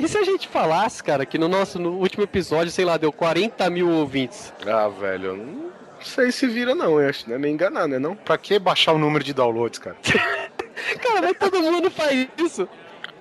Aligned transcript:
E 0.00 0.08
se 0.08 0.16
a 0.16 0.24
gente 0.24 0.48
falasse, 0.48 1.04
cara, 1.04 1.26
que 1.26 1.36
no 1.36 1.46
nosso 1.46 1.78
no 1.78 1.90
último 1.92 2.24
episódio, 2.24 2.72
sei 2.72 2.86
lá, 2.86 2.96
deu 2.96 3.12
40 3.12 3.68
mil 3.68 3.86
ouvintes? 3.90 4.50
Ah, 4.66 4.88
velho, 4.88 5.36
não 5.36 5.70
sei 6.00 6.32
se 6.32 6.46
vira 6.46 6.74
não, 6.74 6.98
eu 6.98 7.06
acho, 7.06 7.28
né? 7.28 7.36
Me 7.36 7.50
enganar, 7.50 7.86
né 7.86 7.98
não? 7.98 8.16
Pra 8.16 8.38
que 8.38 8.58
baixar 8.58 8.92
o 8.92 8.98
número 8.98 9.22
de 9.22 9.34
downloads, 9.34 9.78
cara? 9.78 9.96
cara, 11.02 11.20
mas 11.20 11.36
todo 11.38 11.60
mundo 11.60 11.90
faz 11.90 12.26
isso. 12.38 12.66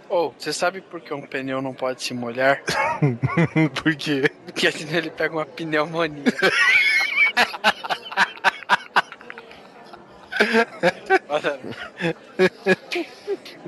Ou, 0.08 0.30
oh, 0.30 0.34
você 0.38 0.54
sabe 0.54 0.80
por 0.80 1.02
que 1.02 1.14
um 1.14 1.22
pneu 1.22 1.62
não 1.62 1.74
pode 1.74 2.02
se 2.02 2.14
molhar? 2.14 2.64
por 3.84 3.94
quê? 3.98 4.32
Porque 4.46 4.68
assim 4.68 4.88
ele 4.96 5.10
pega 5.10 5.36
uma 5.36 5.46
pneumonia. 5.46 6.24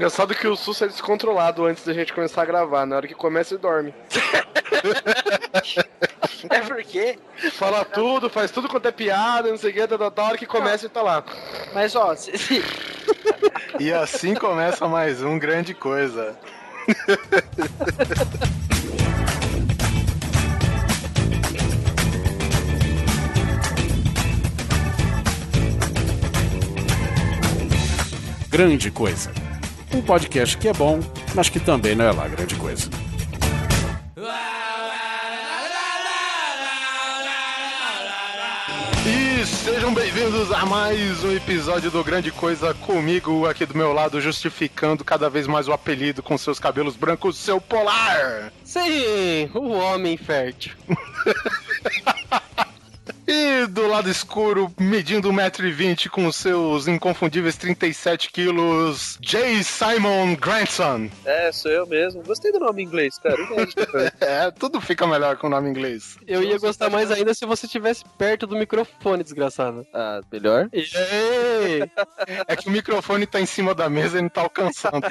Engraçado 0.01 0.33
que 0.33 0.47
o 0.47 0.55
Sus 0.55 0.81
é 0.81 0.87
descontrolado 0.87 1.63
antes 1.63 1.85
da 1.85 1.93
gente 1.93 2.11
começar 2.11 2.41
a 2.41 2.45
gravar. 2.45 2.87
Na 2.87 2.95
hora 2.95 3.07
que 3.07 3.13
começa, 3.13 3.53
ele 3.53 3.61
dorme. 3.61 3.93
é 6.49 6.59
porque 6.61 7.19
fala 7.51 7.85
tudo, 7.85 8.27
faz 8.27 8.49
tudo 8.49 8.67
quanto 8.67 8.87
é 8.87 8.91
piada, 8.91 9.49
não 9.49 9.57
sei 9.57 9.69
o 9.69 9.73
que, 9.75 9.85
da 9.85 10.11
hora 10.23 10.39
que 10.39 10.47
começa 10.47 10.85
ele 10.85 10.91
tá 10.91 11.03
lá. 11.03 11.23
Mas 11.71 11.95
ó, 11.95 12.15
se... 12.15 12.31
e 13.79 13.93
assim 13.93 14.33
começa 14.33 14.87
mais 14.87 15.21
um 15.21 15.37
grande 15.37 15.75
coisa. 15.75 16.35
Grande 28.49 28.91
Coisa. 28.91 29.40
Um 29.93 30.01
podcast 30.01 30.57
que 30.57 30.69
é 30.69 30.73
bom, 30.73 30.99
mas 31.35 31.49
que 31.49 31.59
também 31.59 31.95
não 31.95 32.05
é 32.05 32.11
lá 32.11 32.27
grande 32.27 32.55
coisa. 32.55 32.89
E 39.05 39.45
sejam 39.45 39.93
bem-vindos 39.93 40.49
a 40.51 40.65
mais 40.65 41.23
um 41.25 41.35
episódio 41.35 41.91
do 41.91 42.01
Grande 42.03 42.31
Coisa 42.31 42.73
comigo 42.73 43.45
aqui 43.45 43.65
do 43.65 43.75
meu 43.75 43.91
lado, 43.91 44.21
justificando 44.21 45.03
cada 45.03 45.29
vez 45.29 45.45
mais 45.45 45.67
o 45.67 45.73
apelido 45.73 46.23
com 46.23 46.37
seus 46.37 46.57
cabelos 46.57 46.95
brancos, 46.95 47.37
seu 47.37 47.59
polar. 47.59 48.53
Sim, 48.63 49.49
o 49.53 49.71
homem 49.71 50.15
fértil. 50.15 50.73
E 53.33 53.65
do 53.65 53.87
lado 53.87 54.09
escuro, 54.09 54.69
medindo 54.77 55.31
1,20m 55.31 56.09
com 56.09 56.29
seus 56.33 56.85
inconfundíveis 56.85 57.55
37 57.55 58.29
quilos, 58.29 59.17
J. 59.21 59.63
Simon 59.63 60.35
Grandson. 60.35 61.09
É, 61.23 61.49
sou 61.49 61.71
eu 61.71 61.87
mesmo. 61.87 62.21
Gostei 62.23 62.51
do 62.51 62.59
nome 62.59 62.83
inglês, 62.83 63.17
cara. 63.17 63.37
é, 64.19 64.51
tudo 64.51 64.81
fica 64.81 65.07
melhor 65.07 65.37
com 65.37 65.47
o 65.47 65.49
nome 65.49 65.69
inglês. 65.69 66.17
Eu 66.27 66.43
ia 66.43 66.59
gostar 66.59 66.89
mais 66.89 67.09
ainda 67.09 67.33
se 67.33 67.45
você 67.45 67.67
estivesse 67.67 68.03
perto 68.17 68.45
do 68.45 68.57
microfone, 68.57 69.23
desgraçado. 69.23 69.87
Ah, 69.93 70.19
melhor? 70.29 70.67
Ei! 70.73 71.89
É 72.49 72.55
que 72.57 72.67
o 72.67 72.71
microfone 72.71 73.25
tá 73.25 73.39
em 73.39 73.45
cima 73.45 73.73
da 73.73 73.89
mesa 73.89 74.19
e 74.19 74.21
não 74.21 74.29
tá 74.29 74.41
alcançando. 74.41 75.07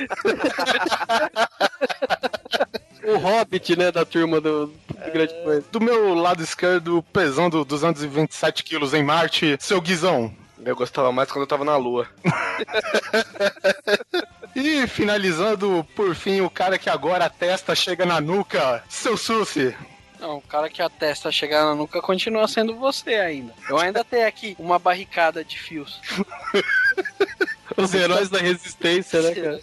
o 3.04 3.16
Hobbit, 3.16 3.76
né, 3.76 3.90
da 3.90 4.04
turma 4.04 4.40
do, 4.40 4.66
do 4.66 5.12
Grande 5.12 5.34
Coisa. 5.42 5.64
Do 5.70 5.80
meu 5.80 6.14
lado 6.14 6.42
esquerdo, 6.42 7.02
pesando 7.12 7.64
227 8.10 8.64
quilos 8.64 8.92
em 8.92 9.02
Marte, 9.02 9.56
seu 9.60 9.80
Guizão. 9.80 10.34
Eu 10.62 10.76
gostava 10.76 11.10
mais 11.10 11.30
quando 11.30 11.42
eu 11.42 11.46
tava 11.46 11.64
na 11.64 11.76
lua. 11.76 12.06
e 14.54 14.86
finalizando, 14.86 15.86
por 15.96 16.14
fim, 16.14 16.42
o 16.42 16.50
cara 16.50 16.78
que 16.78 16.90
agora 16.90 17.24
a 17.24 17.30
testa 17.30 17.74
chega 17.74 18.04
na 18.04 18.20
nuca, 18.20 18.84
seu 18.88 19.16
Susi. 19.16 19.74
Não, 20.20 20.36
o 20.36 20.42
cara 20.42 20.68
que 20.68 20.82
a 20.82 20.90
testa 20.90 21.32
chegar 21.32 21.64
na 21.64 21.74
nuca 21.74 22.02
continua 22.02 22.46
sendo 22.46 22.76
você 22.76 23.14
ainda. 23.14 23.54
Eu 23.68 23.78
ainda 23.78 24.04
tenho 24.04 24.28
aqui 24.28 24.54
uma 24.58 24.78
barricada 24.78 25.42
de 25.42 25.58
fios. 25.58 26.00
Os 27.76 27.94
heróis 27.94 28.28
da 28.28 28.38
resistência, 28.38 29.22
né, 29.22 29.34
cara? 29.34 29.60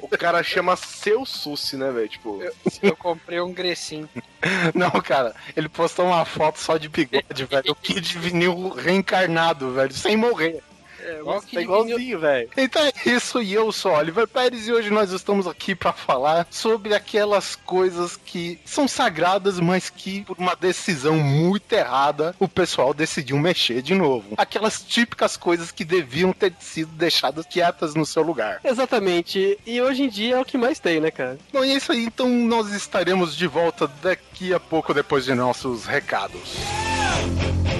O 0.00 0.08
cara 0.08 0.42
chama 0.42 0.74
seu 0.74 1.24
Susi, 1.24 1.76
né, 1.76 1.90
velho? 1.92 2.08
Tipo. 2.08 2.42
Eu, 2.42 2.52
eu, 2.82 2.96
comprei 2.96 3.40
um 3.40 3.52
Grecin. 3.52 4.08
Não, 4.74 4.90
cara, 4.90 5.34
ele 5.56 5.68
postou 5.68 6.06
uma 6.06 6.24
foto 6.24 6.58
só 6.58 6.76
de 6.76 6.88
bigode, 6.88 7.44
velho. 7.44 7.70
O 7.70 7.74
Kid 7.74 8.18
Vinil 8.18 8.70
reencarnado, 8.70 9.72
velho, 9.72 9.92
sem 9.92 10.16
morrer. 10.16 10.62
É, 11.02 11.22
Nossa, 11.22 11.46
tá 11.52 11.60
igualzinho, 11.60 12.18
velho. 12.18 12.48
Então 12.56 12.82
é 12.82 12.92
isso, 13.06 13.42
e 13.42 13.52
eu 13.52 13.72
sou 13.72 13.92
Oliver 13.92 14.26
Pérez, 14.28 14.68
e 14.68 14.72
hoje 14.72 14.90
nós 14.90 15.10
estamos 15.10 15.46
aqui 15.46 15.74
para 15.74 15.92
falar 15.92 16.46
sobre 16.50 16.94
aquelas 16.94 17.56
coisas 17.56 18.16
que 18.16 18.58
são 18.64 18.86
sagradas, 18.86 19.58
mas 19.58 19.90
que, 19.90 20.22
por 20.24 20.38
uma 20.38 20.54
decisão 20.54 21.16
muito 21.16 21.72
errada, 21.72 22.34
o 22.38 22.48
pessoal 22.48 22.94
decidiu 22.94 23.38
mexer 23.38 23.82
de 23.82 23.94
novo. 23.94 24.34
Aquelas 24.36 24.82
típicas 24.82 25.36
coisas 25.36 25.70
que 25.72 25.84
deviam 25.84 26.32
ter 26.32 26.52
sido 26.60 26.92
deixadas 26.92 27.46
quietas 27.46 27.94
no 27.94 28.06
seu 28.06 28.22
lugar. 28.22 28.60
Exatamente, 28.64 29.58
e 29.66 29.80
hoje 29.80 30.04
em 30.04 30.08
dia 30.08 30.36
é 30.36 30.40
o 30.40 30.44
que 30.44 30.56
mais 30.56 30.78
tem, 30.78 31.00
né, 31.00 31.10
cara? 31.10 31.38
Bom, 31.52 31.64
e 31.64 31.72
é 31.72 31.74
isso 31.74 31.92
aí, 31.92 32.04
então 32.04 32.28
nós 32.28 32.72
estaremos 32.72 33.36
de 33.36 33.46
volta 33.46 33.88
daqui 34.02 34.54
a 34.54 34.60
pouco, 34.60 34.94
depois 34.94 35.24
de 35.24 35.34
nossos 35.34 35.86
recados. 35.86 36.56
E 37.68 37.71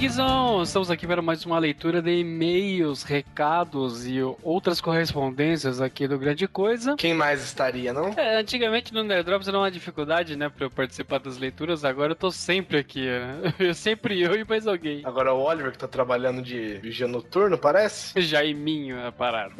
Guizão, 0.00 0.62
estamos 0.62 0.90
aqui 0.90 1.06
para 1.06 1.20
mais 1.20 1.44
uma 1.44 1.58
leitura 1.58 2.00
de 2.00 2.10
e-mails, 2.10 3.02
recados 3.02 4.06
e 4.06 4.16
outras 4.42 4.80
correspondências 4.80 5.78
aqui 5.78 6.08
do 6.08 6.18
Grande 6.18 6.48
Coisa. 6.48 6.96
Quem 6.96 7.12
mais 7.12 7.44
estaria, 7.44 7.92
não? 7.92 8.08
É, 8.16 8.38
antigamente 8.38 8.94
no 8.94 9.04
Nerdrops 9.04 9.46
era 9.46 9.58
uma 9.58 9.70
dificuldade, 9.70 10.36
né, 10.36 10.48
para 10.48 10.64
eu 10.64 10.70
participar 10.70 11.18
das 11.18 11.36
leituras, 11.36 11.84
agora 11.84 12.12
eu 12.12 12.16
tô 12.16 12.30
sempre 12.30 12.78
aqui, 12.78 13.04
né? 13.04 13.52
Eu, 13.60 13.74
sempre 13.74 14.18
eu 14.18 14.34
e 14.34 14.42
mais 14.42 14.66
alguém. 14.66 15.02
Agora 15.04 15.34
o 15.34 15.42
Oliver 15.42 15.70
que 15.70 15.76
tá 15.76 15.86
trabalhando 15.86 16.40
de 16.40 16.78
vigia 16.78 17.06
noturno, 17.06 17.58
parece? 17.58 18.18
Jaiminho 18.22 19.06
a 19.06 19.12
parada. 19.12 19.54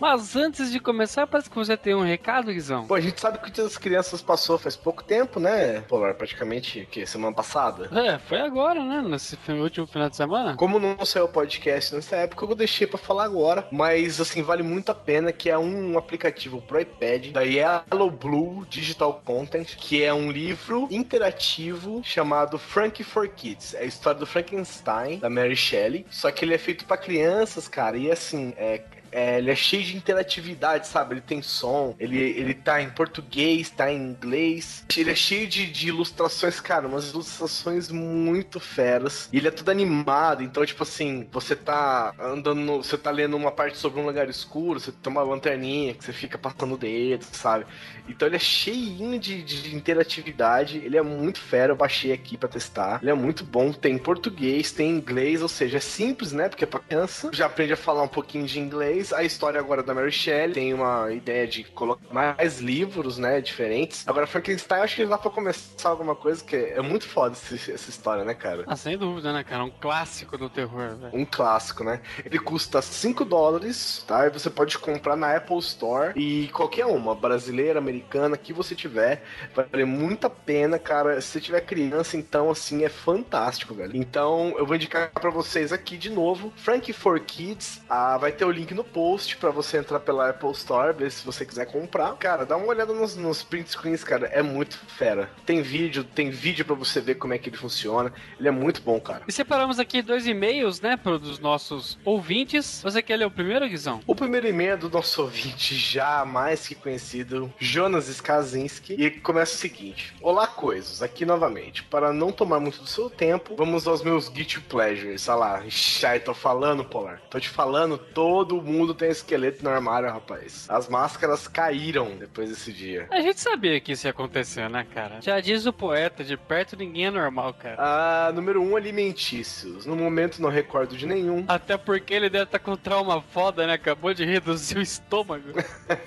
Mas 0.00 0.34
antes 0.34 0.72
de 0.72 0.80
começar, 0.80 1.24
parece 1.28 1.48
que 1.48 1.54
você 1.54 1.76
tem 1.76 1.94
um 1.94 2.02
recado, 2.02 2.52
Guizão. 2.52 2.84
Pô, 2.88 2.94
a 2.94 3.00
gente 3.00 3.20
sabe 3.20 3.38
que 3.38 3.48
o 3.48 3.52
Dia 3.52 3.62
das 3.62 3.78
Crianças 3.78 4.20
passou 4.20 4.58
faz 4.58 4.74
pouco 4.74 5.04
tempo, 5.04 5.38
né, 5.38 5.82
Polar? 5.82 6.14
Praticamente, 6.14 6.88
que 6.90 7.06
semana 7.06 7.34
passada? 7.34 7.88
É, 7.96 8.18
foi 8.18 8.40
agora, 8.40 8.82
né, 8.82 9.00
nesse 9.06 9.36
filme 9.36 9.62
último 9.84 9.86
final 9.86 10.10
de 10.10 10.16
semana? 10.16 10.56
Como 10.56 10.78
não 10.78 11.04
saiu 11.04 11.26
o 11.26 11.28
podcast 11.28 11.94
nessa 11.94 12.16
época, 12.16 12.44
eu 12.44 12.54
deixei 12.54 12.86
para 12.86 12.98
falar 12.98 13.24
agora. 13.24 13.66
Mas, 13.70 14.20
assim, 14.20 14.42
vale 14.42 14.62
muito 14.62 14.90
a 14.90 14.94
pena, 14.94 15.32
que 15.32 15.48
é 15.48 15.58
um 15.58 15.96
aplicativo 15.96 16.60
pro 16.60 16.80
iPad 16.80 17.30
da 17.30 17.42
Yellow 17.42 18.10
Blue 18.10 18.66
Digital 18.68 19.22
Content, 19.24 19.76
que 19.76 20.02
é 20.02 20.12
um 20.12 20.30
livro 20.30 20.88
interativo 20.90 22.02
chamado 22.02 22.58
Frank 22.58 23.02
for 23.04 23.28
Kids. 23.28 23.74
É 23.74 23.82
a 23.82 23.84
história 23.84 24.18
do 24.18 24.26
Frankenstein, 24.26 25.18
da 25.18 25.30
Mary 25.30 25.56
Shelley. 25.56 26.06
Só 26.10 26.30
que 26.30 26.44
ele 26.44 26.54
é 26.54 26.58
feito 26.58 26.84
para 26.84 26.96
crianças, 26.96 27.68
cara. 27.68 27.96
E, 27.96 28.10
assim, 28.10 28.54
é 28.56 28.82
é, 29.14 29.38
ele 29.38 29.52
é 29.52 29.54
cheio 29.54 29.84
de 29.84 29.96
interatividade, 29.96 30.88
sabe? 30.88 31.14
Ele 31.14 31.20
tem 31.20 31.40
som, 31.40 31.94
ele, 32.00 32.18
ele 32.18 32.52
tá 32.52 32.82
em 32.82 32.90
português, 32.90 33.70
tá 33.70 33.92
em 33.92 33.96
inglês. 33.96 34.84
Ele 34.96 35.12
é 35.12 35.14
cheio 35.14 35.46
de, 35.46 35.70
de 35.70 35.86
ilustrações, 35.86 36.58
cara, 36.58 36.88
umas 36.88 37.10
ilustrações 37.10 37.90
muito 37.90 38.58
feras. 38.58 39.28
E 39.32 39.38
ele 39.38 39.46
é 39.46 39.52
tudo 39.52 39.70
animado, 39.70 40.42
então, 40.42 40.66
tipo 40.66 40.82
assim, 40.82 41.28
você 41.30 41.54
tá 41.54 42.12
andando, 42.18 42.78
você 42.78 42.98
tá 42.98 43.12
lendo 43.12 43.36
uma 43.36 43.52
parte 43.52 43.78
sobre 43.78 44.00
um 44.00 44.06
lugar 44.06 44.28
escuro, 44.28 44.80
você 44.80 44.90
tem 44.90 45.12
uma 45.12 45.22
lanterninha 45.22 45.94
que 45.94 46.04
você 46.04 46.12
fica 46.12 46.36
passando 46.36 46.74
o 46.74 46.78
dedo, 46.78 47.24
sabe? 47.30 47.66
Então 48.08 48.28
ele 48.28 48.36
é 48.36 48.40
cheinho 48.40 49.18
de, 49.18 49.42
de 49.42 49.74
interatividade, 49.74 50.78
ele 50.78 50.96
é 50.96 51.02
muito 51.02 51.40
fera, 51.40 51.72
eu 51.72 51.76
baixei 51.76 52.12
aqui 52.12 52.36
para 52.36 52.48
testar. 52.48 52.98
Ele 53.02 53.10
é 53.10 53.14
muito 53.14 53.44
bom, 53.44 53.72
tem 53.72 53.96
português, 53.98 54.72
tem 54.72 54.90
inglês, 54.90 55.42
ou 55.42 55.48
seja, 55.48 55.78
é 55.78 55.80
simples, 55.80 56.32
né? 56.32 56.48
Porque 56.48 56.64
é 56.64 56.66
pra 56.66 56.80
criança. 56.80 57.30
Já 57.32 57.46
aprende 57.46 57.72
a 57.72 57.76
falar 57.76 58.02
um 58.02 58.08
pouquinho 58.08 58.46
de 58.46 58.60
inglês. 58.60 59.12
A 59.12 59.22
história 59.24 59.58
agora 59.58 59.82
da 59.82 59.94
Mary 59.94 60.12
Shelley 60.12 60.54
tem 60.54 60.74
uma 60.74 61.10
ideia 61.12 61.46
de 61.46 61.64
colocar 61.64 62.12
mais 62.12 62.60
livros, 62.60 63.18
né? 63.18 63.40
Diferentes. 63.40 64.06
Agora, 64.06 64.26
Frankenstein, 64.26 64.82
acho 64.82 64.96
que 64.96 65.06
dá 65.06 65.18
pra 65.18 65.30
começar 65.30 65.88
alguma 65.88 66.14
coisa, 66.14 66.44
que 66.44 66.56
é 66.56 66.80
muito 66.82 67.06
foda 67.06 67.34
esse, 67.34 67.72
essa 67.72 67.90
história, 67.90 68.24
né, 68.24 68.34
cara? 68.34 68.64
Ah, 68.66 68.76
sem 68.76 68.96
dúvida, 68.96 69.32
né, 69.32 69.42
cara? 69.42 69.64
Um 69.64 69.70
clássico 69.70 70.36
do 70.36 70.48
terror, 70.48 70.96
velho. 70.96 71.10
Um 71.14 71.24
clássico, 71.24 71.84
né? 71.84 72.00
Ele 72.24 72.38
custa 72.38 72.80
5 72.82 73.24
dólares, 73.24 74.04
tá? 74.06 74.26
E 74.26 74.30
você 74.30 74.50
pode 74.50 74.78
comprar 74.78 75.16
na 75.16 75.36
Apple 75.36 75.58
Store 75.58 76.12
e 76.16 76.48
qualquer 76.48 76.86
uma, 76.86 77.14
brasileira, 77.14 77.78
americana 77.78 77.93
americana 77.94 78.36
que 78.36 78.52
você 78.52 78.74
tiver, 78.74 79.22
vai 79.54 79.66
valer 79.70 79.86
muito 79.86 80.26
a 80.26 80.30
pena, 80.30 80.78
cara. 80.78 81.20
Se 81.20 81.28
você 81.28 81.40
tiver 81.40 81.60
criança, 81.60 82.16
então, 82.16 82.50
assim, 82.50 82.84
é 82.84 82.88
fantástico, 82.88 83.74
velho. 83.74 83.96
Então, 83.96 84.54
eu 84.58 84.66
vou 84.66 84.74
indicar 84.74 85.10
para 85.10 85.30
vocês 85.30 85.72
aqui 85.72 85.96
de 85.96 86.10
novo, 86.10 86.52
Frank 86.56 86.92
for 86.92 87.20
Kids. 87.20 87.80
Ah, 87.88 88.18
vai 88.18 88.32
ter 88.32 88.44
o 88.44 88.50
link 88.50 88.74
no 88.74 88.84
post 88.84 89.36
pra 89.36 89.50
você 89.50 89.78
entrar 89.78 90.00
pela 90.00 90.30
Apple 90.30 90.50
Store, 90.52 90.96
ver 90.96 91.10
se 91.10 91.24
você 91.24 91.46
quiser 91.46 91.66
comprar. 91.66 92.14
Cara, 92.16 92.44
dá 92.44 92.56
uma 92.56 92.66
olhada 92.66 92.92
nos, 92.92 93.16
nos 93.16 93.42
print 93.42 93.70
screens, 93.70 94.02
cara. 94.02 94.26
É 94.26 94.42
muito 94.42 94.76
fera. 94.88 95.30
Tem 95.46 95.62
vídeo, 95.62 96.02
tem 96.02 96.30
vídeo 96.30 96.64
pra 96.64 96.74
você 96.74 97.00
ver 97.00 97.14
como 97.16 97.32
é 97.32 97.38
que 97.38 97.48
ele 97.48 97.56
funciona. 97.56 98.12
Ele 98.38 98.48
é 98.48 98.50
muito 98.50 98.82
bom, 98.82 99.00
cara. 99.00 99.22
E 99.28 99.32
separamos 99.32 99.78
aqui 99.78 100.02
dois 100.02 100.26
e-mails, 100.26 100.80
né, 100.80 100.96
para 100.96 101.18
dos 101.18 101.38
nossos 101.38 101.98
ouvintes. 102.04 102.80
Você 102.82 103.02
quer 103.02 103.16
ler 103.16 103.26
o 103.26 103.30
primeiro, 103.30 103.68
Guizão? 103.68 104.00
O 104.06 104.14
primeiro 104.14 104.48
e-mail 104.48 104.72
é 104.72 104.76
do 104.76 104.90
nosso 104.90 105.22
ouvinte 105.22 105.74
já 105.76 106.24
mais 106.24 106.66
que 106.66 106.74
conhecido, 106.74 107.52
Jonas 107.84 108.08
Skazinski, 108.08 108.94
e 108.94 109.10
começa 109.10 109.54
o 109.54 109.58
seguinte: 109.58 110.14
Olá, 110.22 110.46
coisas, 110.46 111.02
aqui 111.02 111.26
novamente. 111.26 111.82
Para 111.82 112.14
não 112.14 112.32
tomar 112.32 112.58
muito 112.58 112.80
do 112.80 112.86
seu 112.86 113.10
tempo, 113.10 113.54
vamos 113.56 113.86
aos 113.86 114.02
meus 114.02 114.32
Git 114.34 114.58
Pleasures. 114.62 115.28
Olha 115.28 115.36
lá, 115.36 115.66
Ixi, 115.66 116.20
tô 116.24 116.32
falando, 116.32 116.82
Polar. 116.82 117.20
Tô 117.28 117.38
te 117.38 117.50
falando, 117.50 117.98
todo 117.98 118.62
mundo 118.62 118.94
tem 118.94 119.10
esqueleto 119.10 119.62
no 119.62 119.68
armário, 119.68 120.08
rapaz. 120.08 120.64
As 120.70 120.88
máscaras 120.88 121.46
caíram 121.46 122.16
depois 122.16 122.48
desse 122.48 122.72
dia. 122.72 123.06
A 123.10 123.20
gente 123.20 123.38
sabia 123.38 123.78
que 123.78 123.92
isso 123.92 124.06
ia 124.06 124.12
acontecer, 124.12 124.70
né, 124.70 124.86
cara? 124.94 125.20
Já 125.20 125.38
diz 125.38 125.66
o 125.66 125.72
poeta, 125.72 126.24
de 126.24 126.38
perto 126.38 126.78
ninguém 126.78 127.06
é 127.06 127.10
normal, 127.10 127.52
cara. 127.52 127.76
Ah, 127.78 128.32
número 128.32 128.62
1, 128.62 128.70
um, 128.70 128.76
alimentícios. 128.76 129.84
No 129.84 129.94
momento 129.94 130.40
não 130.40 130.48
recordo 130.48 130.96
de 130.96 131.04
nenhum. 131.06 131.44
Até 131.48 131.76
porque 131.76 132.14
ele 132.14 132.30
deve 132.30 132.44
estar 132.44 132.58
tá 132.58 132.64
com 132.64 132.78
trauma 132.78 133.20
foda, 133.20 133.66
né? 133.66 133.74
Acabou 133.74 134.14
de 134.14 134.24
reduzir 134.24 134.78
o 134.78 134.80
estômago. 134.82 135.52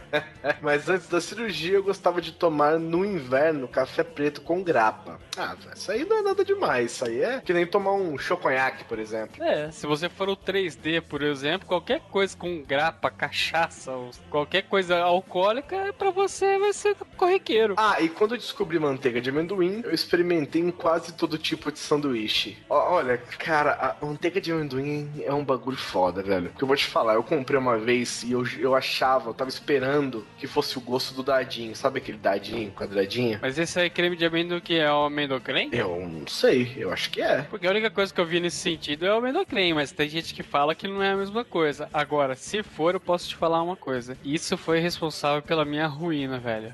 Mas 0.60 0.90
antes 0.90 1.08
da 1.08 1.22
cirurgia 1.22 1.67
eu 1.72 1.84
gostava 1.84 2.22
de 2.22 2.32
tomar 2.32 2.80
no 2.80 3.06
inverno 3.06 3.68
café 3.68 4.04
preto 4.04 4.42
com 4.42 4.64
grapa. 4.64 5.20
Ah, 5.38 5.56
isso 5.76 5.92
aí 5.92 6.06
não 6.06 6.18
é 6.18 6.22
nada 6.22 6.44
demais. 6.44 6.92
Isso 6.94 7.06
aí 7.06 7.22
é 7.22 7.42
que 7.42 7.54
nem 7.54 7.66
tomar 7.66 7.94
um 7.94 8.18
choconhaque, 8.18 8.84
por 8.86 9.00
exemplo. 9.00 9.44
É, 9.44 9.72
se 9.72 9.86
você 9.86 10.10
for 10.10 10.30
o 10.30 10.36
3D, 10.36 11.02
por 11.02 11.22
exemplo, 11.22 11.68
qualquer 11.68 12.02
coisa 12.02 12.36
com 12.36 12.64
grapa, 12.64 13.10
cachaça, 13.10 13.92
qualquer 14.30 14.64
coisa 14.64 14.98
alcoólica, 15.00 15.94
para 15.98 16.12
você 16.12 16.58
vai 16.58 16.74
ser 16.74 16.96
corriqueiro. 17.16 17.76
Ah, 17.78 18.02
e 18.02 18.10
quando 18.10 18.34
eu 18.34 18.38
descobri 18.38 18.80
manteiga 18.80 19.22
de 19.22 19.30
amendoim, 19.30 19.82
eu 19.84 19.94
experimentei 19.94 20.62
em 20.62 20.72
quase 20.72 21.14
todo 21.14 21.38
tipo 21.38 21.72
de 21.72 21.80
sanduíche. 21.80 22.58
Olha, 22.70 23.18
cara, 23.38 23.96
a 24.02 24.06
manteiga 24.06 24.42
de 24.42 24.52
amendoim 24.52 25.10
é 25.24 25.34
um 25.34 25.44
bagulho 25.44 25.78
foda, 25.78 26.24
velho. 26.24 26.50
Porque 26.50 26.64
eu 26.64 26.68
vou 26.68 26.78
te 26.78 26.86
falar, 26.86 27.16
eu 27.16 27.24
comprei 27.24 27.60
uma 27.60 27.78
vez 27.78 28.24
e 28.24 28.32
eu, 28.32 28.46
eu 28.58 28.76
achava, 28.76 29.30
eu 29.30 29.34
tava 29.34 29.50
esperando 29.50 30.26
que 30.38 30.48
fosse 30.48 30.78
o 30.78 30.82
gosto 30.82 31.14
do 31.14 31.24
dadinho. 31.24 31.57
Sabe 31.76 32.00
aquele 32.00 32.18
dadinho, 32.18 32.72
quadradinho? 32.72 33.40
Mas 33.42 33.58
esse 33.58 33.80
aí 33.80 33.88
é 33.88 33.90
creme 33.90 34.16
de 34.16 34.26
amendoim 34.26 34.60
que 34.60 34.78
é 34.78 34.92
o 34.92 35.06
amendocrem? 35.06 35.70
Eu 35.72 36.08
não 36.08 36.28
sei, 36.28 36.74
eu 36.78 36.92
acho 36.92 37.10
que 37.10 37.22
é. 37.22 37.44
Porque 37.44 37.68
a 37.68 37.72
única 37.72 37.90
coisa 37.90 38.14
que 38.14 38.20
eu 38.20 38.26
vi 38.26 38.40
nesse 38.40 38.58
sentido 38.58 39.06
é 39.06 39.14
o 39.14 39.18
amendocrem, 39.18 39.74
mas 39.74 39.92
tem 39.92 40.08
gente 40.08 40.34
que 40.34 40.44
fala 40.44 40.76
que 40.76 40.88
não 40.88 41.02
é 41.02 41.12
a 41.12 41.18
mesma 41.18 41.44
coisa. 41.44 41.90
Agora, 41.94 42.36
se 42.36 42.62
for, 42.64 42.94
eu 42.94 43.00
posso 43.00 43.30
te 43.30 43.36
falar 43.36 43.62
uma 43.62 43.76
coisa. 43.76 44.18
Isso 44.24 44.58
foi 44.58 44.80
responsável 44.80 45.42
pela 45.42 45.66
minha 45.66 45.88
ruína, 45.88 46.38
velho. 46.38 46.72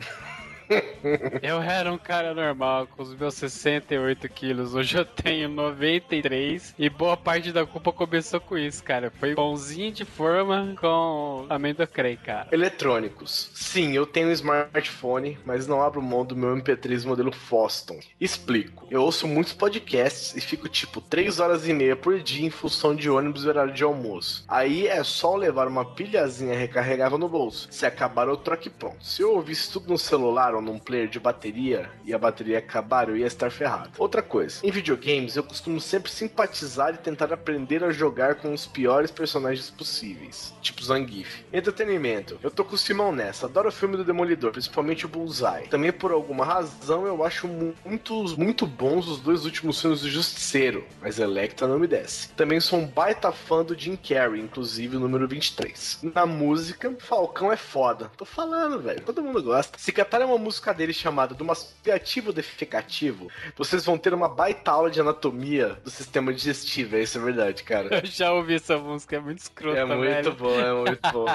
eu 1.41 1.61
era 1.61 1.91
um 1.91 1.97
cara 1.97 2.33
normal, 2.33 2.87
com 2.87 3.03
os 3.03 3.13
meus 3.15 3.33
68 3.35 4.27
quilos. 4.29 4.73
Hoje 4.75 4.97
eu 4.97 5.05
tenho 5.05 5.49
93 5.49 6.75
e 6.77 6.89
boa 6.89 7.17
parte 7.17 7.51
da 7.51 7.65
culpa 7.65 7.91
começou 7.91 8.39
com 8.39 8.57
isso, 8.57 8.83
cara. 8.83 9.11
Foi 9.19 9.35
pãozinho 9.35 9.91
de 9.91 10.05
forma 10.05 10.75
com 10.79 11.45
amendoim, 11.49 12.17
cara. 12.23 12.47
Eletrônicos. 12.51 13.51
Sim, 13.53 13.93
eu 13.93 14.05
tenho 14.05 14.29
um 14.29 14.31
smartphone, 14.31 15.37
mas 15.45 15.67
não 15.67 15.81
abro 15.81 16.01
mão 16.01 16.25
do 16.25 16.35
meu 16.35 16.55
MP3 16.55 17.05
modelo 17.05 17.31
Foston. 17.31 17.99
Explico. 18.19 18.87
Eu 18.89 19.03
ouço 19.03 19.27
muitos 19.27 19.53
podcasts 19.53 20.35
e 20.35 20.41
fico 20.41 20.69
tipo 20.69 21.01
3 21.01 21.39
horas 21.39 21.67
e 21.67 21.73
meia 21.73 21.95
por 21.95 22.19
dia 22.19 22.45
em 22.45 22.49
função 22.49 22.95
de 22.95 23.09
ônibus 23.09 23.43
e 23.43 23.47
horário 23.47 23.73
de 23.73 23.83
almoço. 23.83 24.43
Aí 24.47 24.87
é 24.87 25.03
só 25.03 25.35
levar 25.35 25.67
uma 25.67 25.85
pilhazinha 25.85 26.57
recarregável 26.57 27.17
no 27.17 27.29
bolso. 27.29 27.67
Se 27.71 27.85
acabar, 27.85 28.27
eu 28.27 28.37
troco 28.37 28.67
e 28.67 28.69
pronto. 28.69 29.03
Se 29.03 29.21
eu 29.21 29.33
ouvisse 29.33 29.71
tudo 29.71 29.89
no 29.89 29.97
celular 29.97 30.55
ou 30.55 30.61
num 30.63 30.79
player 30.79 31.07
de 31.07 31.19
bateria 31.19 31.89
e 32.05 32.13
a 32.13 32.17
bateria 32.17 32.57
acabar, 32.57 33.09
eu 33.09 33.17
ia 33.17 33.27
estar 33.27 33.51
ferrado. 33.51 33.91
Outra 33.97 34.21
coisa, 34.21 34.59
em 34.63 34.71
videogames 34.71 35.35
eu 35.35 35.43
costumo 35.43 35.79
sempre 35.79 36.09
simpatizar 36.09 36.93
e 36.93 36.97
tentar 36.97 37.31
aprender 37.33 37.83
a 37.83 37.91
jogar 37.91 38.35
com 38.35 38.53
os 38.53 38.65
piores 38.65 39.11
personagens 39.11 39.69
possíveis, 39.69 40.53
tipo 40.61 40.83
Zangief. 40.83 41.43
Entretenimento, 41.51 42.39
eu 42.41 42.49
tô 42.49 42.63
com 42.63 42.75
o 42.75 42.77
Simão 42.77 43.11
nessa, 43.11 43.45
adoro 43.45 43.69
o 43.69 43.71
filme 43.71 43.97
do 43.97 44.03
Demolidor, 44.03 44.51
principalmente 44.51 45.05
o 45.05 45.09
Bullseye. 45.09 45.67
Também 45.69 45.91
por 45.91 46.11
alguma 46.11 46.45
razão 46.45 47.05
eu 47.05 47.23
acho 47.23 47.47
muitos, 47.47 48.35
muito 48.35 48.65
bons 48.65 49.07
os 49.07 49.19
dois 49.19 49.45
últimos 49.45 49.79
filmes 49.79 50.01
do 50.01 50.09
Justiceiro, 50.09 50.85
mas 51.01 51.19
Electra 51.19 51.67
não 51.67 51.79
me 51.79 51.87
desce. 51.87 52.29
Também 52.29 52.59
sou 52.59 52.79
um 52.79 52.87
baita 52.87 53.31
fã 53.31 53.63
do 53.63 53.77
Jim 53.77 53.95
Carrey, 53.95 54.41
inclusive 54.41 54.97
o 54.97 54.99
número 54.99 55.27
23. 55.27 55.99
Na 56.13 56.25
música, 56.25 56.93
Falcão 56.99 57.51
é 57.51 57.57
foda. 57.57 58.11
Tô 58.17 58.25
falando, 58.25 58.79
velho, 58.79 59.01
todo 59.01 59.21
mundo 59.21 59.41
gosta. 59.41 59.77
Se 59.77 59.91
catar 59.91 60.21
é 60.21 60.25
uma 60.25 60.37
música 60.43 60.73
dele 60.73 60.93
chamada 60.93 61.33
do 61.33 61.43
mastiativo 61.45 62.31
defecativo, 62.33 63.29
vocês 63.57 63.85
vão 63.85 63.97
ter 63.97 64.13
uma 64.13 64.27
baita 64.29 64.71
aula 64.71 64.91
de 64.91 64.99
anatomia 65.01 65.77
do 65.83 65.89
sistema 65.89 66.33
digestivo. 66.33 66.97
Isso 66.97 67.17
é 67.17 67.21
verdade, 67.21 67.63
cara. 67.63 67.99
Eu 68.03 68.05
já 68.05 68.31
ouvi 68.33 68.55
essa 68.55 68.77
música, 68.77 69.15
é 69.15 69.19
muito 69.19 69.39
escrota, 69.39 69.79
É 69.79 69.85
muito 69.85 69.99
velho. 70.01 70.35
bom, 70.35 70.59
é 70.59 70.73
muito 70.73 71.11
bom. 71.11 71.25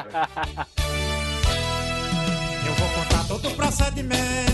Eu 2.67 2.75
vou 2.75 2.89
contar 2.91 3.27
todo 3.27 3.49
o 3.49 3.55
procedimento 3.55 4.48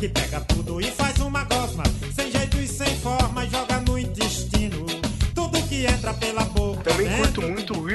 que 0.00 0.08
pega 0.08 0.40
tudo 0.40 0.80
e 0.80 0.90
faz 0.90 1.18
uma 1.18 1.44
gosma, 1.44 1.82
sem 2.16 2.32
jeito 2.32 2.56
e 2.56 2.66
sem 2.66 2.96
forma, 3.00 3.46
joga 3.46 3.80
no 3.80 3.98
intestino. 3.98 4.86
Tudo 5.34 5.62
que 5.68 5.84
entra 5.84 6.14
pela 6.14 6.46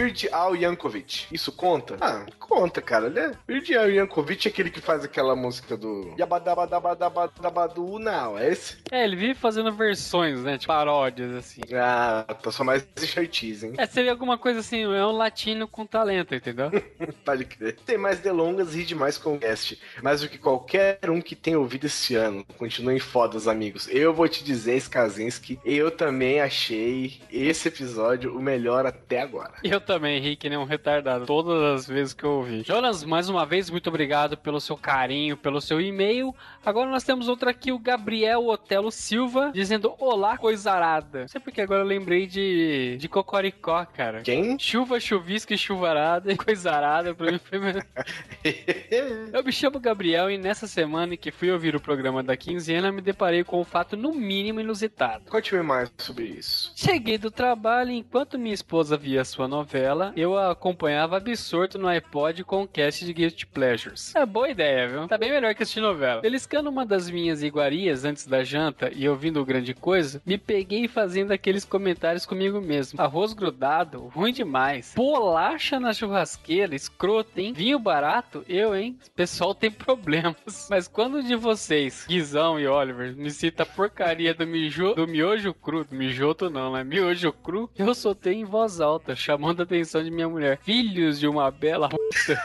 Weird 0.05 0.29
Al 0.31 0.55
Yankovic. 0.55 1.25
Isso 1.31 1.51
conta? 1.51 1.97
Ah, 1.99 2.25
conta, 2.39 2.79
cara. 2.79 3.07
Ele 3.07 3.19
é... 3.19 3.31
Weird 3.49 3.75
Al 3.75 3.89
Yankovic 3.89 4.47
é 4.47 4.51
aquele 4.51 4.69
que 4.69 4.79
faz 4.79 5.03
aquela 5.03 5.35
música 5.35 5.75
do 5.75 6.13
Yabadabadabadabadu 6.19 7.97
Now, 7.97 8.37
é 8.37 8.51
esse? 8.51 8.77
É, 8.91 9.03
ele 9.03 9.15
vive 9.15 9.33
fazendo 9.33 9.73
versões, 9.73 10.41
né? 10.41 10.59
Tipo, 10.59 10.71
paródias, 10.71 11.33
assim. 11.35 11.61
Ah, 11.73 12.23
tá 12.39 12.51
só 12.51 12.63
mais 12.63 12.87
enxertiz, 13.01 13.63
hein? 13.63 13.73
É, 13.77 13.85
seria 13.87 14.11
alguma 14.11 14.37
coisa 14.37 14.59
assim, 14.59 14.83
é 14.83 15.05
um 15.05 15.11
latino 15.11 15.67
com 15.67 15.87
talento, 15.87 16.35
entendeu? 16.35 16.69
Pode 17.25 17.45
crer. 17.45 17.75
Tem 17.83 17.97
mais 17.97 18.19
delongas 18.19 18.75
e 18.75 18.83
demais 18.83 19.17
com 19.17 19.33
o 19.33 19.39
cast. 19.39 19.79
Mais 20.03 20.21
do 20.21 20.29
que 20.29 20.37
qualquer 20.37 20.99
um 21.09 21.19
que 21.19 21.35
tenha 21.35 21.57
ouvido 21.57 21.87
esse 21.87 22.13
ano. 22.15 22.45
Continuem 22.59 22.99
fodas, 22.99 23.47
amigos. 23.47 23.87
Eu 23.89 24.13
vou 24.13 24.27
te 24.27 24.43
dizer, 24.43 24.75
Skazinski, 24.77 25.59
eu 25.65 25.89
também 25.89 26.41
achei 26.41 27.19
esse 27.31 27.69
episódio 27.69 28.37
o 28.37 28.41
melhor 28.41 28.85
até 28.85 29.21
agora. 29.21 29.53
Eu 29.63 29.81
também, 29.81 29.94
Henrique, 30.03 30.49
nem 30.49 30.57
um 30.57 30.63
retardado. 30.63 31.25
Todas 31.25 31.81
as 31.81 31.87
vezes 31.87 32.13
que 32.13 32.23
eu 32.23 32.31
ouvi. 32.31 32.63
Jonas, 32.63 33.03
mais 33.03 33.29
uma 33.29 33.45
vez, 33.45 33.69
muito 33.69 33.87
obrigado 33.87 34.37
pelo 34.37 34.59
seu 34.59 34.75
carinho, 34.75 35.37
pelo 35.37 35.61
seu 35.61 35.79
e-mail. 35.79 36.33
Agora 36.65 36.89
nós 36.89 37.03
temos 37.03 37.27
outra 37.27 37.51
aqui, 37.51 37.71
o 37.71 37.79
Gabriel 37.79 38.47
Otelo 38.47 38.91
Silva, 38.91 39.51
dizendo 39.53 39.93
Olá, 39.99 40.37
coisarada. 40.37 41.21
Não 41.21 41.27
sei 41.27 41.39
porque 41.39 41.61
agora 41.61 41.81
eu 41.81 41.87
lembrei 41.87 42.27
de, 42.27 42.97
de 42.97 43.07
Cocoricó, 43.07 43.85
cara. 43.85 44.21
Quem? 44.21 44.57
Chuva, 44.59 44.99
chuvisca 44.99 45.53
e 45.53 45.57
chuvarada 45.57 46.31
e 46.31 46.37
coisarada. 46.37 47.13
Pra 47.13 47.31
mim 47.31 47.39
foi... 47.39 47.59
Eu 49.33 49.43
me 49.43 49.51
chamo 49.51 49.79
Gabriel 49.79 50.29
e 50.29 50.37
nessa 50.37 50.67
semana 50.67 51.15
que 51.17 51.31
fui 51.31 51.51
ouvir 51.51 51.75
o 51.75 51.79
programa 51.79 52.23
da 52.23 52.35
quinzena, 52.35 52.91
me 52.91 53.01
deparei 53.01 53.43
com 53.43 53.61
um 53.61 53.63
fato 53.63 53.95
no 53.95 54.13
mínimo 54.13 54.59
inusitado. 54.59 55.25
Conte-me 55.29 55.61
mais 55.61 55.91
sobre 55.97 56.25
isso. 56.25 56.71
Cheguei 56.75 57.17
do 57.17 57.31
trabalho 57.31 57.91
enquanto 57.91 58.39
minha 58.39 58.53
esposa 58.53 58.97
via 58.97 59.23
sua 59.23 59.47
novela, 59.47 59.75
eu 60.15 60.37
a 60.37 60.51
acompanhava 60.51 61.17
absorto 61.17 61.77
no 61.77 61.87
iPod 61.87 62.43
com 62.43 62.63
o 62.63 62.67
cast 62.67 63.05
de 63.05 63.13
Guilty 63.13 63.45
Pleasures. 63.45 64.15
É 64.15 64.25
boa 64.25 64.49
ideia, 64.49 64.87
viu? 64.87 65.07
Tá 65.07 65.17
bem 65.17 65.31
melhor 65.31 65.53
que 65.53 65.63
assistir 65.63 65.81
novela. 65.81 66.21
Beliscando 66.21 66.69
uma 66.69 66.85
das 66.85 67.09
minhas 67.09 67.43
iguarias 67.43 68.03
antes 68.03 68.25
da 68.25 68.43
janta 68.43 68.91
e 68.93 69.07
ouvindo 69.07 69.45
grande 69.45 69.73
coisa, 69.73 70.21
me 70.25 70.37
peguei 70.37 70.87
fazendo 70.87 71.31
aqueles 71.31 71.65
comentários 71.65 72.25
comigo 72.25 72.59
mesmo. 72.59 72.99
Arroz 72.99 73.33
grudado, 73.33 74.07
ruim 74.07 74.33
demais. 74.33 74.93
Bolacha 74.95 75.79
na 75.79 75.93
churrasqueira, 75.93 76.73
escroto, 76.73 77.39
hein? 77.39 77.53
Vinho 77.53 77.77
barato, 77.77 78.43
eu, 78.47 78.75
hein? 78.75 78.97
Pessoal 79.15 79.53
tem 79.53 79.69
problemas. 79.69 80.35
Mas 80.69 80.87
quando 80.87 81.21
de 81.21 81.35
vocês, 81.35 82.05
Guizão 82.07 82.59
e 82.59 82.67
Oliver, 82.67 83.15
me 83.15 83.29
cita 83.29 83.63
a 83.63 83.65
porcaria 83.65 84.33
do, 84.33 84.47
mijo, 84.47 84.93
do 84.95 85.07
miojo 85.07 85.53
cru, 85.53 85.83
do 85.83 85.95
mijoto 85.95 86.49
não, 86.49 86.73
né? 86.73 86.83
Miojo 86.83 87.31
cru, 87.31 87.69
eu 87.77 87.93
soltei 87.93 88.33
em 88.33 88.45
voz 88.45 88.79
alta, 88.81 89.15
chamando 89.15 89.61
a 89.61 89.65
atenção 89.75 90.01
de 90.03 90.09
minha 90.09 90.29
mulher. 90.29 90.59
Filhos 90.61 91.19
de 91.19 91.27
uma 91.27 91.51
bela 91.51 91.89
puta. 91.89 92.41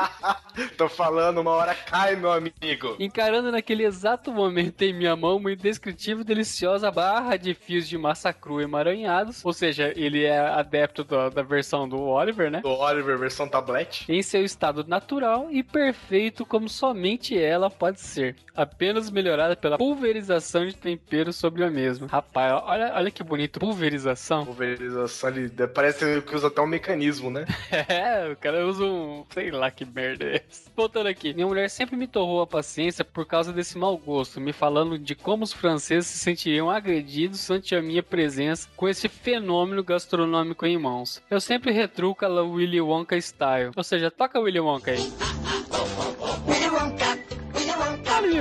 Tô 0.76 0.88
falando, 0.88 1.40
uma 1.40 1.50
hora 1.50 1.74
cai, 1.74 2.16
meu 2.16 2.32
amigo. 2.32 2.96
Encarando 2.98 3.52
naquele 3.52 3.84
exato 3.84 4.32
momento 4.32 4.82
em 4.82 4.92
minha 4.92 5.14
mão 5.14 5.36
uma 5.36 5.52
indescritível 5.52 6.22
e 6.22 6.24
deliciosa 6.24 6.90
barra 6.90 7.36
de 7.36 7.54
fios 7.54 7.88
de 7.88 7.98
massa 7.98 8.32
crua 8.32 8.62
emaranhados. 8.62 9.44
Ou 9.44 9.52
seja, 9.52 9.92
ele 9.94 10.24
é 10.24 10.38
adepto 10.38 11.04
da, 11.04 11.28
da 11.28 11.42
versão 11.42 11.88
do 11.88 12.00
Oliver, 12.00 12.50
né? 12.50 12.60
Do 12.60 12.70
Oliver, 12.70 13.18
versão 13.18 13.48
tablet. 13.48 14.04
Em 14.08 14.22
seu 14.22 14.44
estado 14.44 14.84
natural 14.86 15.48
e 15.50 15.62
perfeito 15.62 16.46
como 16.46 16.68
somente 16.68 17.38
ela 17.38 17.70
pode 17.70 18.00
ser. 18.00 18.36
Apenas 18.54 19.10
melhorada 19.10 19.54
pela 19.54 19.78
pulverização 19.78 20.66
de 20.66 20.74
tempero 20.74 21.32
sobre 21.32 21.64
a 21.64 21.70
mesma. 21.70 22.06
Rapaz, 22.08 22.62
olha, 22.64 22.92
olha 22.94 23.10
que 23.10 23.22
bonito. 23.22 23.60
Pulverização. 23.60 24.44
Pulverização 24.44 25.30
ali. 25.30 25.50
Parece 25.74 26.22
que 26.22 26.34
usa 26.34 26.48
até 26.48 26.60
um 26.60 26.66
mecanismo, 26.70 27.30
né? 27.30 27.44
É, 27.88 28.30
o 28.30 28.36
cara 28.36 28.66
usa 28.66 28.84
um. 28.84 29.24
sei 29.30 29.50
lá 29.50 29.70
que 29.70 29.84
merda 29.84 30.24
é 30.24 30.44
essa. 30.48 30.70
Voltando 30.76 31.08
aqui. 31.08 31.34
Minha 31.34 31.46
mulher 31.46 31.68
sempre 31.68 31.96
me 31.96 32.06
torrou 32.06 32.40
a 32.40 32.46
paciência 32.46 33.04
por 33.04 33.26
causa 33.26 33.52
desse 33.52 33.76
mau 33.76 33.96
gosto, 33.96 34.40
me 34.40 34.52
falando 34.52 34.98
de 34.98 35.14
como 35.14 35.44
os 35.44 35.52
franceses 35.52 36.06
se 36.06 36.18
sentiriam 36.18 36.70
agredidos 36.70 37.50
ante 37.50 37.74
a 37.74 37.82
minha 37.82 38.02
presença 38.02 38.68
com 38.76 38.88
esse 38.88 39.08
fenômeno 39.08 39.82
gastronômico 39.82 40.66
em 40.66 40.78
mãos. 40.78 41.22
Eu 41.30 41.40
sempre 41.40 41.72
retruco 41.72 42.24
a 42.24 42.42
Willy 42.42 42.80
Wonka 42.80 43.20
style. 43.20 43.72
Ou 43.74 43.84
seja, 43.84 44.10
toca 44.10 44.40
Willy 44.40 44.60
Wonka 44.60 44.92
aí. 44.92 45.00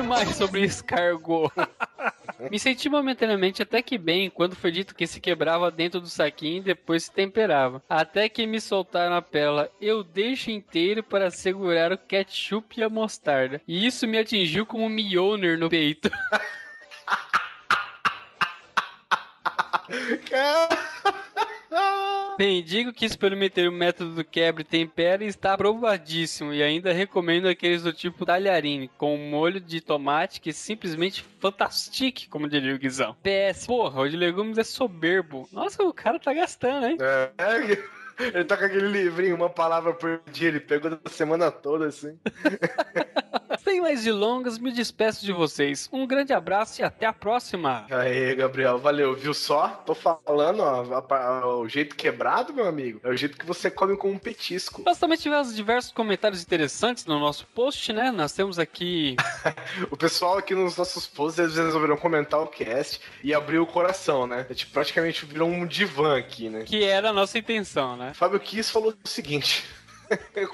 Mais 0.02 0.36
sobre 0.36 0.64
escargot. 0.64 1.52
Me 2.50 2.58
senti 2.58 2.88
momentaneamente 2.88 3.62
até 3.62 3.82
que 3.82 3.98
bem 3.98 4.30
quando 4.30 4.56
foi 4.56 4.72
dito 4.72 4.96
que 4.96 5.06
se 5.06 5.20
quebrava 5.20 5.70
dentro 5.70 6.00
do 6.00 6.08
saquinho 6.08 6.58
e 6.58 6.64
depois 6.64 7.04
se 7.04 7.12
temperava. 7.12 7.84
Até 7.90 8.30
que 8.30 8.48
me 8.48 8.62
soltaram 8.62 9.16
a 9.16 9.22
pérola. 9.22 9.70
Eu 9.82 10.04
deixo 10.04 10.50
inteiro 10.50 11.04
para 11.04 11.30
segurar 11.30 11.92
o 11.92 11.98
ketchup 11.98 12.80
e 12.80 12.84
a 12.84 12.90
mostarda. 12.90 13.62
E 13.68 13.86
isso 13.86 14.08
me 14.08 14.18
atingiu 14.18 14.66
como 14.66 14.86
um 14.86 14.90
Mjolnir 14.90 15.60
no 15.60 15.70
peito. 15.70 16.10
digo 22.66 22.94
que 22.94 23.06
experimentei 23.06 23.68
o 23.68 23.72
método 23.72 24.16
do 24.16 24.24
quebre 24.24 24.62
e 24.62 24.66
tempera 24.66 25.24
e 25.24 25.28
está 25.28 25.54
aprovadíssimo. 25.54 26.54
E 26.54 26.64
ainda 26.64 26.94
recomendo 26.94 27.48
aqueles 27.48 27.84
do 27.84 27.92
tipo 27.92 28.26
talharine, 28.26 28.90
com 28.98 29.18
molho 29.18 29.60
de 29.60 29.82
tomate 29.82 30.40
que 30.40 30.52
é 30.52 30.54
simplesmente 30.54 31.26
fantastique, 31.40 32.30
como 32.30 32.48
diria 32.48 32.76
o 32.76 32.78
Guizão. 32.78 33.16
PS, 33.24 33.66
porra, 33.66 34.02
o 34.02 34.10
de 34.10 34.16
legumes 34.16 34.58
é 34.58 34.64
soberbo. 34.64 35.50
Nossa, 35.52 35.84
o 35.84 35.94
cara 35.94 36.20
tá 36.20 36.34
gastando, 36.34 36.86
hein? 36.86 36.98
É, 37.02 37.32
ele 38.34 38.46
tá 38.46 38.56
com 38.56 38.66
aquele 38.66 38.88
livrinho, 38.88 39.36
uma 39.36 39.50
palavra 39.50 39.94
por 39.94 40.22
dia, 40.32 40.50
ele 40.50 40.60
pegou 40.60 40.92
da 40.92 41.10
semana 41.10 41.52
toda, 41.52 41.88
assim. 41.88 42.18
Sem 43.70 43.82
mais 43.82 44.04
delongas, 44.04 44.58
me 44.58 44.72
despeço 44.72 45.24
de 45.24 45.32
vocês. 45.32 45.88
Um 45.94 46.08
grande 46.08 46.34
abraço 46.34 46.82
e 46.82 46.84
até 46.84 47.06
a 47.06 47.14
próxima. 47.14 47.86
Aí, 47.92 48.34
Gabriel, 48.34 48.80
valeu, 48.80 49.16
viu 49.16 49.32
só? 49.32 49.68
Tô 49.86 49.94
falando, 49.94 50.62
ó, 50.64 50.84
a- 50.92 51.16
a- 51.16 51.48
o 51.56 51.70
jeito 51.70 51.96
quebrado, 51.96 52.52
meu 52.52 52.68
amigo, 52.68 53.00
é 53.04 53.10
o 53.10 53.16
jeito 53.16 53.38
que 53.38 53.46
você 53.46 53.70
come 53.70 53.96
com 53.96 54.10
um 54.10 54.18
petisco. 54.18 54.82
Nós 54.84 54.98
também 54.98 55.20
tivemos 55.20 55.56
diversos 55.56 55.92
comentários 55.92 56.42
interessantes 56.42 57.06
no 57.06 57.20
nosso 57.20 57.46
post, 57.54 57.94
né? 57.94 58.10
Nós 58.10 58.34
temos 58.34 58.58
aqui 58.58 59.16
O 59.92 59.96
pessoal 59.96 60.40
aqui 60.40 60.56
nos 60.56 60.76
nossos 60.76 61.06
posts, 61.06 61.38
eles 61.38 61.56
resolveram 61.56 61.96
comentar 61.96 62.40
o 62.42 62.48
cast 62.48 63.00
e 63.24 63.36
abrir 63.36 63.60
o 63.60 63.68
coração, 63.68 64.26
né? 64.26 64.48
A 64.50 64.52
gente 64.54 64.66
praticamente 64.66 65.28
virou 65.28 65.48
um 65.48 65.68
divã 65.68 66.18
aqui, 66.18 66.50
né? 66.50 66.64
que 66.66 66.84
era 66.84 67.12
a 67.12 67.14
nossa 67.14 67.38
intenção, 67.38 67.96
né? 67.96 68.14
Fábio 68.16 68.40
Kiss 68.40 68.72
falou 68.72 68.96
o 69.04 69.08
seguinte. 69.08 69.64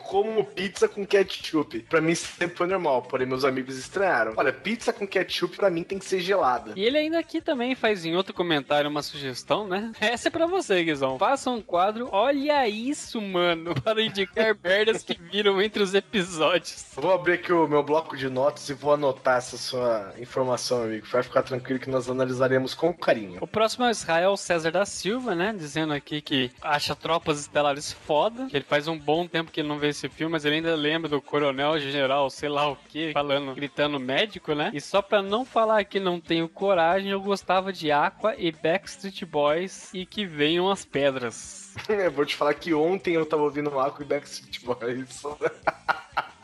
Como 0.04 0.44
pizza 0.44 0.88
com 0.88 1.06
ketchup. 1.06 1.80
Pra 1.82 2.02
mim 2.02 2.16
sempre 2.16 2.58
foi 2.58 2.68
normal, 2.68 3.02
porém 3.04 3.28
meus 3.28 3.44
amigos 3.44 3.78
estranharam. 3.78 4.34
Olha, 4.36 4.52
pizza 4.52 4.92
com 4.92 5.08
ketchup 5.08 5.56
pra 5.56 5.70
mim 5.70 5.84
tem 5.84 6.00
que 6.00 6.06
ser 6.06 6.20
gelada. 6.20 6.74
E 6.76 6.84
ele 6.84 6.98
ainda 6.98 7.20
aqui 7.20 7.42
também 7.42 7.76
faz 7.76 8.06
em 8.06 8.16
outro 8.16 8.34
comentário 8.34 8.90
uma 8.90 9.02
sugestão, 9.02 9.68
né? 9.68 9.92
Essa 10.00 10.28
é 10.28 10.32
pra 10.32 10.46
você, 10.46 10.84
Guizão. 10.84 11.18
Faça 11.18 11.50
um 11.50 11.62
quadro, 11.62 12.10
olha 12.12 12.68
isso, 12.68 13.22
mano, 13.22 13.74
para 13.82 14.02
indicar 14.02 14.56
merdas 14.64 15.04
que 15.04 15.20
viram 15.20 15.62
entre 15.62 15.82
os 15.82 15.94
episódios. 15.94 16.86
Vou 16.96 17.14
abrir 17.14 17.34
aqui 17.34 17.54
o 17.54 17.68
meu 17.68 17.84
bloco 17.84 18.16
de 18.18 18.30
notas 18.30 18.70
e 18.70 18.74
vou 18.74 18.94
anotar 18.94 19.38
essa 19.38 19.58
sua 19.58 20.14
informação, 20.20 20.84
amigo. 20.84 21.06
Vai 21.12 21.24
ficar 21.24 21.44
tranquilo 21.44 21.80
que 21.80 21.90
nós 21.90 22.10
analisaremos 22.10 22.74
com 22.74 22.94
carinho. 22.94 23.38
O 23.42 23.48
próximo 23.48 23.86
é 23.86 23.90
o 23.90 23.92
Israel 23.92 24.38
César 24.38 24.72
da 24.72 24.86
Silva, 24.86 25.36
né? 25.36 25.54
Dizendo 25.58 25.94
aqui 25.94 26.22
que 26.22 26.52
acha 26.62 26.96
Tropas 26.96 27.40
Estelares 27.40 27.92
foda, 27.92 28.48
que 28.48 28.58
ele 28.58 28.66
faz 28.66 28.88
um 28.88 28.98
bom 28.98 29.28
tempo 29.28 29.45
que 29.52 29.62
ele 29.62 29.68
não 29.68 29.80
vê 29.80 29.90
esse 29.90 30.08
filme, 30.10 30.32
mas 30.32 30.46
ele 30.46 30.56
ainda 30.56 30.76
lembra 30.76 31.10
do 31.10 31.22
coronel 31.22 31.80
general, 31.80 32.30
sei 32.30 32.50
lá 32.50 32.70
o 32.70 32.76
que, 32.76 33.12
falando, 33.14 33.54
gritando 33.54 34.00
médico, 34.00 34.54
né? 34.54 34.72
E 34.74 34.82
só 34.82 35.02
pra 35.02 35.22
não 35.22 35.46
falar 35.46 35.84
que 35.86 36.00
não 36.00 36.20
tenho 36.20 36.48
coragem, 36.48 37.12
eu 37.12 37.22
gostava 37.22 37.72
de 37.72 37.92
Aqua 37.92 38.36
e 38.38 38.52
Backstreet 38.52 39.26
Boys 39.26 39.94
e 39.94 40.06
que 40.06 40.26
venham 40.26 40.70
as 40.70 40.86
pedras. 40.86 41.74
Vou 42.14 42.26
te 42.26 42.36
falar 42.36 42.54
que 42.54 42.74
ontem 42.74 43.16
eu 43.16 43.26
tava 43.26 43.44
ouvindo 43.44 43.80
Aqua 43.80 44.04
e 44.04 44.08
Backstreet 44.08 44.64
Boys. 44.64 45.24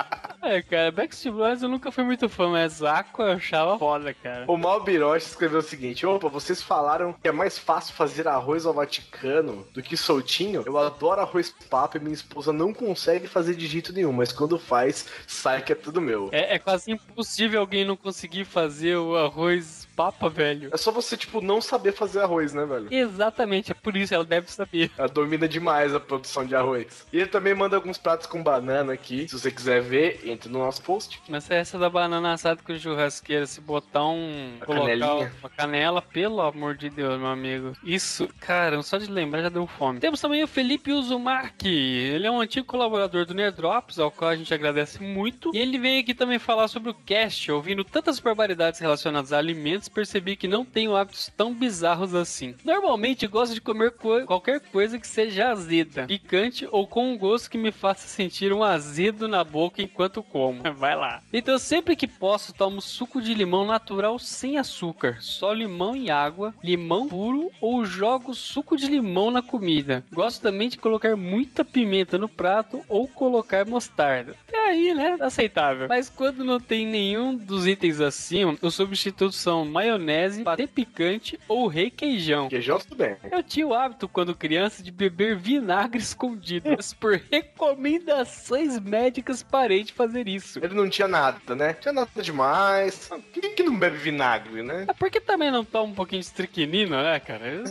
É, 0.42 0.62
cara, 0.62 0.92
Backstreet 0.92 1.36
Boys 1.36 1.62
eu 1.62 1.70
nunca 1.70 1.92
fui 1.92 2.04
muito 2.04 2.28
fã, 2.28 2.50
mas 2.50 2.82
Aqua 2.82 3.26
eu 3.26 3.32
achava 3.34 3.78
foda, 3.78 4.14
cara. 4.14 4.46
O 4.48 4.58
Mal 4.58 4.84
Biroche 4.84 5.28
escreveu 5.28 5.60
o 5.60 5.64
seguinte: 5.64 6.06
Opa, 6.06 6.28
vocês 6.28 6.62
falaram 6.62 7.14
que 7.14 7.28
é 7.28 7.32
mais 7.32 7.58
fácil 7.58 7.94
fazer 7.94 8.28
arroz 8.28 8.66
ao 8.66 8.74
Vaticano 8.74 9.68
do 9.74 9.82
que 9.84 9.96
soltinho? 9.96 10.64
Eu 10.66 10.78
adoro 10.78 11.22
arroz 11.22 11.54
papo 11.70 11.98
e 11.98 12.00
minha 12.00 12.14
esposa 12.14 12.52
não 12.52 12.74
consegue 12.74 13.28
fazer 13.28 13.56
de 13.56 13.68
jeito 13.68 13.94
nenhum, 13.94 14.12
mas 14.12 14.32
quando 14.32 14.58
faz, 14.58 15.08
sai 15.28 15.62
que 15.62 15.72
é 15.72 15.76
tudo 15.76 16.02
meu. 16.02 16.30
É, 16.32 16.56
é 16.56 16.60
quase 16.60 16.92
impossível 16.92 17.60
alguém 17.60 17.86
não 17.86 17.96
conseguir 17.96 18.46
fazer 18.46 18.96
o 18.98 19.16
arroz 19.16 19.81
papa, 20.02 20.30
velho. 20.30 20.70
É 20.74 20.78
só 20.78 20.92
você, 20.92 21.16
tipo, 21.16 21.42
não 21.42 21.62
saber 21.62 21.92
fazer 21.92 22.22
arroz, 22.22 22.54
né, 22.54 22.66
velho? 22.66 22.88
Exatamente, 22.92 23.72
é 23.72 23.76
por 23.76 23.96
isso 23.96 24.14
ela 24.14 24.26
deve 24.26 24.52
saber. 24.52 24.90
Ela 24.98 25.08
domina 25.08 25.48
demais 25.48 25.94
a 25.94 26.00
produção 26.00 26.46
de 26.46 26.56
arroz. 26.56 27.06
E 27.14 27.18
ele 27.18 27.28
também 27.28 27.54
manda 27.54 27.76
alguns 27.76 27.98
pratos 27.98 28.26
com 28.26 28.42
banana 28.42 28.94
aqui. 28.94 29.28
Se 29.28 29.40
você 29.40 29.52
quiser 29.52 29.82
ver, 29.82 30.22
entre 30.26 30.50
no 30.50 30.60
nosso 30.60 30.82
post. 30.82 31.22
Mas 31.30 31.50
essa 31.52 31.78
da 31.78 31.90
banana 31.90 32.34
assada 32.34 32.62
com 32.64 32.78
churrasqueira, 32.78 33.46
se 33.46 33.62
botar 33.62 34.06
um. 34.06 34.58
A 34.60 34.66
colocar 34.66 34.86
canelinha. 34.86 35.32
uma 35.40 35.50
canela, 35.50 36.02
pelo 36.02 36.42
amor 36.42 36.76
de 36.76 36.90
Deus, 36.90 37.20
meu 37.20 37.28
amigo. 37.28 37.74
Isso, 37.84 38.28
cara, 38.40 38.82
só 38.82 38.98
de 38.98 39.12
lembrar 39.12 39.44
já 39.44 39.50
deu 39.50 39.68
fome. 39.68 40.00
Temos 40.00 40.20
também 40.20 40.44
o 40.44 40.48
Felipe 40.48 40.92
Uzumaki. 40.92 41.70
Ele 41.70 42.26
é 42.26 42.32
um 42.32 42.42
antigo 42.42 42.66
colaborador 42.66 43.26
do 43.26 43.34
Nerdrops, 43.34 44.00
ao 44.00 44.10
qual 44.10 44.32
a 44.32 44.36
gente 44.36 44.54
agradece 44.54 45.02
muito. 45.02 45.52
E 45.54 45.60
ele 45.60 45.78
vem 45.78 46.00
aqui 46.00 46.14
também 46.14 46.40
falar 46.40 46.68
sobre 46.68 46.90
o 46.90 46.94
cast. 46.94 47.52
Ouvindo 47.52 47.84
tantas 47.84 48.20
barbaridades 48.20 48.80
relacionadas 48.80 49.32
a 49.34 49.38
alimentos, 49.38 49.88
percebi 49.92 50.36
que 50.36 50.48
não 50.48 50.64
tenho 50.66 50.96
hábitos 50.96 51.32
tão 51.36 51.54
bizarros 51.54 52.16
assim. 52.16 52.56
Normalmente 52.64 53.28
gosto 53.28 53.54
de 53.54 53.62
comer 53.62 53.92
co- 53.92 54.26
qualquer 54.26 54.60
coisa 54.60 54.98
que 55.00 55.08
seja 55.08 55.50
azeda, 55.52 56.06
picante 56.08 56.68
ou 56.72 56.88
com 56.88 57.12
um 57.12 57.18
gosto 57.18 57.50
que 57.50 57.58
me 57.58 57.72
faça 57.72 58.08
sentir 58.08 58.52
um 58.54 58.64
azedo 58.64 59.28
na 59.28 59.44
boca 59.44 59.82
enquanto 59.82 60.24
como. 60.24 60.62
Vai 60.76 60.96
lá. 60.96 61.22
Então 61.34 61.58
sempre 61.60 61.96
que 61.96 62.08
posso 62.08 62.54
tomo 62.54 62.82
suco 62.82 63.22
de 63.22 63.34
limão 63.34 63.66
natural 63.66 64.18
sem 64.20 64.58
açúcar, 64.58 65.18
só 65.22 65.52
limão 65.54 65.96
e 65.96 66.10
água, 66.10 66.54
limão 66.64 67.08
puro 67.08 67.52
ou 67.60 67.86
jogo 67.86 68.34
suco 68.34 68.78
de 68.78 68.88
limão 68.88 69.30
na 69.32 69.42
comida. 69.42 70.04
Gosto 70.12 70.42
também 70.42 70.70
de 70.70 70.78
colocar 70.78 71.16
muita 71.16 71.64
pimenta 71.66 72.18
no 72.18 72.30
prato 72.30 72.82
ou 72.88 73.08
colocar 73.08 73.66
mostarda. 73.66 74.36
Até 74.48 74.58
aí, 74.70 74.94
né? 74.94 75.18
Aceitável. 75.20 75.88
Mas 75.88 76.10
quando 76.10 76.44
não 76.44 76.60
tem 76.60 76.86
nenhum 76.86 77.36
dos 77.36 77.68
itens 77.68 78.00
acima, 78.00 78.56
os 78.62 78.76
substitutos 78.76 79.38
são 79.38 79.66
maionese, 79.82 80.44
patê 80.44 80.68
picante 80.68 81.40
ou 81.48 81.68
requeijão. 81.68 82.48
Queijão, 82.48 82.80
tudo 82.80 82.96
bem. 82.96 83.16
Eu 83.32 83.42
tinha 83.42 83.68
o 83.68 83.74
hábito, 83.74 84.08
quando 84.08 84.36
criança, 84.36 84.84
de 84.84 84.92
beber 84.92 85.36
vinagre 85.36 86.02
escondido, 86.02 86.72
mas 86.76 86.94
por 86.94 87.20
recomendações 87.32 88.80
médicas 88.80 89.42
parei 89.42 89.84
de 89.84 89.94
fazer 89.94 90.28
isso. 90.28 90.60
Ele 90.64 90.76
não 90.76 90.90
tinha 90.90 91.08
nada, 91.08 91.56
né? 91.56 91.74
Tinha 91.74 91.94
nada 91.94 92.10
demais. 92.22 93.10
Quem 93.34 93.56
que 93.56 93.64
não 93.64 93.78
bebe 93.78 93.98
vinagre, 93.98 94.62
né? 94.62 94.86
É 94.88 94.94
porque 94.94 95.20
também 95.20 95.52
não 95.52 95.66
toma 95.66 95.92
um 95.92 95.96
pouquinho 95.96 96.22
de 96.22 96.28
estricnina, 96.28 97.04
né, 97.04 97.20
cara? 97.20 97.64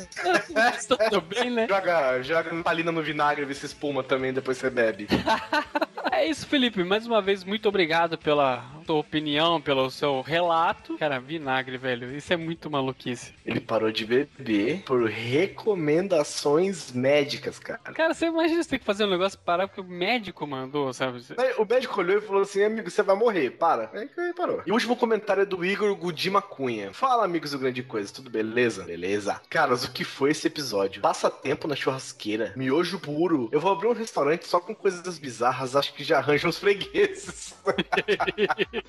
Tudo 0.89 1.21
bem, 1.21 1.51
né? 1.51 1.67
Joga, 1.69 2.23
joga 2.23 2.63
palina 2.63 2.91
no 2.91 3.03
vinagre 3.03 3.43
e 3.43 3.47
vê 3.47 3.55
se 3.55 3.67
espuma 3.67 4.03
também, 4.03 4.33
depois 4.33 4.59
você 4.59 4.69
bebe. 4.69 5.07
É 6.13 6.27
isso, 6.27 6.47
Felipe. 6.47 6.85
Mais 6.85 7.07
uma 7.07 7.23
vez, 7.23 7.45
muito 7.45 7.67
obrigado 7.69 8.19
pela 8.19 8.63
tua 8.91 8.99
opinião, 8.99 9.61
pelo 9.61 9.89
seu 9.89 10.21
relato. 10.21 10.99
Cara, 10.99 11.21
vinagre, 11.21 11.79
velho. 11.79 12.13
Isso 12.13 12.33
é 12.33 12.37
muito 12.37 12.69
maluquice. 12.69 13.33
Ele 13.47 13.61
parou 13.61 13.93
de 13.93 14.05
beber 14.05 14.83
por 14.83 15.09
recomendações 15.09 16.91
médicas, 16.91 17.61
cara. 17.61 17.79
Cara, 17.95 18.13
você 18.13 18.27
imagina 18.27 18.61
você 18.61 18.71
ter 18.71 18.79
que 18.81 18.85
fazer 18.85 19.05
um 19.05 19.11
negócio 19.11 19.39
parar 19.39 19.69
porque 19.69 19.81
o 19.81 19.85
médico 19.85 20.45
mandou, 20.45 20.93
sabe? 20.93 21.23
O 21.57 21.65
médico 21.65 22.01
olhou 22.01 22.19
e 22.19 22.21
falou 22.21 22.43
assim: 22.43 22.65
amigo, 22.65 22.91
você 22.91 23.01
vai 23.01 23.15
morrer, 23.15 23.51
para. 23.51 23.93
Aí 23.95 24.09
parou. 24.35 24.61
E 24.67 24.73
o 24.73 24.75
último 24.75 24.97
comentário 24.97 25.43
é 25.43 25.47
do 25.47 25.65
Igor 25.65 25.95
Gudima 25.95 26.43
Cunha. 26.43 26.93
Fala, 26.93 27.25
amigos 27.25 27.53
do 27.53 27.61
Grande 27.61 27.85
Coisa, 27.85 28.13
tudo 28.13 28.29
beleza? 28.29 28.83
Beleza. 28.83 29.41
Caras, 29.49 29.85
o 29.85 29.93
que 29.93 30.03
foi 30.03 30.33
esse 30.33 30.49
episódio? 30.49 31.01
Passa 31.01 31.31
tempo 31.31 31.69
na 31.69 31.77
churrasqueira, 31.77 32.53
miojo 32.57 32.99
puro. 32.99 33.49
Eu 33.53 33.61
vou 33.61 33.71
abrir 33.71 33.87
um 33.87 33.93
restaurante 33.93 34.49
só 34.49 34.59
com 34.59 34.75
coisas 34.75 35.17
bizarras, 35.17 35.77
acho 35.77 35.95
que 35.95 36.03
já 36.03 36.19
arranjam 36.19 36.51
os 36.51 36.59
fregueses. 36.59 37.55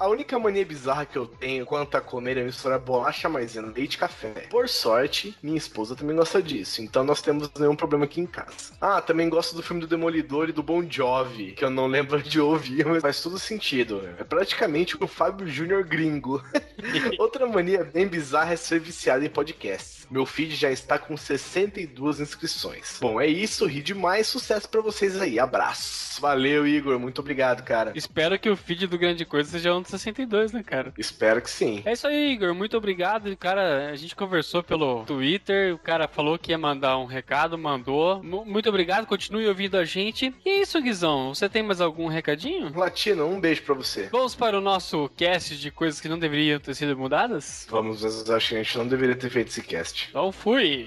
a 0.00 0.08
única 0.08 0.38
mania 0.38 0.64
bizarra 0.64 1.04
que 1.04 1.18
eu 1.18 1.26
tenho 1.26 1.66
quanto 1.66 1.94
a 1.94 2.00
comer 2.00 2.38
é 2.38 2.42
misturar 2.42 2.78
bolacha, 2.78 3.28
maisena, 3.28 3.70
leite 3.74 3.94
e 3.94 3.98
café. 3.98 4.46
Por 4.48 4.68
sorte, 4.68 5.36
minha 5.42 5.58
esposa 5.58 5.94
também 5.94 6.16
gosta 6.16 6.42
disso, 6.42 6.80
então 6.80 7.04
nós 7.04 7.20
temos 7.20 7.50
nenhum 7.58 7.76
problema 7.76 8.06
aqui 8.06 8.20
em 8.20 8.26
casa. 8.26 8.74
Ah, 8.80 9.02
também 9.02 9.28
gosto 9.28 9.54
do 9.54 9.62
filme 9.62 9.82
do 9.82 9.86
Demolidor 9.86 10.48
e 10.48 10.52
do 10.52 10.62
Bon 10.62 10.82
Jovi, 10.88 11.52
que 11.52 11.64
eu 11.64 11.70
não 11.70 11.86
lembro 11.86 12.22
de 12.22 12.40
ouvir, 12.40 12.86
mas 12.86 13.02
faz 13.02 13.22
tudo 13.22 13.38
sentido. 13.38 14.08
É 14.18 14.24
praticamente 14.24 14.96
o 14.98 15.06
Fábio 15.06 15.46
Júnior 15.46 15.84
gringo. 15.84 16.42
Outra 17.18 17.46
mania 17.46 17.84
bem 17.84 18.06
bizarra 18.06 18.52
é 18.52 18.56
ser 18.56 18.80
viciado 18.80 19.24
em 19.24 19.28
podcasts. 19.28 20.06
Meu 20.10 20.26
feed 20.26 20.56
já 20.56 20.70
está 20.70 20.98
com 20.98 21.16
62 21.16 22.20
inscrições. 22.20 22.98
Bom, 23.00 23.20
é 23.20 23.26
isso, 23.28 23.64
ri 23.66 23.80
demais, 23.80 24.26
sucesso 24.26 24.68
pra 24.68 24.80
vocês 24.80 25.20
aí, 25.20 25.38
abraços. 25.38 26.18
Valeu, 26.18 26.66
Igor, 26.66 26.98
muito 26.98 27.20
obrigado, 27.20 27.62
cara. 27.62 27.92
Espero 27.94 28.38
que 28.38 28.50
o 28.50 28.56
feed 28.56 28.86
do 28.88 28.98
Grande 28.98 29.24
Coisa 29.24 29.48
seja 29.50 29.74
um 29.74 29.80
dos 29.80 29.90
62, 29.90 30.52
né, 30.52 30.62
cara? 30.64 30.92
Espero 30.98 31.40
que 31.40 31.48
sim. 31.50 31.82
É 31.84 31.92
isso 31.92 32.06
aí, 32.06 32.32
Igor. 32.32 32.52
Muito 32.54 32.76
obrigado. 32.76 33.34
Cara, 33.36 33.90
a 33.90 33.96
gente 33.96 34.16
conversou 34.16 34.62
pelo 34.62 35.04
Twitter. 35.04 35.74
O 35.74 35.78
cara 35.78 36.08
falou 36.08 36.38
que 36.38 36.50
ia 36.50 36.58
mandar 36.58 36.98
um 36.98 37.06
recado, 37.06 37.56
mandou. 37.56 38.22
M- 38.22 38.44
muito 38.44 38.68
obrigado. 38.68 39.06
Continue 39.06 39.46
ouvindo 39.46 39.76
a 39.78 39.84
gente. 39.84 40.34
E 40.44 40.48
é 40.50 40.60
isso, 40.62 40.80
Guizão. 40.82 41.32
Você 41.34 41.48
tem 41.48 41.62
mais 41.62 41.80
algum 41.80 42.08
recadinho? 42.08 42.72
Latino, 42.76 43.26
um 43.26 43.40
beijo 43.40 43.62
pra 43.62 43.74
você. 43.74 44.08
Vamos 44.10 44.34
para 44.34 44.58
o 44.58 44.60
nosso 44.60 45.08
cast 45.16 45.56
de 45.56 45.70
coisas 45.70 46.00
que 46.00 46.08
não 46.08 46.18
deveriam 46.18 46.58
ter 46.58 46.69
sido 46.74 46.96
mudadas? 46.96 47.66
Vamos, 47.70 48.02
mas 48.02 48.28
acho 48.30 48.48
que 48.48 48.54
a 48.56 48.62
gente 48.62 48.78
não 48.78 48.88
deveria 48.88 49.16
ter 49.16 49.30
feito 49.30 49.48
esse 49.48 49.62
cast. 49.62 50.08
Então 50.10 50.32
fui! 50.32 50.86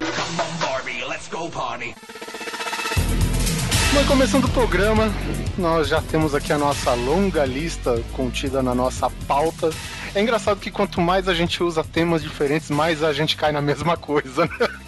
Mas 3.93 4.07
começando 4.07 4.45
o 4.45 4.49
programa, 4.49 5.13
nós 5.57 5.87
já 5.87 6.01
temos 6.01 6.33
aqui 6.33 6.51
a 6.51 6.57
nossa 6.57 6.93
longa 6.95 7.45
lista 7.45 8.03
contida 8.13 8.63
na 8.63 8.73
nossa 8.73 9.09
pauta. 9.27 9.69
É 10.15 10.21
engraçado 10.21 10.59
que 10.59 10.71
quanto 10.71 10.99
mais 10.99 11.27
a 11.27 11.33
gente 11.33 11.61
usa 11.61 11.83
temas 11.83 12.23
diferentes, 12.23 12.69
mais 12.69 13.03
a 13.03 13.13
gente 13.13 13.35
cai 13.35 13.51
na 13.51 13.61
mesma 13.61 13.95
coisa, 13.95 14.45
né? 14.45 14.82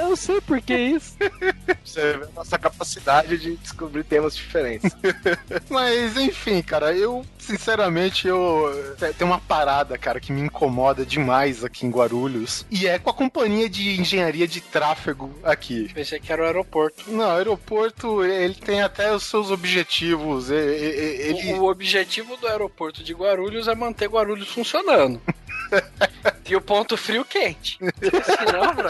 Eu 0.00 0.16
sei 0.16 0.40
por 0.40 0.60
que 0.60 0.74
isso. 0.76 1.14
Você 1.84 2.16
vê 2.18 2.24
a 2.24 2.28
nossa 2.34 2.58
capacidade 2.58 3.36
de 3.38 3.56
descobrir 3.56 4.04
temas 4.04 4.34
diferentes. 4.36 4.90
Mas 5.68 6.16
enfim, 6.16 6.62
cara, 6.62 6.92
eu 6.92 7.24
sinceramente 7.38 8.28
eu 8.28 8.94
te- 8.98 9.12
tem 9.14 9.26
uma 9.26 9.40
parada, 9.40 9.98
cara, 9.98 10.20
que 10.20 10.32
me 10.32 10.40
incomoda 10.42 11.04
demais 11.04 11.64
aqui 11.64 11.84
em 11.86 11.90
Guarulhos 11.90 12.64
e 12.70 12.86
é 12.86 12.98
com 12.98 13.10
a 13.10 13.14
companhia 13.14 13.68
de 13.68 14.00
engenharia 14.00 14.46
de 14.46 14.60
tráfego 14.60 15.34
aqui. 15.42 15.90
Pensei 15.92 16.20
que 16.20 16.32
era 16.32 16.42
o 16.42 16.46
aeroporto. 16.46 17.10
Não, 17.10 17.26
o 17.26 17.36
aeroporto 17.36 18.24
ele 18.24 18.54
tem 18.54 18.82
até 18.82 19.12
os 19.14 19.24
seus 19.24 19.50
objetivos. 19.50 20.50
Ele, 20.50 21.52
O, 21.54 21.62
o 21.62 21.70
objetivo 21.70 22.36
do 22.36 22.46
aeroporto 22.46 23.02
de 23.02 23.12
Guarulhos 23.12 23.66
é 23.68 23.74
manter 23.74 24.08
Guarulhos 24.08 24.48
funcionando. 24.48 25.20
e 26.48 26.56
o 26.56 26.60
ponto 26.60 26.96
frio 26.96 27.24
quente. 27.24 27.78
Senão, 27.78 28.74
bro. 28.74 28.88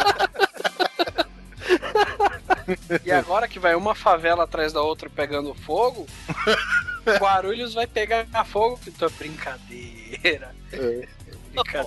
E 3.05 3.11
agora 3.11 3.49
que 3.49 3.59
vai 3.59 3.75
uma 3.75 3.95
favela 3.95 4.45
atrás 4.45 4.73
da 4.73 4.83
outra 4.83 5.11
pegando 5.11 5.55
fogo, 5.55 6.07
Guarulhos 7.19 7.75
vai 7.75 7.87
pegar 7.87 8.27
fogo. 8.45 8.79
Que 8.79 8.91
tua 8.91 9.11
brincadeira. 9.11 10.55
Brincadeira. 10.71 11.09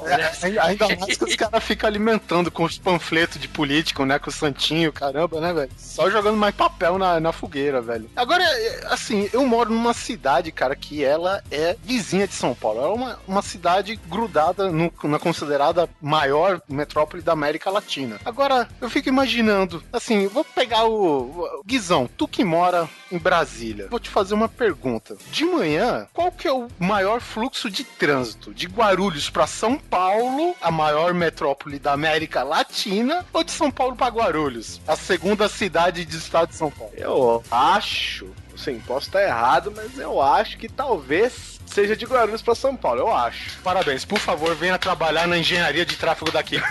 É, 0.05 0.59
Ainda 0.59 0.87
mais 0.95 1.17
que 1.17 1.23
os 1.23 1.35
caras 1.35 1.63
ficam 1.63 1.87
alimentando 1.87 2.51
com 2.51 2.63
os 2.63 2.77
panfletos 2.77 3.39
de 3.39 3.47
político, 3.47 4.05
né? 4.05 4.19
Com 4.19 4.29
o 4.29 4.33
Santinho, 4.33 4.91
caramba, 4.91 5.39
né, 5.39 5.53
velho? 5.53 5.71
Só 5.77 6.09
jogando 6.09 6.37
mais 6.37 6.53
papel 6.55 6.97
na, 6.97 7.19
na 7.19 7.31
fogueira, 7.31 7.81
velho. 7.81 8.09
Agora, 8.15 8.43
é, 8.43 8.87
assim, 8.89 9.29
eu 9.33 9.45
moro 9.45 9.69
numa 9.69 9.93
cidade, 9.93 10.51
cara, 10.51 10.75
que 10.75 11.03
ela 11.03 11.41
é 11.51 11.75
vizinha 11.83 12.27
de 12.27 12.33
São 12.33 12.53
Paulo. 12.53 12.79
Ela 12.79 12.87
é 12.89 12.93
uma, 12.93 13.19
uma 13.27 13.41
cidade 13.41 13.99
grudada 14.07 14.71
no- 14.71 14.91
na 15.03 15.19
considerada 15.19 15.89
maior 16.01 16.61
metrópole 16.67 17.21
da 17.23 17.33
América 17.33 17.69
Latina. 17.69 18.19
Agora, 18.25 18.67
eu 18.81 18.89
fico 18.89 19.09
imaginando, 19.09 19.83
assim, 19.91 20.27
vou 20.27 20.43
pegar 20.43 20.85
o, 20.85 21.41
o 21.59 21.63
Guizão, 21.65 22.09
tu 22.17 22.27
que 22.27 22.43
mora 22.43 22.87
em 23.13 23.17
Brasília. 23.19 23.87
Vou 23.89 23.99
te 23.99 24.09
fazer 24.09 24.33
uma 24.33 24.49
pergunta. 24.49 25.15
De 25.31 25.45
manhã, 25.45 26.07
qual 26.11 26.31
que 26.31 26.47
é 26.47 26.51
o 26.51 26.67
maior 26.79 27.21
fluxo 27.21 27.69
de 27.69 27.83
trânsito? 27.83 28.53
De 28.53 28.65
Guarulhos 28.65 29.29
pra 29.29 29.45
São 29.45 29.77
Paulo, 29.77 30.55
a 30.59 30.71
maior 30.71 31.13
metrópole 31.13 31.77
da 31.77 31.93
América 31.93 32.43
Latina, 32.43 33.25
ou 33.31 33.43
de 33.43 33.51
São 33.51 33.69
Paulo 33.69 33.95
pra 33.95 34.07
Guarulhos, 34.07 34.81
a 34.87 34.95
segunda 34.95 35.47
cidade 35.47 36.03
do 36.05 36.17
estado 36.17 36.49
de 36.49 36.55
São 36.55 36.71
Paulo? 36.71 36.93
Eu 36.97 37.43
acho, 37.51 38.27
assim, 38.55 38.79
posso 38.79 39.07
estar 39.07 39.21
errado, 39.21 39.71
mas 39.75 39.97
eu 39.99 40.19
acho 40.19 40.57
que 40.57 40.67
talvez 40.67 41.53
seja 41.67 41.95
de 41.95 42.05
Guarulhos 42.05 42.41
pra 42.41 42.55
São 42.55 42.75
Paulo, 42.75 43.01
eu 43.01 43.13
acho. 43.13 43.59
Parabéns, 43.63 44.05
por 44.05 44.19
favor, 44.19 44.55
venha 44.55 44.77
trabalhar 44.77 45.27
na 45.27 45.37
engenharia 45.37 45.85
de 45.85 45.95
tráfego 45.97 46.31
daqui. 46.31 46.61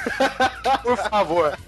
por 0.82 0.96
favor, 0.96 1.58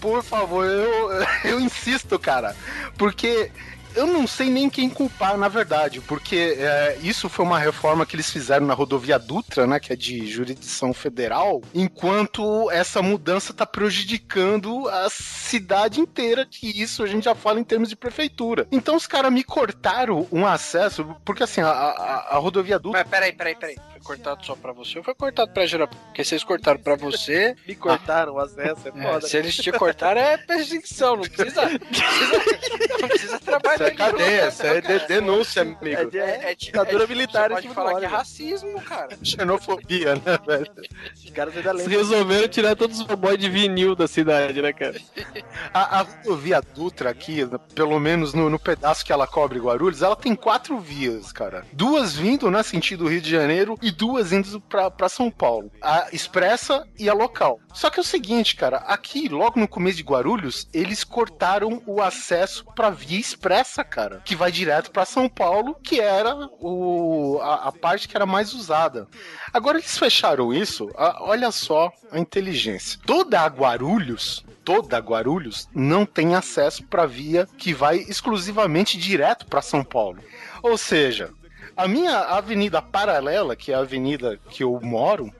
por 0.00 0.22
favor, 0.22 0.64
eu, 0.64 1.26
eu 1.44 1.60
insisto, 1.60 2.18
cara, 2.18 2.56
porque 2.96 3.50
eu 3.94 4.06
não 4.06 4.26
sei 4.26 4.50
nem 4.50 4.68
quem 4.68 4.88
culpar, 4.88 5.36
na 5.36 5.48
verdade, 5.48 6.00
porque 6.00 6.56
é, 6.58 6.98
isso 7.02 7.28
foi 7.28 7.44
uma 7.44 7.58
reforma 7.58 8.04
que 8.04 8.16
eles 8.16 8.30
fizeram 8.30 8.66
na 8.66 8.74
rodovia 8.74 9.18
Dutra, 9.18 9.66
né, 9.66 9.78
que 9.80 9.92
é 9.92 9.96
de 9.96 10.26
jurisdição 10.26 10.92
federal, 10.92 11.62
enquanto 11.74 12.70
essa 12.70 13.00
mudança 13.02 13.52
tá 13.52 13.66
prejudicando 13.66 14.88
a 14.88 15.08
cidade 15.10 16.00
inteira, 16.00 16.46
que 16.46 16.80
isso 16.80 17.02
a 17.02 17.06
gente 17.06 17.24
já 17.24 17.34
fala 17.34 17.60
em 17.60 17.64
termos 17.64 17.88
de 17.88 17.96
prefeitura. 17.96 18.66
Então 18.70 18.96
os 18.96 19.06
caras 19.06 19.32
me 19.32 19.44
cortaram 19.44 20.26
um 20.30 20.46
acesso, 20.46 21.16
porque 21.24 21.42
assim, 21.42 21.60
a, 21.60 21.68
a, 21.68 22.36
a 22.36 22.38
rodovia 22.38 22.78
Dutra 22.78 23.00
Mas 23.00 23.10
peraí, 23.10 23.32
peraí, 23.32 23.54
peraí. 23.54 23.76
Cortado 24.04 24.44
só 24.44 24.54
pra 24.54 24.72
você 24.72 24.98
ou 24.98 25.04
foi 25.04 25.14
cortado 25.14 25.50
pra 25.52 25.64
geral? 25.66 25.88
Porque 25.88 26.22
vocês 26.22 26.44
cortaram 26.44 26.78
pra 26.78 26.94
você. 26.94 27.56
Me 27.66 27.74
cortaram 27.74 28.34
o 28.34 28.38
acesso, 28.38 28.88
é 28.88 28.98
é, 28.98 29.02
foda. 29.02 29.26
se 29.26 29.36
eles 29.36 29.56
te 29.56 29.72
cortaram, 29.72 30.20
é 30.20 30.36
perseguição. 30.36 31.16
Não 31.16 31.22
precisa. 31.24 31.62
Não 31.68 31.78
precisa, 31.78 32.98
não 33.00 33.08
precisa 33.08 33.38
trabalhar. 33.40 33.74
Isso 33.74 33.82
é 33.84 33.90
de 33.90 33.96
cadeia, 33.96 34.48
isso 34.48 34.62
é 34.66 34.80
de- 34.80 35.06
denúncia, 35.08 35.60
É, 35.60 35.62
amigo. 35.62 36.10
de- 36.10 36.18
É, 36.18 36.50
é, 36.50 36.54
ditadura 36.54 37.04
é, 37.04 37.06
militar 37.06 37.42
Você 37.48 37.54
pode 37.54 37.62
cima 37.62 37.74
falar 37.74 37.90
que 37.90 38.04
é 38.04 38.08
óleo. 38.08 38.16
racismo, 38.16 38.80
cara. 38.82 39.16
xenofobia, 39.24 40.14
né, 40.16 40.38
velho? 40.46 40.72
Os 41.14 41.30
caras 41.30 41.56
ainda 41.56 41.70
Eles 41.70 41.82
lembram. 41.86 41.98
resolveram 41.98 42.48
tirar 42.48 42.76
todos 42.76 43.00
os 43.00 43.06
fanboys 43.06 43.38
de 43.38 43.48
vinil 43.48 43.94
da 43.96 44.06
cidade, 44.06 44.60
né, 44.60 44.72
cara? 44.72 45.00
A, 45.72 46.00
a 46.00 46.02
rodovia 46.02 46.60
Dutra 46.74 47.10
aqui, 47.10 47.40
pelo 47.74 47.98
menos 47.98 48.34
no, 48.34 48.50
no 48.50 48.58
pedaço 48.58 49.04
que 49.04 49.12
ela 49.12 49.26
cobre 49.26 49.58
Guarulhos, 49.58 50.02
ela 50.02 50.14
tem 50.16 50.34
quatro 50.34 50.78
vias, 50.78 51.32
cara. 51.32 51.64
Duas 51.72 52.14
vindo, 52.14 52.50
né, 52.50 52.62
sentido 52.62 53.08
Rio 53.08 53.20
de 53.20 53.30
Janeiro, 53.30 53.78
e 53.82 53.90
duas 53.94 54.32
indo 54.32 54.60
pra 54.60 55.08
São 55.08 55.30
Paulo. 55.30 55.70
A 55.80 56.08
expressa 56.12 56.86
e 56.98 57.08
a 57.08 57.14
local. 57.14 57.60
Só 57.72 57.88
que 57.90 57.98
é 57.98 58.02
o 58.02 58.04
seguinte, 58.04 58.56
cara, 58.56 58.78
aqui, 58.78 59.28
logo 59.28 59.58
no 59.58 59.68
começo 59.68 59.96
de 59.96 60.02
Guarulhos, 60.02 60.68
eles 60.72 61.02
cortaram 61.04 61.82
o 61.86 62.02
acesso 62.02 62.64
pra 62.74 62.90
via 62.90 63.18
expressa, 63.18 63.82
cara, 63.84 64.20
que 64.24 64.36
vai 64.36 64.50
direto 64.52 64.90
pra 64.90 65.04
São 65.04 65.28
Paulo, 65.28 65.76
que 65.82 66.00
era 66.00 66.34
o, 66.60 67.38
a, 67.42 67.68
a 67.68 67.72
parte 67.72 68.08
que 68.08 68.16
era 68.16 68.26
mais 68.26 68.52
usada. 68.54 69.06
Agora 69.52 69.78
eles 69.78 69.96
fecharam 69.96 70.52
isso, 70.52 70.88
a- 70.96 71.18
olha 71.22 71.50
só 71.50 71.90
a 72.10 72.18
inteligência. 72.18 72.98
Toda 73.06 73.40
a 73.40 73.46
Guarulhos, 73.46 74.44
toda 74.64 74.98
Guarulhos 74.98 75.68
não 75.74 76.04
tem 76.06 76.34
acesso 76.34 76.84
para 76.84 77.06
via 77.06 77.46
que 77.58 77.72
vai 77.74 77.98
exclusivamente 77.98 78.96
direto 78.98 79.46
para 79.46 79.62
São 79.62 79.84
Paulo. 79.84 80.22
Ou 80.62 80.78
seja, 80.78 81.30
a 81.76 81.88
minha 81.88 82.18
avenida 82.18 82.80
paralela, 82.80 83.56
que 83.56 83.72
é 83.72 83.74
a 83.74 83.80
avenida 83.80 84.38
que 84.50 84.62
eu 84.62 84.80
moro, 84.82 85.32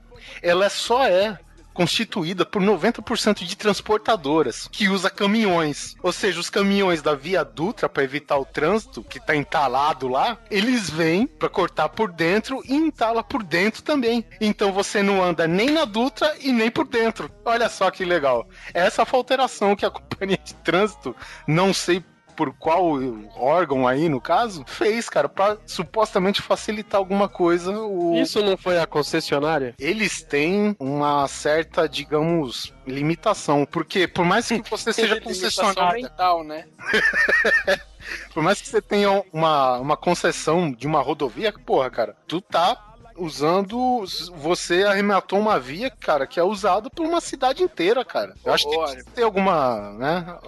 ela 0.43 0.69
só 0.69 1.05
é 1.07 1.39
constituída 1.75 2.47
por 2.47 2.63
90% 2.63 3.45
de 3.45 3.57
transportadoras 3.57 4.69
que 4.71 4.89
usa 4.89 5.11
caminhões. 5.11 5.97
Ou 6.03 6.13
seja, 6.13 6.39
os 6.39 6.49
caminhões 6.49 7.03
da 7.03 7.15
Via 7.15 7.45
Dutra 7.45 7.89
para 7.89 8.05
evitar 8.05 8.39
o 8.39 8.45
trânsito 8.45 9.03
que 9.03 9.19
tá 9.19 9.35
entalado 9.35 10.07
lá, 10.07 10.39
eles 10.51 10.89
vêm 10.89 11.27
para 11.27 11.49
cortar 11.49 11.89
por 11.89 12.13
dentro 12.13 12.63
e 12.65 12.75
entala 12.75 13.25
por 13.25 13.43
dentro 13.43 13.83
também. 13.83 14.25
Então 14.41 14.73
você 14.73 15.03
não 15.03 15.23
anda 15.23 15.49
nem 15.49 15.71
na 15.71 15.85
Dutra 15.85 16.35
e 16.41 16.53
nem 16.53 16.71
por 16.71 16.87
dentro. 16.87 17.29
Olha 17.45 17.69
só 17.69 17.91
que 17.91 18.05
legal. 18.05 18.49
Essa 18.73 19.05
foi 19.05 19.19
a 19.19 19.21
alteração 19.21 19.75
que 19.75 19.85
a 19.85 19.91
companhia 19.91 20.39
de 20.43 20.55
trânsito, 20.55 21.15
não 21.47 21.75
sei 21.75 22.03
por 22.37 22.53
qual 22.55 22.99
órgão 23.37 23.87
aí, 23.87 24.09
no 24.09 24.21
caso, 24.21 24.65
fez, 24.67 25.09
cara, 25.09 25.29
pra 25.29 25.57
supostamente 25.67 26.43
facilitar 26.43 26.99
alguma 26.99 27.29
coisa. 27.29 27.73
O... 27.79 28.15
Isso 28.17 28.43
não 28.43 28.57
foi 28.57 28.79
a 28.79 28.87
concessionária? 28.87 29.75
Eles 29.79 30.23
têm 30.23 30.77
uma 30.79 31.27
certa, 31.29 31.89
digamos, 31.89 32.73
limitação. 32.87 33.67
Porque 33.67 34.07
por 34.07 34.25
mais 34.25 34.49
que 34.49 34.63
você 34.69 34.93
seja 34.93 35.21
concessionária, 35.21 36.03
mental, 36.03 36.45
né? 36.45 36.67
por 38.33 38.43
mais 38.43 38.61
que 38.61 38.69
você 38.69 38.81
tenha 38.81 39.23
uma, 39.33 39.79
uma 39.79 39.97
concessão 39.97 40.71
de 40.73 40.87
uma 40.87 41.01
rodovia, 41.01 41.53
porra, 41.53 41.91
cara, 41.91 42.17
tu 42.27 42.41
tá 42.41 42.95
usando. 43.17 44.05
Você 44.37 44.85
arrematou 44.85 45.39
uma 45.39 45.59
via, 45.59 45.91
cara, 45.91 46.27
que 46.27 46.39
é 46.39 46.43
usada 46.43 46.91
por 46.91 47.07
uma 47.07 47.21
cidade 47.21 47.63
inteira, 47.63 48.05
cara. 48.05 48.35
Eu 48.45 48.53
acho 48.53 48.69
que 48.69 48.77
tem 48.77 48.97
que 48.97 49.05
ter 49.11 49.23
alguma, 49.23 49.93
né? 49.93 50.39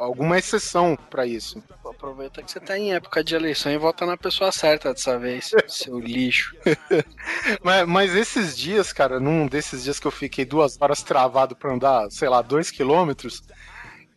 Alguma 0.00 0.38
exceção 0.38 0.96
pra 1.10 1.26
isso. 1.26 1.62
Aproveita 1.84 2.42
que 2.42 2.50
você 2.50 2.58
tá 2.58 2.78
em 2.78 2.94
época 2.94 3.22
de 3.22 3.34
eleição 3.34 3.70
e 3.70 3.76
vota 3.76 4.06
na 4.06 4.16
pessoa 4.16 4.50
certa 4.50 4.94
dessa 4.94 5.18
vez, 5.18 5.50
seu 5.68 6.00
lixo. 6.00 6.56
Mas, 7.62 7.86
mas 7.86 8.16
esses 8.16 8.56
dias, 8.56 8.92
cara, 8.92 9.20
num 9.20 9.46
desses 9.46 9.84
dias 9.84 9.98
que 10.00 10.06
eu 10.06 10.10
fiquei 10.10 10.44
duas 10.44 10.80
horas 10.80 11.02
travado 11.02 11.54
pra 11.54 11.72
andar, 11.72 12.10
sei 12.10 12.28
lá, 12.28 12.40
dois 12.42 12.70
quilômetros, 12.70 13.42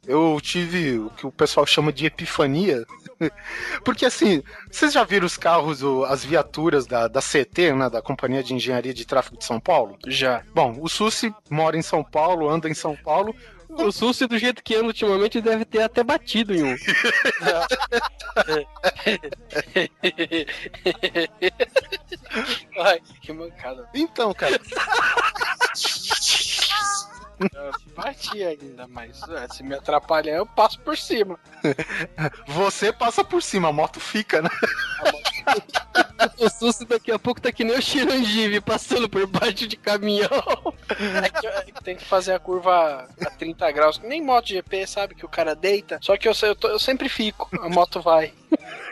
eu 0.05 0.39
tive 0.41 0.99
o 0.99 1.09
que 1.09 1.25
o 1.25 1.31
pessoal 1.31 1.65
chama 1.65 1.91
de 1.91 2.05
epifania. 2.05 2.85
Porque 3.83 4.05
assim, 4.05 4.43
vocês 4.69 4.93
já 4.93 5.03
viram 5.03 5.25
os 5.25 5.37
carros, 5.37 5.81
as 6.07 6.23
viaturas 6.23 6.85
da, 6.85 7.07
da 7.07 7.21
CT, 7.21 7.73
né, 7.73 7.89
da 7.89 8.01
Companhia 8.01 8.43
de 8.43 8.53
Engenharia 8.53 8.93
de 8.93 9.05
Tráfego 9.05 9.37
de 9.37 9.45
São 9.45 9.59
Paulo? 9.59 9.97
Já. 10.07 10.43
Bom, 10.53 10.77
o 10.79 10.89
Susi 10.89 11.33
mora 11.49 11.77
em 11.77 11.81
São 11.81 12.03
Paulo, 12.03 12.49
anda 12.49 12.69
em 12.69 12.73
São 12.73 12.95
Paulo. 12.95 13.35
O 13.77 13.91
Susi, 13.91 14.27
do 14.27 14.37
jeito 14.37 14.63
que 14.63 14.75
anda 14.75 14.87
ultimamente, 14.87 15.41
deve 15.41 15.65
ter 15.65 15.81
até 15.81 16.03
batido 16.03 16.53
em 16.53 16.63
um. 16.63 16.75
Ai, 22.79 22.99
que 23.21 23.31
mancada. 23.33 23.89
Então, 23.93 24.33
cara, 24.33 24.59
Eu 27.53 27.71
bati 27.95 28.43
ainda, 28.43 28.87
mas 28.87 29.21
é, 29.29 29.47
se 29.53 29.63
me 29.63 29.75
atrapalhar, 29.75 30.35
eu 30.37 30.45
passo 30.45 30.79
por 30.79 30.97
cima. 30.97 31.39
você 32.47 32.91
passa 32.93 33.23
por 33.23 33.41
cima, 33.41 33.69
a 33.69 33.73
moto 33.73 33.99
fica, 33.99 34.41
né? 34.41 34.49
O 36.37 36.49
Susi 36.49 36.85
daqui 36.85 37.11
a 37.11 37.19
pouco 37.19 37.41
tá 37.41 37.51
que 37.51 37.63
nem 37.63 37.77
o 37.77 37.81
Chirangive 37.81 38.61
passando 38.61 39.09
por 39.09 39.25
baixo 39.27 39.67
de 39.67 39.75
caminhão. 39.75 40.29
É 41.23 41.29
que, 41.29 41.47
é 41.47 41.61
que 41.63 41.83
tem 41.83 41.95
que 41.95 42.05
fazer 42.05 42.33
a 42.33 42.39
curva 42.39 43.07
a 43.21 43.29
30 43.31 43.71
graus. 43.71 43.99
Nem 43.99 44.21
moto 44.21 44.47
GP, 44.47 44.87
sabe? 44.87 45.15
Que 45.15 45.25
o 45.25 45.29
cara 45.29 45.53
deita. 45.55 45.99
Só 46.01 46.15
que 46.17 46.27
eu, 46.27 46.33
eu, 46.43 46.55
tô- 46.55 46.69
eu 46.69 46.79
sempre 46.79 47.09
fico. 47.09 47.49
A 47.61 47.69
moto 47.69 48.01
vai. 48.01 48.33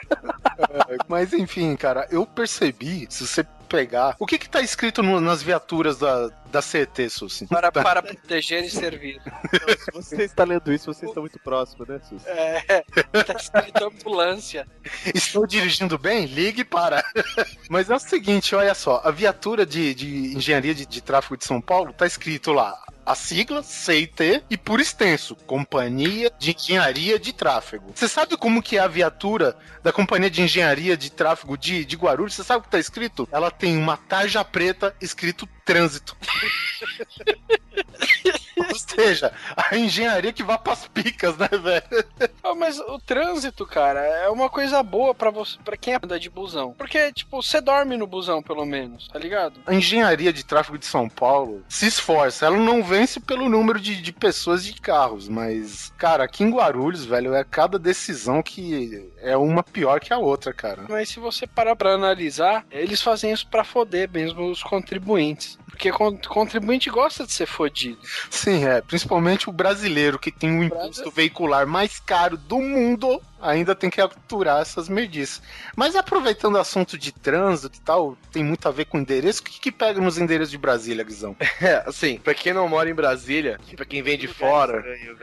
Mas 1.07 1.31
enfim, 1.33 1.75
cara, 1.75 2.05
eu 2.11 2.25
percebi, 2.25 3.07
se 3.09 3.25
você 3.25 3.45
pegar. 3.71 4.15
O 4.19 4.25
que 4.25 4.37
que 4.37 4.49
tá 4.49 4.61
escrito 4.61 5.01
no- 5.01 5.21
nas 5.21 5.41
viaturas 5.41 5.97
da, 5.97 6.27
da 6.51 6.61
CET, 6.61 7.09
Susi? 7.09 7.47
Para, 7.47 7.71
para 7.71 8.03
proteger 8.03 8.65
e 8.65 8.69
servir. 8.69 9.21
Então, 9.53 10.01
se 10.01 10.15
você 10.15 10.23
está 10.23 10.43
lendo 10.43 10.71
isso, 10.73 10.93
você 10.93 11.05
está 11.05 11.19
muito 11.19 11.39
próximo, 11.39 11.85
né, 11.87 11.99
Suzy? 12.07 12.23
É, 12.27 12.83
tá 13.23 13.33
escrito 13.37 13.83
ambulância. 13.83 14.67
Estou 15.13 15.45
dirigindo 15.47 15.97
bem? 15.97 16.25
Ligue 16.25 16.63
para. 16.63 17.03
Mas 17.69 17.89
é 17.89 17.95
o 17.95 17.99
seguinte, 17.99 18.53
olha 18.55 18.73
só, 18.73 19.01
a 19.03 19.11
viatura 19.11 19.65
de, 19.65 19.93
de 19.93 20.35
engenharia 20.35 20.73
de, 20.73 20.85
de 20.85 21.01
tráfego 21.01 21.37
de 21.37 21.45
São 21.45 21.61
Paulo 21.61 21.93
tá 21.93 22.05
escrito 22.05 22.51
lá. 22.51 22.77
A 23.05 23.15
sigla 23.15 23.63
CIT 23.63 24.43
e 24.49 24.57
por 24.57 24.79
extenso, 24.79 25.35
Companhia 25.35 26.31
de 26.37 26.55
Engenharia 26.55 27.19
de 27.19 27.33
Tráfego. 27.33 27.91
Você 27.95 28.07
sabe 28.07 28.37
como 28.37 28.61
que 28.61 28.77
é 28.77 28.79
a 28.79 28.87
viatura 28.87 29.57
da 29.83 29.91
Companhia 29.91 30.29
de 30.29 30.41
Engenharia 30.41 30.95
de 30.95 31.11
Tráfego 31.11 31.57
de, 31.57 31.83
de 31.83 31.95
Guarulhos? 31.95 32.35
Você 32.35 32.43
sabe 32.43 32.59
o 32.59 32.63
que 32.63 32.69
tá 32.69 32.79
escrito? 32.79 33.27
Ela 33.31 33.49
tem 33.49 33.77
uma 33.77 33.97
tarja 33.97 34.43
preta 34.43 34.95
escrito 35.01 35.47
trânsito. 35.65 36.15
Ou 38.71 38.75
seja, 38.75 39.33
a 39.55 39.77
engenharia 39.77 40.33
que 40.33 40.43
vai 40.43 40.57
pras 40.57 40.87
picas, 40.87 41.37
né, 41.37 41.47
velho? 41.47 42.05
Ah, 42.43 42.55
mas 42.55 42.79
o 42.79 42.99
trânsito, 42.99 43.65
cara, 43.65 43.99
é 44.01 44.29
uma 44.29 44.49
coisa 44.49 44.81
boa 44.83 45.13
pra 45.13 45.29
você, 45.29 45.57
para 45.63 45.77
quem 45.77 45.95
anda 45.95 46.19
de 46.19 46.29
busão. 46.29 46.73
Porque, 46.73 47.11
tipo, 47.11 47.41
você 47.41 47.61
dorme 47.61 47.97
no 47.97 48.07
busão, 48.07 48.41
pelo 48.41 48.65
menos, 48.65 49.07
tá 49.07 49.19
ligado? 49.19 49.59
A 49.65 49.73
engenharia 49.73 50.33
de 50.33 50.45
tráfego 50.45 50.77
de 50.77 50.85
São 50.85 51.07
Paulo 51.09 51.63
se 51.67 51.87
esforça. 51.87 52.45
Ela 52.45 52.57
não 52.57 52.83
vence 52.83 53.19
pelo 53.19 53.49
número 53.49 53.79
de, 53.79 54.01
de 54.01 54.11
pessoas 54.11 54.65
e 54.65 54.73
de 54.73 54.81
carros, 54.81 55.27
mas, 55.27 55.91
cara, 55.97 56.23
aqui 56.23 56.43
em 56.43 56.51
Guarulhos, 56.51 57.05
velho, 57.05 57.33
é 57.33 57.43
cada 57.43 57.77
decisão 57.79 58.41
que 58.41 59.11
é 59.19 59.35
uma 59.37 59.63
pior 59.63 59.99
que 59.99 60.13
a 60.13 60.17
outra, 60.17 60.53
cara. 60.53 60.85
Mas 60.89 61.09
se 61.09 61.19
você 61.19 61.45
parar 61.47 61.75
pra 61.75 61.93
analisar, 61.93 62.65
eles 62.71 63.01
fazem 63.01 63.31
isso 63.31 63.47
pra 63.47 63.63
foder 63.63 64.09
mesmo 64.11 64.49
os 64.49 64.63
contribuintes. 64.63 65.57
Porque 65.71 65.91
con 65.91 66.17
contribuinte 66.17 66.89
gosta 66.89 67.25
de 67.25 67.31
ser 67.31 67.45
fodido. 67.45 67.99
Sim, 68.29 68.50
é. 68.65 68.81
Principalmente 68.81 69.49
o 69.49 69.53
brasileiro 69.53 70.19
que 70.19 70.31
tem 70.31 70.57
o 70.57 70.63
imposto 70.63 71.11
veicular 71.11 71.67
mais 71.67 71.99
caro 71.99 72.37
do 72.37 72.59
mundo. 72.59 73.21
Ainda 73.41 73.73
tem 73.73 73.89
que 73.89 73.99
aturar 73.99 74.61
essas 74.61 74.87
merdices. 74.87 75.41
Mas 75.75 75.95
aproveitando 75.95 76.55
o 76.55 76.59
assunto 76.59 76.97
de 76.97 77.11
trânsito 77.11 77.77
e 77.77 77.81
tal, 77.81 78.15
tem 78.31 78.43
muito 78.43 78.67
a 78.67 78.71
ver 78.71 78.85
com 78.85 78.99
endereço. 78.99 79.41
O 79.41 79.45
que, 79.45 79.59
que 79.59 79.71
pega 79.71 79.99
nos 79.99 80.19
endereços 80.19 80.51
de 80.51 80.57
Brasília, 80.57 81.03
Guizão? 81.03 81.35
É, 81.61 81.83
assim, 81.85 82.17
pra 82.17 82.33
quem 82.33 82.53
não 82.53 82.67
mora 82.67 82.89
em 82.89 82.93
Brasília, 82.93 83.59
pra 83.75 83.85
quem 83.85 84.01
vem 84.01 84.17
de 84.17 84.27
fora, 84.27 84.77
Estranho, 84.77 85.17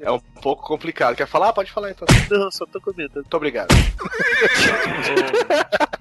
é 0.00 0.10
um 0.10 0.18
pouco 0.18 0.66
complicado. 0.66 1.14
Quer 1.14 1.26
falar? 1.26 1.52
Pode 1.52 1.70
falar 1.70 1.90
então. 1.90 2.08
Não, 2.30 2.50
só 2.50 2.64
tô 2.66 2.80
comentando. 2.80 3.22
Muito 3.22 3.36
obrigado. 3.36 3.74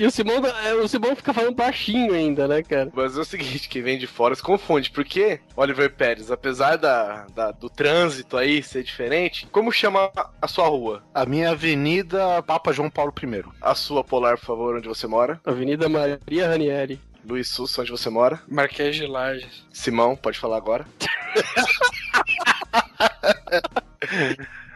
E 0.00 0.06
o 0.06 0.10
Simão, 0.10 0.42
é, 0.44 0.74
o 0.74 0.88
Simão 0.88 1.16
fica 1.16 1.32
falando 1.32 1.54
baixinho 1.54 2.12
ainda, 2.14 2.46
né, 2.46 2.62
cara? 2.62 2.90
Mas 2.94 3.16
é 3.16 3.20
o 3.20 3.24
seguinte, 3.24 3.68
quem 3.68 3.82
vem 3.82 3.98
de 3.98 4.06
fora 4.06 4.34
se 4.34 4.42
confunde, 4.42 4.90
porque, 4.90 5.40
Oliver 5.56 5.92
Pérez, 5.94 6.30
apesar 6.30 6.76
da, 6.76 7.26
da- 7.34 7.52
do 7.52 7.68
trânsito 7.70 8.36
aí 8.36 8.62
ser 8.62 8.82
diferente, 8.82 9.46
como 9.50 9.72
chama 9.72 10.10
a 10.40 10.48
sua 10.48 10.68
rua? 10.68 11.02
A 11.14 11.24
minha 11.24 11.50
avenida 11.50 12.42
Papa 12.42 12.72
João 12.72 12.90
Paulo 12.90 13.12
I. 13.22 13.44
A 13.62 13.74
sua 13.74 14.04
polar, 14.04 14.38
por 14.38 14.46
favor, 14.46 14.76
onde 14.76 14.88
você 14.88 15.06
mora? 15.06 15.40
Avenida 15.44 15.88
Maria 15.88 16.48
Ranieri. 16.48 17.00
Luiz 17.26 17.48
Sussa, 17.48 17.82
onde 17.82 17.90
você 17.90 18.08
mora? 18.08 18.40
Marquês 18.48 18.96
de 18.96 19.06
Lages. 19.06 19.64
Simão, 19.72 20.16
pode 20.16 20.38
falar 20.38 20.56
agora? 20.56 20.86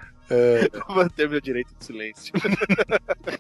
Vou 0.87 0.97
manter 0.97 1.29
meu 1.29 1.41
direito 1.41 1.69
de 1.79 1.85
silêncio. 1.85 2.33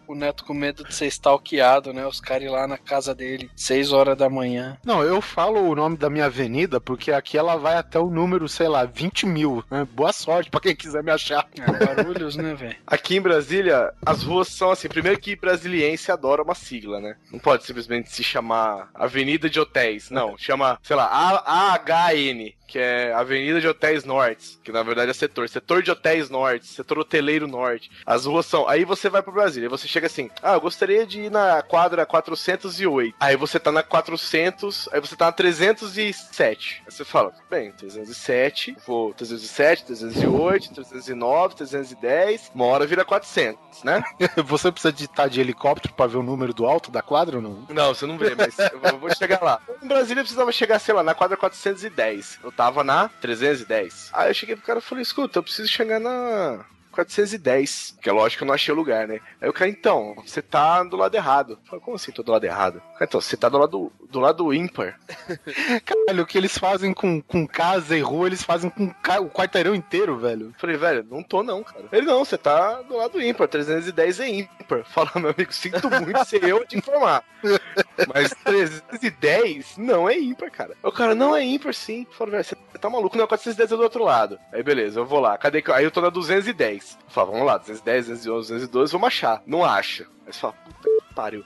O 0.06 0.14
Neto 0.14 0.44
com 0.44 0.52
medo 0.52 0.84
de 0.84 0.94
ser 0.94 1.06
stalkeado, 1.06 1.92
né? 1.92 2.06
Os 2.06 2.20
caras 2.20 2.44
ir 2.44 2.50
lá 2.50 2.66
na 2.66 2.76
casa 2.76 3.14
dele, 3.14 3.50
6 3.56 3.92
horas 3.92 4.16
da 4.16 4.28
manhã. 4.28 4.76
Não, 4.84 5.02
eu 5.02 5.20
falo 5.22 5.60
o 5.68 5.74
nome 5.74 5.96
da 5.96 6.10
minha 6.10 6.26
avenida 6.26 6.80
porque 6.80 7.10
aqui 7.12 7.38
ela 7.38 7.56
vai 7.56 7.76
até 7.76 7.98
o 7.98 8.10
número, 8.10 8.48
sei 8.48 8.68
lá, 8.68 8.84
20 8.84 9.24
mil. 9.26 9.64
né? 9.70 9.86
Boa 9.92 10.12
sorte 10.12 10.50
pra 10.50 10.60
quem 10.60 10.76
quiser 10.76 11.02
me 11.02 11.10
achar. 11.10 11.46
É, 11.58 11.94
barulhos, 11.94 12.36
né, 12.36 12.54
velho? 12.54 12.76
Aqui 12.86 13.16
em 13.16 13.20
Brasília, 13.22 13.92
as 14.04 14.22
ruas 14.22 14.48
são 14.48 14.70
assim. 14.70 14.88
Primeiro 14.88 15.18
que 15.18 15.34
brasiliense 15.36 16.12
adora 16.12 16.42
uma 16.42 16.54
sigla, 16.54 17.00
né? 17.00 17.16
Não 17.32 17.38
pode 17.38 17.64
simplesmente 17.64 18.10
se 18.12 18.22
chamar 18.22 18.90
Avenida 18.94 19.48
de 19.48 19.58
Hotéis. 19.58 20.10
Não, 20.10 20.36
chama, 20.36 20.78
sei 20.82 20.96
lá, 20.96 21.06
A- 21.06 21.74
AHN, 21.74 22.52
que 22.72 22.78
é 22.78 23.12
Avenida 23.12 23.60
de 23.60 23.68
Hotéis 23.68 24.02
Norte, 24.02 24.58
que 24.64 24.72
na 24.72 24.82
verdade 24.82 25.10
é 25.10 25.14
setor. 25.14 25.46
Setor 25.46 25.82
de 25.82 25.90
Hotéis 25.90 26.30
Norte, 26.30 26.66
setor 26.66 26.98
hoteleiro 26.98 27.46
norte. 27.46 27.90
As 28.06 28.24
ruas 28.24 28.46
são. 28.46 28.66
Aí 28.66 28.82
você 28.84 29.10
vai 29.10 29.22
pra 29.22 29.30
Brasília, 29.30 29.66
aí 29.66 29.70
você 29.70 29.86
chega 29.86 30.06
assim: 30.06 30.30
ah, 30.42 30.54
eu 30.54 30.60
gostaria 30.62 31.06
de 31.06 31.20
ir 31.24 31.30
na 31.30 31.60
quadra 31.60 32.06
408. 32.06 33.14
Aí 33.20 33.36
você 33.36 33.60
tá 33.60 33.70
na 33.70 33.82
400, 33.82 34.88
aí 34.90 35.00
você 35.00 35.14
tá 35.14 35.26
na 35.26 35.32
307. 35.32 36.82
Aí 36.86 36.90
você 36.92 37.04
fala: 37.04 37.32
bem, 37.50 37.72
307, 37.72 38.76
vou 38.86 39.12
307, 39.12 39.84
308, 39.84 40.72
309, 40.74 41.54
310. 41.56 42.50
Uma 42.54 42.64
hora 42.66 42.86
vira 42.86 43.04
400, 43.04 43.82
né? 43.84 44.02
Você 44.46 44.70
precisa 44.72 44.92
de 44.92 45.04
estar 45.04 45.28
de 45.28 45.40
helicóptero 45.40 45.92
pra 45.94 46.06
ver 46.06 46.16
o 46.16 46.22
número 46.22 46.52
do 46.54 46.64
alto 46.66 46.90
da 46.90 47.02
quadra 47.02 47.36
ou 47.36 47.42
não? 47.42 47.66
Não, 47.68 47.94
você 47.94 48.06
não 48.06 48.16
vê, 48.18 48.34
mas 48.34 48.58
eu 48.58 48.78
vou- 48.80 48.90
eu 48.90 48.98
vou 48.98 49.14
chegar 49.14 49.42
lá. 49.42 49.60
Em 49.82 49.86
Brasília 49.88 50.20
eu 50.20 50.24
precisava 50.24 50.50
chegar, 50.52 50.78
sei 50.78 50.94
lá, 50.94 51.02
na 51.02 51.14
quadra 51.14 51.36
410. 51.36 52.38
Eu 52.42 52.52
tava 52.62 52.84
na 52.84 53.08
310. 53.08 54.10
Aí 54.12 54.30
eu 54.30 54.34
cheguei 54.34 54.54
pro 54.54 54.64
cara 54.64 54.78
e 54.78 54.82
falei, 54.82 55.02
escuta, 55.02 55.38
eu 55.38 55.42
preciso 55.42 55.68
chegar 55.68 55.98
na 55.98 56.64
410. 56.92 57.96
Que 58.00 58.08
é 58.08 58.12
lógico 58.12 58.38
que 58.38 58.44
eu 58.44 58.46
não 58.48 58.54
achei 58.54 58.72
o 58.72 58.76
lugar, 58.76 59.06
né? 59.08 59.20
Aí 59.40 59.48
o 59.48 59.52
cara, 59.52 59.70
então, 59.70 60.14
você 60.24 60.40
tá 60.42 60.82
do 60.84 60.96
lado 60.96 61.14
errado. 61.14 61.52
Eu 61.52 61.58
falei, 61.68 61.84
como 61.84 61.96
assim 61.96 62.12
tô 62.12 62.22
do 62.22 62.32
lado 62.32 62.44
errado? 62.44 62.80
Cara, 62.94 63.04
então, 63.04 63.20
você 63.20 63.36
tá 63.36 63.48
do 63.48 63.58
lado, 63.58 63.92
do 64.10 64.20
lado 64.20 64.52
ímpar. 64.54 64.98
Caralho, 65.84 66.22
o 66.22 66.26
que 66.26 66.38
eles 66.38 66.56
fazem 66.58 66.92
com, 66.92 67.20
com 67.22 67.46
casa 67.46 67.96
e 67.96 68.00
rua, 68.00 68.26
eles 68.26 68.42
fazem 68.42 68.70
com 68.70 68.90
ca- 69.02 69.20
o 69.20 69.30
quarteirão 69.30 69.74
inteiro, 69.74 70.18
velho. 70.18 70.46
Eu 70.46 70.54
falei, 70.58 70.76
velho, 70.76 71.06
não 71.10 71.22
tô 71.22 71.42
não, 71.42 71.62
cara. 71.62 71.84
Ele, 71.92 72.06
não, 72.06 72.24
você 72.24 72.36
tá 72.38 72.82
do 72.82 72.96
lado 72.96 73.20
ímpar, 73.22 73.48
310 73.48 74.20
é 74.20 74.28
ímpar. 74.28 74.84
Fala, 74.92 75.10
meu 75.16 75.30
amigo, 75.30 75.52
sinto 75.52 75.88
muito 75.90 76.24
ser 76.24 76.44
eu 76.44 76.64
te 76.66 76.76
informar. 76.78 77.24
Mas 78.14 78.32
310 78.44 79.76
não 79.78 80.08
é 80.08 80.18
ímpar, 80.18 80.50
cara. 80.50 80.74
O 80.82 80.92
cara, 80.92 81.14
não 81.14 81.34
é 81.34 81.44
ímpar 81.44 81.74
sim. 81.74 82.06
Falei, 82.12 82.32
velho, 82.32 82.44
você 82.44 82.56
tá 82.78 82.88
maluco? 82.90 83.16
Não, 83.16 83.26
410 83.26 83.72
é 83.72 83.76
do 83.76 83.82
outro 83.82 84.04
lado. 84.04 84.38
Aí 84.52 84.62
beleza, 84.62 85.00
eu 85.00 85.06
vou 85.06 85.20
lá. 85.20 85.36
Cadê 85.38 85.62
que. 85.62 85.70
Aí 85.72 85.84
eu 85.84 85.90
tô 85.90 86.00
na 86.00 86.08
210. 86.10 86.81
210. 86.82 86.98
Fala, 87.08 87.30
vamos 87.30 87.46
lá, 87.46 87.58
210, 87.58 88.06
211, 88.06 88.48
212, 88.48 88.92
vamos 88.92 89.06
achar. 89.06 89.42
Não 89.46 89.64
acha. 89.64 90.04
Aí 90.26 90.32
você 90.32 90.40
fala, 90.40 90.52
puta 90.52 90.88
que 90.88 91.14
pariu. 91.14 91.44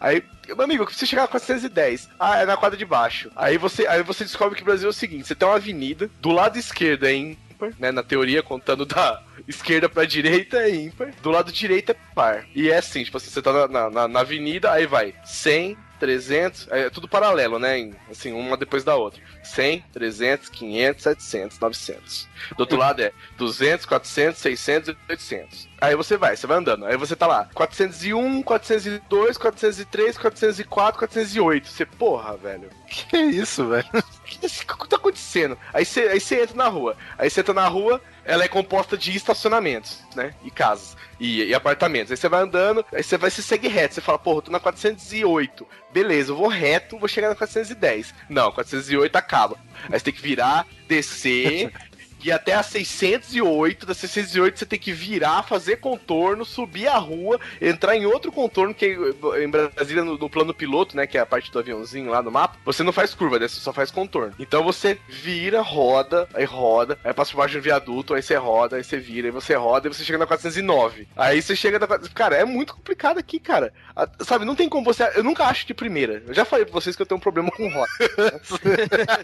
Aí, 0.00 0.22
meu 0.48 0.62
amigo, 0.62 0.84
você 0.84 1.06
chegar 1.06 1.24
a 1.24 1.28
410. 1.28 2.10
Ah, 2.18 2.38
é 2.38 2.46
na 2.46 2.56
quadra 2.56 2.76
de 2.76 2.84
baixo. 2.84 3.30
Aí 3.34 3.56
você, 3.56 3.86
aí 3.86 4.02
você 4.02 4.24
descobre 4.24 4.56
que 4.56 4.62
o 4.62 4.64
Brasil 4.64 4.86
é 4.86 4.90
o 4.90 4.92
seguinte: 4.92 5.26
você 5.26 5.34
tem 5.34 5.48
uma 5.48 5.56
avenida, 5.56 6.10
do 6.20 6.30
lado 6.30 6.58
esquerdo 6.58 7.06
é 7.06 7.14
ímpar, 7.14 7.72
né? 7.78 7.90
Na 7.90 8.02
teoria, 8.02 8.42
contando 8.42 8.84
da 8.84 9.22
esquerda 9.48 9.88
pra 9.88 10.04
direita 10.04 10.58
é 10.58 10.74
ímpar, 10.74 11.12
do 11.22 11.30
lado 11.30 11.50
direito 11.50 11.90
é 11.90 11.96
par. 12.14 12.44
E 12.54 12.70
é 12.70 12.78
assim, 12.78 13.04
tipo 13.04 13.16
assim, 13.16 13.30
você 13.30 13.40
tá 13.40 13.68
na, 13.68 13.90
na, 13.90 14.08
na 14.08 14.20
avenida, 14.20 14.72
aí 14.72 14.86
vai 14.86 15.14
100, 15.24 15.76
300, 16.04 16.68
é 16.70 16.90
tudo 16.90 17.08
paralelo, 17.08 17.58
né? 17.58 17.90
Assim, 18.10 18.30
uma 18.34 18.58
depois 18.58 18.84
da 18.84 18.94
outra. 18.94 19.22
100, 19.42 19.82
300, 19.90 20.50
500, 20.50 21.02
700, 21.02 21.58
900. 21.58 22.28
Do 22.58 22.60
outro 22.60 22.76
lado 22.76 23.00
é 23.00 23.10
200, 23.38 23.86
400, 23.86 24.38
600 24.38 24.88
e 24.90 24.96
800. 25.08 25.68
Aí 25.80 25.94
você 25.94 26.16
vai, 26.16 26.36
você 26.36 26.46
vai 26.46 26.58
andando. 26.58 26.86
Aí 26.86 26.96
você 26.96 27.14
tá 27.14 27.26
lá, 27.26 27.48
401, 27.54 28.42
402, 28.42 29.36
403, 29.36 30.18
404, 30.18 30.98
408. 30.98 31.68
Você, 31.68 31.84
porra, 31.86 32.36
velho. 32.36 32.70
Que 32.86 33.18
isso, 33.18 33.66
velho? 33.66 33.88
O 33.92 34.22
que, 34.22 34.88
tá 34.88 34.96
acontecendo? 34.96 35.58
Aí 35.72 35.84
você, 35.84 36.02
aí 36.02 36.20
você 36.20 36.42
entra 36.42 36.56
na 36.56 36.68
rua. 36.68 36.96
Aí 37.18 37.28
você 37.28 37.40
entra 37.40 37.52
na 37.52 37.66
rua, 37.66 38.00
ela 38.24 38.44
é 38.44 38.48
composta 38.48 38.96
de 38.96 39.14
estacionamentos, 39.16 40.00
né? 40.14 40.32
E 40.44 40.50
casas. 40.50 40.96
E, 41.18 41.42
e 41.42 41.54
apartamentos. 41.54 42.12
Aí 42.12 42.16
você 42.16 42.28
vai 42.28 42.42
andando, 42.42 42.84
aí 42.92 43.02
você 43.02 43.16
vai 43.16 43.30
se 43.30 43.42
segue 43.42 43.66
reto. 43.66 43.94
Você 43.94 44.00
fala, 44.00 44.18
porra, 44.18 44.38
eu 44.38 44.42
tô 44.42 44.52
na 44.52 44.60
408. 44.60 45.66
Beleza, 45.92 46.30
eu 46.32 46.36
vou 46.36 46.48
reto, 46.48 46.98
vou 46.98 47.08
chegar 47.08 47.28
na 47.28 47.34
410. 47.34 48.14
Não, 48.28 48.52
408 48.52 49.16
acaba. 49.16 49.56
Aí 49.90 49.98
você 49.98 50.04
tem 50.04 50.14
que 50.14 50.22
virar, 50.22 50.66
descer. 50.88 51.72
E 52.24 52.32
até 52.32 52.54
a 52.54 52.62
608, 52.62 53.84
da 53.84 53.92
608 53.92 54.58
você 54.58 54.64
tem 54.66 54.78
que 54.78 54.92
virar, 54.92 55.42
fazer 55.42 55.76
contorno, 55.76 56.42
subir 56.44 56.88
a 56.88 56.96
rua, 56.96 57.38
entrar 57.60 57.94
em 57.94 58.06
outro 58.06 58.32
contorno, 58.32 58.74
que 58.74 58.96
em 59.42 59.48
Brasília, 59.48 60.02
no, 60.02 60.16
no 60.16 60.30
plano 60.30 60.54
piloto, 60.54 60.96
né, 60.96 61.06
que 61.06 61.18
é 61.18 61.20
a 61.20 61.26
parte 61.26 61.52
do 61.52 61.58
aviãozinho 61.58 62.10
lá 62.10 62.22
no 62.22 62.30
mapa, 62.30 62.56
você 62.64 62.82
não 62.82 62.92
faz 62.92 63.14
curva, 63.14 63.38
né, 63.38 63.46
você 63.46 63.60
só 63.60 63.74
faz 63.74 63.90
contorno. 63.90 64.32
Então 64.38 64.64
você 64.64 64.98
vira, 65.06 65.60
roda, 65.60 66.26
aí 66.32 66.44
roda, 66.46 66.98
aí 67.04 67.12
passa 67.12 67.32
por 67.32 67.38
baixo 67.38 67.56
do 67.58 67.62
viaduto, 67.62 68.14
aí 68.14 68.22
você 68.22 68.36
roda, 68.36 68.76
aí 68.76 68.84
você 68.84 68.96
vira, 68.98 69.28
aí 69.28 69.30
você 69.30 69.54
roda, 69.54 69.86
e 69.88 69.92
você 69.92 70.02
chega 70.02 70.18
na 70.18 70.26
409. 70.26 71.06
Aí 71.14 71.42
você 71.42 71.54
chega 71.54 71.78
na... 71.78 71.86
400. 71.86 72.14
Cara, 72.14 72.36
é 72.36 72.44
muito 72.46 72.74
complicado 72.74 73.18
aqui, 73.18 73.38
cara. 73.38 73.70
A- 73.94 74.08
sabe, 74.24 74.46
não 74.46 74.54
tem 74.54 74.68
como 74.68 74.84
você... 74.84 75.02
Eu 75.14 75.22
nunca 75.22 75.44
acho 75.44 75.66
de 75.66 75.74
primeira. 75.74 76.22
Eu 76.26 76.32
já 76.32 76.46
falei 76.46 76.64
pra 76.64 76.72
vocês 76.72 76.96
que 76.96 77.02
eu 77.02 77.06
tenho 77.06 77.18
um 77.18 77.22
problema 77.22 77.50
com 77.50 77.68
rota. 77.68 77.90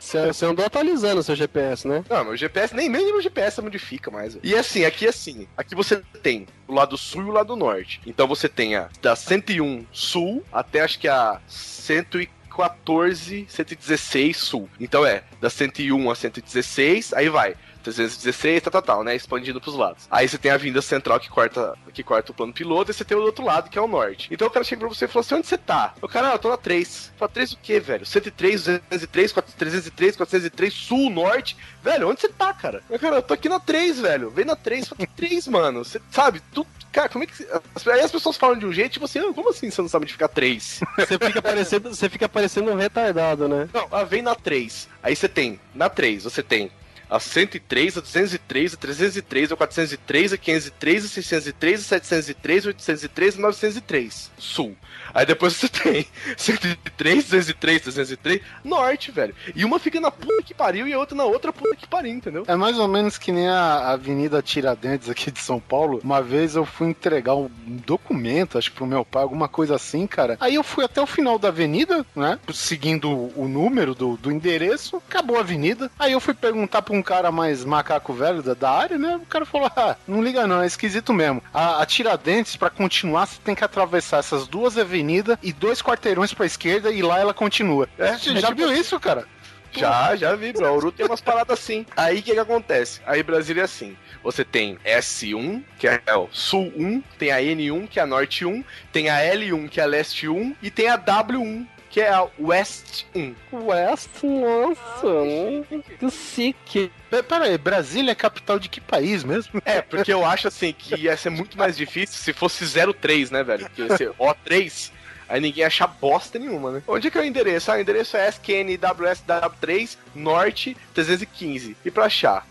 Você, 0.00 0.26
você 0.26 0.46
andou 0.46 0.64
atualizando 0.64 1.22
seu 1.22 1.34
GPS, 1.36 1.69
né? 1.88 2.04
Não, 2.08 2.24
meu 2.24 2.36
GPS, 2.36 2.74
nem 2.74 2.88
mesmo 2.88 3.12
meu 3.12 3.22
GPS 3.22 3.60
modifica 3.60 4.10
mais. 4.10 4.38
E 4.42 4.54
assim, 4.54 4.84
aqui 4.84 5.06
assim, 5.06 5.46
aqui 5.56 5.74
você 5.74 6.02
tem 6.22 6.46
o 6.66 6.74
lado 6.74 6.96
sul 6.96 7.22
e 7.22 7.26
o 7.26 7.32
lado 7.32 7.56
norte. 7.56 8.00
Então 8.06 8.26
você 8.26 8.48
tem 8.48 8.76
a 8.76 8.88
da 9.00 9.16
101 9.16 9.86
sul 9.92 10.44
até 10.52 10.80
acho 10.80 10.98
que 10.98 11.08
a 11.08 11.40
114, 11.46 13.46
116 13.48 14.36
sul. 14.36 14.68
Então 14.78 15.04
é 15.04 15.22
da 15.40 15.50
101 15.50 16.10
a 16.10 16.14
116, 16.14 17.14
aí 17.14 17.28
vai. 17.28 17.54
316, 17.82 18.62
tal, 18.62 18.70
tal, 18.72 18.82
tal, 18.82 19.04
né? 19.04 19.14
Expandindo 19.14 19.60
pros 19.60 19.74
lados. 19.74 20.06
Aí 20.10 20.28
você 20.28 20.38
tem 20.38 20.50
a 20.50 20.56
vinda 20.56 20.80
central 20.82 21.18
que 21.20 21.28
corta, 21.28 21.74
que 21.92 22.02
corta 22.02 22.32
o 22.32 22.34
plano 22.34 22.52
piloto, 22.52 22.90
e 22.90 22.94
você 22.94 23.04
tem 23.04 23.16
o 23.16 23.22
outro 23.22 23.44
lado, 23.44 23.68
que 23.70 23.78
é 23.78 23.82
o 23.82 23.88
norte. 23.88 24.28
Então 24.30 24.48
o 24.48 24.50
cara 24.50 24.64
chega 24.64 24.80
pra 24.80 24.88
você 24.88 25.04
e 25.04 25.08
fala 25.08 25.20
assim: 25.24 25.34
onde 25.36 25.46
você 25.46 25.58
tá? 25.58 25.94
O 26.00 26.08
cara, 26.08 26.30
ah, 26.30 26.34
eu 26.34 26.38
tô 26.38 26.48
na 26.48 26.56
3. 26.56 27.12
Fala, 27.16 27.30
3 27.30 27.52
o 27.52 27.58
quê, 27.62 27.80
velho? 27.80 28.04
103, 28.06 28.64
203, 28.64 29.32
400, 29.32 29.54
303, 29.58 30.16
403, 30.16 30.72
sul, 30.74 31.10
norte. 31.10 31.56
Velho, 31.82 32.08
onde 32.08 32.20
você 32.20 32.28
tá, 32.28 32.52
cara? 32.52 32.82
Eu, 32.90 32.98
cara, 32.98 33.16
eu 33.16 33.22
tô 33.22 33.34
aqui 33.34 33.48
na 33.48 33.60
3, 33.60 34.00
velho. 34.00 34.30
Vem 34.30 34.44
na 34.44 34.56
3, 34.56 34.88
fala, 34.88 34.98
que 34.98 35.06
3, 35.06 35.48
mano. 35.48 35.84
Você 35.84 36.00
sabe, 36.10 36.40
tu. 36.52 36.66
Cara, 36.92 37.08
como 37.08 37.22
é 37.24 37.26
que. 37.26 37.32
as- 37.74 37.86
Aí 37.86 38.00
as 38.00 38.10
pessoas 38.10 38.36
falam 38.36 38.58
de 38.58 38.66
um 38.66 38.72
jeito, 38.72 38.92
tipo 38.94 39.04
assim, 39.04 39.20
ah, 39.20 39.32
como 39.32 39.50
assim 39.50 39.70
você 39.70 39.80
não 39.80 39.88
sabe 39.88 40.04
onde 40.04 40.12
ficar 40.12 40.28
3? 40.28 40.80
Você 40.98 41.18
fica 41.18 41.40
parecendo, 41.42 41.94
você 41.94 42.08
fica 42.08 42.28
parecendo 42.28 42.70
um 42.70 42.76
retardado, 42.76 43.48
né? 43.48 43.68
Não, 43.72 43.86
ela 43.90 44.04
vem 44.04 44.22
na 44.22 44.34
3. 44.34 44.88
Aí 45.02 45.14
você 45.16 45.28
tem, 45.28 45.58
na 45.74 45.88
3, 45.88 46.24
você 46.24 46.42
tem 46.42 46.70
a 47.10 47.18
103, 47.18 47.98
a 47.98 48.00
203, 48.00 48.74
a 48.74 48.76
303, 48.76 49.52
a 49.52 49.56
403, 49.56 50.32
a 50.32 50.38
503, 50.38 51.04
a 51.04 51.08
603, 51.08 51.80
a 51.80 51.82
703, 51.82 52.66
a 52.66 52.68
803 52.68 53.34
e 53.34 53.40
903. 53.40 54.30
Sul. 54.38 54.76
Aí 55.12 55.26
depois 55.26 55.54
você 55.54 55.68
tem 55.68 56.06
103, 56.36 57.24
203, 57.24 57.82
303, 57.82 58.40
norte, 58.64 59.10
velho. 59.10 59.34
E 59.54 59.64
uma 59.64 59.78
fica 59.78 60.00
na 60.00 60.10
puta 60.10 60.42
que 60.42 60.54
pariu 60.54 60.86
e 60.86 60.92
a 60.92 60.98
outra 60.98 61.16
na 61.16 61.24
outra 61.24 61.52
puta 61.52 61.74
que 61.74 61.88
pariu, 61.88 62.12
entendeu? 62.12 62.44
É 62.46 62.54
mais 62.54 62.78
ou 62.78 62.86
menos 62.86 63.18
que 63.18 63.32
nem 63.32 63.48
a 63.48 63.90
Avenida 63.90 64.40
Tiradentes 64.40 65.08
aqui 65.08 65.30
de 65.30 65.40
São 65.40 65.58
Paulo. 65.58 66.00
Uma 66.04 66.22
vez 66.22 66.54
eu 66.54 66.64
fui 66.64 66.88
entregar 66.88 67.34
um 67.34 67.50
documento, 67.66 68.56
acho 68.56 68.70
que 68.70 68.76
pro 68.76 68.86
meu 68.86 69.04
pai, 69.04 69.22
alguma 69.22 69.48
coisa 69.48 69.74
assim, 69.74 70.06
cara. 70.06 70.36
Aí 70.40 70.54
eu 70.54 70.62
fui 70.62 70.84
até 70.84 71.00
o 71.00 71.06
final 71.06 71.38
da 71.38 71.48
avenida, 71.48 72.06
né? 72.14 72.38
Seguindo 72.52 73.10
o 73.36 73.48
número 73.48 73.94
do, 73.94 74.16
do 74.16 74.30
endereço, 74.30 74.96
acabou 75.08 75.36
a 75.36 75.40
avenida. 75.40 75.90
Aí 75.98 76.12
eu 76.12 76.20
fui 76.20 76.34
perguntar 76.34 76.82
pra 76.82 76.94
um 76.94 76.99
cara 77.02 77.30
mais 77.30 77.64
macaco 77.64 78.12
velho 78.12 78.42
da, 78.42 78.54
da 78.54 78.70
área, 78.70 78.98
né? 78.98 79.16
O 79.16 79.26
cara 79.26 79.44
falou: 79.44 79.70
ah, 79.76 79.96
não 80.06 80.22
liga 80.22 80.46
não, 80.46 80.62
é 80.62 80.66
esquisito 80.66 81.12
mesmo. 81.12 81.42
A, 81.52 81.82
a 81.82 81.86
Tiradentes, 81.86 82.56
pra 82.56 82.70
continuar, 82.70 83.26
você 83.26 83.40
tem 83.42 83.54
que 83.54 83.64
atravessar 83.64 84.18
essas 84.18 84.46
duas 84.46 84.76
avenidas 84.76 85.38
e 85.42 85.52
dois 85.52 85.82
quarteirões 85.82 86.32
pra 86.32 86.46
esquerda 86.46 86.90
e 86.90 87.02
lá 87.02 87.18
ela 87.18 87.34
continua. 87.34 87.88
É, 87.98 88.16
você 88.16 88.36
já 88.36 88.50
viu 88.50 88.72
isso, 88.72 88.98
cara? 88.98 89.26
Já, 89.72 90.16
já 90.16 90.34
vi, 90.34 90.52
bro. 90.52 90.72
Ouro 90.72 90.92
tem 90.92 91.06
umas 91.06 91.20
paradas 91.20 91.58
assim. 91.58 91.86
Aí 91.96 92.18
o 92.18 92.22
que, 92.22 92.32
que 92.32 92.38
acontece? 92.38 93.00
Aí 93.06 93.22
Brasília 93.22 93.62
é 93.62 93.64
assim. 93.64 93.96
Você 94.22 94.44
tem 94.44 94.76
S1, 94.84 95.62
que 95.78 95.86
é 95.86 96.14
o 96.14 96.28
Sul 96.32 96.72
1, 96.76 97.02
tem 97.18 97.30
a 97.30 97.38
N1, 97.38 97.88
que 97.88 97.98
é 97.98 98.02
a 98.02 98.06
Norte 98.06 98.44
1, 98.44 98.62
tem 98.92 99.08
a 99.08 99.18
L1, 99.18 99.68
que 99.68 99.80
é 99.80 99.84
a 99.84 99.86
Leste 99.86 100.28
1, 100.28 100.56
e 100.60 100.70
tem 100.70 100.88
a 100.88 100.98
W1, 100.98 101.66
que 101.90 102.00
é 102.00 102.08
a 102.08 102.26
West 102.38 103.04
1. 103.14 103.34
West, 103.52 104.08
nossa, 104.22 105.82
que 105.98 106.10
sick. 106.10 106.90
Pe- 107.10 107.22
Pera 107.22 107.44
aí, 107.46 107.58
Brasília 107.58 108.12
é 108.12 108.14
capital 108.14 108.58
de 108.58 108.68
que 108.68 108.80
país 108.80 109.24
mesmo? 109.24 109.60
É, 109.64 109.82
porque 109.82 110.12
eu 110.12 110.24
acho 110.24 110.46
assim 110.48 110.72
que 110.72 110.94
ia 110.94 111.16
ser 111.16 111.30
muito 111.30 111.58
mais 111.58 111.76
difícil 111.76 112.16
se 112.16 112.32
fosse 112.32 112.64
03, 112.94 113.30
né, 113.32 113.42
velho? 113.42 113.64
Porque 113.66 113.82
ia 113.82 113.96
ser 113.96 114.10
O3. 114.12 114.92
Aí 115.28 115.40
ninguém 115.40 115.60
ia 115.60 115.66
achar 115.68 115.86
bosta 115.86 116.38
nenhuma, 116.38 116.72
né? 116.72 116.82
Onde 116.88 117.08
é 117.08 117.10
que 117.10 117.18
é 117.18 117.20
o 117.20 117.24
endereço? 117.24 117.70
Ah, 117.70 117.76
o 117.76 117.80
endereço 117.80 118.16
é 118.16 118.28
SQNWSW3 118.28 119.96
Norte 120.14 120.76
315. 120.94 121.76
E 121.84 121.90
pra 121.90 122.06
achar? 122.06 122.46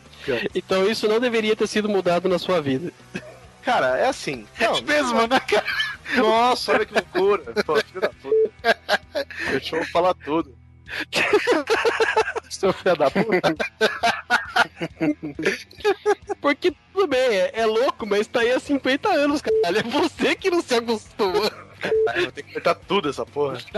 Então 0.53 0.85
isso 0.89 1.07
não 1.07 1.19
deveria 1.19 1.55
ter 1.55 1.67
sido 1.67 1.89
mudado 1.89 2.27
na 2.29 2.37
sua 2.39 2.61
vida. 2.61 2.91
Cara, 3.63 3.97
é 3.97 4.07
assim. 4.07 4.45
Não, 4.59 4.81
mesmo, 4.81 5.27
né, 5.27 5.39
cara? 5.39 5.65
Nossa, 6.15 6.71
olha 6.73 6.85
que 6.85 6.93
loucura. 6.93 7.43
Pô, 7.65 7.75
filho 7.81 8.01
da 8.01 8.09
puta. 8.09 8.35
Deixa 9.51 9.75
eu 9.75 9.85
falar 9.85 10.13
tudo. 10.13 10.57
Seu 12.49 12.73
filho 12.73 12.95
da 12.95 13.11
puta. 13.11 13.55
Porque 16.41 16.73
tudo 16.93 17.07
bem, 17.07 17.19
é, 17.19 17.51
é 17.53 17.65
louco, 17.65 18.05
mas 18.05 18.27
tá 18.27 18.41
aí 18.41 18.51
há 18.51 18.59
50 18.59 19.09
anos, 19.09 19.41
caralho. 19.41 19.77
É 19.77 19.83
você 19.83 20.35
que 20.35 20.49
não 20.49 20.61
se 20.61 20.75
acostuma. 20.75 21.51
Ai, 22.09 22.23
vou 22.23 22.31
ter 22.31 22.43
que 22.43 22.53
cortar 22.53 22.75
tudo 22.75 23.09
essa 23.09 23.25
porra. 23.25 23.57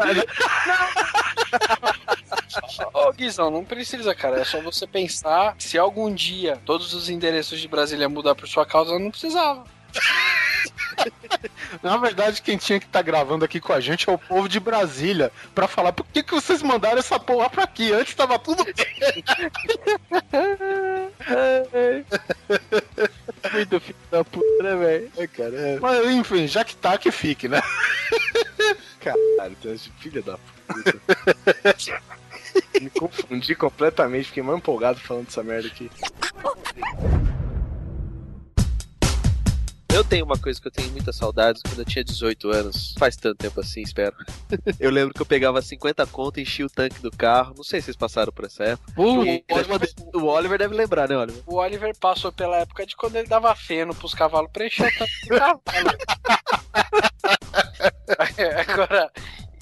Ô, 2.94 3.12
Guizão, 3.12 3.52
não 3.52 3.64
precisa, 3.64 4.16
cara. 4.16 4.42
É 4.42 4.46
só 4.46 4.62
você 4.62 4.88
pensar 4.88 5.56
que 5.56 5.64
se 5.64 5.78
algum 5.78 6.14
dia 6.14 6.60
todos 6.66 6.94
os 6.94 7.10
endereços 7.10 7.60
de 7.60 7.68
Brasília 7.68 8.10
mudar 8.10 8.36
por 8.36 8.48
sua 8.48 8.66
causa, 8.66 8.98
não 8.98 9.12
precisava. 9.12 9.64
Na 11.82 11.98
verdade, 11.98 12.42
quem 12.42 12.58
tinha 12.58 12.80
que 12.80 12.86
estar 12.86 13.02
gravando 13.02 13.46
aqui 13.46 13.60
com 13.60 13.74
a 13.74 13.80
gente 13.80 14.10
é 14.10 14.12
o 14.12 14.18
povo 14.18 14.48
de 14.48 14.60
Brasília, 14.60 15.32
pra 15.56 15.68
falar 15.68 15.94
por 15.94 16.06
que, 16.06 16.24
que 16.24 16.34
vocês 16.34 16.62
mandaram 16.62 17.00
essa 17.00 17.20
porra 17.20 17.50
pra 17.50 17.64
aqui? 17.64 17.92
Antes 17.92 18.16
tava 18.16 18.38
tudo 18.38 18.64
bem. 18.64 18.76
Muito 23.54 23.80
filho 23.80 23.96
da 24.12 24.24
puta, 24.24 24.64
né, 24.64 24.76
velho? 24.76 25.12
É, 25.18 25.28
cara, 25.28 25.56
é. 25.56 25.80
Mas 25.80 26.12
enfim, 26.12 26.48
já 26.48 26.64
que 26.64 26.76
tá, 26.76 26.98
que 26.98 27.12
fique, 27.12 27.48
né? 27.48 27.62
Caralho, 29.00 29.56
tem 29.62 29.74
esse 29.74 29.90
filho 30.00 30.22
da 30.22 30.38
puta. 30.38 31.02
Me 32.80 32.90
confundi 32.90 33.56
completamente, 33.56 34.26
fiquei 34.26 34.44
mais 34.44 34.58
empolgado 34.58 35.00
falando 35.00 35.26
dessa 35.26 35.44
merda 35.44 35.68
aqui. 35.68 35.90
Eu 39.94 40.04
tenho 40.06 40.24
uma 40.26 40.38
coisa 40.38 40.60
que 40.60 40.68
eu 40.68 40.72
tenho 40.72 40.90
muitas 40.92 41.16
saudades 41.18 41.62
quando 41.62 41.80
eu 41.80 41.86
tinha 41.86 42.04
18 42.04 42.50
anos. 42.50 42.96
Faz 42.98 43.16
tanto 43.18 43.38
tempo 43.38 43.60
assim, 43.60 43.82
espero. 43.82 44.16
eu 44.80 44.90
lembro 44.90 45.14
que 45.14 45.22
eu 45.22 45.26
pegava 45.26 45.62
50 45.62 46.08
conto, 46.08 46.40
enchia 46.40 46.66
o 46.66 46.70
tanque 46.70 47.02
do 47.02 47.12
carro. 47.12 47.54
Não 47.58 47.64
sei 47.64 47.82
se 47.82 47.86
vocês 47.86 47.98
passaram 47.98 48.32
por 48.32 48.46
essa 48.46 48.64
época. 48.64 48.94
Uh, 49.00 49.26
E- 49.26 49.44
o 50.16 50.26
Oliver 50.26 50.58
deve 50.58 50.74
lembrar, 50.76 51.10
né, 51.10 51.18
Oliver? 51.18 51.44
O 51.46 51.56
Oliver 51.58 51.94
passou 52.00 52.32
pela 52.32 52.58
época 52.58 52.86
de 52.86 52.96
quando 52.96 53.18
ele 53.18 53.28
dava 53.28 53.54
feno 53.54 53.94
pros 53.94 54.14
cavalos 54.14 54.50
pra 54.52 54.66
encher 54.66 54.88
o 54.88 54.98
tanque 54.98 55.22
do 55.24 55.28
cavalo. 55.38 55.62
Agora, 58.68 59.12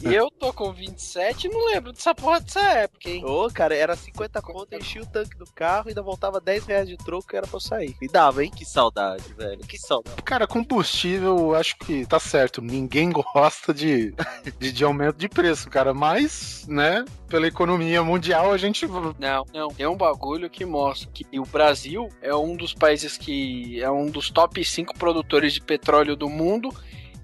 eu 0.03 0.29
tô 0.31 0.51
com 0.53 0.71
27, 0.71 1.49
não 1.49 1.65
lembro 1.65 1.91
dessa 1.91 2.13
porra 2.13 2.39
dessa 2.39 2.61
época, 2.61 3.09
hein? 3.09 3.23
Ô, 3.25 3.49
cara, 3.49 3.75
era 3.75 3.95
50 3.95 4.41
conto, 4.41 4.75
enchia 4.75 5.01
o 5.01 5.05
tanque 5.05 5.37
do 5.37 5.45
carro 5.45 5.87
e 5.87 5.89
ainda 5.89 6.01
voltava 6.01 6.39
10 6.39 6.65
reais 6.65 6.87
de 6.87 6.97
troco 6.97 7.27
que 7.27 7.35
era 7.35 7.47
pra 7.47 7.57
eu 7.57 7.61
sair. 7.61 7.95
E 8.01 8.07
dava, 8.07 8.43
hein? 8.43 8.51
Que 8.53 8.65
saudade, 8.65 9.23
velho. 9.37 9.59
Que 9.59 9.77
saudade. 9.77 10.21
Cara, 10.23 10.47
combustível, 10.47 11.37
eu 11.37 11.55
acho 11.55 11.77
que 11.77 12.05
tá 12.05 12.19
certo. 12.19 12.61
Ninguém 12.61 13.11
gosta 13.33 13.73
de, 13.73 14.13
de, 14.57 14.71
de 14.71 14.83
aumento 14.83 15.17
de 15.17 15.29
preço, 15.29 15.69
cara. 15.69 15.93
Mas, 15.93 16.65
né, 16.67 17.05
pela 17.27 17.47
economia 17.47 18.03
mundial, 18.03 18.51
a 18.51 18.57
gente. 18.57 18.87
Não, 18.87 19.45
não. 19.53 19.69
Tem 19.69 19.87
um 19.87 19.97
bagulho 19.97 20.49
que 20.49 20.65
mostra 20.65 21.09
que 21.13 21.39
o 21.39 21.45
Brasil 21.45 22.09
é 22.21 22.35
um 22.35 22.55
dos 22.55 22.73
países 22.73 23.17
que 23.17 23.81
é 23.81 23.89
um 23.89 24.07
dos 24.07 24.29
top 24.29 24.63
5 24.63 24.97
produtores 24.97 25.53
de 25.53 25.61
petróleo 25.61 26.15
do 26.15 26.29
mundo. 26.29 26.73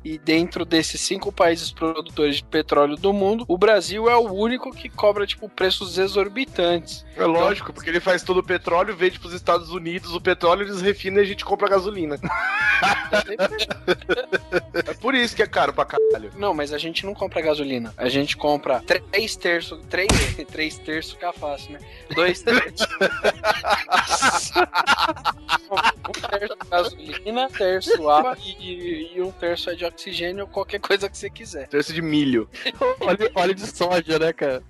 E 0.05 0.19
dentro 0.19 0.63
desses 0.63 1.01
cinco 1.01 1.31
países 1.31 1.71
produtores 1.71 2.35
de 2.35 2.43
petróleo 2.43 2.95
do 2.95 3.11
mundo, 3.11 3.43
o 3.47 3.57
Brasil 3.57 4.07
é 4.07 4.15
o 4.15 4.31
único 4.31 4.69
que 4.69 4.87
cobra, 4.87 5.25
tipo, 5.25 5.49
preços 5.49 5.97
exorbitantes. 5.97 7.03
É 7.17 7.25
lógico, 7.25 7.73
porque 7.73 7.89
ele 7.89 7.99
faz 7.99 8.21
todo 8.21 8.37
o 8.37 8.43
petróleo, 8.43 8.95
vende 8.95 9.19
pros 9.19 9.33
Estados 9.33 9.71
Unidos 9.71 10.13
o 10.13 10.21
petróleo, 10.21 10.61
eles 10.61 10.79
refinam 10.79 11.21
e 11.21 11.23
a 11.23 11.25
gente 11.25 11.43
compra 11.43 11.67
gasolina. 11.67 12.19
é 14.85 14.93
por 14.93 15.15
isso 15.15 15.35
que 15.35 15.41
é 15.41 15.47
caro 15.47 15.73
pra 15.73 15.85
caralho. 15.85 16.31
Não, 16.37 16.53
mas 16.53 16.71
a 16.71 16.77
gente 16.77 17.03
não 17.03 17.15
compra 17.15 17.41
gasolina. 17.41 17.91
A 17.97 18.07
gente 18.07 18.37
compra 18.37 18.81
três 18.81 19.35
terços. 19.35 19.83
Três, 19.89 20.07
três 20.51 20.77
terços 20.77 21.13
fica 21.13 21.33
fácil, 21.33 21.73
né? 21.73 21.79
Dois 22.13 22.43
terços. 22.43 22.85
um 26.07 26.11
terço 26.29 26.57
gasolina, 26.69 27.49
terço 27.49 28.07
água 28.07 28.37
e, 28.39 29.13
e 29.15 29.21
um 29.21 29.31
terço 29.31 29.71
é 29.71 29.75
de 29.75 29.94
oxigênio 29.99 30.43
ou 30.43 30.47
qualquer 30.49 30.79
coisa 30.79 31.09
que 31.09 31.17
você 31.17 31.29
quiser. 31.29 31.67
Terço 31.67 31.93
de 31.93 32.01
milho. 32.01 32.47
óleo, 32.99 33.31
óleo 33.33 33.55
de 33.55 33.65
soja, 33.65 34.19
né, 34.19 34.33
cara? 34.33 34.61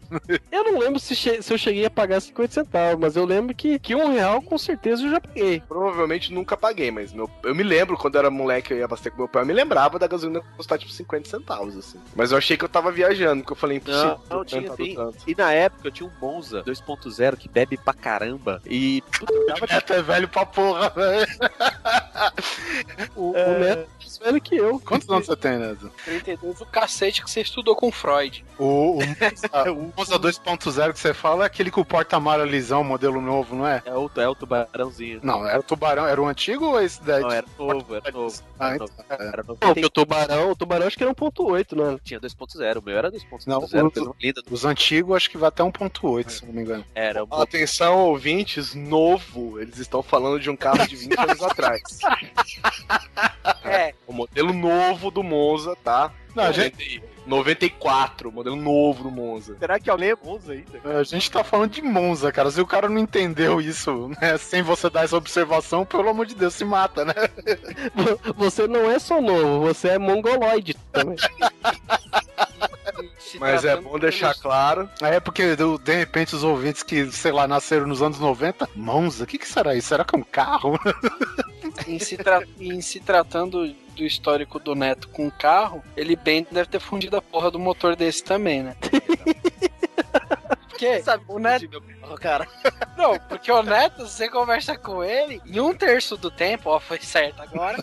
Eu 0.51 0.63
não 0.63 0.79
lembro 0.79 0.99
se, 0.99 1.15
che- 1.15 1.41
se 1.41 1.51
eu 1.53 1.57
cheguei 1.57 1.85
a 1.85 1.89
pagar 1.89 2.21
50 2.21 2.53
centavos, 2.53 2.99
mas 2.99 3.15
eu 3.15 3.25
lembro 3.25 3.53
que, 3.55 3.79
que 3.79 3.95
um 3.95 4.13
real 4.13 4.41
com 4.41 4.57
certeza 4.57 5.03
eu 5.03 5.09
já 5.11 5.19
paguei. 5.19 5.61
Provavelmente 5.67 6.31
nunca 6.31 6.55
paguei, 6.55 6.91
mas 6.91 7.11
meu, 7.11 7.29
eu 7.43 7.55
me 7.55 7.63
lembro 7.63 7.97
quando 7.97 8.15
eu 8.15 8.19
era 8.19 8.29
moleque 8.29 8.71
eu 8.71 8.77
ia 8.77 8.85
abastecer 8.85 9.11
com 9.11 9.19
meu 9.19 9.27
pai, 9.27 9.41
eu 9.41 9.45
me 9.47 9.53
lembrava 9.53 9.97
da 9.99 10.07
gasolina 10.07 10.41
custar 10.55 10.77
tipo 10.77 10.91
50 10.91 11.27
centavos, 11.29 11.75
assim. 11.75 11.99
Mas 12.15 12.31
eu 12.31 12.38
achei 12.38 12.55
que 12.55 12.63
eu 12.63 12.69
tava 12.69 12.91
viajando, 12.91 13.41
porque 13.41 13.53
eu 13.53 13.57
falei 13.57 13.77
impossível. 13.77 14.19
Não, 14.29 14.38
não 14.38 14.45
tinha 14.45 14.61
tanto. 14.63 15.17
E 15.27 15.35
na 15.35 15.51
época 15.51 15.88
eu 15.88 15.91
tinha 15.91 16.07
um 16.09 16.11
Monza 16.21 16.63
2.0 16.63 17.35
que 17.38 17.49
bebe 17.49 17.77
pra 17.77 17.93
caramba. 17.93 18.61
E. 18.65 19.01
Puta, 19.19 19.33
eu 19.33 19.45
dava 19.47 19.65
É 19.69 19.75
até 19.75 20.01
velho 20.01 20.27
pra 20.27 20.45
porra, 20.45 20.89
velho. 20.89 21.27
O, 23.15 23.31
o 23.31 23.33
Neto 23.59 23.79
é 23.81 23.94
mais 24.19 24.32
velho 24.32 24.41
que 24.41 24.56
eu. 24.56 24.80
Quantos 24.80 25.10
anos 25.10 25.25
você 25.25 25.36
tem, 25.36 25.58
Neto? 25.58 25.91
32, 26.06 26.62
o 26.62 26.65
cacete 26.65 27.23
que 27.23 27.30
você 27.30 27.41
estudou 27.41 27.75
com 27.75 27.91
Freud. 27.91 28.43
O, 28.58 28.97
o, 28.97 28.99
o 29.71 29.93
Monza 29.97 30.19
2.0 30.19 30.93
que 30.93 30.99
você 30.99 31.13
fala 31.13 31.43
é 31.43 31.47
aquele 31.47 31.69
com 31.71 31.82
o 31.82 31.86
porta-mara 31.86 32.43
lisão, 32.45 32.84
modelo 32.84 33.19
novo, 33.21 33.56
não 33.56 33.67
é? 33.67 33.82
É 33.86 33.93
o, 33.93 34.10
é 34.15 34.28
o 34.28 34.36
tubarãozinho. 34.36 35.19
Não, 35.23 35.45
era 35.47 35.60
o 35.60 35.63
tubarão, 35.63 36.06
era 36.08 36.21
o 36.21 36.25
antigo 36.28 36.65
ou 36.65 36.82
esse 36.82 37.01
daí? 37.04 37.21
Não, 37.21 37.32
era 37.32 37.45
novo, 37.58 37.95
era 37.95 38.12
novo. 38.12 38.41
Ah, 38.60 38.67
Era 38.67 38.75
então, 38.75 38.88
novo. 38.88 39.06
é. 39.10 39.28
Era 39.28 39.43
novo. 39.43 39.60
Não, 39.62 39.73
porque 39.73 39.86
o 39.86 39.89
tubarão, 39.89 40.51
o 40.51 40.56
tubarão 40.56 40.88
acho 40.88 40.97
que 40.97 41.04
era 41.04 41.13
1.8, 41.13 41.75
né? 41.75 41.99
Tinha 42.04 42.19
2.0, 42.19 42.78
o 42.80 42.82
meu 42.84 42.97
era 42.97 43.12
2.0. 43.12 43.47
Não, 43.47 43.60
coisa 43.60 43.84
o- 44.10 44.15
linda. 44.21 44.41
Os 44.49 44.65
antigos 44.65 45.15
acho 45.15 45.30
que 45.30 45.38
vai 45.38 45.49
até 45.49 45.63
1.8, 45.63 46.30
se 46.30 46.45
não 46.45 46.54
me 46.54 46.62
engano. 46.62 46.86
Era 46.95 47.23
um 47.23 47.28
Atenção, 47.41 47.99
ouvintes, 48.06 48.73
novo. 48.73 49.60
Eles 49.60 49.78
estão 49.78 50.01
falando 50.01 50.39
de 50.39 50.49
um 50.49 50.56
carro 50.56 50.88
de 50.88 50.95
20 50.95 51.19
anos 51.19 51.41
atrás. 51.43 51.82
É, 53.65 53.93
O 54.08 54.13
modelo 54.13 54.54
novo 54.54 55.10
do 55.12 55.23
Monza, 55.23 55.75
tá? 55.84 56.12
Não, 56.36 56.43
a 56.43 56.51
gente, 56.51 57.01
94, 57.25 58.32
modelo 58.32 58.56
novo 58.56 59.04
do 59.04 59.12
Monza. 59.12 59.56
Será 59.58 59.80
que 59.80 59.89
alguém 59.89 60.12
é 60.12 60.15
Monza 60.15 60.51
ainda? 60.51 60.99
a 60.99 61.04
gente 61.04 61.32
tá 61.32 61.43
falando 61.43 61.71
de 61.71 61.82
Monza, 61.82 62.32
cara. 62.32 62.51
Se 62.51 62.62
o 62.62 62.67
cara 62.67 62.89
não 62.89 62.99
entendeu 62.99 63.60
isso, 63.62 64.12
né, 64.21 64.38
sem 64.38 64.62
você 64.62 64.89
dar 64.89 65.06
essa 65.06 65.17
observação, 65.17 65.86
pelo 65.86 66.10
amor 66.10 66.25
de 66.25 66.36
Deus, 66.36 66.54
se 66.54 66.65
mata, 66.65 67.06
né? 67.06 67.13
Você 68.38 68.67
não 68.67 68.89
é 68.91 68.99
só 68.99 69.21
novo, 69.21 69.62
você 69.62 69.89
é 69.89 69.97
mongoloide 69.97 70.75
também. 70.91 71.15
se 73.36 73.39
Mas 73.41 73.65
é 73.65 73.76
bom 73.80 73.98
deixar 74.00 74.30
pelos- 74.30 74.41
claro. 74.41 74.89
É 75.02 75.19
porque, 75.19 75.56
de 75.56 75.95
repente, 75.95 76.36
os 76.36 76.43
ouvintes 76.43 76.84
que, 76.84 77.12
sei 77.12 77.32
lá, 77.32 77.48
nasceram 77.48 77.86
nos 77.88 78.02
anos 78.02 78.19
90, 78.19 78.67
Monza, 78.76 79.24
o 79.24 79.28
que, 79.28 79.38
que 79.38 79.48
será 79.48 79.76
isso? 79.76 79.89
Será 79.89 80.04
que 80.04 80.15
é 80.15 80.19
um 80.19 80.24
carro? 80.24 80.80
Em 81.88 82.00
se, 82.00 82.17
em 82.60 82.80
se 82.80 83.00
tratando 83.02 83.76
do 83.95 84.04
histórico 84.06 84.60
do 84.60 84.74
Neto 84.76 85.10
com 85.10 85.28
o 85.28 85.32
carro, 85.32 85.84
ele 85.98 86.15
bem 86.15 86.45
deve 86.50 86.69
ter 86.69 86.80
fundido 86.80 87.17
a 87.17 87.21
porra 87.21 87.52
do 87.52 87.60
motor 87.60 87.95
desse 87.98 88.24
também, 88.24 88.63
né? 88.63 88.76
Porque 90.69 91.02
o 91.30 91.39
Neto. 91.39 91.69
meu 92.02 92.15
cara. 92.17 92.45
Não, 92.98 93.17
porque 93.30 93.50
o 93.52 93.63
Neto, 93.63 94.06
você 94.06 94.28
conversa 94.30 94.78
com 94.78 95.02
ele, 95.04 95.41
em 95.45 95.60
um 95.60 95.74
terço 95.74 96.17
do 96.17 96.30
tempo, 96.30 96.69
ó, 96.69 96.80
foi 96.82 97.00
certo 97.00 97.41
agora. 97.41 97.78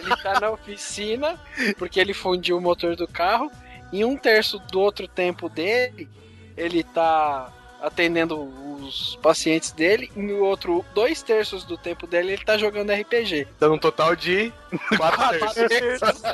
ele 0.00 0.16
tá 0.22 0.40
na 0.40 0.50
oficina, 0.50 1.38
porque 1.78 2.00
ele 2.00 2.14
fundiu 2.14 2.56
o 2.56 2.60
motor 2.62 2.96
do 2.96 3.06
carro. 3.06 3.50
Em 3.92 4.04
um 4.04 4.16
terço 4.16 4.58
do 4.58 4.80
outro 4.80 5.06
tempo 5.06 5.48
dele, 5.48 6.08
ele 6.56 6.82
tá 6.82 7.52
atendendo 7.82 8.40
os 8.76 9.16
pacientes 9.16 9.72
dele. 9.72 10.10
E 10.16 10.22
no 10.22 10.44
outro, 10.44 10.82
dois 10.94 11.20
terços 11.22 11.64
do 11.64 11.76
tempo 11.76 12.06
dele, 12.06 12.32
ele 12.32 12.44
tá 12.44 12.56
jogando 12.56 12.92
RPG. 12.92 13.48
Dando 13.58 13.74
um 13.74 13.78
total 13.78 14.16
de 14.16 14.50
4 14.96 15.68
terços. 15.68 16.22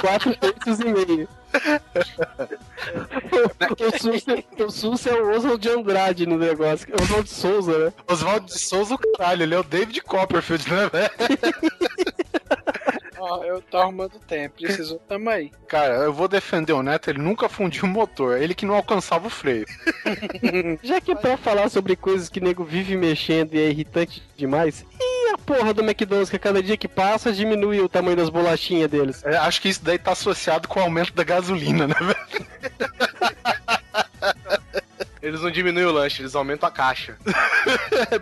Quatro 0.00 0.36
terços 0.36 0.80
e 0.80 0.84
meio. 0.84 1.28
o, 3.80 3.98
Sus, 3.98 4.26
o 4.58 4.70
Sus 4.70 5.06
é 5.06 5.14
o 5.14 5.30
Oswald 5.30 5.62
de 5.62 5.70
Andrade 5.70 6.26
no 6.26 6.36
negócio. 6.36 6.86
É 6.90 7.02
Oswald 7.02 7.24
de 7.24 7.34
Souza, 7.34 7.78
né? 7.78 7.90
Oswaldo 8.08 8.46
de 8.46 8.58
Souza, 8.58 8.94
o 8.94 8.98
caralho, 8.98 9.44
ele 9.44 9.54
é 9.54 9.58
o 9.58 9.62
David 9.62 10.02
Copperfield, 10.02 10.70
né, 10.70 10.90
velho? 10.90 11.10
Ó, 13.18 13.44
eu 13.44 13.60
tô 13.62 13.78
arrumando 13.78 14.18
tempo, 14.20 14.56
precisou 14.60 14.98
tamo 15.08 15.30
aí. 15.30 15.50
Cara, 15.68 15.94
eu 15.94 16.12
vou 16.12 16.28
defender 16.28 16.72
o 16.72 16.82
Neto, 16.82 17.10
ele 17.10 17.18
nunca 17.18 17.48
fundiu 17.48 17.84
o 17.84 17.88
motor, 17.88 18.40
ele 18.40 18.54
que 18.54 18.66
não 18.66 18.74
alcançava 18.74 19.26
o 19.26 19.30
freio. 19.30 19.66
Já 20.82 21.00
que 21.00 21.12
é 21.12 21.14
pra 21.14 21.36
falar 21.36 21.68
sobre 21.68 21.96
coisas 21.96 22.28
que 22.28 22.40
nego 22.40 22.64
vive 22.64 22.96
mexendo 22.96 23.54
e 23.54 23.60
é 23.60 23.70
irritante 23.70 24.22
demais, 24.36 24.84
e 25.00 25.30
a 25.32 25.38
porra 25.38 25.72
do 25.72 25.82
McDonald's 25.82 26.30
que 26.30 26.36
a 26.36 26.40
cada 26.40 26.62
dia 26.62 26.76
que 26.76 26.88
passa 26.88 27.32
diminui 27.32 27.80
o 27.80 27.88
tamanho 27.88 28.16
das 28.16 28.28
bolachinhas 28.28 28.90
deles? 28.90 29.24
É, 29.24 29.36
acho 29.36 29.60
que 29.60 29.68
isso 29.68 29.82
daí 29.82 29.98
tá 29.98 30.12
associado 30.12 30.68
com 30.68 30.80
o 30.80 30.82
aumento 30.82 31.12
da 31.12 31.24
gasolina, 31.24 31.86
né, 31.86 31.94
velho? 32.00 32.46
Eles 35.26 35.40
não 35.40 35.50
diminuem 35.50 35.84
o 35.86 35.90
lanche, 35.90 36.22
eles 36.22 36.36
aumentam 36.36 36.68
a 36.68 36.72
caixa. 36.72 37.18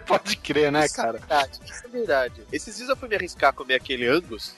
Pode 0.07 0.38
crer, 0.38 0.72
né, 0.72 0.88
cara? 0.88 1.18
Verdade, 1.18 1.61
isso 1.62 1.83
é 1.85 1.88
verdade. 1.88 2.42
Esses 2.50 2.76
dias 2.78 2.88
eu 2.88 2.96
fui 2.96 3.11
me 3.11 3.14
arriscar 3.14 3.50
a 3.50 3.52
comer 3.52 3.74
aquele 3.74 4.07
Angus, 4.07 4.57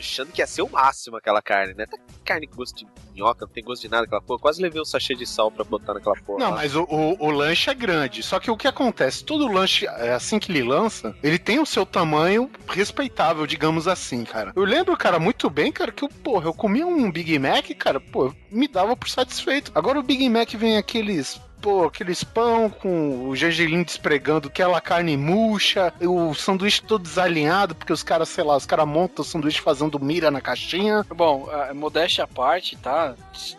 achando 0.00 0.32
que 0.32 0.40
ia 0.40 0.46
ser 0.46 0.62
o 0.62 0.68
máximo 0.68 1.16
aquela 1.16 1.42
carne, 1.42 1.74
né? 1.74 1.86
Tá 1.86 1.96
carne 2.24 2.46
com 2.46 2.56
gosto 2.56 2.76
de 2.76 2.86
minhoca, 3.12 3.46
não 3.46 3.52
tem 3.52 3.62
gosto 3.62 3.82
de 3.82 3.88
nada 3.88 4.04
aquela 4.04 4.22
porra. 4.22 4.38
Quase 4.40 4.62
levei 4.62 4.80
um 4.80 4.84
sachê 4.84 5.14
de 5.14 5.26
sal 5.26 5.50
pra 5.50 5.64
botar 5.64 5.94
naquela 5.94 6.16
porra. 6.16 6.38
Não, 6.38 6.50
lá. 6.50 6.56
mas 6.56 6.74
o, 6.74 6.82
o, 6.84 7.26
o 7.26 7.30
lanche 7.30 7.70
é 7.70 7.74
grande. 7.74 8.22
Só 8.22 8.38
que 8.38 8.50
o 8.50 8.56
que 8.56 8.68
acontece? 8.68 9.24
Todo 9.24 9.46
lanche, 9.46 9.86
é, 9.86 10.12
assim 10.12 10.38
que 10.38 10.50
ele 10.50 10.62
lança, 10.62 11.14
ele 11.22 11.38
tem 11.38 11.58
o 11.58 11.66
seu 11.66 11.84
tamanho 11.84 12.50
respeitável, 12.68 13.46
digamos 13.46 13.86
assim, 13.86 14.24
cara. 14.24 14.52
Eu 14.54 14.64
lembro, 14.64 14.96
cara, 14.96 15.18
muito 15.18 15.50
bem, 15.50 15.70
cara, 15.70 15.92
que 15.92 16.04
eu, 16.04 16.08
porra, 16.08 16.46
eu 16.46 16.54
comia 16.54 16.86
um 16.86 17.10
Big 17.10 17.38
Mac, 17.38 17.68
cara, 17.78 18.00
pô, 18.00 18.32
me 18.50 18.68
dava 18.68 18.96
por 18.96 19.08
satisfeito. 19.08 19.72
Agora 19.74 19.98
o 19.98 20.02
Big 20.02 20.28
Mac 20.28 20.52
vem 20.54 20.76
aqueles. 20.76 21.40
Pô, 21.62 21.84
aqueles 21.84 22.24
pão 22.24 22.68
com 22.68 23.28
o 23.28 23.36
gergelim 23.36 23.84
despregando, 23.84 24.48
aquela 24.48 24.80
carne 24.80 25.16
murcha, 25.16 25.94
o 26.00 26.34
sanduíche 26.34 26.82
todo 26.82 27.02
desalinhado, 27.02 27.72
porque 27.72 27.92
os 27.92 28.02
caras, 28.02 28.28
sei 28.28 28.42
lá, 28.42 28.56
os 28.56 28.66
caras 28.66 28.86
montam 28.86 29.22
o 29.22 29.24
sanduíche 29.24 29.60
fazendo 29.60 29.98
mira 30.00 30.28
na 30.28 30.40
caixinha. 30.40 31.06
Bom, 31.14 31.48
a 31.48 31.72
modéstia 31.72 32.24
à 32.24 32.26
parte, 32.26 32.76
tá? 32.76 33.14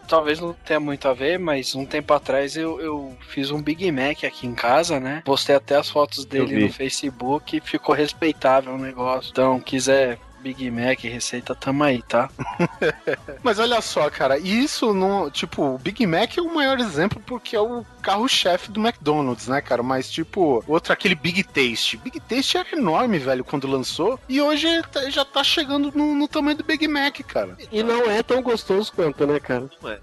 Talvez 0.05 0.41
não 0.41 0.53
tenha 0.53 0.81
muito 0.81 1.07
a 1.07 1.13
ver, 1.13 1.39
mas 1.39 1.75
um 1.75 1.85
tempo 1.85 2.13
atrás 2.13 2.57
eu, 2.57 2.79
eu 2.81 3.17
fiz 3.29 3.51
um 3.51 3.61
Big 3.61 3.89
Mac 3.89 4.25
aqui 4.25 4.45
em 4.45 4.53
casa, 4.53 4.99
né? 4.99 5.21
Postei 5.23 5.55
até 5.55 5.77
as 5.77 5.89
fotos 5.89 6.25
dele 6.25 6.65
no 6.65 6.73
Facebook 6.73 7.55
e 7.55 7.61
ficou 7.61 7.95
respeitável 7.95 8.73
o 8.73 8.77
negócio. 8.77 9.31
Então, 9.31 9.61
quiser 9.61 10.19
Big 10.43 10.69
Mac, 10.69 10.99
receita, 11.03 11.55
tamo 11.55 11.83
aí, 11.83 12.01
tá? 12.01 12.29
Mas 13.41 13.59
olha 13.59 13.79
só, 13.81 14.09
cara, 14.09 14.37
isso 14.37 14.93
não. 14.93 15.29
Tipo, 15.31 15.75
o 15.75 15.77
Big 15.77 16.05
Mac 16.05 16.37
é 16.37 16.41
o 16.41 16.53
maior 16.53 16.79
exemplo 16.79 17.21
porque 17.25 17.55
é 17.55 17.61
o 17.61 17.85
carro-chefe 18.01 18.69
do 18.69 18.79
McDonald's, 18.81 19.47
né, 19.47 19.61
cara? 19.61 19.81
Mas, 19.81 20.11
tipo, 20.11 20.63
outro, 20.67 20.91
aquele 20.91 21.15
Big 21.15 21.43
Taste. 21.43 21.95
Big 21.97 22.19
Taste 22.19 22.57
era 22.57 22.75
enorme, 22.77 23.17
velho, 23.19 23.43
quando 23.45 23.67
lançou. 23.67 24.19
E 24.27 24.41
hoje 24.41 24.67
tá- 24.91 25.09
já 25.09 25.23
tá 25.23 25.43
chegando 25.43 25.91
no, 25.95 26.13
no 26.13 26.27
tamanho 26.27 26.57
do 26.57 26.63
Big 26.63 26.87
Mac, 26.87 27.17
cara. 27.21 27.57
E 27.71 27.81
não 27.81 28.09
é 28.11 28.21
tão 28.21 28.41
gostoso 28.41 28.91
quanto, 28.93 29.25
né, 29.25 29.39
cara? 29.39 29.69
Não 29.81 29.89
é. 29.89 29.99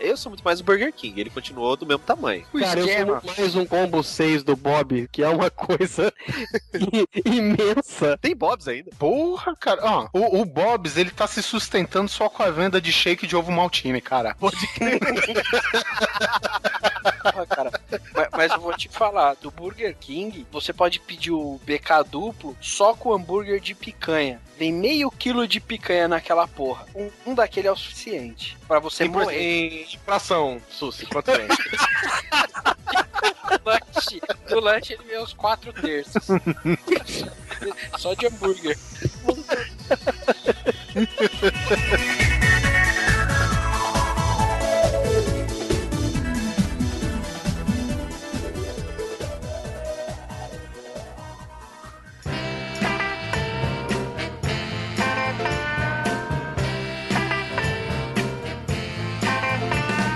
Eu 0.00 0.16
sou 0.16 0.30
muito 0.30 0.42
mais 0.42 0.60
o 0.60 0.64
Burger 0.64 0.92
King, 0.92 1.20
ele 1.20 1.30
continuou 1.30 1.76
do 1.76 1.86
mesmo 1.86 2.04
tamanho. 2.04 2.44
O 2.52 2.58
Cara, 2.58 2.80
eu 2.80 2.86
esquema. 2.86 3.20
sou 3.20 3.34
mais 3.36 3.56
um 3.56 3.66
combo 3.66 4.02
6 4.02 4.42
do 4.42 4.56
Bob, 4.56 5.08
que 5.10 5.22
é 5.22 5.28
uma 5.28 5.50
coisa 5.50 6.12
imensa. 7.24 8.18
Tem 8.20 8.34
Bob's 8.34 8.68
ainda. 8.68 8.90
Porra, 8.98 9.54
cara. 9.56 9.80
Ó, 9.82 10.08
o, 10.12 10.40
o 10.40 10.44
Bob's, 10.44 10.96
ele 10.96 11.10
tá 11.10 11.26
se 11.26 11.42
sustentando 11.42 12.10
só 12.10 12.28
com 12.28 12.42
a 12.42 12.50
venda 12.50 12.80
de 12.80 12.92
shake 12.92 13.26
de 13.26 13.36
ovo 13.36 13.52
maltine, 13.52 14.00
cara. 14.00 14.34
Porra, 14.34 14.52
cara. 17.48 17.70
Mas, 18.14 18.28
mas 18.32 18.52
eu 18.52 18.60
vou 18.60 18.76
te 18.76 18.88
falar, 18.88 19.34
do 19.40 19.50
Burger 19.50 19.96
King, 19.98 20.46
você 20.50 20.72
pode 20.72 21.00
pedir 21.00 21.32
o 21.32 21.60
BK 21.64 22.04
duplo 22.10 22.56
só 22.60 22.94
com 22.94 23.12
hambúrguer 23.12 23.60
de 23.60 23.74
picanha. 23.74 24.40
Vem 24.60 24.72
meio 24.74 25.10
quilo 25.10 25.48
de 25.48 25.58
picanha 25.58 26.06
naquela 26.06 26.46
porra. 26.46 26.84
Um, 26.94 27.10
um 27.28 27.34
daquele 27.34 27.66
é 27.66 27.72
o 27.72 27.76
suficiente 27.76 28.58
pra 28.68 28.78
você 28.78 29.08
por- 29.08 29.22
morrer. 29.22 29.86
em 29.90 29.98
fração, 30.04 30.60
Susi, 30.68 31.06
quanto 31.06 31.32
vem? 31.32 31.48
No 31.48 31.56
lanche, 33.64 34.20
no 34.50 34.60
lanche 34.60 34.92
ele 34.92 35.04
vem 35.04 35.16
os 35.18 35.32
quatro 35.32 35.72
terços. 35.72 36.26
só 37.96 38.12
de 38.12 38.26
hambúrguer. 38.26 38.76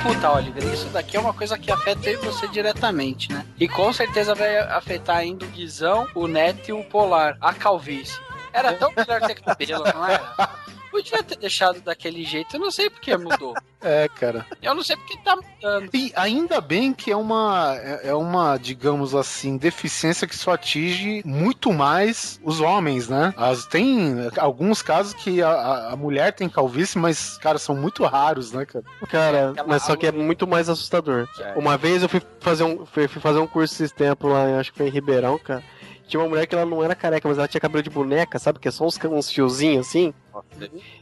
Puta, 0.05 0.33
Oliver, 0.33 0.63
isso 0.65 0.87
daqui 0.91 1.17
é 1.17 1.21
uma 1.21 1.33
coisa 1.33 1.57
que 1.57 1.73
afeta 1.73 2.15
você 2.19 2.47
diretamente, 2.47 3.33
né? 3.33 3.47
E 3.59 3.67
com 3.67 3.91
certeza 3.91 4.35
vai 4.35 4.59
afetar 4.59 5.17
ainda 5.17 5.47
o 5.47 5.49
Guizão, 5.49 6.07
o 6.15 6.27
Neto 6.27 6.69
e 6.69 6.73
o 6.75 6.85
Polar, 6.85 7.39
a 7.41 7.55
calvície. 7.55 8.21
Era 8.53 8.75
tão 8.75 8.93
melhor 8.95 9.23
ter 9.23 9.41
cabelo, 9.41 9.85
não 9.95 10.07
era? 10.07 10.23
Podia 10.95 11.24
ter 11.24 11.36
deixado 11.36 11.80
daquele 11.80 12.22
jeito, 12.24 12.55
eu 12.55 12.61
não 12.61 12.70
sei 12.70 12.88
porque 12.88 13.16
mudou. 13.16 13.53
É, 13.86 14.09
cara. 14.09 14.47
Eu 14.62 14.74
não 14.74 14.82
sei 14.82 14.97
porque 14.97 15.18
tá 15.18 15.36
mudando. 15.36 15.90
E 15.92 16.11
ainda 16.16 16.59
bem 16.59 16.95
que 16.95 17.11
é 17.12 17.16
uma, 17.16 17.76
é 17.76 18.09
é 18.09 18.14
uma, 18.14 18.57
digamos 18.57 19.14
assim, 19.14 19.59
deficiência 19.59 20.26
que 20.26 20.34
só 20.34 20.55
atinge 20.55 21.20
muito 21.22 21.70
mais 21.70 22.40
os 22.42 22.61
homens, 22.62 23.11
né? 23.11 23.34
As, 23.36 23.66
tem 23.66 24.14
alguns 24.38 24.80
casos 24.80 25.12
que 25.12 25.42
a, 25.42 25.90
a- 25.90 25.97
mulher 25.97 26.32
tem 26.32 26.49
calvície, 26.49 26.97
mas, 26.99 27.36
cara, 27.36 27.59
são 27.59 27.76
muito 27.76 28.03
raros, 28.05 28.53
né, 28.53 28.64
cara? 28.64 28.84
Cara, 29.11 29.51
Aquela 29.51 29.68
mas 29.68 29.82
só 29.82 29.95
que 29.97 30.07
é 30.07 30.12
muito 30.12 30.47
mais 30.47 30.70
assustador. 30.70 31.28
É. 31.38 31.53
Uma 31.55 31.76
vez 31.76 32.03
eu 32.03 32.09
fui 32.09 32.22
fazer 32.40 32.64
um, 32.64 32.86
fui 32.86 33.07
fui 33.07 33.20
fazer 33.20 33.38
um 33.40 33.47
curso 33.47 33.74
esses 33.74 33.92
tempos 33.92 34.30
lá, 34.32 34.59
acho 34.59 34.72
que 34.72 34.78
foi 34.78 34.88
em 34.88 34.90
Ribeirão, 34.90 35.38
cara. 35.38 35.62
Tinha 36.07 36.21
uma 36.21 36.29
mulher 36.29 36.47
que 36.47 36.55
ela 36.55 36.67
não 36.67 36.83
era 36.85 36.95
careca, 36.95 37.27
mas 37.29 37.39
ela 37.39 37.49
tinha 37.49 37.61
cabelo 37.61 37.83
de 37.83 37.91
boneca, 37.91 38.39
sabe? 38.39 38.59
Que 38.59 38.69
é 38.69 38.71
só 38.71 38.85
uns, 38.85 38.99
uns 39.05 39.31
fiozinhos 39.31 39.87
assim. 39.87 40.13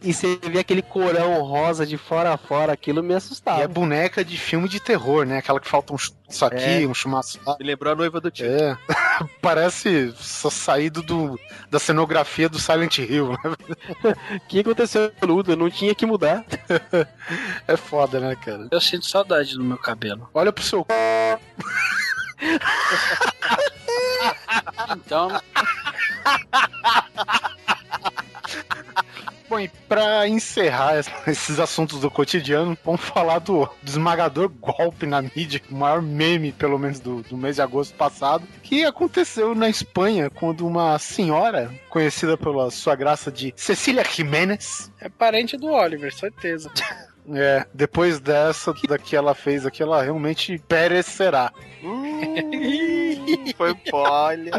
E 0.03 0.13
você 0.13 0.39
vê 0.43 0.59
aquele 0.59 0.83
corão 0.83 1.43
rosa 1.43 1.85
de 1.87 1.97
fora 1.97 2.33
a 2.33 2.37
fora, 2.37 2.73
aquilo 2.73 3.03
me 3.03 3.13
E 3.15 3.17
assustava. 3.17 3.63
é 3.63 3.67
boneca 3.67 4.25
de 4.25 4.37
filme 4.37 4.69
de 4.69 4.79
terror, 4.79 5.25
né? 5.25 5.39
Aquela 5.39 5.59
que 5.59 5.67
falta 5.69 5.93
um 5.93 5.99
chumaço 5.99 6.45
aqui, 6.45 6.87
um 6.87 6.95
chumaço 6.95 7.41
lá. 7.45 7.57
Me 7.59 7.65
lembrou 7.67 7.93
a 7.93 7.97
noiva 7.97 8.21
do 8.21 8.31
tio. 8.31 8.47
É. 8.47 8.77
Parece 9.43 10.13
só 10.19 10.51
saído 10.51 11.03
do, 11.03 11.39
da 11.71 11.79
cenografia 11.79 12.49
do 12.49 12.59
Silent 12.59 12.99
Hill, 12.99 13.31
né? 13.31 14.17
O 14.37 14.41
que 14.49 14.61
aconteceu 14.61 15.11
Ludo? 15.23 15.57
Não 15.57 15.71
tinha 15.71 15.95
que 15.95 16.07
mudar. 16.07 16.45
É 17.67 17.77
foda, 17.77 18.19
né, 18.21 18.37
cara? 18.37 18.67
Eu 18.71 18.81
sinto 18.81 19.07
saudade 19.07 19.55
do 19.55 19.63
meu 19.65 19.79
cabelo. 19.79 20.29
Olha 20.35 20.53
pro 20.53 20.63
seu. 20.65 20.85
Então, 24.97 25.29
Bom, 29.49 29.61
e 29.61 29.69
pra 29.87 30.27
encerrar 30.27 30.99
es- 30.99 31.11
esses 31.29 31.61
assuntos 31.61 32.01
do 32.01 32.11
cotidiano, 32.11 32.77
vamos 32.83 33.03
falar 33.03 33.39
do, 33.39 33.67
do 33.83 33.89
esmagador 33.89 34.49
golpe 34.49 35.05
na 35.07 35.21
mídia, 35.21 35.61
o 35.71 35.75
maior 35.75 36.01
meme, 36.01 36.53
pelo 36.53 36.79
menos, 36.79 36.99
do, 37.01 37.23
do 37.23 37.37
mês 37.37 37.57
de 37.57 37.63
agosto 37.63 37.95
passado, 37.95 38.49
que 38.63 38.83
aconteceu 38.83 39.55
na 39.55 39.69
Espanha, 39.69 40.31
quando 40.31 40.67
uma 40.67 40.99
senhora, 40.99 41.71
conhecida 41.91 42.35
pela 42.39 42.71
sua 42.71 42.97
graça 42.97 43.31
de 43.31 43.53
Cecília 43.55 44.03
Jiménez, 44.05 44.91
é 44.99 45.11
parente 45.11 45.59
do 45.59 45.67
Oliver, 45.71 46.15
certeza. 46.15 46.71
é, 47.35 47.67
depois 47.75 48.19
dessa, 48.21 48.73
daqui 48.89 49.15
ela 49.15 49.35
fez 49.35 49.67
aqui, 49.67 49.83
ela 49.83 50.03
realmente 50.03 50.59
perecerá. 50.67 51.53
Foi 53.57 53.75
olha. 53.93 54.53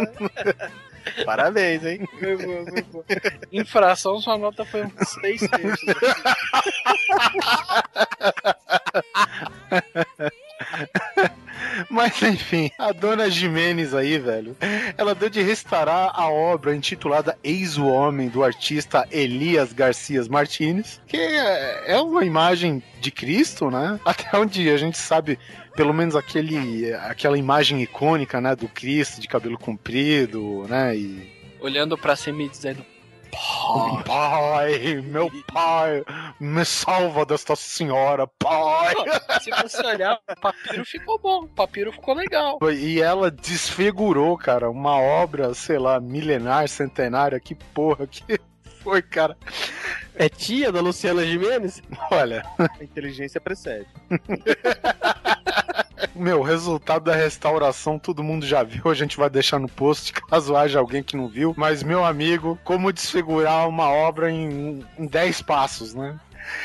Parabéns, 1.26 1.86
hein? 1.86 2.08
Infração, 3.52 4.20
sua 4.20 4.38
nota 4.38 4.64
foi 4.66 4.84
uns 4.84 5.10
seis 5.22 5.42
terços. 5.42 5.96
Mas 11.90 12.22
enfim, 12.22 12.72
a 12.78 12.92
dona 12.92 13.30
Jimenez 13.30 13.94
aí, 13.94 14.18
velho, 14.18 14.56
ela 14.98 15.14
deu 15.14 15.30
de 15.30 15.42
restaurar 15.42 16.12
a 16.14 16.30
obra 16.30 16.76
intitulada 16.76 17.38
Eis 17.44 17.78
o 17.78 17.86
Homem, 17.86 18.30
do 18.30 18.44
artista 18.44 19.08
Elias 19.12 19.74
Garcias 19.74 20.28
Martínez, 20.28 21.02
que 21.08 21.18
é 21.18 21.84
é 21.86 22.02
uma 22.02 22.24
imagem 22.24 22.82
de 23.00 23.12
Cristo, 23.12 23.70
né? 23.70 24.00
Até 24.06 24.38
onde 24.38 24.70
a 24.70 24.78
gente 24.78 24.98
sabe, 24.98 25.38
pelo 25.76 25.94
menos 25.94 26.16
aquele, 26.16 26.94
aquela 26.94 27.38
imagem 27.38 27.82
icônica, 27.82 28.40
né, 28.40 28.56
do 28.56 28.68
Cristo 28.68 29.20
de 29.20 29.28
cabelo 29.28 29.58
comprido, 29.58 30.66
né, 30.68 30.96
e... 30.96 31.32
Olhando 31.60 31.98
pra 31.98 32.16
cima 32.16 32.44
e 32.44 32.50
dizendo: 32.50 32.86
Pai, 34.06 35.02
meu 35.02 35.32
pai, 35.52 36.04
me 36.40 36.64
salva 36.64 37.26
desta 37.26 37.56
senhora, 37.56 38.28
pai! 38.28 38.94
Se 39.42 39.50
você 39.50 39.86
olhar, 39.86 40.20
o 40.30 40.40
papiro 40.40 40.86
ficou 40.86 41.20
bom, 41.20 41.44
o 41.44 41.48
papiro 41.48 41.92
ficou 41.92 42.14
legal. 42.14 42.60
E 42.72 43.02
ela 43.02 43.32
desfigurou, 43.32 44.38
cara, 44.38 44.70
uma 44.70 44.98
obra, 44.98 45.54
sei 45.54 45.80
lá, 45.80 46.00
milenar, 46.00 46.68
centenária, 46.68 47.40
que 47.40 47.56
porra 47.56 48.06
que 48.06 48.24
foi, 48.84 49.02
cara. 49.02 49.36
É 50.16 50.30
tia 50.30 50.72
da 50.72 50.82
Luciana 50.82 51.26
Jimenez? 51.26 51.82
Olha, 52.12 52.46
A 52.60 52.84
inteligência 52.84 53.42
precede. 53.42 53.88
meu, 56.16 56.40
o 56.40 56.44
resultado 56.44 57.06
da 57.06 57.16
restauração 57.16 57.98
todo 58.00 58.24
mundo 58.24 58.46
já 58.46 58.64
viu, 58.64 58.90
a 58.90 58.94
gente 58.94 59.18
vai 59.18 59.30
deixar 59.30 59.60
no 59.60 59.68
post, 59.70 60.14
caso 60.14 60.56
haja 60.56 60.80
alguém 60.80 61.04
que 61.04 61.16
não 61.18 61.28
viu. 61.28 61.54
Mas, 61.58 61.84
meu 61.84 62.04
amigo, 62.06 62.58
como 62.64 62.92
desfigurar 62.94 63.68
uma 63.68 63.90
obra 63.90 64.32
em, 64.32 64.86
em 64.98 65.06
10 65.08 65.42
passos, 65.44 65.94
né? 65.94 66.20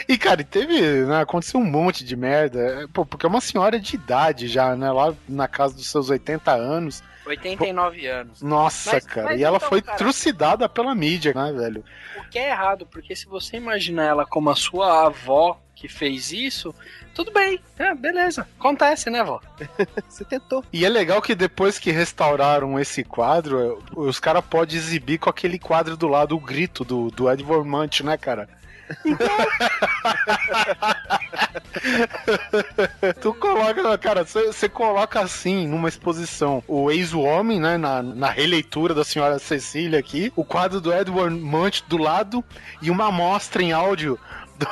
E, 0.08 0.18
cara, 0.18 0.42
teve, 0.42 0.80
né, 1.04 1.20
aconteceu 1.20 1.60
um 1.60 1.64
monte 1.64 2.04
de 2.04 2.16
merda, 2.16 2.58
é, 2.82 2.86
pô, 2.92 3.06
porque 3.06 3.24
é 3.24 3.28
uma 3.28 3.40
senhora 3.40 3.78
de 3.78 3.94
idade 3.94 4.48
já, 4.48 4.74
né, 4.74 4.90
lá 4.90 5.14
na 5.28 5.46
casa 5.46 5.74
dos 5.74 5.88
seus 5.88 6.10
80 6.10 6.50
anos. 6.50 7.00
89 7.24 8.06
anos. 8.06 8.42
Nossa, 8.42 8.94
Mas- 8.94 9.04
cara, 9.04 9.26
mas 9.28 9.40
e 9.40 9.44
ela 9.44 9.58
então, 9.58 9.68
foi 9.68 9.80
cara- 9.82 9.96
trucidada 9.98 10.68
pela 10.68 10.94
mídia, 10.96 11.32
né, 11.32 11.52
velho? 11.52 11.84
O 12.16 12.24
que 12.28 12.38
é 12.40 12.50
errado, 12.50 12.86
porque 12.90 13.14
se 13.14 13.26
você 13.26 13.56
imaginar 13.56 14.04
ela 14.04 14.26
como 14.26 14.50
a 14.50 14.56
sua 14.56 15.06
avó 15.06 15.60
que 15.78 15.86
fez 15.86 16.32
isso, 16.32 16.74
tudo 17.14 17.30
bem, 17.32 17.60
é, 17.78 17.94
beleza. 17.94 18.48
Acontece, 18.58 19.08
né, 19.10 19.22
vó? 19.22 19.40
Você 20.08 20.24
tentou. 20.24 20.64
E 20.72 20.84
é 20.84 20.88
legal 20.88 21.22
que 21.22 21.36
depois 21.36 21.78
que 21.78 21.92
restauraram 21.92 22.80
esse 22.80 23.04
quadro, 23.04 23.80
os 23.94 24.18
caras 24.18 24.44
podem 24.44 24.76
exibir 24.76 25.18
com 25.18 25.30
aquele 25.30 25.56
quadro 25.58 25.96
do 25.96 26.08
lado, 26.08 26.34
o 26.34 26.40
grito 26.40 26.84
do, 26.84 27.12
do 27.12 27.30
Edward 27.30 27.68
Munch, 27.68 28.02
né, 28.02 28.16
cara? 28.16 28.48
tu 33.20 33.34
coloca, 33.34 33.98
cara, 33.98 34.24
você 34.24 34.66
coloca 34.68 35.20
assim 35.20 35.68
numa 35.68 35.90
exposição 35.90 36.64
o 36.66 36.90
ex-homem, 36.90 37.60
né, 37.60 37.76
na, 37.76 38.02
na 38.02 38.30
releitura 38.30 38.94
da 38.94 39.04
senhora 39.04 39.38
Cecília 39.38 39.98
aqui, 39.98 40.32
o 40.34 40.42
quadro 40.42 40.80
do 40.80 40.90
Edward 40.90 41.38
Munch 41.38 41.84
do 41.86 41.98
lado 41.98 42.42
e 42.80 42.90
uma 42.90 43.08
amostra 43.08 43.62
em 43.62 43.72
áudio 43.72 44.18
do, 44.58 44.66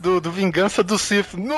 do, 0.00 0.20
do 0.20 0.32
Vingança 0.32 0.82
do 0.82 0.98
Sith. 0.98 1.34
No! 1.34 1.54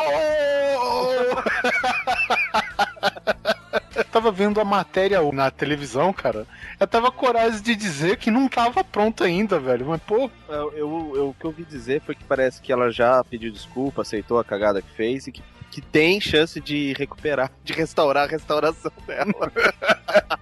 Eu 3.96 4.04
tava 4.06 4.30
vendo 4.32 4.60
a 4.60 4.64
matéria 4.64 5.20
na 5.32 5.50
televisão, 5.50 6.12
cara. 6.12 6.46
Eu 6.80 6.86
tava 6.86 7.10
coragem 7.12 7.60
de 7.62 7.74
dizer 7.76 8.16
que 8.16 8.30
não 8.30 8.48
tava 8.48 8.82
pronto 8.82 9.22
ainda, 9.22 9.58
velho. 9.58 9.86
Mas, 9.86 10.00
pô, 10.02 10.30
Eu, 10.48 10.72
eu- 10.72 11.12
eu- 11.16 11.28
o 11.30 11.34
que 11.38 11.44
eu 11.44 11.50
ouvi 11.50 11.64
dizer 11.64 12.00
foi 12.04 12.14
que 12.14 12.24
parece 12.24 12.60
que 12.60 12.72
ela 12.72 12.90
já 12.90 13.22
pediu 13.24 13.52
desculpa, 13.52 14.02
aceitou 14.02 14.38
a 14.38 14.44
cagada 14.44 14.82
que 14.82 14.90
fez 14.96 15.26
e 15.26 15.32
que 15.32 15.42
que 15.70 15.80
tem 15.80 16.20
chance 16.20 16.60
de 16.60 16.92
recuperar, 16.96 17.50
de 17.64 17.72
restaurar 17.72 18.28
a 18.28 18.30
restauração 18.30 18.92
dela. 19.08 19.50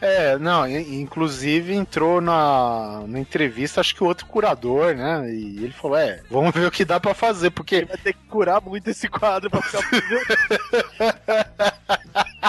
É, 0.00 0.38
não, 0.38 0.68
inclusive 0.68 1.74
entrou 1.74 2.20
na, 2.20 3.02
na 3.06 3.18
entrevista, 3.18 3.80
acho 3.80 3.94
que 3.94 4.02
o 4.02 4.06
outro 4.06 4.26
curador, 4.26 4.94
né? 4.94 5.30
E 5.30 5.64
ele 5.64 5.72
falou: 5.72 5.96
é, 5.96 6.20
vamos 6.30 6.52
ver 6.52 6.66
o 6.66 6.70
que 6.70 6.84
dá 6.84 7.00
pra 7.00 7.14
fazer, 7.14 7.50
porque 7.50 7.84
Vai 7.84 7.96
ter 7.96 8.12
que 8.12 8.24
curar 8.28 8.60
muito 8.60 8.88
esse 8.88 9.08
quadro 9.08 9.50
pra 9.50 9.62
ficar. 9.62 9.82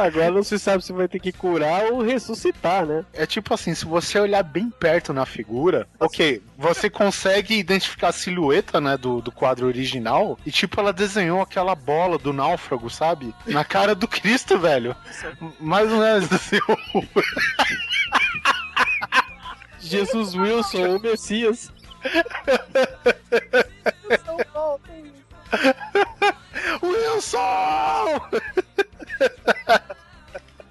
Agora 0.00 0.30
não 0.30 0.42
se 0.42 0.58
sabe 0.58 0.84
se 0.84 0.92
vai 0.92 1.06
ter 1.08 1.20
que 1.20 1.32
curar 1.32 1.92
ou 1.92 2.02
ressuscitar, 2.02 2.86
né? 2.86 3.04
é 3.12 3.26
tipo 3.26 3.52
assim, 3.52 3.74
se 3.74 3.84
você 3.84 4.18
olhar 4.18 4.42
bem 4.42 4.70
perto 4.70 5.12
na 5.12 5.26
figura, 5.26 5.86
ok, 5.98 6.42
você 6.56 6.88
consegue 6.88 7.54
identificar 7.54 8.08
a 8.08 8.12
silhueta, 8.12 8.80
né, 8.80 8.96
do, 8.96 9.20
do 9.20 9.30
quadro 9.30 9.66
original, 9.66 10.38
e 10.46 10.50
tipo, 10.50 10.80
ela 10.80 10.92
desenhou 10.92 11.42
aquela 11.42 11.74
bola 11.74 12.18
do 12.18 12.32
náufrago, 12.32 12.88
sabe? 12.88 13.34
Na 13.46 13.64
cara 13.64 13.94
do 13.94 14.08
Cristo, 14.08 14.58
velho. 14.58 14.96
Mais 15.60 15.92
ou 15.92 15.98
menos 15.98 16.32
assim. 16.32 16.58
Jesus 19.80 20.34
Wilson, 20.34 20.96
o 20.96 21.00
Messias. 21.00 21.70
Wilson! 26.82 28.20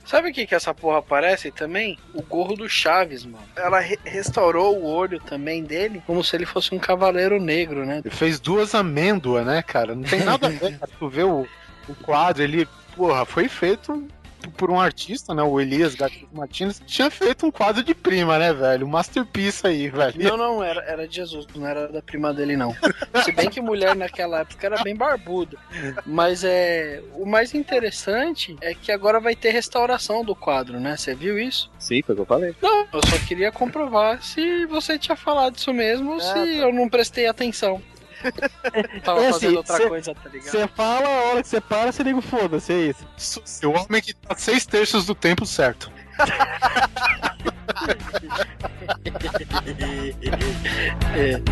Sabe 0.06 0.32
o 0.32 0.34
que 0.34 0.48
que 0.48 0.56
essa 0.56 0.74
porra 0.74 1.04
parece 1.04 1.52
também? 1.52 1.96
O 2.16 2.24
gorro 2.24 2.56
do 2.56 2.68
Chaves, 2.68 3.24
mano. 3.24 3.46
Ela 3.56 3.80
re- 3.80 4.00
restaurou 4.04 4.76
o 4.76 4.86
olho 4.88 5.20
também 5.20 5.64
dele, 5.64 6.02
como 6.08 6.24
se 6.24 6.36
ele 6.36 6.48
fosse 6.48 6.74
um 6.74 6.80
cavaleiro 6.80 7.40
negro, 7.40 7.86
né? 7.86 8.02
Ele 8.04 8.16
fez 8.16 8.40
duas 8.40 8.74
amêndoas, 8.74 9.46
né, 9.46 9.62
cara? 9.62 9.94
Não 9.94 10.02
tem 10.02 10.22
nada 10.24 10.48
a 10.48 10.50
ver. 10.50 10.80
Tu 10.98 11.10
vê 11.10 11.22
o, 11.24 11.48
o 11.88 11.94
quadro, 12.02 12.42
ele, 12.42 12.68
porra, 12.96 13.24
foi 13.24 13.48
feito 13.48 14.04
por 14.58 14.70
um 14.72 14.80
artista, 14.80 15.34
né? 15.34 15.44
O 15.44 15.60
Elias 15.60 15.96
Gattuso 15.96 16.28
Martins. 16.32 16.82
Tinha 16.86 17.10
feito 17.10 17.46
um 17.46 17.52
quadro 17.52 17.84
de 17.84 17.94
prima, 17.94 18.38
né, 18.40 18.54
velho? 18.54 18.86
Um 18.86 18.90
masterpiece 18.90 19.66
aí, 19.68 19.90
velho. 19.90 20.14
Não, 20.24 20.38
não, 20.38 20.64
era, 20.64 20.82
era 20.84 21.08
de 21.08 21.16
Jesus, 21.16 21.46
não 21.56 21.68
era 21.68 21.88
da 21.88 22.02
prima 22.02 22.34
dele, 22.34 22.56
não. 22.56 22.76
Se 23.24 23.32
bem 23.32 23.50
que 23.50 23.62
mulher 23.62 23.96
naquela 23.96 24.40
época 24.40 24.66
era 24.66 24.84
bem 24.84 24.96
barbuda. 24.96 25.58
Mas 26.06 26.44
é. 26.44 27.02
O 27.14 27.26
mais 27.26 27.54
interessante 27.54 28.56
é 28.62 28.74
que 28.74 28.92
agora 28.92 29.20
vai 29.20 29.36
ter 29.36 29.50
restauração 29.52 30.24
do 30.24 30.36
quadro, 30.36 30.80
né? 30.80 30.96
Você 30.96 31.14
viu 31.14 31.38
isso? 31.40 31.70
Sim, 31.80 32.02
foi 32.02 32.14
o 32.14 32.16
que 32.18 32.22
eu 32.22 32.26
falei. 32.26 32.56
Não, 32.62 32.88
eu 32.94 33.02
só 33.08 33.18
queria 33.28 33.52
comprovar 33.52 34.22
se 34.24 34.66
você 34.66 34.98
tinha 34.98 35.16
falado 35.16 35.56
isso 35.58 35.74
mesmo 35.74 36.12
ou 36.12 36.18
Ah, 36.18 36.22
se 36.22 36.34
tá. 36.34 36.46
eu 36.46 36.74
não 36.74 36.88
prestei 36.90 37.28
atenção. 37.28 37.82
Tava 39.04 39.24
É 39.24 39.30
assim, 39.30 39.40
fazendo 39.40 39.58
outra 39.58 39.78
cê- 39.78 39.88
coisa, 39.88 40.16
tá 40.16 40.30
ligado? 40.30 40.52
Você 40.52 40.68
fala, 40.68 41.08
a 41.08 41.24
hora 41.30 41.42
que 41.42 41.48
você 41.48 41.62
para, 41.62 41.92
você 41.92 42.04
liga 42.04 42.18
o 42.18 42.22
foda-se, 42.22 42.74
é 42.74 42.94
isso. 43.18 43.42
O 43.66 43.70
homem 43.72 44.02
que 44.02 44.14
tá 44.14 44.36
seis 44.36 44.66
terços 44.66 45.06
do 45.06 45.16
tempo 45.16 45.46
certo. 45.46 45.92
É. 51.16 51.42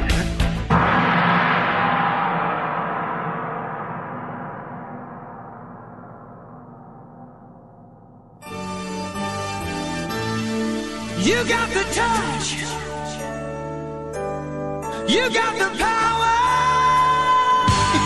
You 11.20 11.44
got 11.46 11.70
the 11.72 11.84
touch. 11.94 12.54
You 15.12 15.30
got 15.34 15.54
the 15.58 15.70
power. 15.78 16.37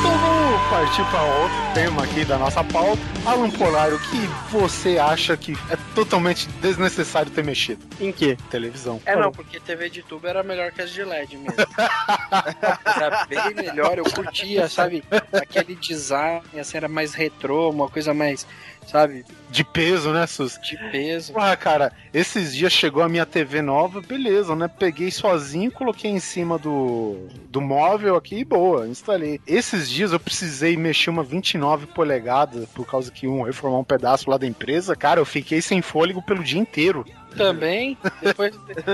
Então 0.03 0.40
vamos 0.61 0.69
partir 0.69 1.03
para 1.09 1.21
outro 1.23 1.57
tema 1.73 2.03
aqui 2.03 2.25
da 2.25 2.37
nossa 2.37 2.63
pauta. 2.63 3.01
Alan 3.25 3.49
Polar, 3.51 3.93
o 3.93 3.99
que 3.99 4.27
você 4.49 4.97
acha 4.97 5.35
que 5.37 5.53
é 5.69 5.77
totalmente 5.95 6.47
desnecessário 6.61 7.31
ter 7.31 7.43
mexido? 7.43 7.81
Em 7.99 8.11
quê? 8.11 8.37
Televisão. 8.49 9.01
É 9.05 9.15
não, 9.15 9.31
porque 9.31 9.59
TV 9.59 9.89
de 9.89 10.01
tubo 10.03 10.27
era 10.27 10.43
melhor 10.43 10.71
que 10.71 10.81
as 10.81 10.89
de 10.91 11.03
LED 11.03 11.37
mesmo. 11.37 11.53
era 12.85 13.25
bem 13.25 13.55
melhor, 13.55 13.97
eu 13.97 14.03
curtia, 14.05 14.67
sabe? 14.67 15.03
Aquele 15.33 15.75
design, 15.75 16.41
assim, 16.59 16.77
era 16.77 16.87
mais 16.87 17.13
retrô, 17.13 17.69
uma 17.69 17.87
coisa 17.87 18.13
mais, 18.13 18.47
sabe, 18.87 19.23
De 19.49 19.63
peso, 19.63 20.11
né, 20.11 20.25
Sus? 20.27 20.59
de 20.61 20.77
peso. 20.91 21.33
Porra, 21.33 21.55
cara, 21.55 21.93
esses 22.13 22.53
dias 22.53 22.73
chegou 22.73 23.03
a 23.03 23.09
minha 23.09 23.25
TV 23.25 23.61
nova, 23.61 24.01
beleza, 24.01 24.55
né? 24.55 24.67
Peguei 24.67 25.11
sozinho, 25.11 25.71
coloquei 25.71 26.09
em 26.11 26.19
cima 26.19 26.57
do, 26.57 27.27
do 27.49 27.61
móvel 27.61 28.15
aqui 28.15 28.39
e 28.39 28.43
boa, 28.45 28.87
instalei. 28.87 29.39
Esses 29.45 29.89
dias 29.89 30.11
eu 30.11 30.19
precisei 30.19 30.50
mexer 30.77 31.09
uma 31.09 31.23
29 31.23 31.87
polegadas 31.87 32.67
por 32.69 32.85
causa 32.85 33.11
que 33.11 33.27
um 33.27 33.43
reformar 33.43 33.79
um 33.79 33.83
pedaço 33.83 34.29
lá 34.29 34.37
da 34.37 34.47
empresa. 34.47 34.95
Cara, 34.95 35.19
eu 35.19 35.25
fiquei 35.25 35.61
sem 35.61 35.81
fôlego 35.81 36.21
pelo 36.21 36.43
dia 36.43 36.59
inteiro. 36.59 37.05
Também, 37.35 37.97
depois, 38.21 38.53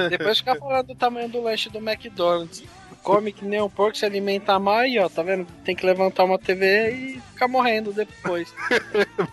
depois 0.10 0.38
ficar 0.38 0.56
falando 0.56 0.88
do 0.88 0.96
tamanho 0.96 1.30
do 1.30 1.42
lanche 1.42 1.70
do 1.70 1.80
McDonald's. 1.80 2.64
Come 3.08 3.32
que 3.32 3.46
nem 3.46 3.62
um 3.62 3.70
porco, 3.70 3.98
se 3.98 4.06
alimenta 4.06 4.60
mal 4.60 4.86
e 4.86 5.00
ó, 5.00 5.08
tá 5.08 5.24
vendo? 5.24 5.48
Tem 5.64 5.74
que 5.74 5.86
levantar 5.86 6.26
uma 6.26 6.38
TV 6.38 6.92
e 6.92 7.22
ficar 7.32 7.48
morrendo 7.48 7.94
depois. 7.94 8.54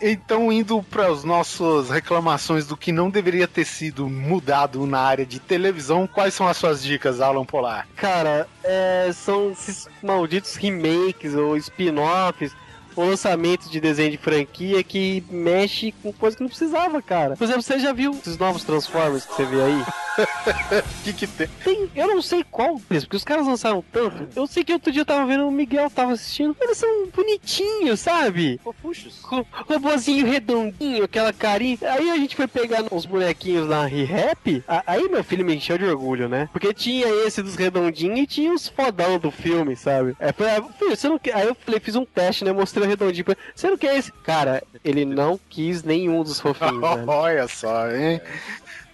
Então, 0.00 0.52
indo 0.52 0.82
para 0.82 1.06
as 1.08 1.24
nossas 1.24 1.88
reclamações 1.88 2.66
do 2.66 2.76
que 2.76 2.92
não 2.92 3.08
deveria 3.08 3.48
ter 3.48 3.64
sido 3.64 4.08
mudado 4.10 4.86
na 4.86 5.00
área 5.00 5.24
de 5.24 5.40
televisão, 5.40 6.06
quais 6.06 6.34
são 6.34 6.46
as 6.46 6.58
suas 6.58 6.82
dicas, 6.82 7.18
Alan 7.18 7.46
Polar? 7.46 7.88
Cara, 7.96 8.46
é, 8.62 9.10
são 9.14 9.52
esses 9.52 9.88
malditos 10.02 10.54
remakes 10.56 11.34
ou 11.34 11.56
spin-offs 11.56 12.54
ou 12.94 13.06
lançamentos 13.06 13.70
de 13.70 13.80
desenho 13.80 14.10
de 14.10 14.18
franquia 14.18 14.82
que 14.84 15.24
mexe 15.30 15.92
com 16.02 16.12
coisa 16.12 16.36
que 16.36 16.42
não 16.42 16.50
precisava, 16.50 17.00
cara. 17.00 17.34
Por 17.34 17.44
exemplo, 17.44 17.62
você 17.62 17.78
já 17.78 17.94
viu 17.94 18.12
esses 18.12 18.36
novos 18.36 18.64
Transformers 18.64 19.24
que 19.24 19.34
você 19.34 19.44
vê 19.46 19.62
aí? 19.62 19.84
O 20.18 21.02
que 21.04 21.12
que 21.12 21.26
tem? 21.26 21.48
Tem, 21.62 21.90
eu 21.94 22.06
não 22.08 22.22
sei 22.22 22.44
qual 22.50 22.80
deles, 22.88 23.04
porque 23.04 23.16
os 23.16 23.24
caras 23.24 23.46
lançaram 23.46 23.84
tanto. 23.92 24.28
Eu 24.34 24.46
sei 24.46 24.64
que 24.64 24.72
outro 24.72 24.90
dia 24.92 25.02
eu 25.02 25.06
tava 25.06 25.26
vendo 25.26 25.46
o 25.46 25.50
Miguel 25.50 25.90
tava 25.90 26.12
assistindo. 26.12 26.56
Eles 26.60 26.78
são 26.78 27.06
bonitinhos, 27.14 28.00
sabe? 28.00 28.60
Fofuchos. 28.62 29.20
Ro- 29.22 29.46
Robozinho 29.50 30.26
redondinho, 30.26 31.04
aquela 31.04 31.32
carinha. 31.32 31.78
Aí 31.82 32.10
a 32.10 32.16
gente 32.16 32.34
foi 32.36 32.46
pegar 32.46 32.84
os 32.90 33.04
bonequinhos 33.06 33.68
na 33.68 33.84
Re-Rap. 33.86 34.64
Aí 34.86 35.08
meu 35.08 35.22
filho 35.24 35.44
me 35.44 35.54
encheu 35.56 35.76
de 35.78 35.84
orgulho, 35.84 36.28
né? 36.28 36.48
Porque 36.52 36.72
tinha 36.72 37.06
esse 37.26 37.42
dos 37.42 37.54
redondinhos 37.56 38.18
e 38.20 38.26
tinha 38.26 38.52
os 38.52 38.68
fodão 38.68 39.18
do 39.18 39.30
filme, 39.30 39.76
sabe? 39.76 40.16
É, 40.18 40.32
foi, 40.32 40.46
filho, 40.78 40.96
você 40.96 41.08
não 41.08 41.18
quer. 41.18 41.34
Aí 41.34 41.46
eu 41.46 41.54
falei, 41.54 41.80
fiz 41.80 41.94
um 41.96 42.04
teste, 42.04 42.44
né? 42.44 42.52
Mostrei 42.52 42.86
o 42.86 42.88
redondinho. 42.88 43.24
pra 43.24 43.32
ele. 43.34 43.40
Você 43.54 43.68
não 43.68 43.76
quer 43.76 43.96
esse? 43.98 44.12
Cara, 44.12 44.62
ele 44.84 45.04
não 45.04 45.38
quis 45.48 45.82
nenhum 45.82 46.22
dos 46.22 46.40
fofinhos. 46.40 46.82
Olha 47.06 47.46
só, 47.48 47.90
hein? 47.90 48.20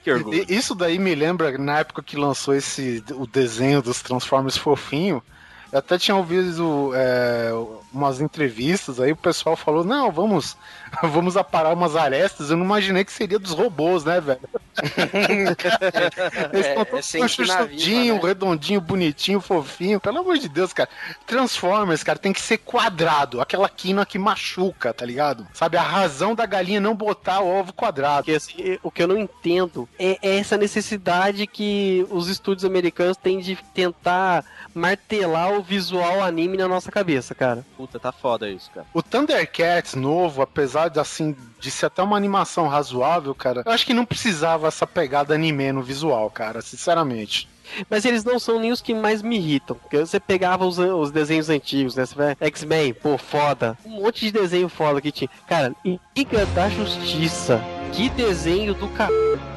Que 0.03 0.11
orgulho. 0.11 0.44
Isso 0.48 0.74
daí 0.74 0.98
me 0.98 1.14
lembra 1.14 1.57
na 1.57 1.78
época 1.78 2.03
que 2.03 2.16
lançou 2.16 2.55
esse 2.55 3.03
o 3.12 3.26
desenho 3.26 3.80
dos 3.80 4.03
Transformers 4.03 4.57
fofinho. 4.57 5.22
Eu 5.70 5.78
até 5.78 5.96
tinha 5.96 6.16
ouvido 6.16 6.90
é, 6.94 7.50
umas 7.93 8.20
entrevistas 8.20 9.01
aí, 9.01 9.12
o 9.12 9.16
pessoal 9.16 9.57
falou, 9.57 9.84
não, 9.84 10.11
vamos, 10.11 10.57
vamos 11.03 11.36
aparar 11.36 11.74
umas 11.74 11.97
arestas. 11.97 12.51
Eu 12.51 12.57
não 12.57 12.64
imaginei 12.64 13.05
que 13.05 13.12
seria 13.12 13.38
dos 13.38 13.53
robôs, 13.53 14.05
né, 14.05 14.20
velho? 14.20 14.40
Eles 16.53 16.66
É, 16.66 16.68
estão 16.68 16.82
é 16.82 16.84
todos 16.84 17.14
na 17.14 17.28
chuchudinho, 17.28 18.14
né? 18.14 18.20
redondinho, 18.22 18.80
bonitinho, 18.80 19.40
fofinho. 19.40 20.01
Pelo 20.01 20.18
amor 20.18 20.38
de 20.38 20.49
Deus, 20.49 20.72
cara. 20.72 20.88
Transformers, 21.26 22.03
cara, 22.03 22.18
tem 22.18 22.32
que 22.32 22.40
ser 22.40 22.59
quadrado. 22.59 23.40
Aquela 23.40 23.68
quina 23.68 24.07
que 24.07 24.18
machuca, 24.18 24.93
tá 24.95 25.05
ligado? 25.05 25.47
Sabe, 25.53 25.76
a 25.76 25.82
razão 25.82 26.34
da 26.34 26.47
galinha 26.47 26.80
não 26.80 26.95
botar 26.95 27.40
o 27.40 27.49
ovo 27.49 27.72
quadrado. 27.72 28.24
Porque 28.24 28.32
assim, 28.32 28.78
o 28.82 28.90
que 28.90 29.03
eu 29.03 29.09
não 29.09 29.18
entendo 29.18 29.88
é 29.99 30.18
essa 30.22 30.57
necessidade 30.57 31.47
que 31.47 32.07
os 32.11 32.28
estúdios 32.28 32.64
americanos 32.64 33.16
têm 33.16 33.40
de 33.40 33.57
tentar 33.74 34.45
martelar 34.74 35.53
o 35.53 35.62
visual 35.62 36.22
anime 36.22 36.57
na 36.57 36.68
nossa 36.68 36.90
cabeça, 36.90 37.34
cara. 37.34 37.64
Puta, 37.83 37.99
tá 37.99 38.12
foda 38.12 38.49
isso, 38.49 38.70
cara. 38.70 38.87
O 38.95 39.03
Thundercats 39.03 39.97
novo, 39.97 40.41
apesar 40.41 40.87
de 40.87 41.01
assim 41.01 41.35
de 41.59 41.68
ser 41.68 41.87
até 41.87 42.01
uma 42.01 42.16
animação 42.16 42.68
razoável, 42.68 43.35
cara, 43.35 43.64
eu 43.66 43.72
acho 43.72 43.85
que 43.85 43.93
não 43.93 44.05
precisava 44.05 44.68
essa 44.68 44.87
pegada 44.87 45.35
anime 45.35 45.72
no 45.72 45.83
visual, 45.83 46.30
cara, 46.30 46.62
sinceramente. 46.62 47.49
Mas 47.91 48.05
eles 48.05 48.22
não 48.22 48.39
são 48.39 48.61
nem 48.61 48.70
os 48.70 48.80
que 48.80 48.95
mais 48.95 49.20
me 49.20 49.37
irritam. 49.37 49.74
Porque 49.74 49.99
você 49.99 50.20
pegava 50.20 50.64
os, 50.64 50.78
os 50.78 51.11
desenhos 51.11 51.49
antigos, 51.49 51.97
né? 51.97 52.07
Você 52.07 52.14
vê 52.14 52.37
X-Men, 52.41 52.95
pô, 52.95 53.18
foda. 53.18 53.76
Um 53.85 54.03
monte 54.03 54.26
de 54.26 54.30
desenho 54.30 54.68
foda 54.68 55.01
que 55.01 55.11
tinha. 55.11 55.30
Cara, 55.49 55.74
Liga 56.16 56.47
da 56.47 56.68
Justiça. 56.68 57.61
Que 57.93 58.09
desenho 58.11 58.74
do 58.74 58.87
c... 58.87 58.93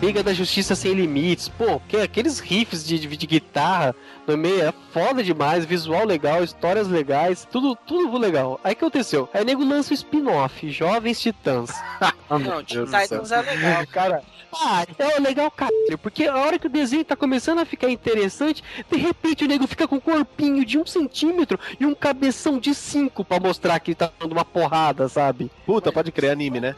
Liga 0.01 0.21
da 0.23 0.33
Justiça 0.33 0.75
Sem 0.75 0.93
Limites. 0.93 1.47
Pô, 1.47 1.79
que, 1.87 1.97
aqueles 1.97 2.39
riffs 2.39 2.85
de, 2.85 2.99
de, 2.99 3.15
de 3.15 3.27
guitarra 3.27 3.95
no 4.27 4.37
meio 4.37 4.61
é 4.67 4.73
foda 4.91 5.23
demais. 5.23 5.65
Visual 5.65 6.05
legal, 6.05 6.43
histórias 6.43 6.87
legais. 6.87 7.47
Tudo, 7.51 7.75
tudo 7.75 8.17
legal. 8.17 8.59
Aí 8.63 8.73
o 8.73 8.75
que 8.75 8.83
aconteceu? 8.83 9.29
Aí 9.33 9.41
o 9.41 9.45
nego 9.45 9.63
lança 9.63 9.91
o 9.91 9.93
spin-off, 9.93 10.69
Jovens 10.69 11.19
Titãs. 11.19 11.71
Não, 12.29 12.63
Teen 12.63 12.85
Titans 12.85 13.31
é 13.31 13.41
legal. 13.41 13.85
Cara, 13.91 14.23
Ah, 14.53 14.85
é 14.97 15.19
legal, 15.19 15.51
caralho, 15.51 15.97
porque 16.01 16.25
a 16.25 16.35
hora 16.37 16.57
que 16.57 16.67
o 16.67 16.69
desenho 16.69 17.03
tá 17.03 17.15
começando 17.15 17.59
a 17.59 17.65
ficar 17.65 17.89
interessante, 17.89 18.63
de 18.89 18.97
repente 18.97 19.43
o 19.43 19.47
nego 19.47 19.67
fica 19.67 19.85
com 19.87 19.97
um 19.97 19.99
corpinho 19.99 20.63
de 20.65 20.77
um 20.77 20.85
centímetro 20.85 21.59
e 21.79 21.85
um 21.85 21.93
cabeção 21.93 22.57
de 22.57 22.73
cinco 22.73 23.25
pra 23.25 23.37
mostrar 23.39 23.79
que 23.81 23.91
ele 23.91 23.95
tá 23.95 24.09
dando 24.17 24.31
uma 24.31 24.45
porrada, 24.45 25.09
sabe? 25.09 25.51
Puta, 25.65 25.91
pode 25.91 26.09
crer 26.11 26.31
anime, 26.31 26.61
né? 26.61 26.73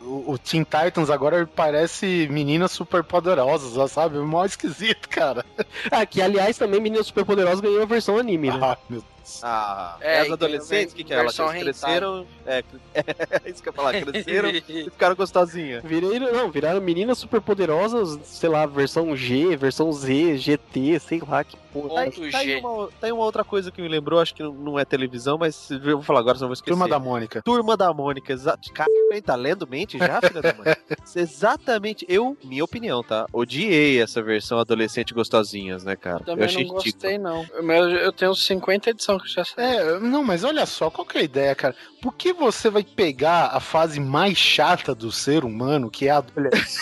O, 0.00 0.32
o 0.32 0.38
Teen 0.38 0.64
Titans 0.64 1.10
agora 1.10 1.46
parece 1.46 2.26
meninas 2.30 2.72
super 2.72 3.04
poderosas, 3.04 3.90
sabe? 3.90 4.18
Mó 4.18 4.44
esquisito, 4.44 5.08
cara. 5.08 5.44
Ah, 5.90 6.06
que 6.06 6.22
aliás 6.22 6.56
também 6.56 6.80
Meninas 6.80 7.06
Superpoderosas 7.06 7.60
ganhou 7.60 7.82
a 7.82 7.86
versão 7.86 8.16
anime, 8.16 8.50
né? 8.50 8.58
Ah, 8.62 8.78
meu 8.88 9.02
Ah, 9.42 9.96
É, 10.00 10.20
as 10.20 10.28
e 10.28 10.32
adolescentes, 10.32 10.92
o 10.92 10.96
que, 10.96 11.04
que 11.04 11.12
é? 11.12 11.16
Elas 11.18 11.36
cresceram. 11.36 12.26
É, 12.46 12.62
é 13.44 13.50
isso 13.50 13.62
que 13.62 13.68
eu 13.68 13.72
ia 13.72 13.76
falar, 13.76 13.92
cresceram 14.00 14.48
e 14.68 14.84
ficaram 14.84 15.14
gostosinhas. 15.16 15.82
Viraram, 15.84 16.32
não, 16.32 16.50
viraram 16.50 16.80
meninas 16.80 17.18
superpoderosas, 17.18 18.18
sei 18.26 18.48
lá, 18.48 18.66
versão 18.66 19.14
G, 19.16 19.56
versão 19.56 19.92
Z, 19.92 20.36
GT, 20.38 20.98
sei 20.98 21.20
lá 21.26 21.44
que 21.44 21.56
porra. 21.72 21.88
Tá, 21.94 22.00
aí- 22.00 22.10
Ponto 22.10 22.30
tá 22.30 22.38
aí 22.38 22.46
G. 22.46 22.56
uma, 22.56 22.86
tá 22.88 23.06
aí 23.06 23.12
uma 23.12 23.24
outra 23.24 23.44
coisa 23.44 23.70
que 23.70 23.80
me 23.80 23.88
lembrou, 23.88 24.20
acho 24.20 24.34
que 24.34 24.42
não- 24.42 24.78
é 24.78 24.84
televisão, 24.84 25.38
mas 25.38 25.70
eu 25.70 25.80
vou 25.80 26.02
falar 26.02 26.20
agora, 26.20 26.36
senão 26.36 26.46
eu 26.46 26.50
vou 26.50 26.54
esquecer. 26.54 26.70
Turma 26.72 26.88
da 26.88 26.98
Mônica. 26.98 27.42
Turma 27.42 27.76
da 27.76 27.92
Mônica, 27.92 28.32
exato. 28.32 28.72
Cara, 28.72 28.90
tá 29.24 29.34
lendo 29.34 29.66
mente 29.66 29.98
já, 29.98 30.20
filha 30.20 30.40
da 30.42 30.52
mãe? 30.54 30.64
Exatamente, 31.14 32.04
eu, 32.08 32.36
minha 32.44 32.64
opinião, 32.64 33.02
tá? 33.02 33.26
Odiei 33.32 34.00
essa 34.00 34.22
versão 34.22 34.58
adolescente 34.58 35.12
gostosinhas, 35.14 35.84
né, 35.84 35.94
cara? 35.96 36.20
eu 36.20 36.24
Também 36.26 36.44
achei 36.46 36.64
não 36.64 36.74
gostei, 36.74 37.18
não. 37.18 37.44
Eu, 37.52 37.90
eu 37.90 38.12
tenho 38.12 38.34
50 38.34 38.90
edições 38.90 39.09
já. 39.24 39.42
É, 39.56 39.98
não, 39.98 40.22
mas 40.22 40.44
olha 40.44 40.66
só, 40.66 40.90
qual 40.90 41.06
que 41.06 41.18
é 41.18 41.20
a 41.20 41.24
ideia, 41.24 41.54
cara? 41.54 41.74
Por 42.00 42.14
que 42.14 42.32
você 42.32 42.70
vai 42.70 42.84
pegar 42.84 43.46
a 43.52 43.60
fase 43.60 43.98
mais 44.00 44.36
chata 44.36 44.94
do 44.94 45.10
ser 45.10 45.44
humano, 45.44 45.90
que 45.90 46.06
é 46.06 46.10
a 46.10 46.18
adolescência? 46.18 46.80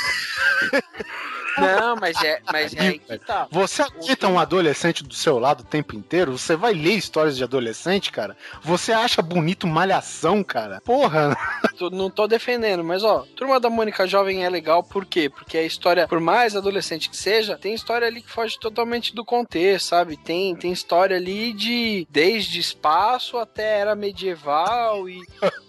Não, 1.61 1.97
mas 1.97 2.23
é, 2.23 2.41
mas 2.53 2.75
é 2.75 2.81
aí 2.81 2.99
que 2.99 3.19
tá. 3.19 3.49
Você 3.51 3.83
aguenta 3.83 4.29
um 4.29 4.39
adolescente 4.39 5.03
do 5.03 5.15
seu 5.15 5.39
lado 5.39 5.61
o 5.61 5.65
tempo 5.65 5.95
inteiro? 5.95 6.39
Você 6.39 6.57
vai 6.57 6.73
ler 6.73 6.93
histórias 6.95 7.37
de 7.37 7.45
adolescente, 7.45 8.13
cara? 8.13 8.37
Você 8.63 8.93
acha 8.93 9.21
bonito 9.21 9.67
malhação, 9.67 10.45
cara? 10.45 10.81
Porra! 10.83 11.37
Tô- 11.79 11.91
não 11.91 12.11
tô 12.11 12.27
defendendo, 12.27 12.83
mas 12.83 13.05
ó, 13.05 13.25
Turma 13.37 13.61
da 13.61 13.71
Mônica 13.71 14.07
Jovem 14.07 14.45
é 14.45 14.51
legal, 14.51 14.83
por 14.83 15.05
quê? 15.07 15.29
Porque 15.31 15.57
a 15.57 15.63
história, 15.63 16.09
por 16.09 16.21
mais 16.21 16.57
adolescente 16.57 17.09
que 17.09 17.17
seja, 17.17 17.57
tem 17.57 17.73
história 17.75 18.07
ali 18.07 18.21
que 18.21 18.31
foge 18.31 18.59
totalmente 18.59 19.15
do 19.15 19.25
contexto, 19.25 19.87
sabe? 19.87 20.17
Tem, 20.17 20.55
tem 20.57 20.73
história 20.73 21.17
ali 21.17 21.53
de 21.53 22.07
desde 22.11 22.59
espaço 22.59 23.39
até 23.39 23.79
era 23.79 23.95
medieval 23.95 25.09
e, 25.09 25.21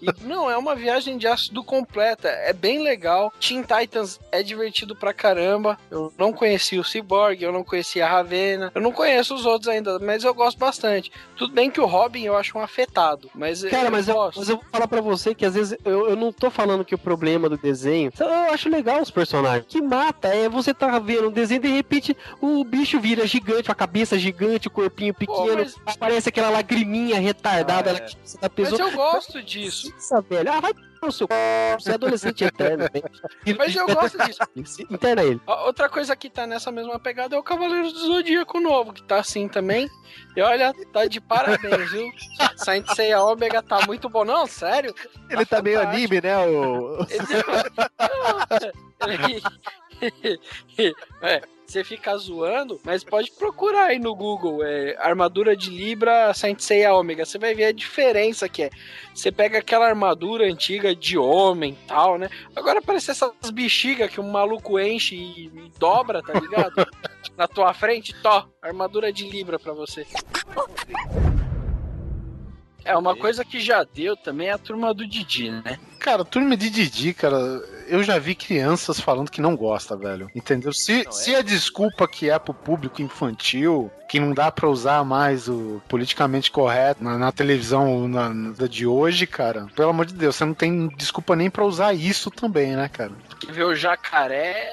e 0.02 0.08
não, 0.24 0.50
é 0.50 0.58
uma 0.58 0.76
viagem 0.76 1.18
de 1.18 1.28
ácido 1.28 1.64
completa, 1.64 2.28
é 2.28 2.54
bem 2.54 2.82
legal. 2.82 3.32
Teen 3.40 3.62
Titans 3.64 4.20
é 4.32 4.42
divertido 4.42 4.96
pra 4.96 5.14
caramba. 5.14 5.78
Eu 5.92 6.12
não 6.18 6.34
conheci 6.34 6.78
o 6.80 6.84
Cyborg, 6.84 7.42
eu 7.44 7.52
não 7.52 7.64
conhecia 7.64 8.06
a 8.06 8.10
Ravena, 8.10 8.72
eu 8.74 8.82
não 8.82 8.92
conheço 8.92 9.36
os 9.36 9.46
outros 9.46 9.68
ainda, 9.68 10.00
mas 10.00 10.24
eu 10.24 10.34
gosto 10.34 10.58
bastante. 10.58 11.12
Tudo 11.36 11.54
bem 11.54 11.70
que 11.70 11.80
o 11.82 11.86
Robin 11.86 12.24
eu 12.24 12.36
acho 12.36 12.58
um 12.58 12.62
afetado, 12.62 13.30
mas 13.36 13.64
Cara, 13.64 13.90
mas 13.92 14.08
eu, 14.08 14.16
gosto. 14.16 14.40
mas 14.40 14.50
eu 14.50 14.56
vou 14.56 14.66
falar 14.72 14.88
pra 14.88 15.02
você 15.02 15.36
que 15.36 15.46
às 15.46 15.54
vezes 15.54 15.78
eu, 15.86 15.99
eu 16.08 16.16
não 16.16 16.32
tô 16.32 16.50
falando 16.50 16.86
que 16.86 16.96
o 16.96 16.98
problema 16.98 17.50
do 17.50 17.58
desenho. 17.58 18.12
Eu 18.20 18.54
acho 18.54 18.70
legal 18.70 19.02
os 19.02 19.12
personagens. 19.12 19.66
O 19.66 19.68
que 19.68 19.82
mata 19.82 20.28
é 20.30 20.48
você 20.50 20.74
tá 20.74 20.98
vendo 21.00 21.28
um 21.30 21.32
desenho 21.32 21.62
de 21.62 21.68
repente 21.70 22.16
o 22.42 22.64
bicho 22.64 23.00
vira 23.00 23.26
gigante, 23.28 23.72
a 23.72 23.76
cabeça 23.76 24.18
gigante, 24.18 24.68
o 24.68 24.72
corpinho 24.72 25.14
pequeno, 25.14 25.58
mas- 25.58 25.76
aparece 25.86 26.30
aquela 26.30 26.50
lagriminha 26.50 27.20
retardada 27.20 27.92
Ah, 27.92 27.96
é. 27.96 28.00
cabeça 28.00 28.38
da 28.40 28.50
Mas 28.58 28.70
pessoa. 28.70 28.90
eu 28.90 28.96
gosto 28.96 29.42
disso. 29.44 29.92
Nossa, 29.94 30.22
velho. 30.22 30.52
Ah, 30.52 30.60
vai 30.60 30.74
no 31.02 31.12
seu 31.12 31.28
c... 31.28 31.34
Você 31.80 31.92
é 31.92 31.94
adolescente 31.94 32.44
eterno, 32.44 32.86
velho. 32.92 33.10
Mas 33.58 33.76
eu 33.76 33.88
gosto 33.88 34.18
disso. 34.26 34.40
Interna 34.90 35.24
ele. 35.24 35.40
Outra 35.46 35.88
coisa 35.90 36.16
que 36.16 36.30
tá 36.30 36.46
nessa 36.46 36.72
mesma 36.72 37.00
pegada 37.00 37.36
é 37.36 37.40
o 37.40 37.44
Cavaleiro 37.44 37.92
do 37.92 38.00
Zodíaco 38.00 38.60
novo, 38.60 38.94
que 38.94 39.04
tá 39.04 39.18
assim 39.18 39.48
também. 39.48 39.90
E 40.36 40.42
olha, 40.42 40.74
tá 40.92 41.06
de 41.06 41.22
parabéns, 41.22 41.92
viu? 41.92 42.12
Saint 42.58 42.86
Seiya 42.94 43.22
Omega 43.22 43.62
tá 43.62 43.86
muito 43.86 44.10
bom. 44.10 44.26
Não, 44.26 44.46
sério? 44.48 44.94
Ele 45.30 45.46
tá 45.46 45.62
meio 45.62 45.80
fantástico. 45.80 46.16
anime, 46.16 46.22
né? 46.22 46.38
O... 46.38 47.06
Ele- 47.10 47.20
é, 51.22 51.42
você 51.70 51.84
fica 51.84 52.18
zoando, 52.18 52.80
mas 52.84 53.04
pode 53.04 53.32
procurar 53.32 53.88
aí 53.88 54.00
no 54.00 54.16
Google, 54.16 54.64
é, 54.64 54.96
armadura 55.00 55.56
de 55.56 55.70
Libra 55.70 56.34
Saint 56.34 56.60
Seiya 56.60 56.94
Omega, 56.94 57.26
você 57.26 57.38
vai 57.38 57.54
ver 57.54 57.66
a 57.66 57.72
diferença 57.72 58.50
que 58.50 58.64
é. 58.64 58.70
Você 59.14 59.32
pega 59.32 59.60
aquela 59.60 59.88
armadura 59.88 60.46
antiga 60.46 60.96
de 60.96 61.18
homem 61.18 61.74
e 61.74 61.88
tal, 61.88 62.18
né? 62.18 62.30
Agora 62.56 62.82
parece 62.82 63.12
essas 63.12 63.32
bexigas 63.54 64.10
que 64.10 64.20
um 64.20 64.32
maluco 64.32 64.80
enche 64.80 65.16
e, 65.16 65.46
e 65.46 65.72
dobra, 65.78 66.22
tá 66.24 66.34
ligado? 66.40 66.74
Na 67.38 67.48
tua 67.48 67.74
frente, 67.74 68.14
tó, 68.22 68.48
armadura 68.62 69.14
de 69.14 69.30
Libra 69.30 69.60
pra 69.60 69.74
você. 69.74 70.06
É, 72.90 72.98
uma 72.98 73.16
coisa 73.16 73.46
que 73.46 73.60
já 73.60 73.84
deu 73.84 74.18
também 74.18 74.48
é 74.48 74.54
a 74.54 74.58
turma 74.58 74.92
do 74.96 75.06
Didi, 75.08 75.52
né? 75.52 75.78
Cara, 76.00 76.26
turma 76.26 76.58
de 76.58 76.72
Didi, 76.72 77.14
cara, 77.14 77.38
eu 77.88 78.02
já 78.02 78.18
vi 78.18 78.34
crianças 78.34 79.00
falando 79.00 79.30
que 79.30 79.40
não 79.40 79.56
gosta, 79.56 79.96
velho. 79.96 80.28
Entendeu? 80.34 80.74
Se, 80.74 81.04
Não, 81.04 81.10
é. 81.10 81.12
se 81.12 81.36
a 81.36 81.44
desculpa 81.44 82.08
que 82.08 82.32
é 82.32 82.40
pro 82.40 82.52
público 82.52 83.00
infantil, 83.00 83.92
que 84.10 84.20
não 84.20 84.34
dá 84.34 84.52
pra 84.52 84.68
usar 84.68 85.06
mais 85.06 85.48
o 85.48 85.80
politicamente 85.88 86.50
correto 86.50 87.04
na, 87.04 87.16
na 87.16 87.32
televisão 87.32 88.08
na, 88.08 88.30
na 88.30 88.68
de 88.68 88.88
hoje, 88.88 89.28
cara, 89.28 89.68
pelo 89.76 89.90
amor 89.90 90.08
de 90.08 90.16
Deus, 90.16 90.36
você 90.36 90.46
não 90.46 90.56
tem 90.56 90.88
desculpa 90.98 91.36
nem 91.36 91.48
pra 91.48 91.64
usar 91.66 91.94
isso 91.94 92.32
também, 92.32 92.76
né, 92.76 92.90
cara? 92.90 93.12
Porque 93.30 93.52
ver 93.52 93.66
o 93.66 93.76
jacaré 93.76 94.68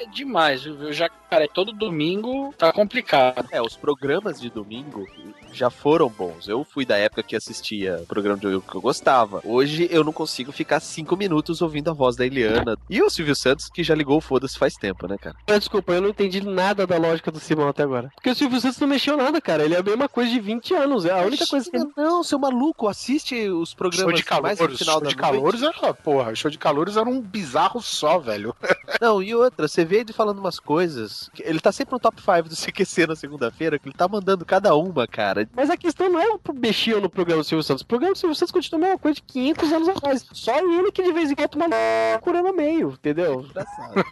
é 0.00 0.06
demais, 0.06 0.62
viu? 0.62 0.76
Ver 0.76 0.86
o 0.86 0.92
jacaré 0.92 1.46
todo 1.46 1.72
domingo 1.72 2.54
tá 2.56 2.72
complicado. 2.72 3.46
É, 3.50 3.60
os 3.60 3.76
programas 3.76 4.40
de 4.40 4.48
domingo 4.48 5.06
já 5.52 5.68
foram 5.68 6.08
bons. 6.08 6.48
Eu 6.48 6.64
fui 6.64 6.84
da 6.84 6.96
época 6.96 7.22
que 7.22 7.36
assistia 7.36 8.02
programa 8.08 8.36
de 8.36 8.42
domingo 8.42 8.64
que 8.68 8.74
eu 8.76 8.80
gostava. 8.80 9.40
Hoje 9.44 9.88
eu 9.90 10.02
não 10.02 10.12
consigo 10.12 10.52
ficar 10.52 10.80
cinco 10.80 11.16
minutos 11.16 11.60
ouvindo 11.60 11.90
a 11.90 11.92
voz 11.92 12.16
da 12.16 12.24
Eliana. 12.24 12.76
E 12.88 13.02
o 13.02 13.10
Silvio 13.10 13.34
Santos, 13.34 13.68
que 13.68 13.82
já 13.82 13.94
ligou 13.94 14.18
o 14.18 14.20
foda-se 14.20 14.58
faz 14.58 14.74
tempo, 14.74 15.06
né, 15.06 15.16
cara? 15.18 15.36
Mas, 15.46 15.60
Desculpa, 15.60 15.92
eu 15.92 16.00
não 16.00 16.08
entendi 16.08 16.40
nada 16.40 16.86
da 16.86 16.96
lógica 16.96 17.30
do 17.30 17.38
Simão 17.38 17.68
até 17.68 17.82
agora. 17.82 18.10
Porque 18.14 18.30
o 18.30 18.34
Silvio 18.34 18.60
Santos 18.60 18.78
não 18.78 18.88
mexeu 18.88 19.16
nada, 19.16 19.40
cara. 19.40 19.64
Ele 19.64 19.74
é 19.74 19.78
a 19.78 19.82
mesma 19.82 20.08
coisa 20.08 20.30
de 20.30 20.40
20 20.40 20.74
anos. 20.74 21.04
É 21.04 21.12
a 21.12 21.24
única 21.24 21.46
coisa 21.46 21.70
que 21.70 21.76
ele. 21.76 21.86
Não, 21.96 22.24
seu 22.24 22.38
maluco, 22.38 22.88
assiste 22.88 23.48
os 23.48 23.74
programas 23.74 24.20
Show 24.20 24.24
de 24.24 24.42
mais 24.42 24.58
calores, 24.58 24.72
no 24.72 24.78
final 24.78 24.94
show 24.94 25.02
da 25.02 25.08
de 25.08 25.16
calores 25.16 25.62
era, 25.62 25.94
porra, 25.94 26.34
show 26.34 26.50
de 26.50 26.58
calores 26.58 26.96
era 26.96 27.08
um 27.08 27.20
bizarro 27.20 27.80
só, 27.80 28.18
velho. 28.18 28.54
Não, 29.00 29.22
e 29.22 29.34
outra, 29.34 29.68
você 29.68 29.84
vê 29.90 29.98
ele 29.98 30.12
falando 30.12 30.38
umas 30.38 30.60
coisas. 30.60 31.28
Ele 31.40 31.58
tá 31.58 31.72
sempre 31.72 31.92
no 31.92 31.98
top 31.98 32.22
5 32.22 32.48
do 32.48 32.54
CQC 32.54 33.08
na 33.08 33.16
segunda-feira, 33.16 33.76
que 33.76 33.88
ele 33.88 33.96
tá 33.96 34.06
mandando 34.06 34.44
cada 34.44 34.76
uma, 34.76 35.04
cara. 35.08 35.48
Mas 35.52 35.68
a 35.68 35.76
questão 35.76 36.08
não 36.08 36.20
é 36.20 36.28
o 36.28 36.40
mexer 36.54 37.00
no 37.00 37.10
programa 37.10 37.42
do 37.42 37.46
Silvio 37.46 37.64
Santos. 37.64 37.82
O 37.82 37.86
programa 37.86 38.14
do 38.14 38.18
Silvio 38.18 38.36
Santos 38.36 38.52
continua 38.52 38.78
a 38.78 38.82
mesma 38.82 38.98
coisa 38.98 39.16
de 39.16 39.22
500 39.22 39.72
anos 39.72 39.88
atrás. 39.88 40.26
Só 40.32 40.56
ele 40.56 40.92
que 40.92 41.02
de 41.02 41.12
vez 41.12 41.30
em 41.30 41.34
quando 41.34 41.48
toma 41.48 41.66
cura 42.20 42.40
no 42.40 42.54
meio, 42.54 42.90
entendeu? 42.90 43.40
Engraçado. 43.40 44.04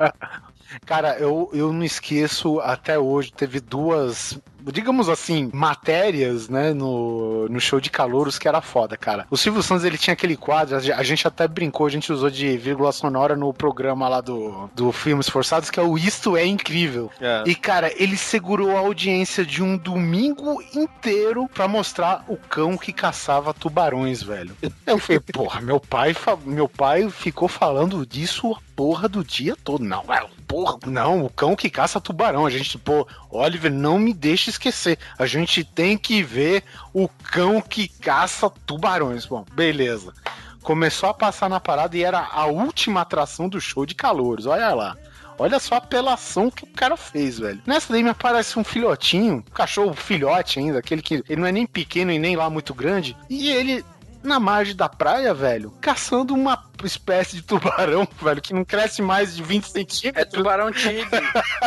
Cara, 0.86 1.18
eu, 1.18 1.50
eu 1.52 1.72
não 1.72 1.84
esqueço 1.84 2.58
até 2.60 2.98
hoje, 2.98 3.32
teve 3.32 3.60
duas, 3.60 4.38
digamos 4.72 5.08
assim, 5.08 5.50
matérias, 5.52 6.48
né, 6.48 6.72
no, 6.72 7.48
no 7.48 7.60
show 7.60 7.80
de 7.80 7.90
calouros 7.90 8.38
que 8.38 8.48
era 8.48 8.60
foda, 8.60 8.96
cara. 8.96 9.26
O 9.30 9.36
Silvio 9.36 9.62
Santos, 9.62 9.84
ele 9.84 9.98
tinha 9.98 10.14
aquele 10.14 10.36
quadro, 10.36 10.76
a 10.76 11.02
gente 11.02 11.26
até 11.26 11.46
brincou, 11.46 11.86
a 11.86 11.90
gente 11.90 12.12
usou 12.12 12.30
de 12.30 12.56
vírgula 12.56 12.92
sonora 12.92 13.36
no 13.36 13.52
programa 13.52 14.08
lá 14.08 14.20
do, 14.20 14.70
do 14.74 14.92
Filmes 14.92 15.28
Forçados, 15.28 15.70
que 15.70 15.78
é 15.78 15.82
o 15.82 15.96
Isto 15.96 16.36
é 16.36 16.44
Incrível. 16.46 17.10
É. 17.20 17.44
E, 17.46 17.54
cara, 17.54 17.92
ele 17.96 18.16
segurou 18.16 18.76
a 18.76 18.80
audiência 18.80 19.44
de 19.44 19.62
um 19.62 19.76
domingo 19.76 20.62
inteiro 20.74 21.48
pra 21.52 21.68
mostrar 21.68 22.24
o 22.28 22.36
cão 22.36 22.76
que 22.76 22.92
caçava 22.92 23.52
tubarões, 23.52 24.22
velho. 24.22 24.56
Eu 24.86 24.98
falei, 24.98 25.20
porra, 25.32 25.60
meu 25.60 25.80
pai, 25.80 26.14
meu 26.44 26.68
pai 26.68 27.08
ficou 27.10 27.48
falando 27.48 28.06
disso 28.06 28.52
a 28.52 28.66
porra 28.76 29.08
do 29.08 29.24
dia 29.24 29.56
todo. 29.64 29.82
Não, 29.82 30.02
é, 30.12 30.24
porra, 30.46 30.78
não, 30.86 31.24
o 31.24 31.30
cão 31.30 31.56
que 31.56 31.70
caça 31.70 32.00
tubarão. 32.00 32.46
A 32.46 32.50
gente, 32.50 32.78
pô, 32.78 33.06
Oliver, 33.30 33.72
não 33.72 33.98
me 33.98 34.12
deixa 34.12 34.50
esquecer. 34.56 34.98
A 35.18 35.26
gente 35.26 35.62
tem 35.62 35.96
que 35.96 36.22
ver 36.22 36.64
o 36.92 37.08
cão 37.08 37.60
que 37.60 37.88
caça 37.88 38.50
tubarões. 38.66 39.26
Bom, 39.26 39.44
beleza. 39.52 40.12
Começou 40.62 41.08
a 41.08 41.14
passar 41.14 41.48
na 41.48 41.60
parada 41.60 41.96
e 41.96 42.02
era 42.02 42.18
a 42.18 42.46
última 42.46 43.02
atração 43.02 43.48
do 43.48 43.60
show 43.60 43.86
de 43.86 43.94
calouros. 43.94 44.46
Olha 44.46 44.74
lá. 44.74 44.96
Olha 45.38 45.58
só 45.58 45.74
a 45.74 45.78
apelação 45.78 46.50
que 46.50 46.64
o 46.64 46.66
cara 46.68 46.96
fez, 46.96 47.38
velho. 47.38 47.60
Nessa 47.66 47.92
daí 47.92 48.02
me 48.02 48.08
aparece 48.08 48.58
um 48.58 48.64
filhotinho, 48.64 49.34
um 49.34 49.42
cachorro 49.42 49.94
filhote 49.94 50.58
ainda, 50.58 50.78
aquele 50.78 51.02
que 51.02 51.22
ele 51.28 51.40
não 51.40 51.46
é 51.46 51.52
nem 51.52 51.66
pequeno 51.66 52.10
e 52.10 52.18
nem 52.18 52.36
lá 52.36 52.48
muito 52.48 52.72
grande. 52.72 53.14
E 53.28 53.50
ele 53.50 53.84
na 54.26 54.38
margem 54.40 54.74
da 54.76 54.88
praia, 54.88 55.32
velho, 55.32 55.70
caçando 55.80 56.34
uma 56.34 56.62
espécie 56.84 57.36
de 57.36 57.42
tubarão, 57.42 58.06
velho, 58.20 58.42
que 58.42 58.52
não 58.52 58.64
cresce 58.64 59.00
mais 59.00 59.34
de 59.34 59.42
20 59.42 59.64
É 59.64 59.68
centímetros. 59.68 60.28
tubarão 60.34 60.70
tigre. 60.72 61.08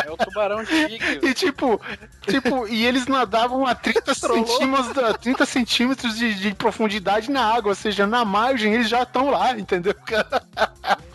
É 0.06 0.12
o 0.12 0.18
tubarão 0.18 0.64
tigre. 0.66 1.20
E 1.30 1.34
tipo, 1.34 1.80
tipo, 2.28 2.68
e 2.68 2.86
eles 2.86 3.08
nadavam 3.08 3.66
a 3.66 3.74
30 3.74 4.14
centímetros, 4.14 4.98
a 4.98 5.14
30 5.14 5.46
centímetros 5.46 6.16
de, 6.18 6.34
de 6.36 6.54
profundidade 6.54 7.32
na 7.32 7.44
água, 7.44 7.70
ou 7.70 7.76
seja, 7.76 8.06
na 8.06 8.24
margem 8.26 8.74
eles 8.74 8.90
já 8.90 9.04
estão 9.04 9.30
lá, 9.32 9.58
entendeu? 9.58 9.96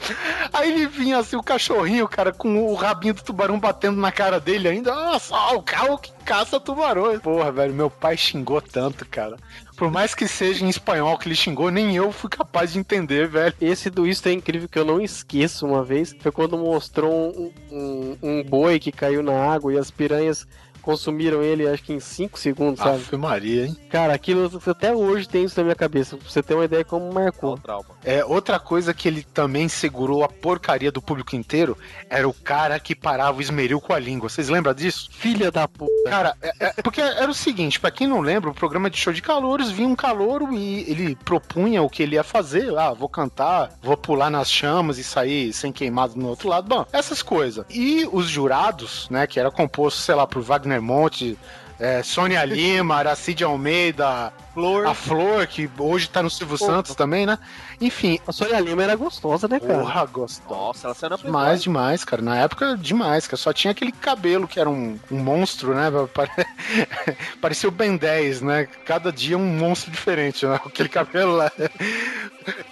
Aí 0.52 0.70
ele 0.70 0.86
vinha 0.86 1.18
assim, 1.18 1.36
o 1.36 1.42
cachorrinho, 1.42 2.08
cara, 2.08 2.32
com 2.32 2.64
o 2.66 2.74
rabinho 2.74 3.14
do 3.14 3.22
tubarão 3.22 3.58
batendo 3.58 4.00
na 4.00 4.12
cara 4.12 4.38
dele 4.38 4.68
ainda. 4.68 4.94
Nossa, 4.94 5.34
ó, 5.34 5.56
o 5.56 5.62
carro 5.62 5.98
que 5.98 6.12
caça 6.24 6.58
tubarões. 6.60 7.20
Porra, 7.20 7.50
velho, 7.52 7.74
meu 7.74 7.90
pai 7.90 8.16
xingou 8.16 8.60
tanto, 8.60 9.06
cara. 9.06 9.36
Por 9.76 9.90
mais 9.90 10.14
que 10.14 10.28
seja 10.28 10.64
em 10.64 10.68
espanhol 10.68 11.18
que 11.18 11.28
ele 11.28 11.34
xingou, 11.34 11.70
nem 11.70 11.96
eu 11.96 12.12
fui 12.12 12.30
capaz 12.30 12.72
de 12.72 12.78
entender, 12.78 13.28
velho. 13.28 13.54
Esse 13.60 13.90
do 13.90 14.06
Isto 14.06 14.28
é 14.28 14.32
incrível 14.32 14.68
que 14.68 14.78
eu 14.78 14.84
não 14.84 15.00
esqueço 15.00 15.66
uma 15.66 15.82
vez. 15.82 16.14
Foi 16.20 16.30
quando 16.30 16.56
mostrou 16.56 17.12
um, 17.12 17.52
um, 17.70 18.18
um 18.22 18.44
boi 18.44 18.78
que 18.78 18.92
caiu 18.92 19.22
na 19.22 19.34
água 19.34 19.72
e 19.72 19.78
as 19.78 19.90
piranhas 19.90 20.46
consumiram 20.84 21.42
ele 21.42 21.66
acho 21.66 21.82
que 21.82 21.94
em 21.94 21.98
5 21.98 22.38
segundos, 22.38 22.78
sabe? 22.78 22.96
Ave 22.96 23.16
Maria, 23.16 23.66
hein? 23.66 23.76
Cara, 23.88 24.12
aquilo 24.12 24.50
até 24.66 24.94
hoje 24.94 25.26
tem 25.26 25.44
isso 25.44 25.58
na 25.58 25.64
minha 25.64 25.74
cabeça. 25.74 26.16
Pra 26.16 26.28
você 26.28 26.42
ter 26.42 26.54
uma 26.54 26.66
ideia 26.66 26.84
como 26.84 27.10
marcou. 27.12 27.56
trauma. 27.58 27.86
É, 28.04 28.24
outra 28.24 28.58
coisa 28.58 28.92
que 28.92 29.08
ele 29.08 29.22
também 29.22 29.68
segurou 29.68 30.22
a 30.22 30.28
porcaria 30.28 30.92
do 30.92 31.00
público 31.00 31.34
inteiro 31.34 31.76
era 32.10 32.28
o 32.28 32.34
cara 32.34 32.78
que 32.78 32.94
parava 32.94 33.38
o 33.38 33.40
esmeril 33.40 33.80
com 33.80 33.92
a 33.92 33.98
língua. 33.98 34.28
Vocês 34.28 34.48
lembram 34.48 34.74
disso? 34.74 35.08
Filha 35.10 35.50
da 35.50 35.66
puta. 35.66 35.90
Cara, 36.10 36.36
é- 36.42 36.52
é- 36.60 36.82
porque 36.82 37.00
era 37.00 37.30
o 37.30 37.34
seguinte, 37.34 37.80
pra 37.80 37.90
quem 37.90 38.06
não 38.06 38.20
lembra, 38.20 38.50
o 38.50 38.54
programa 38.54 38.90
de 38.90 38.96
show 38.98 39.12
de 39.12 39.22
calouros 39.22 39.70
vinha 39.70 39.88
um 39.88 39.96
calouro 39.96 40.52
e 40.52 40.80
ele 40.90 41.16
propunha 41.16 41.82
o 41.82 41.88
que 41.88 42.02
ele 42.02 42.16
ia 42.16 42.24
fazer. 42.24 42.76
Ah, 42.76 42.92
vou 42.92 43.08
cantar, 43.08 43.70
vou 43.82 43.96
pular 43.96 44.30
nas 44.30 44.50
chamas 44.50 44.98
e 44.98 45.04
sair 45.04 45.52
sem 45.52 45.72
queimado 45.72 46.14
no 46.16 46.28
outro 46.28 46.48
lado. 46.48 46.68
Bom, 46.68 46.84
essas 46.92 47.22
coisas. 47.22 47.64
E 47.70 48.06
os 48.12 48.28
jurados, 48.28 49.08
né, 49.10 49.26
que 49.26 49.40
era 49.40 49.50
composto, 49.50 50.00
sei 50.00 50.14
lá, 50.14 50.26
por 50.26 50.42
Wagner 50.42 50.82
Monte, 50.82 51.38
é, 51.78 52.02
Sônia 52.02 52.44
Lima, 52.46 52.96
Aracide 52.96 53.44
Almeida, 53.44 54.32
Flor. 54.52 54.86
a 54.86 54.94
Flor, 54.94 55.46
que 55.46 55.68
hoje 55.78 56.08
tá 56.08 56.22
no 56.22 56.30
Silvio 56.30 56.56
Santos 56.56 56.94
também, 56.94 57.26
né? 57.26 57.38
Enfim, 57.80 58.18
A 58.26 58.32
Sônia 58.32 58.60
Lima 58.60 58.82
era 58.84 58.94
gostosa, 58.96 59.48
né, 59.48 59.58
cara? 59.58 59.80
porra, 59.80 60.04
gostosa. 60.06 60.54
Nossa, 60.54 60.86
ela 60.86 60.94
saiu 60.94 61.10
na 61.10 61.18
Playboy. 61.18 61.40
Demais, 61.42 61.62
demais, 61.62 62.04
cara. 62.04 62.22
Na 62.22 62.36
época, 62.38 62.76
demais, 62.76 63.26
cara. 63.26 63.36
Só 63.36 63.52
tinha 63.52 63.72
aquele 63.72 63.92
cabelo 63.92 64.46
que 64.46 64.60
era 64.60 64.70
um, 64.70 64.98
um 65.10 65.18
monstro, 65.18 65.74
né? 65.74 65.90
Pare- 66.14 66.30
Parecia 67.40 67.68
o 67.68 67.72
Ben 67.72 67.96
10, 67.96 68.40
né? 68.42 68.66
Cada 68.84 69.12
dia 69.12 69.36
um 69.36 69.44
monstro 69.58 69.90
diferente, 69.90 70.46
né? 70.46 70.54
Aquele 70.64 70.88
cabelo 70.88 71.34
lá. 71.36 71.50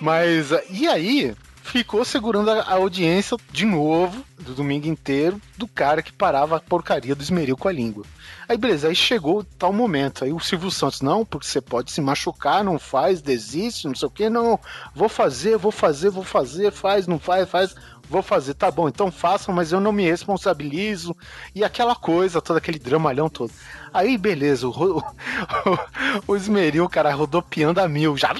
Mas, 0.00 0.50
e 0.70 0.86
aí, 0.86 1.34
ficou 1.62 2.04
segurando 2.04 2.50
a, 2.50 2.72
audiência 2.74 3.36
de 3.50 3.64
novo, 3.64 4.24
do 4.38 4.54
domingo 4.54 4.86
inteiro, 4.86 5.40
do 5.56 5.66
cara 5.68 6.02
que 6.02 6.12
parava 6.12 6.56
a 6.56 6.60
porcaria 6.60 7.14
do 7.14 7.22
esmeril 7.22 7.56
com 7.56 7.68
a 7.68 7.72
língua. 7.72 8.04
Aí, 8.48 8.58
beleza, 8.58 8.88
aí 8.88 8.94
chegou 8.94 9.44
tal 9.58 9.72
momento. 9.72 10.24
Aí 10.24 10.32
o 10.32 10.40
Silvio 10.40 10.70
Santos, 10.70 11.00
não, 11.00 11.24
porque 11.24 11.46
você 11.46 11.60
pode 11.60 11.90
se 11.92 12.00
machucar, 12.00 12.62
não 12.64 12.78
faz, 12.78 13.22
desiste, 13.22 13.86
não 13.86 13.94
sei 13.94 14.08
o 14.08 14.10
que, 14.10 14.28
não. 14.28 14.58
Vou 14.94 15.08
fazer, 15.08 15.56
vou 15.56 15.72
fazer, 15.72 16.10
vou 16.10 16.24
fazer, 16.24 16.70
faz, 16.72 17.06
não 17.06 17.18
faz, 17.18 17.48
faz. 17.48 17.74
Vou 18.10 18.20
fazer, 18.20 18.52
tá 18.54 18.70
bom, 18.70 18.88
então 18.88 19.10
façam, 19.10 19.54
mas 19.54 19.72
eu 19.72 19.80
não 19.80 19.92
me 19.92 20.04
responsabilizo. 20.04 21.16
E 21.54 21.64
aquela 21.64 21.94
coisa, 21.94 22.42
todo 22.42 22.56
aquele 22.58 22.78
dramalhão 22.78 23.28
todo. 23.30 23.50
Aí, 23.94 24.18
beleza, 24.18 24.66
o, 24.66 24.70
ro- 24.74 25.02
o, 26.26 26.32
o 26.32 26.36
esmeril, 26.36 26.86
cara, 26.90 27.14
rodopiando 27.14 27.80
a 27.80 27.88
mil, 27.88 28.16
já. 28.16 28.34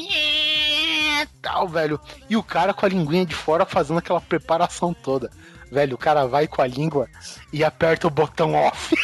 Tal, 1.40 1.68
velho. 1.68 2.00
E 2.28 2.36
o 2.36 2.42
cara 2.42 2.74
com 2.74 2.86
a 2.86 2.88
linguinha 2.88 3.26
de 3.26 3.34
fora 3.34 3.66
fazendo 3.66 3.98
aquela 3.98 4.20
preparação 4.20 4.94
toda. 4.94 5.30
Velho, 5.70 5.94
o 5.94 5.98
cara 5.98 6.26
vai 6.26 6.46
com 6.46 6.60
a 6.60 6.66
língua 6.66 7.08
e 7.52 7.64
aperta 7.64 8.06
o 8.06 8.10
botão 8.10 8.54
off. 8.54 8.94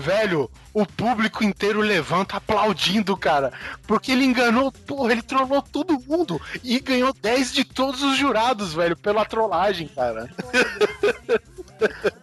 Velho, 0.00 0.50
o 0.72 0.86
público 0.86 1.44
inteiro 1.44 1.80
levanta 1.80 2.38
aplaudindo, 2.38 3.16
cara. 3.16 3.52
Porque 3.86 4.12
ele 4.12 4.24
enganou, 4.24 4.72
porra, 4.72 5.12
ele 5.12 5.22
trollou 5.22 5.60
todo 5.60 6.00
mundo. 6.00 6.40
E 6.64 6.80
ganhou 6.80 7.12
10 7.12 7.52
de 7.52 7.64
todos 7.64 8.02
os 8.02 8.16
jurados, 8.16 8.72
velho, 8.72 8.96
pela 8.96 9.24
trollagem, 9.24 9.88
cara. 9.88 10.30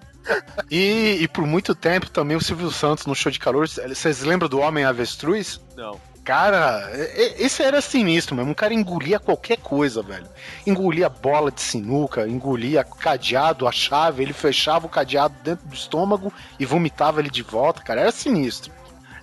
E, 0.69 1.17
e 1.21 1.27
por 1.27 1.45
muito 1.45 1.73
tempo 1.73 2.09
também 2.09 2.38
o 2.38 2.41
Silvio 2.41 2.71
Santos 2.71 3.05
no 3.05 3.15
show 3.15 3.32
de 3.32 3.39
calor. 3.39 3.67
Vocês 3.67 4.21
lembram 4.21 4.47
do 4.49 4.59
Homem 4.59 4.86
Avestruz? 4.86 5.59
Não. 5.75 5.99
Cara, 6.23 6.91
e- 6.93 7.41
e- 7.41 7.45
esse 7.45 7.63
era 7.63 7.82
sinistro 7.82 8.36
mesmo. 8.36 8.51
Um 8.51 8.53
cara 8.53 8.71
engolia 8.73 9.19
qualquer 9.19 9.57
coisa, 9.57 10.03
velho. 10.03 10.27
Engolia 10.67 11.09
bola 11.09 11.49
de 11.51 11.61
sinuca, 11.61 12.27
engolia 12.27 12.84
cadeado, 12.84 13.67
a 13.67 13.71
chave, 13.71 14.21
ele 14.21 14.34
fechava 14.34 14.86
o 14.86 14.89
cadeado 14.89 15.34
dentro 15.43 15.67
do 15.67 15.73
estômago 15.73 16.32
e 16.59 16.65
vomitava 16.65 17.19
ele 17.19 17.32
de 17.32 17.41
volta, 17.41 17.82
cara. 17.82 18.01
Era 18.01 18.11
sinistro. 18.11 18.71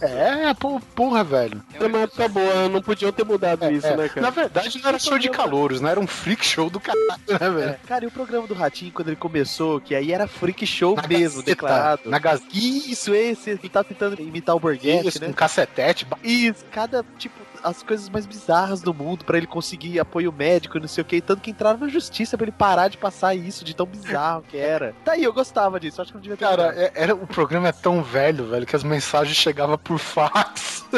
É, 0.08 0.54
porra, 0.94 1.24
velho. 1.24 1.62
Uma 1.80 1.98
época 2.00 2.28
boa, 2.28 2.68
não 2.68 2.82
podiam 2.82 3.12
ter 3.12 3.24
mudado 3.24 3.70
isso, 3.70 3.86
É, 3.86 3.96
né, 3.96 4.08
cara? 4.08 4.20
Na 4.20 4.30
verdade, 4.30 4.80
não 4.82 4.88
era 4.88 4.98
show 4.98 5.18
de 5.18 5.28
calouros, 5.28 5.80
né? 5.80 5.90
Era 5.90 6.00
um 6.00 6.06
freak 6.06 6.44
show 6.44 6.68
do 6.70 6.80
caralho, 6.80 7.20
né, 7.28 7.50
velho? 7.50 7.76
Cara, 7.86 8.04
e 8.04 8.08
o 8.08 8.10
programa 8.10 8.46
do 8.46 8.54
Ratinho, 8.54 8.92
quando 8.92 9.08
ele 9.08 9.16
começou, 9.16 9.80
que 9.80 9.94
aí 9.94 10.12
era 10.12 10.26
freak 10.26 10.66
show 10.66 10.96
Na 10.96 11.02
mesmo, 11.06 11.40
Gazeta, 11.40 11.50
declarado. 11.50 12.02
Na 12.10 12.18
Gazeta. 12.18 12.48
Isso, 12.52 13.14
esse, 13.14 13.50
ele 13.50 13.68
tá 13.68 13.82
tentando 13.84 14.20
imitar 14.20 14.54
o 14.56 14.60
Borghetti, 14.60 15.20
né? 15.20 15.28
um 15.28 15.32
cacetete. 15.32 16.06
Isso, 16.22 16.64
cada, 16.70 17.04
tipo, 17.18 17.34
as 17.62 17.82
coisas 17.82 18.08
mais 18.08 18.26
bizarras 18.26 18.80
do 18.80 18.92
mundo 18.94 19.24
pra 19.24 19.36
ele 19.36 19.46
conseguir 19.46 19.98
apoio 19.98 20.32
médico 20.32 20.76
e 20.78 20.80
não 20.80 20.88
sei 20.88 21.02
o 21.02 21.04
que, 21.04 21.20
tanto 21.20 21.40
que 21.42 21.50
entraram 21.50 21.78
na 21.78 21.88
justiça 21.88 22.36
pra 22.36 22.44
ele 22.44 22.52
parar 22.52 22.88
de 22.88 22.96
passar 22.96 23.34
isso, 23.34 23.64
de 23.64 23.74
tão 23.74 23.86
bizarro 23.86 24.42
que 24.42 24.56
era. 24.56 24.94
Tá 25.04 25.12
aí, 25.12 25.24
eu 25.24 25.32
gostava 25.32 25.78
disso, 25.80 26.00
acho 26.02 26.10
que 26.12 26.16
não 26.16 26.22
devia 26.22 26.36
ter 26.36 26.44
Cara, 26.44 26.74
é- 26.76 26.92
era, 26.94 27.14
o 27.14 27.26
programa 27.26 27.68
é 27.68 27.72
tão 27.72 28.02
velho, 28.02 28.48
velho, 28.48 28.66
que 28.66 28.76
as 28.76 28.84
mensagens 28.84 29.36
chegavam 29.36 29.78
por 29.78 29.98
fax. 29.98 30.84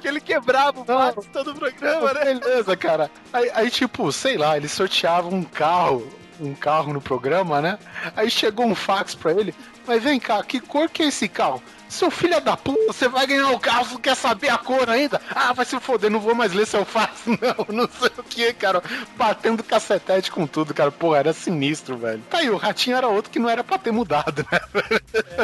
que 0.00 0.08
ele 0.08 0.20
quebrava 0.20 0.80
o 0.80 0.84
fax 0.84 1.26
todo 1.32 1.52
o 1.52 1.54
programa, 1.54 2.12
né? 2.12 2.34
Beleza, 2.34 2.76
cara. 2.76 3.10
Aí, 3.32 3.50
aí, 3.54 3.70
tipo, 3.70 4.10
sei 4.12 4.36
lá, 4.36 4.56
ele 4.56 4.68
sorteava 4.68 5.28
um 5.28 5.42
carro, 5.44 6.06
um 6.42 6.54
carro 6.54 6.92
no 6.92 7.00
programa, 7.00 7.60
né? 7.60 7.78
Aí 8.16 8.30
chegou 8.30 8.66
um 8.66 8.74
fax 8.74 9.14
pra 9.14 9.32
ele. 9.32 9.54
Mas 9.86 10.02
vem 10.02 10.18
cá, 10.20 10.42
que 10.42 10.60
cor 10.60 10.88
que 10.88 11.02
é 11.02 11.06
esse 11.06 11.28
carro? 11.28 11.62
Seu 11.88 12.10
filho 12.10 12.40
da 12.40 12.56
puta, 12.56 12.92
você 12.92 13.06
vai 13.06 13.26
ganhar 13.26 13.50
o 13.50 13.58
carro, 13.58 13.84
você 13.84 13.98
quer 13.98 14.16
saber 14.16 14.48
a 14.48 14.56
cor 14.56 14.88
ainda? 14.88 15.20
Ah, 15.34 15.52
vai 15.52 15.64
se 15.64 15.78
foder, 15.78 16.10
não 16.10 16.20
vou 16.20 16.34
mais 16.34 16.52
ler 16.52 16.66
seu 16.66 16.84
fax, 16.84 17.22
não, 17.26 17.66
não 17.68 17.88
sei 17.88 18.10
o 18.16 18.22
que, 18.22 18.52
cara. 18.54 18.82
Batendo 19.16 19.62
cacetete 19.62 20.30
com 20.30 20.46
tudo, 20.46 20.72
cara. 20.72 20.90
Pô, 20.90 21.14
era 21.14 21.32
sinistro, 21.32 21.98
velho. 21.98 22.22
Tá 22.30 22.38
aí, 22.38 22.48
o 22.48 22.56
ratinho 22.56 22.96
era 22.96 23.08
outro 23.08 23.30
que 23.30 23.38
não 23.38 23.50
era 23.50 23.62
pra 23.62 23.76
ter 23.78 23.92
mudado, 23.92 24.46
né? 24.50 24.60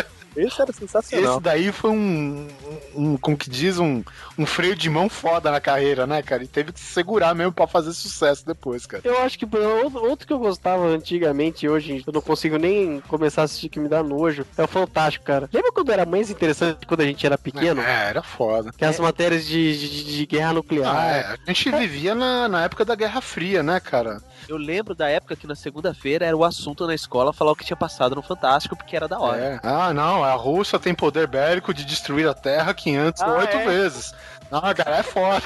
Esse 0.36 0.60
era 0.60 0.72
sensacional. 0.72 1.34
Esse 1.34 1.42
daí 1.42 1.72
foi 1.72 1.90
um, 1.90 2.48
um, 2.94 3.16
como 3.16 3.36
que 3.36 3.50
diz, 3.50 3.78
um, 3.78 4.02
um 4.38 4.46
freio 4.46 4.76
de 4.76 4.88
mão 4.88 5.08
foda 5.08 5.50
na 5.50 5.60
carreira, 5.60 6.06
né, 6.06 6.22
cara? 6.22 6.44
E 6.44 6.46
teve 6.46 6.72
que 6.72 6.80
se 6.80 6.86
segurar 6.86 7.34
mesmo 7.34 7.52
pra 7.52 7.66
fazer 7.66 7.92
sucesso 7.92 8.46
depois, 8.46 8.86
cara. 8.86 9.02
Eu 9.04 9.18
acho 9.18 9.38
que 9.38 9.46
pô, 9.46 9.58
outro 10.00 10.26
que 10.26 10.32
eu 10.32 10.38
gostava 10.38 10.84
antigamente 10.86 11.66
e 11.66 11.68
hoje 11.68 12.02
eu 12.06 12.12
não 12.12 12.20
consigo 12.20 12.56
nem 12.56 13.00
começar 13.08 13.42
a 13.42 13.44
assistir 13.44 13.68
que 13.68 13.80
me 13.80 13.88
dá 13.88 14.02
nojo 14.02 14.46
é 14.56 14.62
o 14.62 14.68
Fantástico, 14.68 15.24
cara. 15.24 15.48
Lembra 15.52 15.72
quando 15.72 15.90
era 15.90 16.06
mais 16.06 16.30
interessante 16.30 16.86
quando 16.86 17.00
a 17.00 17.04
gente 17.04 17.24
era 17.24 17.36
pequeno? 17.36 17.80
É, 17.80 18.10
era 18.10 18.22
foda. 18.22 18.70
Que 18.76 18.84
as 18.84 18.98
matérias 19.00 19.44
de, 19.46 19.78
de, 19.78 20.16
de 20.16 20.26
guerra 20.26 20.52
nuclear. 20.52 20.96
Ah, 20.96 21.16
é, 21.16 21.36
a 21.46 21.52
gente 21.52 21.70
vivia 21.70 22.14
na, 22.14 22.48
na 22.48 22.64
época 22.64 22.84
da 22.84 22.94
Guerra 22.94 23.20
Fria, 23.20 23.62
né, 23.62 23.80
cara? 23.80 24.22
Eu 24.48 24.56
lembro 24.56 24.94
da 24.94 25.08
época 25.10 25.36
que 25.36 25.46
na 25.46 25.54
segunda-feira 25.54 26.24
era 26.24 26.36
o 26.36 26.42
assunto 26.42 26.86
na 26.86 26.94
escola 26.94 27.34
falar 27.34 27.52
o 27.52 27.56
que 27.56 27.64
tinha 27.66 27.76
passado 27.76 28.16
no 28.16 28.22
Fantástico, 28.22 28.74
porque 28.74 28.96
era 28.96 29.06
da 29.06 29.20
hora. 29.20 29.38
É. 29.38 29.60
Ah, 29.62 29.92
não, 29.92 30.24
a 30.24 30.32
Rússia 30.32 30.78
tem 30.78 30.94
poder 30.94 31.26
bélico 31.26 31.74
de 31.74 31.84
destruir 31.84 32.26
a 32.26 32.32
Terra 32.32 32.72
508 32.72 33.56
Ah, 33.56 33.60
é? 33.60 33.66
vezes. 33.66 34.14
Não, 34.50 34.60
cara, 34.60 34.96
é 34.96 35.02
foda. 35.02 35.42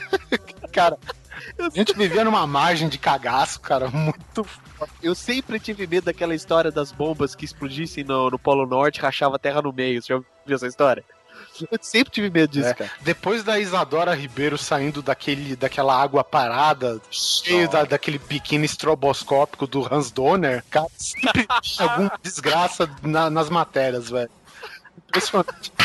cara, 0.70 0.98
a 1.58 1.70
gente 1.70 1.94
vivia 1.94 2.24
numa 2.24 2.46
margem 2.46 2.88
de 2.90 2.98
cagaço, 2.98 3.58
cara, 3.60 3.88
muito 3.88 4.46
Eu 5.02 5.14
sempre 5.14 5.58
tive 5.58 5.86
medo 5.86 6.04
daquela 6.04 6.34
história 6.34 6.70
das 6.70 6.92
bombas 6.92 7.34
que 7.34 7.46
explodissem 7.46 8.04
no, 8.04 8.30
no 8.30 8.38
Polo 8.38 8.66
Norte 8.66 8.98
e 8.98 9.02
rachava 9.02 9.36
a 9.36 9.38
terra 9.38 9.62
no 9.62 9.72
meio. 9.72 10.02
Você 10.02 10.12
já 10.12 10.20
viu 10.44 10.56
essa 10.56 10.66
história? 10.66 11.02
Eu 11.70 11.78
sempre 11.80 12.12
tive 12.12 12.30
medo 12.30 12.50
disso, 12.52 12.68
É. 12.68 12.74
cara. 12.74 12.90
Depois 13.00 13.42
da 13.44 13.58
Isadora 13.58 14.14
Ribeiro 14.14 14.58
saindo 14.58 15.00
daquele, 15.02 15.56
daquela 15.56 15.94
água 16.00 16.22
parada, 16.24 17.00
cheio 17.10 17.68
da, 17.68 17.84
daquele 17.84 18.18
biquíni 18.18 18.64
estroboscópico 18.66 19.66
do 19.66 19.86
Hans 19.92 20.10
Donner, 20.10 20.64
cara, 20.70 20.86
sempre 20.96 21.46
tinha 21.62 21.88
alguma 21.90 22.12
desgraça 22.22 22.88
na- 23.02 23.30
nas 23.30 23.48
matérias, 23.48 24.10
velho. 24.10 24.30
Impressionante. 25.08 25.72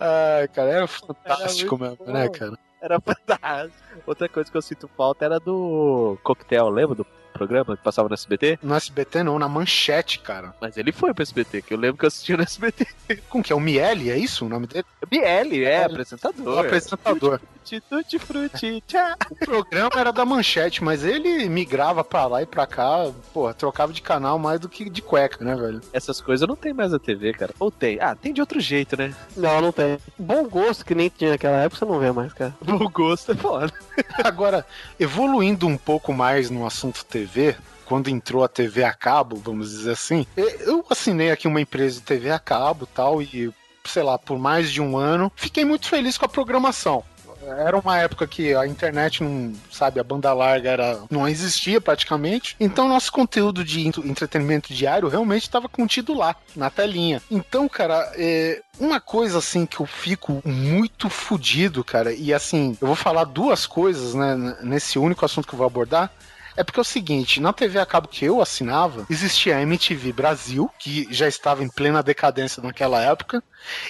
Ai, 0.00 0.48
cara, 0.48 0.70
era 0.70 0.86
fantástico 0.86 1.74
Era 1.76 1.90
mesmo, 1.90 2.06
né, 2.12 2.26
bom. 2.26 2.32
cara? 2.32 2.58
Era 2.80 3.00
fantástico. 3.00 3.74
Outra 4.06 4.28
coisa 4.28 4.50
que 4.50 4.56
eu 4.56 4.62
sinto 4.62 4.88
falta 4.96 5.24
era 5.24 5.38
do 5.40 6.16
coquetel, 6.22 6.68
lembra 6.70 6.94
do 6.94 7.04
programa 7.38 7.76
que 7.76 7.82
passava 7.82 8.08
no 8.08 8.14
SBT? 8.14 8.58
No 8.62 8.74
SBT 8.74 9.22
não, 9.22 9.38
na 9.38 9.48
manchete, 9.48 10.18
cara. 10.18 10.54
Mas 10.60 10.76
ele 10.76 10.92
foi 10.92 11.14
pro 11.14 11.22
SBT, 11.22 11.62
que 11.62 11.72
eu 11.72 11.78
lembro 11.78 11.96
que 11.98 12.04
eu 12.04 12.08
assistia 12.08 12.36
no 12.36 12.42
SBT. 12.42 12.86
Com 13.30 13.42
que 13.42 13.52
é 13.52 13.56
o 13.56 13.60
Miele, 13.60 14.10
é 14.10 14.18
isso 14.18 14.44
o 14.44 14.48
nome 14.48 14.66
dele? 14.66 14.84
BL, 15.08 15.64
é, 15.64 15.82
O 15.82 15.86
apresentador. 15.86 16.58
apresentador. 16.58 17.40
Tutti, 17.64 17.80
tutti, 17.82 18.18
frutti. 18.18 18.82
O 19.30 19.36
programa 19.36 19.90
era 19.96 20.10
da 20.10 20.24
manchete, 20.24 20.82
mas 20.82 21.04
ele 21.04 21.48
migrava 21.48 22.02
pra 22.02 22.26
lá 22.26 22.42
e 22.42 22.46
pra 22.46 22.66
cá, 22.66 23.10
porra, 23.32 23.52
trocava 23.54 23.92
de 23.92 24.00
canal 24.00 24.38
mais 24.38 24.58
do 24.58 24.68
que 24.68 24.88
de 24.88 25.02
cueca, 25.02 25.44
né, 25.44 25.54
velho? 25.54 25.80
Essas 25.92 26.20
coisas 26.20 26.48
não 26.48 26.56
tem 26.56 26.72
mais 26.72 26.92
na 26.92 26.98
TV, 26.98 27.32
cara. 27.34 27.52
Ou 27.60 27.70
tem? 27.70 27.98
Ah, 28.00 28.14
tem 28.14 28.32
de 28.32 28.40
outro 28.40 28.58
jeito, 28.58 28.96
né? 28.96 29.14
Não, 29.36 29.60
não 29.60 29.70
tem. 29.72 29.98
Bom 30.18 30.48
gosto 30.48 30.84
que 30.84 30.94
nem 30.94 31.08
tinha 31.10 31.30
naquela 31.32 31.58
época, 31.58 31.78
você 31.78 31.84
não 31.84 31.98
vê 31.98 32.10
mais, 32.10 32.32
cara. 32.32 32.54
O 32.66 32.88
gosto 32.88 33.32
é 33.32 33.34
foda. 33.34 33.72
Agora, 34.22 34.66
evoluindo 34.98 35.66
um 35.66 35.76
pouco 35.76 36.12
mais 36.12 36.50
no 36.50 36.66
assunto 36.66 37.04
TV, 37.04 37.56
quando 37.84 38.08
entrou 38.08 38.44
a 38.44 38.48
TV 38.48 38.84
a 38.84 38.92
cabo, 38.92 39.36
vamos 39.36 39.70
dizer 39.70 39.92
assim, 39.92 40.26
eu 40.36 40.84
assinei 40.90 41.30
aqui 41.30 41.48
uma 41.48 41.60
empresa 41.60 42.00
de 42.00 42.02
TV 42.02 42.30
a 42.30 42.38
cabo 42.38 42.86
tal, 42.86 43.22
e 43.22 43.52
sei 43.84 44.02
lá, 44.02 44.18
por 44.18 44.38
mais 44.38 44.70
de 44.70 44.82
um 44.82 44.96
ano, 44.96 45.32
fiquei 45.34 45.64
muito 45.64 45.86
feliz 45.88 46.18
com 46.18 46.26
a 46.26 46.28
programação. 46.28 47.02
Era 47.48 47.76
uma 47.78 47.98
época 47.98 48.26
que 48.26 48.54
a 48.54 48.66
internet 48.66 49.22
não, 49.22 49.52
sabe, 49.70 49.98
a 50.00 50.04
banda 50.04 50.32
larga 50.32 50.70
era, 50.70 51.00
não 51.10 51.26
existia 51.28 51.80
praticamente. 51.80 52.56
Então 52.60 52.88
nosso 52.88 53.10
conteúdo 53.12 53.64
de 53.64 53.86
ent- 53.86 53.98
entretenimento 53.98 54.72
diário 54.72 55.08
realmente 55.08 55.42
estava 55.42 55.68
contido 55.68 56.14
lá, 56.14 56.34
na 56.54 56.70
telinha. 56.70 57.22
Então, 57.30 57.68
cara, 57.68 58.10
é, 58.16 58.62
uma 58.78 59.00
coisa 59.00 59.38
assim 59.38 59.66
que 59.66 59.80
eu 59.80 59.86
fico 59.86 60.42
muito 60.44 61.08
fudido, 61.08 61.82
cara, 61.84 62.12
e 62.12 62.32
assim, 62.32 62.76
eu 62.80 62.86
vou 62.86 62.96
falar 62.96 63.24
duas 63.24 63.66
coisas, 63.66 64.14
né, 64.14 64.56
nesse 64.62 64.98
único 64.98 65.24
assunto 65.24 65.46
que 65.48 65.54
eu 65.54 65.58
vou 65.58 65.66
abordar. 65.66 66.10
É 66.58 66.64
porque 66.64 66.80
é 66.80 66.82
o 66.82 66.84
seguinte, 66.84 67.40
na 67.40 67.52
TV 67.52 67.78
a 67.78 67.86
cabo 67.86 68.08
que 68.08 68.24
eu 68.24 68.42
assinava, 68.42 69.06
existia 69.08 69.56
a 69.56 69.62
MTV 69.62 70.12
Brasil, 70.12 70.68
que 70.76 71.06
já 71.08 71.28
estava 71.28 71.62
em 71.62 71.68
plena 71.68 72.02
decadência 72.02 72.60
naquela 72.60 73.00
época, 73.00 73.44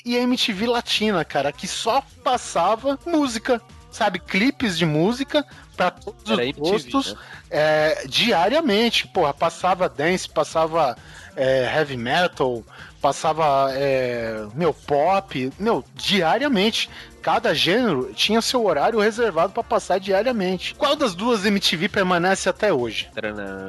e 0.05 0.15
a 0.19 0.21
MTV 0.21 0.67
Latina, 0.67 1.25
cara, 1.25 1.51
que 1.51 1.67
só 1.67 2.03
passava 2.23 2.99
música, 3.07 3.59
sabe, 3.91 4.19
clipes 4.19 4.77
de 4.77 4.85
música 4.85 5.47
para 5.79 5.93
todos 5.93 6.31
Era 6.31 6.43
os 6.45 6.53
gostos 6.53 7.15
né? 7.15 7.21
é, 7.51 8.05
diariamente. 8.07 9.07
Porra, 9.07 9.33
passava 9.33 9.89
dance, 9.89 10.29
passava 10.29 10.95
é, 11.37 11.73
heavy 11.75 11.97
metal, 11.97 12.63
passava 13.01 13.69
é, 13.73 14.47
meu 14.55 14.75
pop, 14.75 15.53
meu, 15.59 15.83
diariamente. 15.95 16.91
Cada 17.29 17.55
gênero 17.55 18.11
tinha 18.15 18.41
seu 18.41 18.65
horário 18.65 19.01
reservado 19.01 19.53
para 19.53 19.63
passar 19.63 20.01
diariamente. 20.01 20.75
Qual 20.75 20.97
das 20.97 21.15
duas 21.15 21.45
MTV 21.45 21.87
permanece 21.91 22.49
até 22.49 22.73
hoje? 22.73 23.11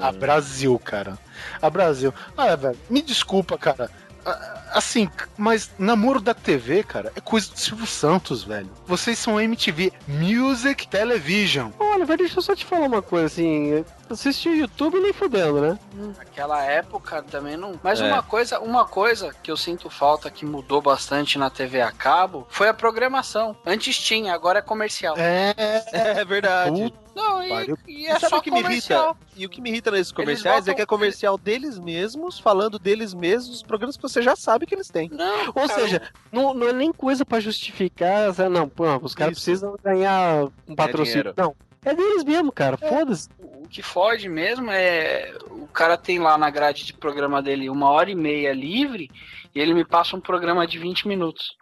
A 0.01 0.13
Brasil, 0.13 0.79
cara. 0.79 1.19
A 1.61 1.69
Brasil. 1.69 2.13
Ah, 2.37 2.55
velho, 2.55 2.79
me 2.89 3.01
desculpa, 3.01 3.57
cara. 3.57 3.91
Ah, 4.25 4.59
Assim, 4.71 5.09
mas 5.35 5.71
namoro 5.77 6.21
da 6.21 6.33
TV, 6.33 6.83
cara, 6.83 7.11
é 7.15 7.19
coisa 7.19 7.51
do 7.51 7.59
Silvio 7.59 7.87
Santos, 7.87 8.43
velho. 8.43 8.69
Vocês 8.85 9.17
são 9.17 9.41
MTV 9.41 9.91
Music 10.07 10.87
Television. 10.87 11.71
Olha, 11.79 12.05
velho, 12.05 12.19
deixa 12.19 12.37
eu 12.37 12.43
só 12.43 12.55
te 12.55 12.63
falar 12.63 12.85
uma 12.85 13.01
coisa, 13.01 13.25
assim. 13.25 13.83
Assistir 14.09 14.49
o 14.49 14.55
YouTube 14.55 14.99
nem 14.99 15.13
fudendo, 15.13 15.61
né? 15.61 15.79
Naquela 16.17 16.63
época 16.63 17.21
também 17.23 17.55
não. 17.55 17.79
Mas 17.83 18.01
É. 18.01 18.07
uma 18.07 18.23
coisa, 18.23 18.59
uma 18.59 18.85
coisa 18.85 19.33
que 19.43 19.51
eu 19.51 19.57
sinto 19.57 19.89
falta 19.89 20.29
que 20.31 20.45
mudou 20.45 20.81
bastante 20.81 21.37
na 21.37 21.49
TV 21.49 21.81
a 21.81 21.91
cabo 21.91 22.47
foi 22.49 22.67
a 22.67 22.73
programação. 22.73 23.55
Antes 23.65 23.97
tinha, 23.99 24.33
agora 24.33 24.59
é 24.59 24.61
comercial. 24.61 25.15
É, 25.17 25.53
É 26.21 26.25
verdade. 26.25 26.71
Puta 26.81 27.09
Não, 27.15 27.43
e, 27.43 27.75
e 27.87 28.01
E 28.03 28.07
é 28.07 28.13
sabe 28.19 28.29
só 28.29 28.37
o 28.37 28.41
que 28.41 28.49
me 28.49 28.63
comercial. 28.63 29.05
irrita? 29.09 29.27
E 29.35 29.45
o 29.45 29.49
que 29.49 29.61
me 29.61 29.69
irrita 29.69 29.91
nesses 29.91 30.11
comerciais 30.11 30.59
botam- 30.61 30.71
é 30.71 30.75
que 30.75 30.81
é 30.81 30.85
comercial 30.85 31.37
deles 31.37 31.77
mesmos, 31.77 32.39
falando 32.39 32.79
deles 32.79 33.13
mesmos, 33.13 33.57
os 33.57 33.63
programas 33.63 33.95
que 33.97 34.01
você 34.03 34.21
já 34.21 34.35
sabe 34.35 34.65
que 34.65 34.73
eles 34.73 34.87
têm. 34.89 35.09
Não, 35.11 35.47
Ou 35.47 35.67
cara, 35.67 35.73
seja, 35.81 36.01
não, 36.31 36.53
não 36.53 36.67
é 36.69 36.73
nem 36.73 36.91
coisa 36.93 37.25
pra 37.25 37.39
justificar, 37.39 38.33
não, 38.49 38.67
pô, 38.69 38.85
os 39.01 39.13
caras 39.13 39.33
precisam 39.35 39.75
ganhar 39.83 40.45
um 40.67 40.75
patrocínio. 40.75 41.23
dinheiro. 41.23 41.33
Não, 41.37 41.55
é 41.85 41.93
deles 41.93 42.23
mesmo, 42.23 42.51
cara, 42.51 42.77
foda-se. 42.77 43.29
o 43.39 43.67
que 43.67 43.81
fode 43.81 44.27
mesmo 44.27 44.69
é 44.71 45.33
o 45.49 45.67
cara 45.67 45.97
tem 45.97 46.19
lá 46.19 46.37
na 46.37 46.49
grade 46.49 46.85
de 46.85 46.93
programa 46.93 47.41
dele 47.41 47.69
uma 47.69 47.89
hora 47.89 48.09
e 48.09 48.15
meia 48.15 48.53
livre 48.53 49.09
e 49.53 49.59
ele 49.59 49.73
me 49.73 49.85
passa 49.85 50.15
um 50.15 50.21
programa 50.21 50.65
de 50.67 50.77
20 50.77 51.07
minutos. 51.07 51.57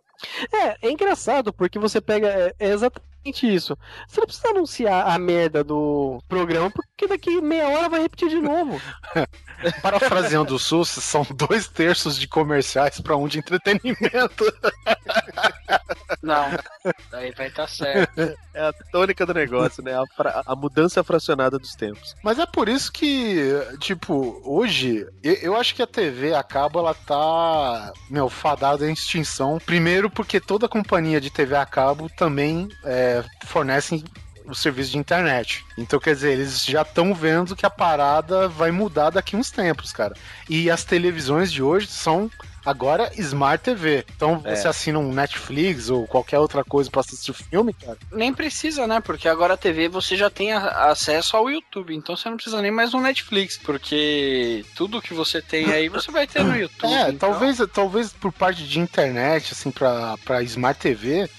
É, 0.51 0.87
é 0.87 0.91
engraçado, 0.91 1.53
porque 1.53 1.77
você 1.77 2.01
pega. 2.01 2.27
É, 2.27 2.53
é 2.59 2.69
exatamente 2.69 3.07
isso. 3.43 3.77
Você 4.07 4.19
não 4.19 4.27
precisa 4.27 4.49
anunciar 4.49 5.07
a 5.07 5.19
merda 5.19 5.63
do 5.63 6.21
programa, 6.27 6.71
porque 6.71 7.07
daqui 7.07 7.41
meia 7.41 7.67
hora 7.69 7.89
vai 7.89 8.01
repetir 8.01 8.29
de 8.29 8.41
novo. 8.41 8.79
Parafraseando 9.81 10.55
o 10.55 10.59
SUS, 10.59 10.89
são 10.89 11.25
dois 11.33 11.67
terços 11.67 12.17
de 12.17 12.27
comerciais 12.27 12.99
para 13.01 13.15
um 13.17 13.27
de 13.27 13.39
entretenimento. 13.39 14.45
Não, 16.21 16.45
daí 17.11 17.31
vai 17.31 17.47
estar 17.47 17.67
certo. 17.67 18.19
É 18.53 18.61
a 18.67 18.73
tônica 18.91 19.25
do 19.25 19.33
negócio, 19.33 19.83
né? 19.83 19.93
A, 19.93 20.03
fra- 20.15 20.43
a 20.45 20.55
mudança 20.55 21.03
fracionada 21.03 21.57
dos 21.59 21.75
tempos. 21.75 22.15
Mas 22.23 22.39
é 22.39 22.45
por 22.45 22.67
isso 22.69 22.91
que, 22.91 23.41
tipo, 23.79 24.41
hoje, 24.45 25.05
eu, 25.23 25.33
eu 25.35 25.55
acho 25.55 25.75
que 25.75 25.81
a 25.81 25.87
TV 25.87 26.33
a 26.33 26.43
cabo, 26.43 26.79
ela 26.79 26.93
tá, 26.93 27.91
meu, 28.09 28.29
fadada 28.29 28.87
em 28.89 28.93
extinção. 28.93 29.59
Primeiro 29.65 30.09
porque 30.09 30.39
toda 30.39 30.67
companhia 30.69 31.19
de 31.21 31.29
TV 31.29 31.55
a 31.55 31.65
cabo 31.65 32.09
também 32.17 32.69
é, 32.83 33.23
fornece 33.45 34.03
o 34.47 34.55
serviço 34.55 34.91
de 34.91 34.97
internet. 34.97 35.65
Então, 35.77 35.99
quer 35.99 36.15
dizer, 36.15 36.31
eles 36.33 36.63
já 36.65 36.81
estão 36.81 37.13
vendo 37.13 37.55
que 37.55 37.65
a 37.65 37.69
parada 37.69 38.47
vai 38.47 38.71
mudar 38.71 39.09
daqui 39.09 39.35
uns 39.35 39.51
tempos, 39.51 39.91
cara. 39.91 40.15
E 40.49 40.69
as 40.71 40.83
televisões 40.83 41.51
de 41.51 41.61
hoje 41.61 41.87
são 41.87 42.31
agora 42.65 43.09
Smart 43.17 43.63
TV. 43.63 44.05
Então, 44.13 44.41
É. 44.43 44.53
você 44.55 44.67
assina 44.67 44.99
um 44.99 45.13
Netflix 45.13 45.89
ou 45.89 46.05
qualquer 46.05 46.37
outra 46.39 46.65
coisa 46.65 46.89
pra 46.91 46.99
assistir 46.99 47.31
filme, 47.33 47.71
cara. 47.73 47.97
Nem 48.11 48.33
precisa, 48.33 48.85
né? 48.85 48.99
Porque 48.99 49.29
agora 49.29 49.53
a 49.53 49.57
TV 49.57 49.87
você 49.87 50.17
já 50.17 50.29
tem 50.29 50.51
a- 50.51 50.89
acesso 50.91 51.37
ao 51.37 51.49
YouTube, 51.49 51.95
então 51.95 52.17
você 52.17 52.29
não 52.29 52.35
precisa 52.35 52.61
nem 52.61 52.71
mais 52.71 52.91
no 52.91 52.99
Netflix, 52.99 53.57
porque 53.57 54.65
tudo 54.75 55.01
que 55.01 55.13
você 55.13 55.41
tem 55.41 55.71
aí 55.71 55.87
você 55.87 56.11
vai 56.11 56.27
ter 56.27 56.43
no 56.43 56.55
YouTube. 56.57 56.91
É, 56.91 57.09
então- 57.09 57.29
talvez, 57.31 57.57
talvez 57.73 58.11
por 58.11 58.33
parte 58.33 58.63
de 58.67 58.79
internet, 58.79 59.53
assim, 59.53 59.71
pra, 59.71 60.17
pra 60.25 60.41
Smart 60.43 60.77
TV, 60.79 61.29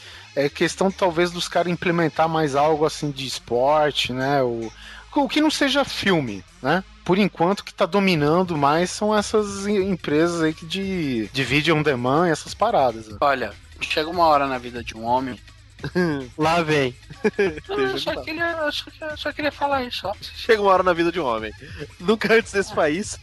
é 0.45 0.49
questão 0.49 0.91
talvez 0.91 1.31
dos 1.31 1.49
caras 1.49 1.73
implementar 1.73 2.29
mais 2.29 2.55
algo 2.55 2.85
assim 2.85 3.11
de 3.11 3.27
esporte, 3.27 4.13
né? 4.13 4.43
O, 4.43 4.71
o 5.17 5.29
que 5.29 5.41
não 5.41 5.51
seja 5.51 5.85
filme, 5.85 6.45
né? 6.63 6.85
Por 7.05 7.17
enquanto, 7.19 7.61
o 7.61 7.65
que 7.65 7.73
tá 7.75 7.87
dominando 7.87 8.57
mais 8.57 8.91
são 8.91 9.17
essas 9.17 9.67
em- 9.67 9.91
empresas 9.91 10.43
aí 10.43 10.53
que 10.53 10.67
de, 10.67 11.27
de 11.29 11.43
vídeo 11.45 11.75
on 11.75 11.83
demand 11.83 12.29
e 12.29 12.31
essas 12.31 12.53
paradas. 12.55 13.09
né? 13.09 13.17
Olha, 13.21 13.53
chega 13.81 14.09
uma 14.11 14.27
hora 14.27 14.47
na 14.47 14.59
vida 14.59 14.85
de 14.85 14.95
um 14.97 15.05
homem. 15.05 15.39
Lá 16.37 16.61
vem. 16.61 16.95
Eu 17.69 17.97
só 17.99 18.21
queria, 18.23 18.51
eu 18.67 18.73
só, 18.73 18.85
eu 19.01 19.17
só 19.17 19.33
queria 19.33 19.53
falar 19.53 19.85
isso, 19.85 20.09
ó. 20.09 20.13
Chega 20.21 20.61
uma 20.61 20.73
hora 20.73 20.83
na 20.83 20.93
vida 20.93 21.11
de 21.13 21.21
um 21.21 21.25
homem. 21.25 21.53
Nunca 22.01 22.35
antes 22.35 22.53
desse 22.53 22.75
país. 22.75 23.17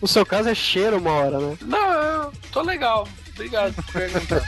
No 0.00 0.08
seu 0.08 0.24
caso 0.24 0.48
é 0.48 0.54
cheiro 0.54 0.96
uma 0.96 1.12
hora, 1.12 1.38
né? 1.38 1.58
Não, 1.60 1.92
eu 1.92 2.32
tô 2.50 2.62
legal. 2.62 3.06
Obrigado 3.34 3.74
por 3.74 3.84
perguntar. 3.92 4.42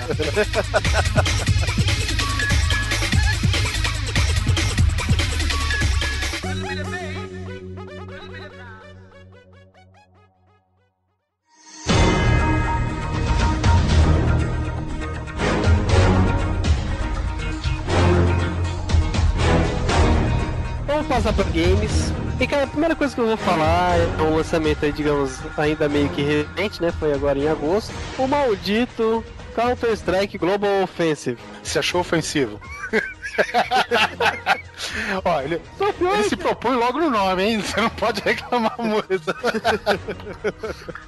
Vamos 21.00 21.16
passar 21.16 21.32
para 21.32 21.44
games. 21.44 22.12
E 22.38 22.46
cara, 22.46 22.64
a 22.64 22.66
primeira 22.66 22.94
coisa 22.94 23.14
que 23.14 23.20
eu 23.22 23.26
vou 23.26 23.36
falar 23.38 23.96
é 23.98 24.22
um 24.22 24.36
lançamento 24.36 24.84
aí, 24.84 24.92
digamos, 24.92 25.38
ainda 25.56 25.88
meio 25.88 26.10
que 26.10 26.20
recente, 26.20 26.82
né? 26.82 26.92
Foi 26.92 27.14
agora 27.14 27.38
em 27.38 27.48
agosto. 27.48 27.90
O 28.18 28.28
maldito 28.28 29.24
Counter-Strike 29.54 30.36
Global 30.36 30.82
Offensive. 30.82 31.38
Se 31.62 31.78
achou 31.78 32.02
ofensivo? 32.02 32.60
Ó, 35.24 35.40
ele, 35.40 35.62
pior 35.98 36.18
ele 36.18 36.28
se 36.28 36.36
propõe 36.36 36.76
logo 36.76 36.98
no 36.98 37.08
nome, 37.08 37.44
hein? 37.44 37.62
Você 37.62 37.80
não 37.80 37.88
pode 37.90 38.20
reclamar 38.20 38.76
muito. 38.78 39.08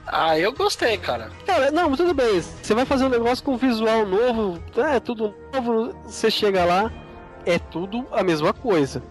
Ah, 0.06 0.38
eu 0.38 0.52
gostei, 0.52 0.96
cara. 0.98 1.30
Cara, 1.46 1.70
não, 1.70 1.90
mas 1.90 1.98
tudo 1.98 2.14
bem. 2.14 2.40
Você 2.40 2.74
vai 2.74 2.84
fazer 2.86 3.04
um 3.04 3.10
negócio 3.10 3.44
com 3.44 3.56
visual 3.56 4.06
novo, 4.06 4.58
é 4.76 5.00
tudo 5.00 5.34
novo. 5.52 5.94
Você 6.04 6.30
chega 6.30 6.64
lá, 6.64 6.90
é 7.46 7.58
tudo 7.58 8.06
a 8.12 8.22
mesma 8.22 8.52
coisa. 8.52 9.02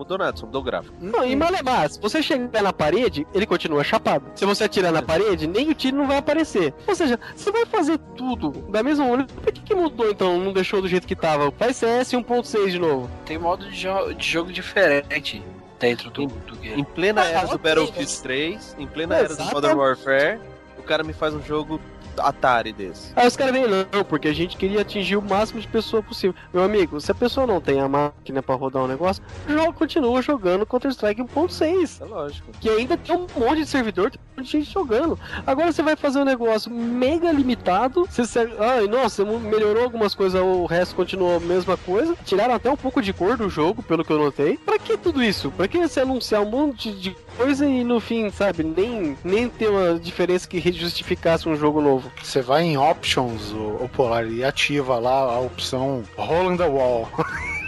Mudou 0.00 0.16
nada, 0.16 0.34
só 0.34 0.46
mudou 0.46 0.62
o 0.62 0.64
gráfico. 0.64 0.94
Não, 0.98 1.22
e 1.26 1.36
Malemar, 1.36 1.90
se 1.90 2.00
você 2.00 2.22
chegar 2.22 2.62
na 2.62 2.72
parede, 2.72 3.26
ele 3.34 3.44
continua 3.44 3.84
chapado. 3.84 4.24
Se 4.34 4.46
você 4.46 4.64
atirar 4.64 4.90
na 4.90 5.02
parede, 5.02 5.46
nem 5.46 5.68
o 5.68 5.74
tiro 5.74 5.98
não 5.98 6.06
vai 6.06 6.16
aparecer. 6.16 6.72
Ou 6.88 6.94
seja, 6.94 7.20
você 7.36 7.52
vai 7.52 7.66
fazer 7.66 7.98
tudo 8.16 8.50
da 8.70 8.82
mesma 8.82 9.04
maneira. 9.06 9.26
Por 9.42 9.52
que, 9.52 9.60
que 9.60 9.74
mudou 9.74 10.10
então? 10.10 10.38
Não 10.38 10.54
deixou 10.54 10.80
do 10.80 10.88
jeito 10.88 11.06
que 11.06 11.14
tava? 11.14 11.50
Faz 11.52 11.76
CS 11.76 12.12
1.6 12.12 12.70
de 12.70 12.78
novo. 12.78 13.10
Tem 13.26 13.36
modo 13.38 13.68
de, 13.68 13.76
jo- 13.76 14.14
de 14.14 14.26
jogo 14.26 14.50
diferente. 14.50 15.42
dentro 15.78 16.10
do, 16.10 16.26
do 16.26 16.56
game. 16.56 16.80
Em 16.80 16.84
plena 16.84 17.22
era 17.22 17.46
do. 17.46 17.58
Battlefield 17.58 18.22
3, 18.22 18.76
em 18.78 18.86
plena 18.86 19.16
era 19.16 19.34
do. 19.36 19.44
Modern 19.52 19.78
Warfare, 19.78 20.40
o 20.78 20.82
cara 20.82 21.04
me 21.04 21.12
faz 21.12 21.34
um 21.34 21.42
jogo 21.42 21.78
Atari 22.18 22.72
desse. 22.72 23.12
Aí 23.16 23.26
os 23.26 23.36
caras 23.36 23.52
vêm, 23.52 23.64
não, 23.68 24.04
porque 24.04 24.28
a 24.28 24.32
gente 24.32 24.56
queria 24.56 24.80
atingir 24.82 25.16
o 25.16 25.22
máximo 25.22 25.60
de 25.60 25.68
pessoa 25.68 26.02
possível. 26.02 26.34
Meu 26.52 26.62
amigo, 26.62 27.00
se 27.00 27.10
a 27.10 27.14
pessoa 27.14 27.46
não 27.46 27.60
tem 27.60 27.80
a 27.80 27.88
máquina 27.88 28.42
pra 28.42 28.54
rodar 28.54 28.82
um 28.82 28.86
negócio, 28.86 29.22
joga, 29.48 29.72
continua 29.72 30.20
jogando 30.22 30.66
Counter-Strike 30.66 31.22
1.6. 31.22 32.00
É 32.00 32.04
lógico. 32.04 32.50
Que 32.60 32.68
ainda 32.68 32.96
tem 32.96 33.14
um 33.16 33.26
monte 33.36 33.58
de 33.60 33.66
servidor, 33.66 34.10
tem 34.10 34.20
um 34.20 34.40
monte 34.40 34.46
de 34.46 34.52
gente 34.58 34.72
jogando. 34.72 35.18
Agora 35.46 35.72
você 35.72 35.82
vai 35.82 35.96
fazer 35.96 36.18
um 36.20 36.24
negócio 36.24 36.70
mega 36.72 37.30
limitado. 37.32 38.06
Você, 38.08 38.24
se- 38.24 38.38
ai, 38.58 38.86
nossa, 38.86 39.24
melhorou 39.24 39.84
algumas 39.84 40.14
coisas, 40.14 40.40
o 40.40 40.66
resto 40.66 40.94
continuou 40.94 41.36
a 41.36 41.40
mesma 41.40 41.76
coisa. 41.76 42.16
Tiraram 42.24 42.54
até 42.54 42.70
um 42.70 42.76
pouco 42.76 43.00
de 43.02 43.12
cor 43.12 43.36
do 43.36 43.48
jogo, 43.48 43.82
pelo 43.82 44.04
que 44.04 44.12
eu 44.12 44.18
notei. 44.18 44.56
Pra 44.58 44.78
que 44.78 44.96
tudo 44.96 45.22
isso? 45.22 45.50
Pra 45.50 45.68
que 45.68 45.78
você 45.78 46.00
anunciar 46.00 46.42
um 46.42 46.50
monte 46.50 46.92
de 46.92 47.16
coisa 47.40 47.66
e 47.66 47.82
no 47.82 47.98
fim, 48.00 48.28
sabe, 48.28 48.62
nem, 48.62 49.16
nem 49.24 49.48
ter 49.48 49.70
uma 49.70 49.98
diferença 49.98 50.46
que 50.46 50.60
justificasse 50.72 51.48
um 51.48 51.56
jogo 51.56 51.80
novo? 51.80 52.12
Você 52.22 52.42
vai 52.42 52.64
em 52.64 52.76
Options, 52.76 53.50
o, 53.52 53.82
o 53.82 53.88
Polar, 53.88 54.26
e 54.26 54.44
ativa 54.44 54.98
lá 54.98 55.22
a 55.22 55.40
opção 55.40 56.04
in 56.18 56.56
the 56.58 56.66
Wall. 56.66 57.08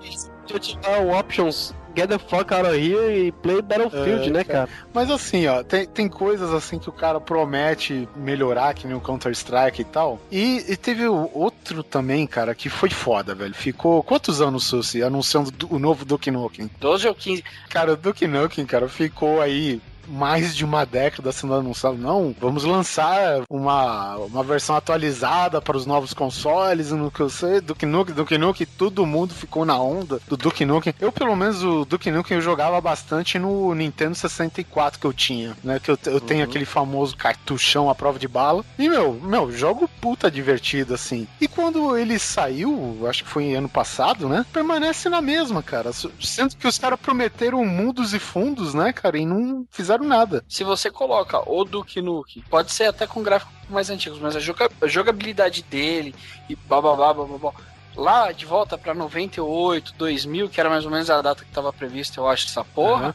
Deixa 0.00 0.28
eu 0.50 0.58
tirar 0.58 1.00
o 1.00 1.10
options 1.18 1.74
Get 1.96 2.10
the 2.10 2.18
fuck 2.18 2.52
out 2.52 2.66
of 2.68 2.76
here 2.76 3.10
e 3.26 3.32
play 3.32 3.62
Battlefield, 3.62 4.28
É, 4.28 4.30
né, 4.30 4.44
cara? 4.44 4.68
Mas 4.92 5.10
assim, 5.10 5.46
ó, 5.46 5.62
tem, 5.62 5.86
tem 5.86 6.06
coisas 6.10 6.52
assim 6.52 6.78
que 6.78 6.90
o 6.90 6.92
cara 6.92 7.18
promete 7.18 8.06
melhorar, 8.14 8.74
que 8.74 8.86
nem 8.86 8.94
o 8.94 9.00
Counter-Strike 9.00 9.80
e 9.80 9.84
tal. 9.84 10.20
E, 10.30 10.62
e 10.70 10.76
teve 10.76 11.08
o 11.08 11.30
outro 11.32 11.82
também, 11.82 12.26
cara, 12.26 12.54
que 12.54 12.68
foi 12.68 12.90
foda, 12.90 13.34
velho. 13.34 13.54
Ficou 13.54 14.02
quantos 14.02 14.42
anos, 14.42 14.64
Susi, 14.64 15.02
anunciando 15.02 15.50
do- 15.50 15.74
o 15.74 15.78
novo 15.78 16.04
Duke 16.04 16.30
Nukem? 16.30 16.70
12 16.78 17.08
ou 17.08 17.14
15. 17.14 17.42
Cara, 17.70 17.94
o 17.94 17.96
Duke 17.96 18.26
Nukem, 18.26 18.66
cara, 18.66 18.90
ficou 18.90 19.40
aí 19.40 19.80
mais 20.08 20.54
de 20.54 20.64
uma 20.64 20.84
década 20.84 21.32
sendo 21.32 21.54
anunciado. 21.54 21.96
Não, 21.96 22.34
vamos 22.40 22.64
lançar 22.64 23.42
uma, 23.48 24.16
uma 24.16 24.42
versão 24.42 24.76
atualizada 24.76 25.60
para 25.60 25.76
os 25.76 25.86
novos 25.86 26.12
consoles, 26.14 26.90
no 26.90 27.10
que 27.10 27.20
eu 27.20 27.30
sei, 27.30 27.60
Duke 27.60 27.86
Nukem, 27.86 28.14
Duke 28.14 28.38
Nukem, 28.38 28.66
todo 28.66 29.06
mundo 29.06 29.34
ficou 29.34 29.64
na 29.64 29.78
onda 29.78 30.20
do 30.28 30.36
Duke 30.36 30.64
Nukem. 30.64 30.94
Eu, 31.00 31.12
pelo 31.12 31.36
menos, 31.36 31.62
o 31.62 31.84
Duke 31.84 32.10
Nukem 32.10 32.36
eu 32.36 32.42
jogava 32.42 32.80
bastante 32.80 33.38
no 33.38 33.74
Nintendo 33.74 34.14
64 34.14 35.00
que 35.00 35.06
eu 35.06 35.12
tinha, 35.12 35.56
né? 35.62 35.80
Que 35.80 35.90
eu, 35.90 35.98
eu 36.06 36.20
tenho 36.20 36.44
aquele 36.44 36.64
famoso 36.64 37.16
cartuchão 37.16 37.88
à 37.88 37.94
prova 37.94 38.18
de 38.18 38.28
bala. 38.28 38.64
E, 38.78 38.88
meu, 38.88 39.14
meu, 39.14 39.50
jogo 39.52 39.88
puta 40.00 40.30
divertido, 40.30 40.94
assim. 40.94 41.26
E 41.40 41.48
quando 41.48 41.96
ele 41.96 42.18
saiu, 42.18 43.06
acho 43.08 43.24
que 43.24 43.30
foi 43.30 43.54
ano 43.54 43.68
passado, 43.68 44.28
né? 44.28 44.44
Permanece 44.52 45.08
na 45.08 45.20
mesma, 45.20 45.62
cara. 45.62 45.90
Sendo 45.92 46.56
que 46.56 46.66
os 46.66 46.78
caras 46.78 46.98
prometeram 47.00 47.64
mundos 47.64 48.14
e 48.14 48.18
fundos, 48.18 48.74
né, 48.74 48.92
cara? 48.92 49.18
E 49.18 49.26
não 49.26 49.66
fizeram 49.70 49.95
nada. 50.00 50.44
Se 50.48 50.64
você 50.64 50.90
coloca 50.90 51.38
o 51.50 51.64
Duke 51.64 52.00
Nukem, 52.02 52.42
pode 52.50 52.72
ser 52.72 52.84
até 52.84 53.06
com 53.06 53.22
gráficos 53.22 53.54
mais 53.68 53.90
antigos, 53.90 54.18
mas 54.20 54.36
a 54.36 54.40
joga- 54.40 54.70
a 54.80 54.86
jogabilidade 54.86 55.62
dele 55.62 56.14
e 56.48 56.54
bababá, 56.56 57.12
bababá. 57.12 57.52
Lá 57.96 58.30
de 58.30 58.44
volta 58.44 58.76
pra 58.76 58.92
98, 58.94 59.94
2000, 59.96 60.48
que 60.48 60.60
era 60.60 60.68
mais 60.68 60.84
ou 60.84 60.90
menos 60.90 61.08
a 61.10 61.20
data 61.22 61.44
que 61.44 61.50
tava 61.50 61.72
prevista, 61.72 62.20
eu 62.20 62.28
acho, 62.28 62.46
essa 62.46 62.62
porra. 62.64 63.14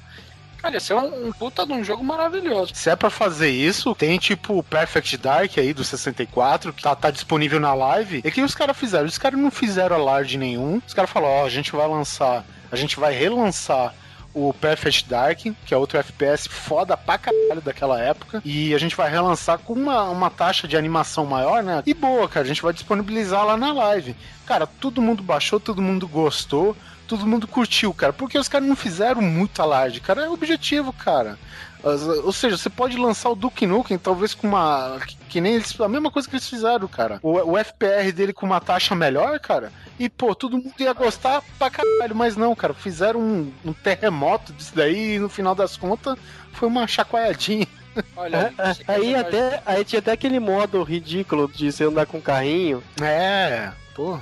Cara, 0.57 0.75
ia 0.75 0.79
ser 0.79 0.93
um, 0.93 1.27
um 1.27 1.31
puta 1.31 1.65
de 1.65 1.73
um 1.73 1.83
jogo 1.83 2.03
maravilhoso. 2.03 2.71
Se 2.75 2.89
é 2.89 2.95
pra 2.95 3.09
fazer 3.09 3.49
isso, 3.49 3.95
tem 3.95 4.17
tipo 4.19 4.57
o 4.59 4.63
Perfect 4.63 5.17
Dark 5.17 5.57
aí 5.57 5.73
do 5.73 5.83
64, 5.83 6.71
que 6.71 6.83
tá, 6.83 6.95
tá 6.95 7.09
disponível 7.09 7.59
na 7.59 7.73
live. 7.73 8.21
E 8.23 8.27
o 8.27 8.31
que 8.31 8.41
os 8.43 8.53
caras 8.53 8.77
fizeram? 8.77 9.05
Os 9.07 9.17
caras 9.17 9.39
não 9.39 9.49
fizeram 9.49 9.95
alarde 9.95 10.37
nenhum. 10.37 10.79
Os 10.85 10.93
caras 10.93 11.09
falaram: 11.09 11.33
Ó, 11.41 11.45
a 11.45 11.49
gente 11.49 11.71
vai 11.71 11.87
lançar, 11.87 12.45
a 12.71 12.75
gente 12.75 12.99
vai 12.99 13.11
relançar 13.13 13.93
o 14.33 14.53
Perfect 14.53 15.09
Dark, 15.09 15.39
que 15.39 15.73
é 15.73 15.77
outro 15.77 15.97
FPS 15.97 16.47
foda 16.47 16.95
pra 16.95 17.17
caralho 17.17 17.61
daquela 17.61 17.99
época. 17.99 18.41
E 18.45 18.73
a 18.73 18.77
gente 18.77 18.95
vai 18.95 19.09
relançar 19.09 19.59
com 19.59 19.73
uma, 19.73 20.03
uma 20.09 20.29
taxa 20.29 20.67
de 20.67 20.77
animação 20.77 21.25
maior, 21.25 21.61
né? 21.63 21.83
E 21.85 21.93
boa, 21.93 22.27
cara, 22.27 22.45
a 22.45 22.47
gente 22.47 22.61
vai 22.61 22.73
disponibilizar 22.73 23.45
lá 23.45 23.57
na 23.57 23.73
live. 23.73 24.15
Cara, 24.45 24.65
todo 24.65 25.01
mundo 25.01 25.21
baixou, 25.23 25.59
todo 25.59 25.81
mundo 25.81 26.07
gostou, 26.07 26.75
todo 27.11 27.27
mundo 27.27 27.45
curtiu, 27.45 27.93
cara. 27.93 28.13
Porque 28.13 28.37
os 28.37 28.47
caras 28.47 28.65
não 28.65 28.75
fizeram 28.75 29.21
muito 29.21 29.61
alarde, 29.61 29.99
cara. 29.99 30.23
É 30.23 30.29
objetivo, 30.29 30.93
cara. 30.93 31.37
Ou 31.83 32.31
seja, 32.31 32.57
você 32.57 32.69
pode 32.69 32.95
lançar 32.95 33.29
o 33.29 33.35
Duke 33.35 33.67
Nukem, 33.67 33.97
talvez 33.97 34.33
com 34.33 34.47
uma. 34.47 34.97
Que, 35.27 35.41
nem 35.41 35.55
eles. 35.55 35.77
A 35.81 35.89
mesma 35.89 36.09
coisa 36.09 36.29
que 36.29 36.35
eles 36.35 36.47
fizeram, 36.47 36.87
cara. 36.87 37.19
O, 37.21 37.53
o 37.53 37.57
FPR 37.57 38.13
dele 38.13 38.31
com 38.31 38.45
uma 38.45 38.61
taxa 38.61 38.95
melhor, 38.95 39.39
cara. 39.39 39.73
E, 39.99 40.07
pô, 40.07 40.33
todo 40.33 40.57
mundo 40.57 40.73
ia 40.79 40.93
gostar 40.93 41.41
pra 41.59 41.69
caralho. 41.69 42.15
Mas 42.15 42.37
não, 42.37 42.55
cara. 42.55 42.73
Fizeram 42.73 43.19
um, 43.19 43.51
um 43.65 43.73
terremoto 43.73 44.53
disso 44.53 44.71
daí 44.73 45.15
e 45.15 45.19
no 45.19 45.27
final 45.27 45.53
das 45.53 45.75
contas 45.75 46.17
foi 46.53 46.69
uma 46.69 46.87
chacoalhadinha. 46.87 47.67
Olha, 48.15 48.53
É, 48.57 48.73
quer 48.73 48.91
aí 48.93 49.15
até 49.15 49.61
aí 49.65 49.83
tinha 49.83 49.99
até 49.99 50.13
aquele 50.13 50.39
modo 50.39 50.81
ridículo 50.81 51.51
de 51.51 51.69
você 51.69 51.83
andar 51.83 52.05
com 52.05 52.19
um 52.19 52.21
carrinho 52.21 52.81
É, 53.01 53.69
pô. 53.93 54.17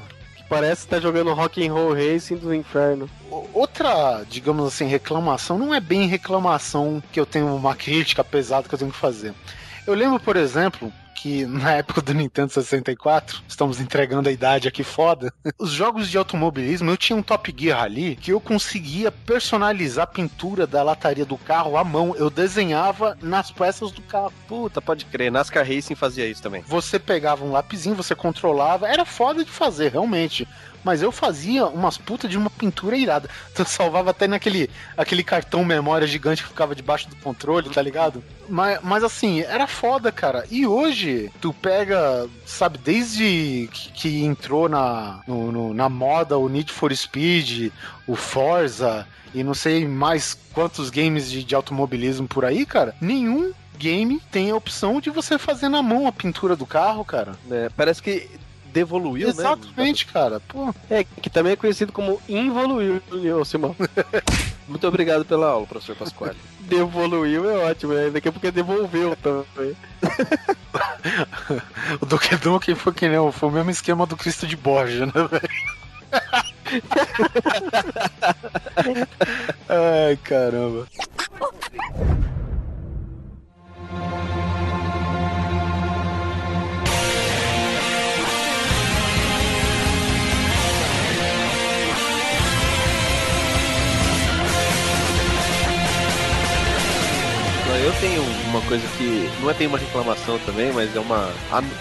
Parece 0.50 0.84
que 0.84 0.90
tá 0.90 1.00
jogando 1.00 1.34
Rock 1.34 1.66
and 1.66 1.72
Roll 1.72 1.94
Racing 1.94 2.38
do 2.38 2.54
inferno. 2.54 3.08
Outra, 3.54 4.24
digamos 4.28 4.66
assim, 4.66 4.86
reclamação, 4.86 5.58
não 5.60 5.74
é 5.74 5.80
bem 5.80 6.08
reclamação 6.08 7.02
que 7.12 7.20
eu 7.20 7.26
tenho 7.26 7.56
uma 7.56 7.76
crítica 7.78 8.24
pesada 8.24 8.68
que 8.68 8.74
eu 8.74 8.80
tenho 8.80 8.92
que 8.92 8.98
fazer. 8.98 9.34
Eu 9.86 9.94
lembro, 9.94 10.20
por 10.20 10.36
exemplo, 10.36 10.92
que 11.22 11.46
na 11.46 11.74
época 11.74 12.02
do 12.02 12.14
Nintendo 12.14 12.50
64, 12.50 13.42
estamos 13.46 13.82
entregando 13.82 14.30
a 14.30 14.32
idade 14.32 14.70
aqui 14.70 14.84
foda, 14.84 15.34
os 15.60 15.70
jogos 15.70 16.10
de 16.10 16.18
automobilismo, 16.18 16.90
eu 16.90 16.96
tinha 16.96 17.18
um 17.18 17.22
Top 17.22 17.54
Gear 17.56 17.84
ali 17.84 18.16
que 18.16 18.32
eu 18.32 18.40
conseguia 18.40 19.12
personalizar 19.12 20.06
a 20.06 20.08
pintura 20.08 20.66
da 20.66 20.82
lataria 20.82 21.26
do 21.26 21.38
carro 21.38 21.76
à 21.76 21.84
mão. 21.84 22.16
Eu 22.16 22.30
desenhava 22.30 23.18
nas 23.22 23.52
peças 23.52 23.92
do 23.92 24.02
carro. 24.02 24.32
Puta, 24.48 24.82
pode 24.82 25.06
crer. 25.06 25.30
NASCAR 25.30 25.68
Racing 25.68 25.96
fazia 25.96 26.26
isso 26.26 26.42
também. 26.42 26.64
Você 26.66 26.98
pegava 26.98 27.44
um 27.44 27.52
lapisinho, 27.52 27.96
você 27.96 28.16
controlava, 28.16 28.88
era 28.88 29.04
foda 29.04 29.44
de 29.44 29.52
fazer, 29.52 29.92
realmente. 29.92 30.48
Mas 30.84 31.02
eu 31.02 31.12
fazia 31.12 31.66
umas 31.68 31.98
putas 31.98 32.30
de 32.30 32.38
uma 32.38 32.50
pintura 32.50 32.96
irada. 32.98 33.30
Tu 33.54 33.66
salvava 33.66 34.12
até 34.12 34.28
naquele 34.28 34.70
aquele 34.98 35.24
cartão 35.24 35.64
memória 35.66 36.08
gigante 36.08 36.42
que 36.44 36.50
ficava 36.50 36.74
debaixo 36.76 37.10
do 37.10 37.16
controle, 37.18 37.70
tá 37.70 37.82
ligado? 37.82 38.24
Mas, 38.48 38.80
mas 38.82 39.04
assim, 39.04 39.42
era 39.42 39.68
foda, 39.68 40.12
cara. 40.12 40.46
E 40.50 40.66
hoje, 40.66 41.32
tu 41.42 41.54
pega, 41.54 42.28
sabe, 42.46 42.78
desde 42.78 43.70
que, 43.72 43.92
que 43.92 44.24
entrou 44.24 44.68
na, 44.70 45.22
no- 45.28 45.52
no- 45.52 45.74
na 45.74 45.90
moda 45.90 46.38
o 46.38 46.48
Need 46.50 46.72
for 46.72 46.96
Speed, 46.96 47.72
o 48.08 48.16
Forza 48.16 49.06
e 49.36 49.44
não 49.44 49.54
sei 49.54 49.88
mais 49.88 50.36
quantos 50.54 50.90
games 50.90 51.30
de, 51.30 51.44
de 51.44 51.54
automobilismo 51.54 52.28
por 52.28 52.44
aí, 52.46 52.66
cara, 52.66 52.96
nenhum 53.00 53.52
game 53.78 54.20
tem 54.32 54.50
a 54.52 54.56
opção 54.56 55.00
de 55.00 55.10
você 55.10 55.38
fazer 55.38 55.70
na 55.70 55.82
mão 55.82 56.08
a 56.08 56.12
pintura 56.12 56.56
do 56.56 56.66
carro, 56.66 57.06
cara. 57.06 57.34
É, 57.50 57.70
parece 57.78 58.02
que 58.02 58.28
devoluiu, 58.72 59.28
né? 59.28 59.34
Exatamente, 59.34 60.06
cara. 60.06 60.40
Pô, 60.40 60.74
É, 60.90 61.04
que 61.04 61.30
também 61.30 61.54
é 61.54 61.56
conhecido 61.56 61.92
como 61.92 62.22
involuiu, 62.28 63.02
Simão. 63.46 63.76
Muito 64.68 64.88
obrigado 64.88 65.26
pela 65.26 65.48
aula, 65.48 65.66
professor 65.66 65.96
Pasquale. 65.96 66.38
Devoluiu 66.62 67.50
é 67.50 67.72
ótimo, 67.72 67.94
né? 67.94 68.12
Daqui 68.12 68.28
a 68.28 68.32
pouco 68.32 68.52
devolveu 68.52 69.16
também. 69.16 69.76
o 72.00 72.06
Duque 72.06 72.38
Nukem 72.46 72.76
foi 72.76 72.94
que 72.94 73.10
nem 73.10 73.32
foi 73.32 73.50
o 73.50 73.52
mesmo 73.52 73.72
esquema 73.72 74.06
do 74.06 74.16
Cristo 74.16 74.46
de 74.46 74.56
Borja, 74.56 75.08
né, 75.08 75.12
velho? 75.14 75.50
Ai, 79.68 80.18
caramba. 80.18 80.88
Eu 97.78 97.94
tenho 98.00 98.22
uma 98.50 98.62
coisa 98.62 98.86
que 98.98 99.30
não 99.42 99.50
é 99.50 99.54
bem 99.54 99.68
uma 99.68 99.78
reclamação 99.78 100.40
também, 100.40 100.72
mas 100.72 100.96
é 100.96 101.00
uma 101.00 101.30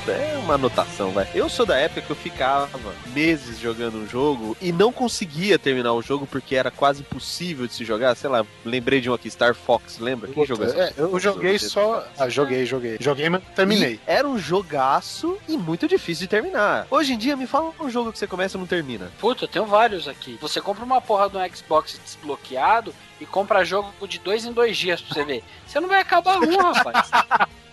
é 0.09 0.39
uma 0.39 0.55
anotação, 0.55 1.11
vai. 1.11 1.27
Eu 1.35 1.49
sou 1.49 1.65
da 1.65 1.77
época 1.77 2.03
que 2.03 2.11
eu 2.11 2.17
ficava 2.17 2.69
meses 3.15 3.59
jogando 3.59 3.99
um 3.99 4.07
jogo 4.07 4.57
e 4.61 4.71
não 4.71 4.93
conseguia 4.93 5.59
terminar 5.59 5.93
o 5.93 6.03
jogo 6.03 6.27
porque 6.27 6.57
era 6.57 6.71
quase 6.71 7.01
impossível 7.01 7.67
de 7.67 7.75
se 7.75 7.85
jogar. 7.85 8.15
Sei 8.15 8.29
lá, 8.29 8.45
lembrei 8.65 9.01
de 9.01 9.11
um 9.11 9.15
aqui, 9.15 9.31
Star 9.31 9.55
Fox, 9.55 9.99
lembra? 9.99 10.31
Quem 10.31 10.45
jogou 10.45 10.67
essa? 10.67 10.79
É, 10.79 10.93
eu 10.97 11.19
joguei 11.19 11.59
só. 11.59 12.07
Ah, 12.19 12.29
joguei, 12.29 12.67
joguei. 12.67 12.97
Joguei, 13.01 13.29
mas 13.29 13.43
terminei. 13.55 13.95
E 13.95 14.01
era 14.07 14.29
um 14.29 14.39
jogaço 14.39 15.39
e 15.49 15.57
muito 15.57 15.89
difícil 15.89 16.23
de 16.23 16.29
terminar. 16.29 16.87
Hoje 16.91 17.15
em 17.15 17.19
dia, 17.19 17.37
me 17.37 17.47
fala 17.47 17.73
um 17.81 17.91
jogo 17.91 18.13
que 18.13 18.19
você 18.19 18.27
começa 18.27 18.57
e 18.57 18.61
não 18.61 18.67
termina. 18.67 19.11
Puta, 19.19 19.45
eu 19.45 19.49
tenho 19.49 19.67
vários 19.67 20.09
aqui. 20.09 20.39
Você 20.41 20.61
compra 20.61 20.85
uma 20.85 21.01
porra 21.01 21.29
de 21.29 21.37
um 21.37 21.55
Xbox 21.55 22.01
desbloqueado 22.05 22.95
e 23.21 23.27
compra 23.27 23.65
jogo 23.65 23.93
de 24.07 24.19
dois 24.19 24.45
em 24.45 24.53
dois 24.53 24.77
dias 24.77 25.01
pra 25.01 25.15
você 25.15 25.25
ver. 25.25 25.45
Você 25.67 25.81
não 25.81 25.89
vai 25.89 26.01
acabar 26.01 26.39
um, 26.39 26.73
rapaz. 26.73 27.11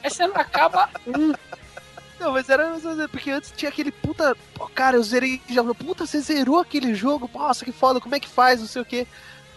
Aí 0.03 0.09
você 0.09 0.27
não 0.27 0.35
acaba 0.35 0.89
um. 1.07 1.33
Não, 2.19 2.31
mas 2.31 2.49
era 2.49 2.73
porque 3.11 3.29
antes 3.29 3.53
tinha 3.55 3.69
aquele 3.69 3.91
puta. 3.91 4.35
Pô, 4.53 4.67
cara, 4.67 4.97
eu 4.97 5.03
zerei 5.03 5.41
já. 5.49 5.63
Puta, 5.63 6.05
você 6.05 6.19
zerou 6.21 6.59
aquele 6.59 6.95
jogo? 6.95 7.29
Nossa, 7.33 7.65
que 7.65 7.71
foda, 7.71 7.99
como 7.99 8.15
é 8.15 8.19
que 8.19 8.29
faz? 8.29 8.59
Não 8.59 8.67
sei 8.67 8.81
o 8.81 8.85
quê. 8.85 9.05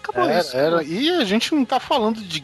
Acabou 0.03 0.28
Era, 0.28 0.41
isso. 0.41 0.57
era. 0.57 0.82
E 0.82 1.11
a 1.11 1.24
gente 1.24 1.55
não 1.55 1.64
tá 1.64 1.78
falando 1.78 2.20
de 2.20 2.41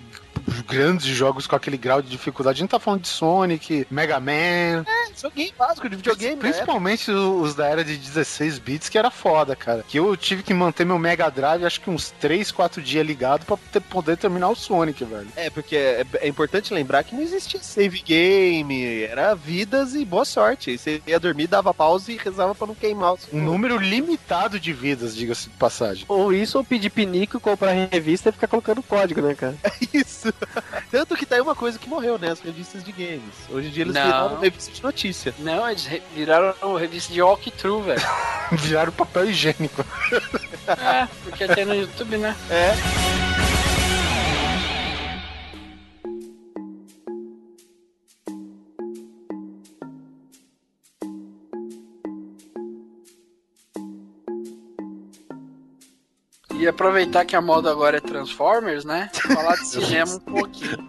grandes 0.67 1.07
jogos 1.07 1.47
com 1.47 1.57
aquele 1.57 1.77
grau 1.77 2.01
de 2.03 2.09
dificuldade. 2.09 2.59
A 2.59 2.61
gente 2.61 2.71
tá 2.71 2.79
falando 2.79 3.03
de 3.03 3.09
Sonic, 3.09 3.87
Mega 3.91 4.19
Man. 4.21 4.85
É, 4.87 5.07
joguinho 5.21 5.53
básico 5.59 5.89
de 5.89 5.97
videogame. 5.97 6.35
né? 6.37 6.41
Principalmente 6.41 7.11
os 7.11 7.55
da 7.55 7.67
era 7.67 7.85
de 7.85 7.97
16 7.97 8.59
bits, 8.59 8.89
que 8.89 8.99
era 8.99 9.11
foda, 9.11 9.55
cara. 9.55 9.85
Que 9.87 9.99
eu 9.99 10.17
tive 10.17 10.43
que 10.43 10.53
manter 10.55 10.85
meu 10.85 10.99
Mega 10.99 11.29
Drive, 11.31 11.65
acho 11.65 11.81
que 11.81 11.91
uns 11.91 12.11
3, 12.13 12.51
4 12.51 12.83
dias 12.83 13.07
ligado 13.07 13.45
pra 13.45 13.57
ter- 13.73 13.81
poder 13.81 14.17
terminar 14.17 14.49
o 14.49 14.55
Sonic, 14.57 15.05
velho. 15.05 15.29
É, 15.37 15.51
porque 15.51 15.77
é, 15.77 16.05
é 16.21 16.29
importante 16.29 16.73
lembrar 16.75 17.05
que 17.05 17.15
não 17.15 17.23
existia 17.23 17.61
save 17.63 18.01
game, 18.03 19.03
era 19.03 19.35
vidas 19.35 19.95
e 19.95 20.05
boa 20.05 20.25
sorte. 20.25 20.71
Aí 20.71 20.79
você 20.79 21.03
ia 21.07 21.21
dormir, 21.21 21.47
dava 21.47 21.73
pausa 21.75 22.11
e 22.13 22.17
rezava 22.17 22.55
pra 22.55 22.67
não 22.67 22.75
queimar 22.75 23.15
Um 23.33 23.41
número 23.43 23.77
limitado 23.79 24.59
de 24.59 24.73
vidas, 24.73 25.15
diga-se 25.15 25.49
de 25.49 25.57
passagem. 25.57 26.05
Ou 26.09 26.33
isso, 26.33 26.59
ou 26.59 26.65
pedir 26.65 26.91
pinico, 26.91 27.39
comprar 27.41 27.73
revista 27.91 28.29
e 28.29 28.33
ficar 28.33 28.47
colocando 28.49 28.83
código, 28.83 29.21
né, 29.21 29.35
cara? 29.35 29.55
Isso. 29.93 30.24
Tanto 30.91 31.17
que 31.17 31.27
tá 31.27 31.37
aí 31.37 31.41
uma 31.41 31.55
coisa 31.55 31.79
que 31.79 31.89
morreu, 31.89 32.19
né? 32.19 32.31
As 32.31 32.41
revistas 32.41 32.83
de 32.85 32.93
games. 32.93 33.35
Hoje 33.51 33.69
em 33.69 33.71
dia 33.71 33.83
eles 33.85 33.95
Não. 33.95 34.05
viraram 34.05 34.39
revista 34.41 34.73
de 34.73 34.83
notícia. 34.83 35.35
Não, 35.39 35.69
eles 35.69 35.87
re- 35.87 36.03
viraram 36.15 36.75
revista 36.77 37.13
de 37.13 37.21
walkthrough, 37.23 37.83
velho. 37.83 38.03
Viraram 38.53 38.93
papel 38.93 39.25
higiênico. 39.31 39.85
É, 40.69 41.09
porque 41.25 41.49
tem 41.49 41.65
no 41.65 41.75
YouTube, 41.75 42.19
né? 42.19 42.37
É. 42.51 42.75
E 56.65 56.67
aproveitar 56.67 57.27
que 57.27 57.37
a 57.37 57.43
moda 57.43 57.71
agora 57.71 57.99
é 57.99 58.01
Transformers, 58.01 58.87
né? 58.87 59.11
Falar 59.13 59.55
de 59.57 59.67
cinema 59.69 60.15
um 60.15 60.19
pouquinho. 60.19 60.89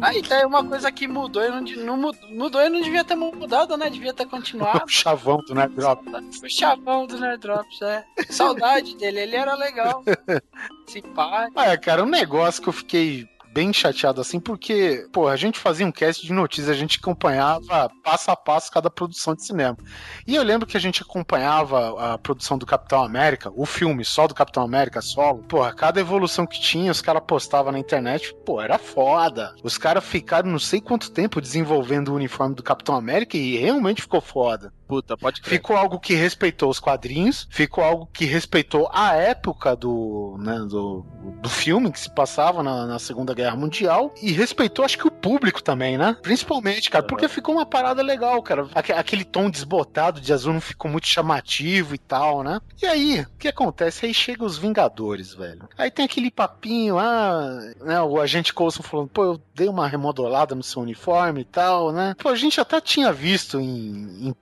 Aí 0.00 0.22
tá 0.22 0.38
aí 0.38 0.46
uma 0.46 0.64
coisa 0.64 0.90
que 0.90 1.06
mudou 1.06 1.44
e 1.44 1.50
não, 1.50 1.94
não 1.98 2.12
mudou, 2.30 2.58
e 2.58 2.70
não 2.70 2.80
devia 2.80 3.04
ter 3.04 3.14
mudado, 3.14 3.76
né? 3.76 3.90
Devia 3.90 4.14
ter 4.14 4.24
continuado. 4.24 4.84
O 4.88 4.88
chavão 4.88 5.36
do 5.46 5.54
Nerd 5.54 5.74
Drop. 5.74 6.02
O 6.42 6.48
chavão 6.48 7.06
do 7.06 7.20
Nerd 7.20 7.40
Drops, 7.40 7.82
é. 7.82 8.02
Saudade 8.30 8.96
dele, 8.96 9.20
ele 9.20 9.36
era 9.36 9.54
legal. 9.54 10.02
Simpático. 10.88 11.60
Ah, 11.60 11.66
é, 11.66 11.76
cara, 11.76 12.02
um 12.02 12.08
negócio 12.08 12.62
que 12.62 12.70
eu 12.70 12.72
fiquei 12.72 13.28
bem 13.52 13.72
chateado 13.72 14.20
assim, 14.20 14.40
porque, 14.40 15.06
pô, 15.12 15.28
a 15.28 15.36
gente 15.36 15.58
fazia 15.58 15.86
um 15.86 15.92
cast 15.92 16.26
de 16.26 16.32
notícias, 16.32 16.70
a 16.70 16.78
gente 16.78 16.98
acompanhava 16.98 17.90
passo 18.02 18.30
a 18.30 18.36
passo 18.36 18.72
cada 18.72 18.90
produção 18.90 19.34
de 19.34 19.44
cinema. 19.44 19.76
E 20.26 20.34
eu 20.34 20.42
lembro 20.42 20.66
que 20.66 20.76
a 20.76 20.80
gente 20.80 21.02
acompanhava 21.02 22.14
a 22.14 22.18
produção 22.18 22.56
do 22.56 22.66
Capitão 22.66 23.02
América, 23.02 23.52
o 23.54 23.66
filme 23.66 24.04
só 24.04 24.26
do 24.26 24.34
Capitão 24.34 24.62
América, 24.62 25.00
solo. 25.02 25.42
Porra, 25.42 25.74
cada 25.74 26.00
evolução 26.00 26.46
que 26.46 26.60
tinha, 26.60 26.90
os 26.90 27.02
caras 27.02 27.22
postavam 27.26 27.72
na 27.72 27.78
internet, 27.78 28.34
pô, 28.44 28.60
era 28.60 28.78
foda. 28.78 29.54
Os 29.62 29.76
caras 29.76 30.04
ficaram 30.04 30.50
não 30.50 30.58
sei 30.58 30.80
quanto 30.80 31.10
tempo 31.10 31.40
desenvolvendo 31.40 32.08
o 32.08 32.16
uniforme 32.16 32.54
do 32.54 32.62
Capitão 32.62 32.94
América 32.94 33.36
e 33.36 33.56
realmente 33.56 34.02
ficou 34.02 34.20
foda. 34.20 34.72
Puta, 34.92 35.16
pode 35.16 35.40
crer. 35.40 35.54
Ficou 35.56 35.74
algo 35.74 35.98
que 35.98 36.12
respeitou 36.12 36.68
os 36.68 36.78
quadrinhos, 36.78 37.48
ficou 37.50 37.82
algo 37.82 38.06
que 38.12 38.26
respeitou 38.26 38.90
a 38.92 39.14
época 39.14 39.74
do, 39.74 40.36
né, 40.38 40.58
do, 40.68 41.02
do 41.40 41.48
filme 41.48 41.90
que 41.90 41.98
se 41.98 42.10
passava 42.10 42.62
na, 42.62 42.86
na 42.86 42.98
Segunda 42.98 43.32
Guerra 43.32 43.56
Mundial 43.56 44.12
e 44.20 44.32
respeitou, 44.32 44.84
acho 44.84 44.98
que 44.98 45.06
o 45.08 45.10
público 45.10 45.62
também, 45.62 45.96
né? 45.96 46.14
Principalmente, 46.20 46.90
cara, 46.90 47.06
porque 47.06 47.26
ficou 47.26 47.54
uma 47.54 47.64
parada 47.64 48.02
legal, 48.02 48.42
cara. 48.42 48.68
Aque- 48.74 48.92
aquele 48.92 49.24
tom 49.24 49.48
desbotado 49.48 50.20
de 50.20 50.30
azul 50.30 50.52
não 50.52 50.60
ficou 50.60 50.90
muito 50.90 51.06
chamativo 51.06 51.94
e 51.94 51.98
tal, 51.98 52.42
né? 52.42 52.60
E 52.82 52.84
aí, 52.84 53.20
o 53.22 53.38
que 53.38 53.48
acontece? 53.48 54.04
Aí 54.04 54.12
chega 54.12 54.44
os 54.44 54.58
Vingadores, 54.58 55.32
velho. 55.32 55.68
Aí 55.78 55.90
tem 55.90 56.04
aquele 56.04 56.30
papinho, 56.30 56.98
ah, 56.98 57.58
né, 57.80 58.02
o 58.02 58.20
agente 58.20 58.52
Coulson 58.52 58.82
falando, 58.82 59.08
pô, 59.08 59.24
eu 59.24 59.40
dei 59.54 59.68
uma 59.68 59.88
remodelada 59.88 60.54
no 60.54 60.62
seu 60.62 60.82
uniforme 60.82 61.40
e 61.40 61.44
tal, 61.44 61.92
né? 61.92 62.14
Pô, 62.18 62.28
a 62.28 62.36
gente 62.36 62.60
até 62.60 62.78
tinha 62.78 63.10
visto 63.10 63.58
em, 63.58 64.28
em 64.28 64.32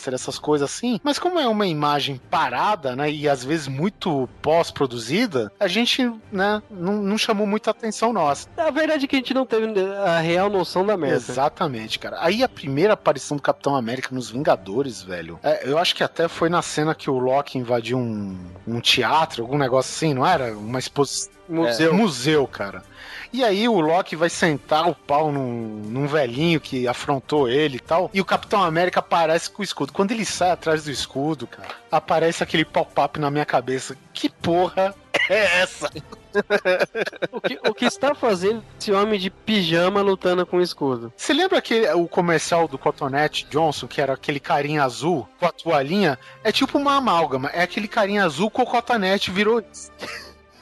pôster, 0.00 0.14
essas 0.14 0.38
coisas 0.38 0.70
assim, 0.70 1.00
mas 1.02 1.18
como 1.18 1.38
é 1.38 1.46
uma 1.46 1.66
imagem 1.66 2.20
parada, 2.30 2.96
né, 2.96 3.10
e 3.10 3.28
às 3.28 3.44
vezes 3.44 3.68
muito 3.68 4.28
pós-produzida, 4.40 5.52
a 5.60 5.68
gente, 5.68 6.10
né, 6.32 6.62
não, 6.70 6.94
não 7.02 7.18
chamou 7.18 7.46
muita 7.46 7.70
atenção 7.70 8.12
nossa. 8.12 8.48
A 8.56 8.70
verdade 8.70 9.04
é 9.04 9.08
que 9.08 9.16
a 9.16 9.18
gente 9.18 9.34
não 9.34 9.44
teve 9.44 9.66
a 10.04 10.18
real 10.20 10.48
noção 10.48 10.84
da 10.84 10.96
merda. 10.96 11.16
Exatamente, 11.16 11.98
cara. 11.98 12.16
Aí 12.20 12.42
a 12.42 12.48
primeira 12.48 12.94
aparição 12.94 13.36
do 13.36 13.42
Capitão 13.42 13.76
América 13.76 14.14
nos 14.14 14.30
Vingadores, 14.30 15.02
velho. 15.02 15.38
é, 15.42 15.68
eu 15.68 15.78
acho 15.78 15.94
que 15.94 16.02
até 16.02 16.28
foi 16.28 16.48
na 16.48 16.62
cena 16.62 16.94
que 16.94 17.10
o 17.10 17.18
Loki 17.18 17.58
invadiu 17.58 17.98
um, 17.98 18.38
um 18.66 18.80
teatro, 18.80 19.42
algum 19.42 19.58
negócio 19.58 19.90
assim, 19.90 20.14
não 20.14 20.26
era? 20.26 20.56
Uma 20.56 20.78
exposição. 20.78 21.39
Museu. 21.50 21.92
Museu, 21.92 22.46
cara. 22.46 22.82
E 23.32 23.44
aí 23.44 23.68
o 23.68 23.78
Loki 23.78 24.16
vai 24.16 24.28
sentar 24.28 24.88
o 24.88 24.94
pau 24.94 25.30
num, 25.30 25.82
num 25.86 26.06
velhinho 26.06 26.60
que 26.60 26.88
afrontou 26.88 27.48
ele 27.48 27.76
e 27.76 27.80
tal. 27.80 28.10
E 28.12 28.20
o 28.20 28.24
Capitão 28.24 28.62
América 28.62 28.98
aparece 29.00 29.48
com 29.48 29.62
o 29.62 29.64
escudo. 29.64 29.92
Quando 29.92 30.10
ele 30.10 30.24
sai 30.24 30.50
atrás 30.50 30.84
do 30.84 30.90
escudo, 30.90 31.46
cara, 31.46 31.68
aparece 31.92 32.42
aquele 32.42 32.64
pop-up 32.64 33.20
na 33.20 33.30
minha 33.30 33.44
cabeça. 33.44 33.96
Que 34.12 34.28
porra 34.28 34.94
é 35.28 35.60
essa? 35.62 35.90
O 37.32 37.40
que, 37.40 37.58
o 37.68 37.74
que 37.74 37.84
está 37.84 38.14
fazendo 38.14 38.62
esse 38.78 38.92
homem 38.92 39.18
de 39.18 39.30
pijama 39.30 40.00
lutando 40.00 40.46
com 40.46 40.58
o 40.58 40.62
escudo? 40.62 41.12
Você 41.16 41.32
lembra 41.32 41.58
aquele, 41.58 41.90
o 41.92 42.06
comercial 42.06 42.68
do 42.68 42.78
Cotonete 42.78 43.46
Johnson, 43.50 43.88
que 43.88 44.00
era 44.00 44.12
aquele 44.12 44.38
carinha 44.38 44.84
azul 44.84 45.28
com 45.38 45.46
a 45.46 45.52
toalhinha? 45.52 46.18
É 46.44 46.52
tipo 46.52 46.78
uma 46.78 46.96
amálgama. 46.96 47.48
É 47.50 47.62
aquele 47.62 47.88
carinha 47.88 48.24
azul 48.24 48.50
com 48.50 48.62
o 48.62 48.66
cotonete 48.66 49.30
virou. 49.30 49.62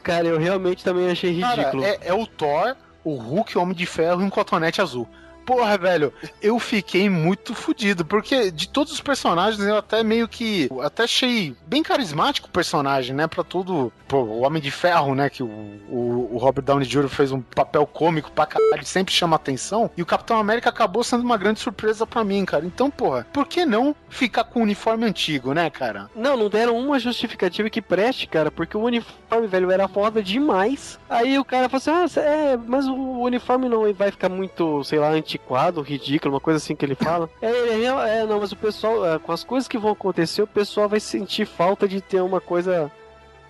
Cara, 0.09 0.26
eu 0.26 0.38
realmente 0.38 0.82
também 0.82 1.11
achei 1.11 1.38
Cara, 1.38 1.54
ridículo. 1.56 1.84
é, 1.84 1.98
é 2.00 2.14
o 2.14 2.26
Thor, 2.26 2.74
o 3.04 3.14
Hulk, 3.14 3.59
o 3.59 3.61
Homem 3.61 3.74
de 3.76 3.84
Ferro 3.84 4.22
e 4.22 4.24
um 4.24 4.30
cotonete 4.30 4.80
azul. 4.80 5.06
Porra, 5.49 5.78
velho, 5.78 6.12
eu 6.42 6.59
fiquei 6.59 7.09
muito 7.09 7.55
fudido, 7.55 8.05
porque 8.05 8.51
de 8.51 8.68
todos 8.68 8.92
os 8.92 9.01
personagens 9.01 9.66
eu 9.66 9.78
até 9.78 10.03
meio 10.03 10.28
que. 10.28 10.68
Até 10.82 11.05
achei 11.05 11.57
bem 11.66 11.82
carismático 11.82 12.49
o 12.49 12.51
personagem, 12.51 13.16
né? 13.16 13.26
Pra 13.26 13.42
tudo. 13.42 13.90
Pô, 14.07 14.18
o 14.18 14.42
Homem 14.42 14.61
de 14.61 14.70
Ferro, 14.70 15.14
né? 15.14 15.30
Que 15.30 15.42
o, 15.42 15.46
o, 15.46 16.28
o 16.34 16.36
Robert 16.36 16.62
Downey 16.62 16.86
Jr. 16.86 17.09
fez 17.09 17.32
um 17.32 17.40
papel 17.40 17.86
cômico 17.86 18.30
pra 18.30 18.44
caralho, 18.44 18.84
sempre 18.84 19.14
chama 19.14 19.36
atenção. 19.36 19.90
E 19.96 20.03
o 20.03 20.07
Capitão 20.07 20.38
América 20.38 20.68
acabou 20.68 21.03
sendo 21.03 21.24
uma 21.24 21.38
grande 21.38 21.61
surpresa 21.61 22.07
pra 22.07 22.22
mim, 22.22 22.44
cara. 22.44 22.66
Então, 22.66 22.90
porra, 22.90 23.26
por 23.32 23.46
que 23.46 23.64
não 23.64 23.96
ficar 24.11 24.44
com 24.44 24.61
o 24.61 24.64
uniforme 24.64 25.07
antigo, 25.07 25.55
né, 25.55 25.70
cara? 25.70 26.11
Não, 26.14 26.36
não 26.36 26.51
deram 26.51 26.76
uma 26.76 26.99
justificativa 26.99 27.70
que 27.70 27.80
preste, 27.80 28.26
cara, 28.26 28.51
porque 28.51 28.76
o 28.76 28.82
uniforme, 28.82 29.46
velho, 29.46 29.70
era 29.70 29.88
foda 29.88 30.22
demais. 30.22 30.99
Aí 31.09 31.38
o 31.38 31.44
cara 31.44 31.70
falou 31.70 32.05
assim: 32.05 32.18
ah, 32.18 32.20
é, 32.20 32.57
mas 32.59 32.86
o 32.86 33.20
uniforme 33.20 33.66
não 33.66 33.90
vai 33.94 34.11
ficar 34.11 34.28
muito, 34.28 34.84
sei 34.84 34.99
lá, 34.99 35.16
antiquado, 35.39 35.80
ridículo, 35.80 36.34
uma 36.34 36.41
coisa 36.41 36.59
assim 36.59 36.74
que 36.74 36.84
ele 36.84 36.95
fala. 36.95 37.30
é, 37.41 37.47
é, 37.47 38.20
é, 38.20 38.26
não, 38.26 38.41
mas 38.41 38.53
o 38.53 38.57
pessoal, 38.57 39.07
é, 39.07 39.18
com 39.18 39.32
as 39.32 39.45
coisas 39.45 39.68
que 39.68 39.78
vão 39.78 39.93
acontecer, 39.93 40.43
o 40.43 40.47
pessoal 40.47 40.89
vai 40.89 41.01
sentir 41.01 41.47
falta 41.47 41.89
de 41.89 42.01
ter 42.01 42.20
uma 42.20 42.41
coisa, 42.41 42.91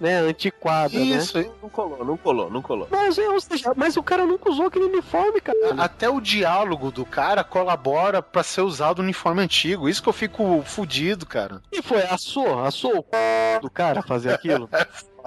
né, 0.01 0.19
antiquada, 0.19 0.95
né? 0.95 1.05
Isso, 1.05 1.39
Não 1.63 1.69
colou, 1.69 2.05
não 2.05 2.17
colou, 2.17 2.51
não 2.51 2.63
colou. 2.63 2.87
Mas, 2.91 3.19
é, 3.19 3.29
ou 3.29 3.41
seja, 3.41 3.73
mas 3.77 3.97
o 3.97 4.03
cara 4.03 4.25
nunca 4.25 4.51
usou 4.51 4.67
aquele 4.67 4.85
uniforme, 4.87 5.41
cara. 5.41 5.59
Até 5.79 6.09
o 6.09 6.21
diálogo 6.21 6.91
do 6.91 7.05
cara 7.05 7.43
colabora 7.43 8.23
pra 8.23 8.43
ser 8.43 8.63
usado 8.63 9.01
o 9.01 9.03
uniforme 9.03 9.43
antigo. 9.43 9.89
Isso 9.89 10.03
que 10.03 10.09
eu 10.09 10.13
fico 10.13 10.63
fudido, 10.65 11.27
cara. 11.27 11.61
E 11.73 11.83
foi, 11.83 12.03
assou, 12.03 12.63
assou 12.65 12.99
o 12.99 13.03
c... 13.03 13.61
do 13.61 13.71
cara 13.71 14.03
fazer 14.03 14.33
aquilo. 14.33 14.69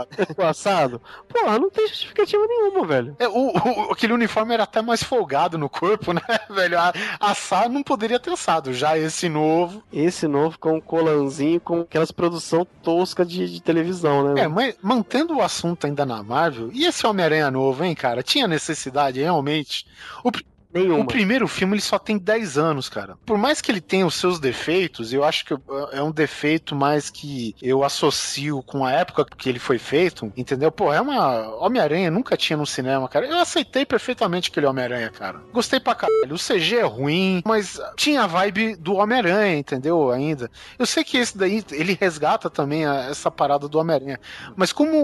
Ficou 0.28 0.46
assado. 0.46 1.02
Porra, 1.28 1.60
não 1.60 1.70
tem 1.70 1.88
justificativa 1.88 2.46
nenhuma, 2.48 2.86
velho. 2.86 3.16
É, 3.20 3.28
o, 3.28 3.52
o- 3.52 3.92
aquele 3.92 4.14
uniforme 4.14 4.54
era 4.54 4.64
até 4.64 4.82
mais 4.82 5.04
folgado 5.04 5.58
no 5.58 5.70
corpo, 5.70 6.14
né, 6.14 6.22
velho? 6.50 6.80
A, 6.80 6.94
assar 7.20 7.70
não 7.70 7.84
poderia 7.84 8.20
ter 8.20 8.32
assado. 8.32 8.74
Já 8.74 8.98
esse 8.98 9.28
novo. 9.30 9.84
Esse 9.92 10.28
novo 10.28 10.58
com 10.60 10.78
um 10.78 10.82
colanzinho 10.82 11.60
com 11.60 11.82
aquelas 11.82 12.12
produção 12.12 12.66
tosca 12.84 13.26
de, 13.26 13.48
de 13.52 13.62
televisão, 13.62 14.34
né? 14.34 14.42
É, 14.44 14.48
mas 14.48 14.76
mantendo 14.82 15.36
o 15.36 15.42
assunto 15.42 15.86
ainda 15.88 16.06
na 16.06 16.22
Marvel, 16.24 16.70
e 16.74 16.86
esse 16.86 17.06
Homem-Aranha 17.06 17.52
novo, 17.52 17.84
hein, 17.84 17.96
cara? 17.96 18.24
Tinha 18.24 18.48
necessidade, 18.48 19.20
realmente. 19.22 19.86
O, 20.24 20.32
Nenhuma. 20.74 21.00
o 21.04 21.06
primeiro 21.06 21.48
filme 21.48 21.74
ele 21.76 21.82
só 21.82 22.00
tem 22.00 22.18
10 22.18 22.58
anos, 22.58 22.88
cara. 22.90 23.18
Por 23.26 23.38
mais 23.38 23.62
que 23.62 23.72
ele 23.72 23.82
tenha 23.82 24.06
os 24.06 24.16
seus 24.16 24.40
defeitos, 24.40 25.12
eu 25.14 25.24
acho 25.24 25.46
que 25.46 25.54
é 25.92 26.02
um 26.02 26.12
defeito 26.12 26.76
mais 26.76 27.10
que 27.10 27.56
eu 27.62 27.84
associo 27.84 28.62
com 28.64 28.86
a 28.86 28.92
época 28.92 29.26
que 29.38 29.50
ele 29.50 29.60
foi 29.60 29.78
feito, 29.78 30.32
entendeu? 30.38 30.72
Pô, 30.72 30.94
é 30.94 31.02
uma. 31.02 31.56
Homem-Aranha 31.58 32.10
nunca 32.12 32.38
tinha 32.38 32.56
no 32.58 32.66
cinema, 32.66 33.08
cara. 33.10 33.26
Eu 33.28 33.38
aceitei 33.40 33.86
perfeitamente 33.86 34.50
aquele 34.50 34.66
Homem-Aranha, 34.66 35.10
cara. 35.10 35.42
Gostei 35.52 35.80
pra 35.80 35.96
caralho. 35.96 36.34
O 36.36 36.38
CG 36.38 36.78
é 36.78 36.84
ruim, 36.84 37.42
mas 37.46 37.80
tinha 37.98 38.24
a 38.24 38.28
vibe 38.28 38.76
do 38.76 38.96
Homem-Aranha, 38.96 39.58
entendeu? 39.58 40.12
Ainda. 40.12 40.50
Eu 40.80 40.86
sei 40.86 41.04
que 41.04 41.18
esse 41.18 41.38
daí, 41.38 41.64
ele 41.72 41.98
resgata 42.00 42.50
também 42.50 42.86
a- 42.86 43.08
essa 43.10 43.30
parada 43.32 43.68
do 43.68 43.78
Homem-Aranha. 43.80 44.20
Mas 44.56 44.72
como 44.72 44.98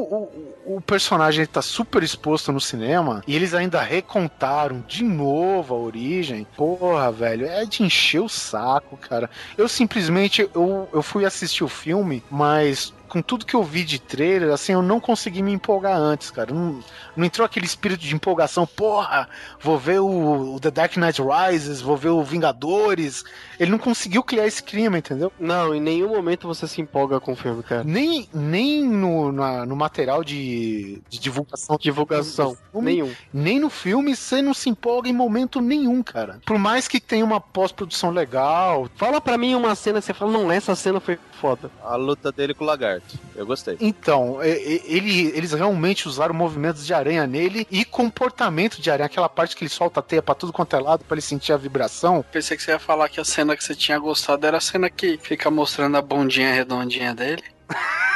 o, 0.66 0.76
o- 0.78 0.82
personagem 0.82 1.46
tá 1.46 1.62
super 1.62 2.02
exposto 2.04 2.52
no 2.52 2.62
cinema, 2.62 3.22
e 3.28 3.36
eles 3.36 3.54
ainda 3.54 3.82
recontaram 3.82 4.84
de 4.88 5.04
novo 5.04 5.57
novo, 5.58 5.76
a 5.76 5.78
origem. 5.78 6.48
Porra, 6.56 7.12
velho, 7.12 7.46
é 7.46 7.66
de 7.66 7.84
encher 7.84 8.22
o 8.22 8.30
saco, 8.30 8.98
cara. 8.98 9.30
Eu 9.58 9.68
simplesmente, 9.68 10.48
eu, 10.54 10.88
eu 10.94 11.02
fui 11.02 11.26
assistir 11.26 11.64
o 11.64 11.68
filme, 11.68 12.24
mas 12.30 12.94
com 13.08 13.22
tudo 13.22 13.46
que 13.46 13.56
eu 13.56 13.64
vi 13.64 13.84
de 13.84 14.00
trailer, 14.00 14.52
assim, 14.52 14.74
eu 14.74 14.82
não 14.82 15.00
consegui 15.00 15.42
me 15.42 15.52
empolgar 15.52 15.98
antes, 15.98 16.30
cara. 16.30 16.54
Não, 16.54 16.80
não 17.16 17.26
entrou 17.26 17.46
aquele 17.46 17.66
espírito 17.66 18.02
de 18.02 18.14
empolgação, 18.14 18.66
porra, 18.68 19.28
vou 19.60 19.78
ver 19.78 20.00
o, 20.00 20.56
o 20.56 20.60
The 20.60 20.72
Dark 20.72 20.98
Knight 20.98 21.22
Rises, 21.22 21.82
vou 21.82 21.96
ver 21.98 22.10
o 22.10 22.24
Vingadores. 22.24 23.24
Ele 23.60 23.72
não 23.72 23.78
conseguiu 23.80 24.22
criar 24.24 24.46
esse 24.48 24.62
clima, 24.62 24.98
entendeu? 24.98 25.32
Não, 25.40 25.74
em 25.74 25.82
nenhum 25.82 26.10
momento 26.10 26.48
você 26.48 26.68
se 26.68 26.82
empolga 26.82 27.20
com 27.20 27.34
o 27.34 27.36
filme, 27.36 27.64
cara. 27.64 27.84
Nem, 27.84 28.28
nem 28.34 28.84
no, 28.88 29.32
na- 29.32 29.66
no 29.66 29.76
material 29.76 30.24
de, 30.24 31.02
de 31.10 31.20
divulgação. 31.20 31.78
Divulgação, 31.80 32.58
filme, 32.72 32.92
nenhum. 32.94 33.12
Nem 33.34 33.60
no 33.60 33.70
filme 33.70 34.16
você 34.16 34.42
não 34.42 34.54
se 34.54 34.70
empolga 34.70 35.10
em 35.10 35.14
momento 35.14 35.62
nenhum, 35.62 36.04
cara. 36.04 36.40
Por 36.46 36.58
mais 36.58 36.88
que 36.88 37.00
tenha 37.00 37.24
uma 37.26 37.40
pós-produção 37.40 38.10
legal. 38.12 38.90
Fala 38.96 39.20
pra 39.22 39.38
mim 39.38 39.56
uma 39.56 39.76
cena 39.76 40.00
que 40.00 40.06
você 40.06 40.14
fala, 40.14 40.32
não, 40.32 40.52
essa 40.52 40.76
cena 40.76 41.00
foi 41.00 41.18
foda. 41.40 41.70
A 41.84 41.96
luta 41.96 42.32
dele 42.32 42.54
com 42.54 42.64
o 42.64 42.68
lagarto. 42.68 42.97
Eu 43.36 43.46
gostei. 43.46 43.78
Então, 43.80 44.44
ele, 44.44 45.32
eles 45.36 45.54
realmente 45.54 46.08
usaram 46.08 46.34
movimentos 46.34 46.86
de 46.86 46.94
aranha 46.94 47.26
nele 47.28 47.68
e 47.70 47.86
comportamento 47.86 48.82
de 48.82 48.90
aranha. 48.90 49.06
Aquela 49.06 49.30
parte 49.30 49.56
que 49.56 49.64
ele 49.64 49.70
solta 49.70 50.00
a 50.00 50.04
teia 50.04 50.22
pra 50.22 50.36
tudo 50.36 50.54
quanto 50.54 50.76
é 50.76 50.80
lado 50.80 51.04
pra 51.06 51.16
ele 51.16 51.22
sentir 51.22 51.54
a 51.54 51.58
vibração. 51.58 52.24
Pensei 52.32 52.58
que 52.58 52.64
você 52.64 52.72
ia 52.72 52.80
falar 52.80 53.10
que 53.10 53.20
a 53.20 53.26
cena 53.26 53.56
que 53.56 53.64
você 53.64 53.76
tinha 53.76 53.98
gostado 54.00 54.46
era 54.46 54.58
a 54.58 54.62
cena 54.62 54.90
que 54.90 55.18
fica 55.18 55.50
mostrando 55.50 55.98
a 55.98 56.02
bundinha 56.02 56.54
redondinha 56.54 57.14
dele. 57.14 57.44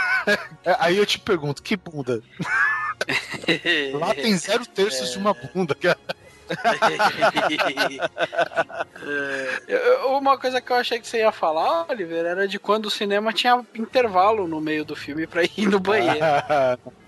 É, 0.63 0.75
Aí 0.79 0.97
eu 0.97 1.05
te 1.05 1.17
pergunto, 1.17 1.63
que 1.63 1.75
bunda? 1.75 2.21
Lá 3.93 4.13
tem 4.13 4.37
zero 4.37 4.65
terços 4.67 5.11
de 5.11 5.17
uma 5.17 5.33
bunda, 5.33 5.73
cara. 5.73 5.97
É, 9.67 10.05
uma 10.05 10.37
coisa 10.37 10.61
que 10.61 10.71
eu 10.71 10.75
achei 10.75 10.99
que 10.99 11.07
você 11.07 11.19
ia 11.19 11.31
falar, 11.31 11.87
Oliver, 11.89 12.23
era 12.23 12.47
de 12.47 12.59
quando 12.59 12.85
o 12.85 12.91
cinema 12.91 13.33
tinha 13.33 13.65
intervalo 13.73 14.47
no 14.47 14.61
meio 14.61 14.85
do 14.85 14.95
filme 14.95 15.25
pra 15.25 15.43
ir 15.43 15.67
no 15.67 15.79
banheiro. 15.79 16.19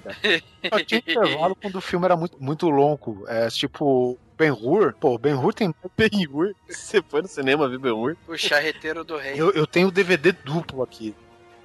Só 0.70 0.84
tinha 0.84 1.00
intervalo 1.00 1.56
quando 1.56 1.76
o 1.76 1.82
filme 1.82 2.06
era 2.06 2.16
muito, 2.16 2.42
muito 2.42 2.70
longo. 2.70 3.26
É 3.28 3.48
tipo, 3.50 4.18
Ben 4.38 4.52
Hur. 4.52 4.94
Pô, 5.00 5.18
Ben 5.18 5.34
Hur 5.34 5.54
tem. 5.54 5.74
Ben 5.96 6.10
Hur? 6.30 6.54
Você 6.68 7.02
foi 7.08 7.22
no 7.22 7.28
cinema 7.28 7.70
ver 7.70 7.78
Ben 7.78 7.92
Hur? 7.92 8.18
O 8.28 8.38
charreteiro 8.38 9.04
do 9.04 9.18
rei. 9.18 9.34
Eu, 9.38 9.52
eu 9.52 9.68
tenho 9.68 9.88
o 9.88 9.92
DVD 9.92 10.32
duplo 10.32 10.84
aqui. 10.84 11.16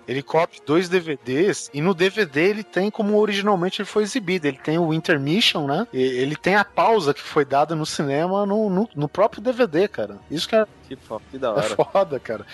Ele 0.09 0.23
cobre 0.23 0.57
dois 0.65 0.89
DVDs 0.89 1.71
e 1.75 1.83
no 1.83 1.93
DVD 1.93 2.49
ele 2.49 2.65
tem 2.65 2.91
como 2.91 3.19
originalmente 3.19 3.83
ele 3.83 3.87
foi 3.89 4.03
exibido. 4.03 4.47
Ele 4.49 4.57
tem 4.57 4.79
o 4.79 4.95
intermission, 4.95 5.67
né? 5.67 5.87
E 5.93 6.01
ele 6.01 6.35
tem 6.35 6.55
a 6.55 6.65
pausa 6.65 7.13
que 7.13 7.21
foi 7.21 7.45
dada 7.45 7.75
no 7.77 7.85
cinema 7.85 8.47
no, 8.47 8.71
no, 8.71 8.89
no 8.97 9.09
próprio 9.09 9.43
DVD, 9.43 9.87
cara. 9.87 10.17
Isso 10.31 10.49
que 10.49 10.57
é, 10.57 10.65
Que, 10.89 10.97
que 11.31 11.39
da 11.39 11.49
é 11.49 11.51
hora. 11.51 11.63
foda, 11.77 12.19
cara. 12.19 12.47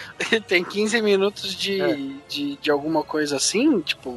Tem 0.48 0.64
15 0.64 1.00
minutos 1.00 1.54
de, 1.54 1.80
É. 1.80 1.96
de, 2.28 2.56
de 2.56 2.70
alguma 2.72 3.04
coisa 3.04 3.36
assim, 3.36 3.80
tipo. 3.80 4.16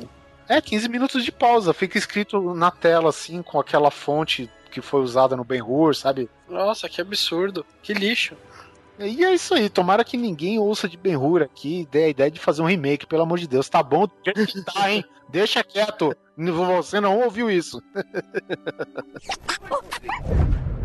É, 0.49 0.59
15 0.59 0.89
minutos 0.89 1.23
de 1.23 1.31
pausa. 1.31 1.73
Fica 1.73 1.97
escrito 1.97 2.55
na 2.55 2.71
tela, 2.71 3.09
assim, 3.09 3.43
com 3.43 3.59
aquela 3.59 3.91
fonte 3.91 4.49
que 4.71 4.81
foi 4.81 5.01
usada 5.01 5.35
no 5.35 5.43
Ben 5.43 5.61
Hur, 5.61 5.95
sabe? 5.95 6.29
Nossa, 6.49 6.89
que 6.89 6.99
absurdo. 7.01 7.65
Que 7.83 7.93
lixo. 7.93 8.35
E 8.99 9.23
é 9.23 9.33
isso 9.33 9.53
aí, 9.53 9.69
tomara 9.69 10.03
que 10.03 10.17
ninguém 10.17 10.57
ouça 10.57 10.89
de 10.89 10.97
Ben 10.97 11.15
Hur 11.15 11.43
aqui 11.43 11.81
e 11.81 11.85
dê 11.85 12.05
a 12.05 12.09
ideia 12.09 12.31
de 12.31 12.39
fazer 12.39 12.61
um 12.61 12.65
remake, 12.65 13.05
pelo 13.05 13.23
amor 13.23 13.37
de 13.37 13.47
Deus. 13.47 13.69
Tá 13.69 13.83
bom? 13.83 14.07
Tá, 14.07 14.91
hein? 14.91 15.03
Deixa 15.29 15.63
quieto. 15.63 16.15
Você 16.37 16.99
não 16.99 17.19
ouviu 17.19 17.51
isso. 17.51 17.81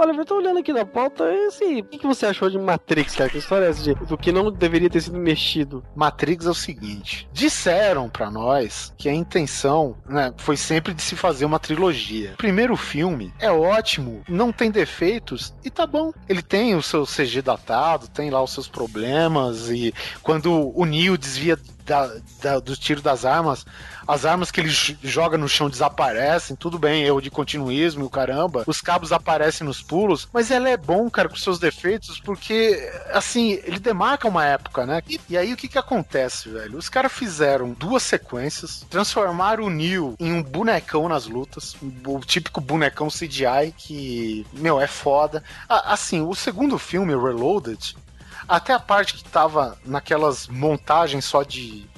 Olha, 0.00 0.12
eu 0.12 0.24
tô 0.24 0.38
olhando 0.38 0.58
aqui 0.58 0.72
na 0.72 0.86
pauta, 0.86 1.24
e 1.24 1.44
assim, 1.44 1.80
o 1.80 1.84
que, 1.84 2.06
você 2.06 2.24
achou 2.24 2.48
de 2.48 2.58
Matrix, 2.58 3.14
cara? 3.14 3.28
Que 3.28 3.36
história 3.36 3.66
é 3.66 3.68
essa 3.68 3.82
de, 3.82 3.94
do 3.94 4.16
que 4.16 4.32
não 4.32 4.50
deveria 4.50 4.88
ter 4.88 5.02
sido 5.02 5.18
mexido? 5.18 5.84
Matrix 5.94 6.46
é 6.46 6.48
o 6.48 6.54
seguinte: 6.54 7.28
disseram 7.34 8.08
pra 8.08 8.30
nós 8.30 8.94
que 8.96 9.10
a 9.10 9.12
intenção 9.12 9.94
né, 10.08 10.32
foi 10.38 10.56
sempre 10.56 10.94
de 10.94 11.02
se 11.02 11.14
fazer 11.14 11.44
uma 11.44 11.58
trilogia. 11.58 12.32
Primeiro 12.38 12.78
filme 12.78 13.30
é 13.38 13.50
ótimo, 13.50 14.22
não 14.26 14.50
tem 14.50 14.70
defeitos 14.70 15.54
e 15.62 15.68
tá 15.68 15.86
bom. 15.86 16.14
Ele 16.26 16.40
tem 16.40 16.74
o 16.74 16.82
seu 16.82 17.04
CG 17.04 17.42
datado, 17.42 18.08
tem 18.08 18.30
lá 18.30 18.42
os 18.42 18.54
seus 18.54 18.68
problemas 18.68 19.68
e 19.68 19.92
quando 20.22 20.72
o 20.74 20.86
Neo 20.86 21.18
desvia 21.18 21.58
da- 21.90 22.10
da- 22.40 22.60
do 22.60 22.76
tiro 22.76 23.02
das 23.02 23.24
armas, 23.24 23.66
as 24.06 24.24
armas 24.24 24.52
que 24.52 24.60
ele 24.60 24.70
joga 25.02 25.36
no 25.36 25.48
chão 25.48 25.68
desaparecem, 25.68 26.54
tudo 26.54 26.78
bem, 26.78 27.02
erro 27.02 27.20
de 27.20 27.30
continuismo 27.30 28.04
e 28.04 28.06
o 28.06 28.10
caramba. 28.10 28.62
Os 28.64 28.80
cabos 28.80 29.10
aparecem 29.12 29.66
nos 29.66 29.82
pulos, 29.82 30.28
mas 30.32 30.52
ela 30.52 30.68
é 30.68 30.76
bom, 30.76 31.10
cara, 31.10 31.28
com 31.28 31.34
seus 31.34 31.58
defeitos, 31.58 32.20
porque, 32.20 32.78
assim, 33.12 33.58
ele 33.64 33.80
demarca 33.80 34.28
uma 34.28 34.44
época, 34.46 34.86
né? 34.86 35.02
E, 35.08 35.20
e 35.28 35.36
aí 35.36 35.52
o 35.52 35.56
que 35.56 35.66
que 35.66 35.78
acontece, 35.78 36.48
velho? 36.48 36.78
Os 36.78 36.88
caras 36.88 37.12
fizeram 37.12 37.72
duas 37.72 38.04
sequências, 38.04 38.86
transformaram 38.88 39.64
o 39.64 39.70
Neo 39.70 40.14
em 40.20 40.32
um 40.32 40.42
bonecão 40.44 41.08
nas 41.08 41.26
lutas, 41.26 41.74
o 42.06 42.20
típico 42.20 42.60
bonecão 42.60 43.08
CGI 43.08 43.74
que, 43.76 44.46
meu, 44.52 44.80
é 44.80 44.86
foda. 44.86 45.42
Ah, 45.68 45.92
assim, 45.92 46.20
o 46.22 46.34
segundo 46.36 46.78
filme, 46.78 47.12
Reloaded, 47.16 47.96
até 48.50 48.72
a 48.74 48.80
parte 48.80 49.14
que 49.14 49.24
tava 49.24 49.78
naquelas 49.84 50.48
montagens 50.48 51.24
só 51.24 51.42
de. 51.42 51.88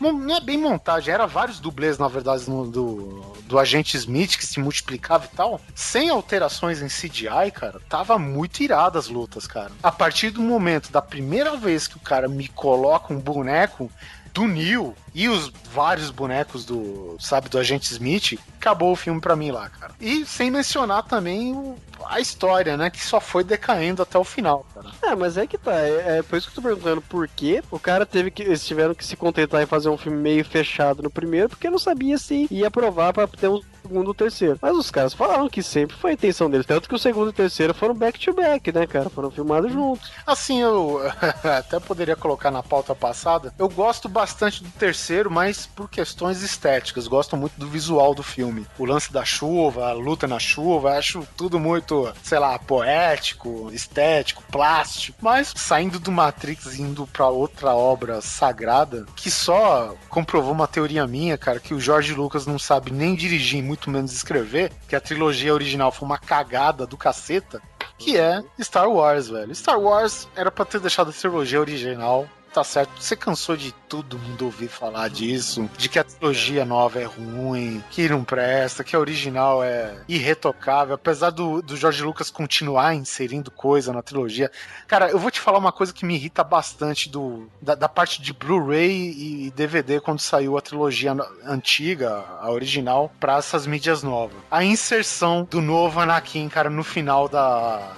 Não 0.00 0.34
é 0.34 0.40
bem 0.40 0.58
montagem, 0.58 1.14
era 1.14 1.28
vários 1.28 1.60
dublês, 1.60 1.96
na 1.96 2.08
verdade, 2.08 2.50
no- 2.50 2.68
do, 2.68 3.20
do 3.44 3.56
agente 3.56 3.96
Smith 3.96 4.36
que 4.36 4.44
se 4.44 4.58
multiplicava 4.58 5.26
e 5.32 5.36
tal. 5.36 5.60
Sem 5.76 6.10
alterações 6.10 6.82
em 6.82 6.88
CGI, 6.88 7.52
cara, 7.54 7.80
tava 7.88 8.18
muito 8.18 8.60
irada 8.64 8.98
as 8.98 9.06
lutas, 9.06 9.46
cara. 9.46 9.70
A 9.80 9.92
partir 9.92 10.30
do 10.30 10.42
momento 10.42 10.90
da 10.90 11.00
primeira 11.00 11.56
vez 11.56 11.86
que 11.86 11.96
o 11.96 12.00
cara 12.00 12.26
me 12.28 12.48
coloca 12.48 13.14
um 13.14 13.20
boneco 13.20 13.88
do 14.32 14.46
Neil 14.46 14.94
e 15.14 15.28
os 15.28 15.52
vários 15.72 16.10
bonecos 16.10 16.64
do, 16.64 17.16
sabe, 17.20 17.48
do 17.48 17.58
agente 17.58 17.92
Smith, 17.92 18.38
acabou 18.58 18.92
o 18.92 18.96
filme 18.96 19.20
pra 19.20 19.36
mim 19.36 19.50
lá, 19.50 19.68
cara. 19.68 19.92
E 20.00 20.24
sem 20.24 20.50
mencionar 20.50 21.02
também 21.04 21.52
o- 21.54 21.76
a 22.06 22.18
história, 22.20 22.76
né, 22.76 22.90
que 22.90 23.04
só 23.04 23.20
foi 23.20 23.44
decaindo 23.44 24.02
até 24.02 24.18
o 24.18 24.24
final, 24.24 24.66
cara. 24.74 24.90
É, 25.02 25.14
mas 25.14 25.36
é 25.36 25.46
que 25.46 25.56
tá, 25.58 25.72
é, 25.74 26.18
é 26.18 26.22
por 26.22 26.36
isso 26.36 26.50
que 26.50 26.58
eu 26.58 26.62
tô 26.62 26.68
perguntando 26.68 27.00
por 27.02 27.28
que 27.28 27.62
o 27.70 27.78
cara 27.78 28.04
teve 28.06 28.30
que, 28.30 28.42
eles 28.42 28.66
tiveram 28.66 28.94
que 28.94 29.04
se 29.04 29.16
contentar 29.16 29.62
em 29.62 29.66
fazer 29.66 29.88
um 29.88 29.96
filme 29.98 30.18
meio 30.18 30.44
fechado 30.44 31.02
no 31.02 31.10
primeiro, 31.10 31.48
porque 31.50 31.70
não 31.70 31.78
sabia 31.78 32.16
se 32.18 32.46
ia 32.50 32.68
aprovar 32.68 33.12
pra 33.12 33.26
ter 33.26 33.48
um 33.48 33.60
segundo 33.82 34.08
ou 34.08 34.14
terceiro. 34.14 34.58
Mas 34.60 34.76
os 34.76 34.90
caras 34.90 35.14
falaram 35.14 35.48
que 35.48 35.62
sempre 35.62 35.96
foi 35.96 36.12
a 36.12 36.14
intenção 36.14 36.48
deles, 36.48 36.66
tanto 36.66 36.88
que 36.88 36.94
o 36.94 36.98
segundo 36.98 37.28
e 37.28 37.30
o 37.30 37.34
terceiro 37.34 37.74
foram 37.74 37.94
back 37.94 38.18
to 38.18 38.32
back, 38.32 38.72
né, 38.72 38.86
cara? 38.86 39.10
Foram 39.10 39.30
filmados 39.30 39.72
juntos. 39.72 40.10
Assim, 40.26 40.60
eu 40.60 41.00
até 41.58 41.78
poderia 41.80 42.16
colocar 42.16 42.50
na 42.50 42.62
pauta 42.62 42.94
passada. 42.94 43.52
Eu 43.58 43.68
gosto 43.68 44.08
bastante 44.08 44.62
do 44.62 44.70
terceiro, 44.70 45.30
mas 45.30 45.66
por 45.66 45.88
questões 45.88 46.42
estéticas. 46.42 47.06
Gosto 47.06 47.36
muito 47.36 47.58
do 47.58 47.66
visual 47.66 48.14
do 48.14 48.22
filme. 48.22 48.66
O 48.78 48.84
lance 48.84 49.12
da 49.12 49.24
chuva, 49.24 49.88
a 49.88 49.92
luta 49.92 50.26
na 50.26 50.38
chuva, 50.38 50.96
acho 50.96 51.26
tudo 51.36 51.58
muito, 51.58 52.12
sei 52.22 52.38
lá, 52.38 52.58
poético, 52.58 53.70
estético, 53.72 54.42
plástico. 54.50 55.18
Mas 55.20 55.52
saindo 55.56 55.98
do 55.98 56.12
Matrix 56.12 56.78
e 56.78 56.82
indo 56.82 57.06
pra 57.06 57.28
outra 57.28 57.74
obra 57.74 58.20
sagrada, 58.20 59.06
que 59.16 59.30
só 59.30 59.94
comprovou 60.08 60.52
uma 60.52 60.66
teoria 60.66 61.06
minha, 61.06 61.36
cara, 61.36 61.60
que 61.60 61.74
o 61.74 61.80
George 61.80 62.14
Lucas 62.14 62.46
não 62.46 62.58
sabe 62.58 62.90
nem 62.90 63.14
dirigir, 63.14 63.62
muito 63.72 63.90
menos 63.90 64.12
escrever, 64.12 64.70
que 64.86 64.94
a 64.94 65.00
trilogia 65.00 65.54
original 65.54 65.90
foi 65.90 66.06
uma 66.06 66.18
cagada 66.18 66.86
do 66.86 66.96
caceta 66.96 67.60
que 67.98 68.18
é 68.18 68.42
Star 68.60 68.90
Wars, 68.90 69.28
velho. 69.28 69.54
Star 69.54 69.80
Wars 69.80 70.28
era 70.36 70.50
pra 70.50 70.64
ter 70.64 70.80
deixado 70.80 71.10
a 71.10 71.12
trilogia 71.12 71.60
original. 71.60 72.28
Tá 72.52 72.62
certo, 72.62 72.92
você 72.98 73.16
cansou 73.16 73.56
de 73.56 73.72
todo 73.72 74.18
mundo 74.18 74.44
ouvir 74.44 74.68
falar 74.68 75.08
disso, 75.08 75.70
de 75.78 75.88
que 75.88 75.98
a 75.98 76.04
trilogia 76.04 76.66
nova 76.66 77.00
é 77.00 77.04
ruim, 77.04 77.82
que 77.90 78.06
não 78.10 78.22
presta, 78.22 78.84
que 78.84 78.94
a 78.94 78.98
original 78.98 79.64
é 79.64 79.96
irretocável, 80.06 80.94
apesar 80.94 81.30
do, 81.30 81.62
do 81.62 81.74
George 81.78 82.02
Lucas 82.02 82.30
continuar 82.30 82.94
inserindo 82.94 83.50
coisa 83.50 83.90
na 83.90 84.02
trilogia. 84.02 84.50
Cara, 84.86 85.10
eu 85.10 85.18
vou 85.18 85.30
te 85.30 85.40
falar 85.40 85.56
uma 85.56 85.72
coisa 85.72 85.94
que 85.94 86.04
me 86.04 86.14
irrita 86.14 86.44
bastante 86.44 87.08
do, 87.08 87.48
da, 87.60 87.74
da 87.74 87.88
parte 87.88 88.20
de 88.20 88.34
Blu-ray 88.34 89.46
e 89.46 89.50
DVD 89.52 89.98
quando 89.98 90.20
saiu 90.20 90.58
a 90.58 90.60
trilogia 90.60 91.16
antiga, 91.46 92.22
a 92.38 92.50
original, 92.50 93.10
pra 93.18 93.38
essas 93.38 93.66
mídias 93.66 94.02
novas. 94.02 94.36
A 94.50 94.62
inserção 94.62 95.48
do 95.50 95.62
novo 95.62 96.00
Anakin, 96.00 96.50
cara, 96.50 96.68
no 96.68 96.84
final 96.84 97.30
da. 97.30 97.94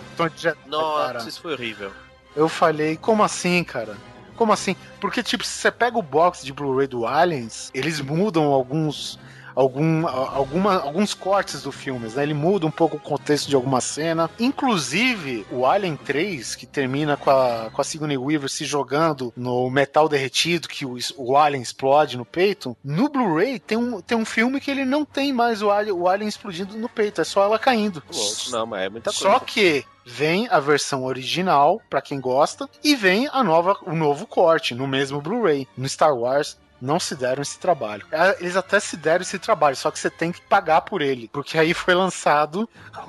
Nossa, 0.66 1.06
cara. 1.06 1.28
isso 1.28 1.40
foi 1.42 1.54
horrível. 1.54 1.90
Eu 2.36 2.48
falei, 2.48 2.96
como 2.96 3.22
assim, 3.22 3.62
cara? 3.64 3.96
Como 4.36 4.52
assim? 4.52 4.74
Porque, 5.00 5.22
tipo, 5.22 5.44
se 5.44 5.52
você 5.52 5.70
pega 5.70 5.98
o 5.98 6.02
box 6.02 6.44
de 6.44 6.52
Blu-ray 6.52 6.86
do 6.86 7.06
Aliens, 7.06 7.70
eles 7.72 8.00
mudam 8.00 8.44
alguns 8.44 9.18
algum, 9.54 10.06
alguma, 10.06 10.80
alguns 10.80 11.14
cortes 11.14 11.62
do 11.62 11.72
filme, 11.72 12.08
né? 12.08 12.22
Ele 12.22 12.34
muda 12.34 12.66
um 12.66 12.70
pouco 12.70 12.96
o 12.96 13.00
contexto 13.00 13.48
de 13.48 13.54
alguma 13.54 13.80
cena. 13.80 14.30
Inclusive, 14.38 15.46
o 15.50 15.66
Alien 15.66 15.96
3, 15.96 16.54
que 16.54 16.66
termina 16.66 17.16
com 17.16 17.30
a, 17.30 17.70
com 17.72 17.80
a 17.80 17.84
Sigourney 17.84 18.18
Weaver 18.18 18.48
se 18.48 18.64
jogando 18.64 19.32
no 19.36 19.70
metal 19.70 20.08
derretido, 20.08 20.68
que 20.68 20.84
o, 20.84 20.96
o 21.16 21.36
Alien 21.36 21.62
explode 21.62 22.16
no 22.16 22.24
peito, 22.24 22.76
no 22.82 23.08
Blu-ray 23.08 23.58
tem 23.58 23.78
um, 23.78 24.00
tem 24.00 24.16
um 24.16 24.24
filme 24.24 24.60
que 24.60 24.70
ele 24.70 24.84
não 24.84 25.04
tem 25.04 25.32
mais 25.32 25.62
o 25.62 25.70
Alien, 25.70 25.94
o 25.94 26.08
Alien 26.08 26.28
explodindo 26.28 26.76
no 26.76 26.88
peito, 26.88 27.20
é 27.20 27.24
só 27.24 27.44
ela 27.44 27.58
caindo. 27.58 28.02
Louco, 28.12 28.50
não, 28.50 28.66
mas 28.66 28.82
é 28.82 28.88
muita 28.88 29.10
coisa. 29.10 29.20
Só 29.20 29.38
que 29.38 29.84
vem 30.04 30.46
a 30.50 30.60
versão 30.60 31.04
original 31.04 31.80
para 31.88 32.02
quem 32.02 32.20
gosta 32.20 32.68
e 32.82 32.94
vem 32.94 33.28
a 33.32 33.42
nova 33.42 33.76
o 33.82 33.94
novo 33.94 34.26
corte 34.26 34.74
no 34.74 34.86
mesmo 34.86 35.20
Blu-ray. 35.20 35.66
No 35.76 35.88
Star 35.88 36.14
Wars 36.14 36.58
não 36.80 37.00
se 37.00 37.14
deram 37.14 37.42
esse 37.42 37.58
trabalho. 37.58 38.06
É, 38.10 38.36
Eles 38.40 38.56
até 38.56 38.78
se 38.78 38.96
deram 38.96 39.22
esse 39.22 39.38
trabalho, 39.38 39.76
só 39.76 39.90
que 39.90 39.98
você 39.98 40.10
tem 40.10 40.32
que 40.32 40.40
pagar 40.42 40.82
por 40.82 41.00
ele. 41.00 41.28
Porque 41.28 41.58
aí 41.58 41.72
foi 41.72 41.94
lançado 41.94 42.68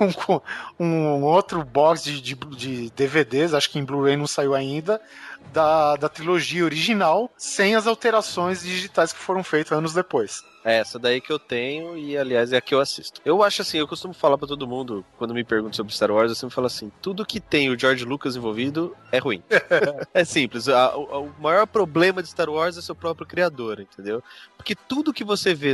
um, 0.78 0.84
um 0.84 1.22
outro 1.24 1.64
box 1.64 2.04
de, 2.04 2.20
de, 2.20 2.34
de 2.34 2.90
DVDs, 2.90 3.54
acho 3.54 3.70
que 3.70 3.78
em 3.78 3.84
Blu-ray 3.84 4.16
não 4.16 4.26
saiu 4.26 4.54
ainda, 4.54 5.00
da, 5.52 5.96
da 5.96 6.08
trilogia 6.08 6.64
original, 6.64 7.30
sem 7.36 7.74
as 7.74 7.86
alterações 7.86 8.62
digitais 8.62 9.12
que 9.12 9.18
foram 9.18 9.44
feitas 9.44 9.76
anos 9.76 9.92
depois. 9.92 10.42
É 10.66 10.78
essa 10.78 10.98
daí 10.98 11.20
que 11.20 11.32
eu 11.32 11.38
tenho 11.38 11.96
e, 11.96 12.18
aliás, 12.18 12.52
é 12.52 12.56
a 12.56 12.60
que 12.60 12.74
eu 12.74 12.80
assisto. 12.80 13.20
Eu 13.24 13.40
acho 13.44 13.62
assim, 13.62 13.78
eu 13.78 13.86
costumo 13.86 14.12
falar 14.12 14.36
pra 14.36 14.48
todo 14.48 14.66
mundo, 14.66 15.04
quando 15.16 15.32
me 15.32 15.44
perguntam 15.44 15.74
sobre 15.74 15.94
Star 15.94 16.10
Wars, 16.10 16.28
eu 16.28 16.34
sempre 16.34 16.56
falo 16.56 16.66
assim, 16.66 16.90
tudo 17.00 17.24
que 17.24 17.38
tem 17.38 17.70
o 17.70 17.78
George 17.78 18.04
Lucas 18.04 18.34
envolvido 18.34 18.92
é 19.12 19.18
ruim. 19.18 19.40
é 20.12 20.24
simples, 20.24 20.68
a- 20.68 20.96
o, 20.96 21.26
o 21.26 21.34
maior 21.40 21.68
problema 21.68 22.20
de 22.20 22.28
Star 22.28 22.50
Wars 22.50 22.76
é 22.76 22.82
seu 22.82 22.96
próprio 22.96 23.24
criador, 23.24 23.78
entendeu? 23.78 24.20
Porque 24.56 24.74
tudo 24.74 25.12
que 25.12 25.22
você 25.22 25.54
vê 25.54 25.72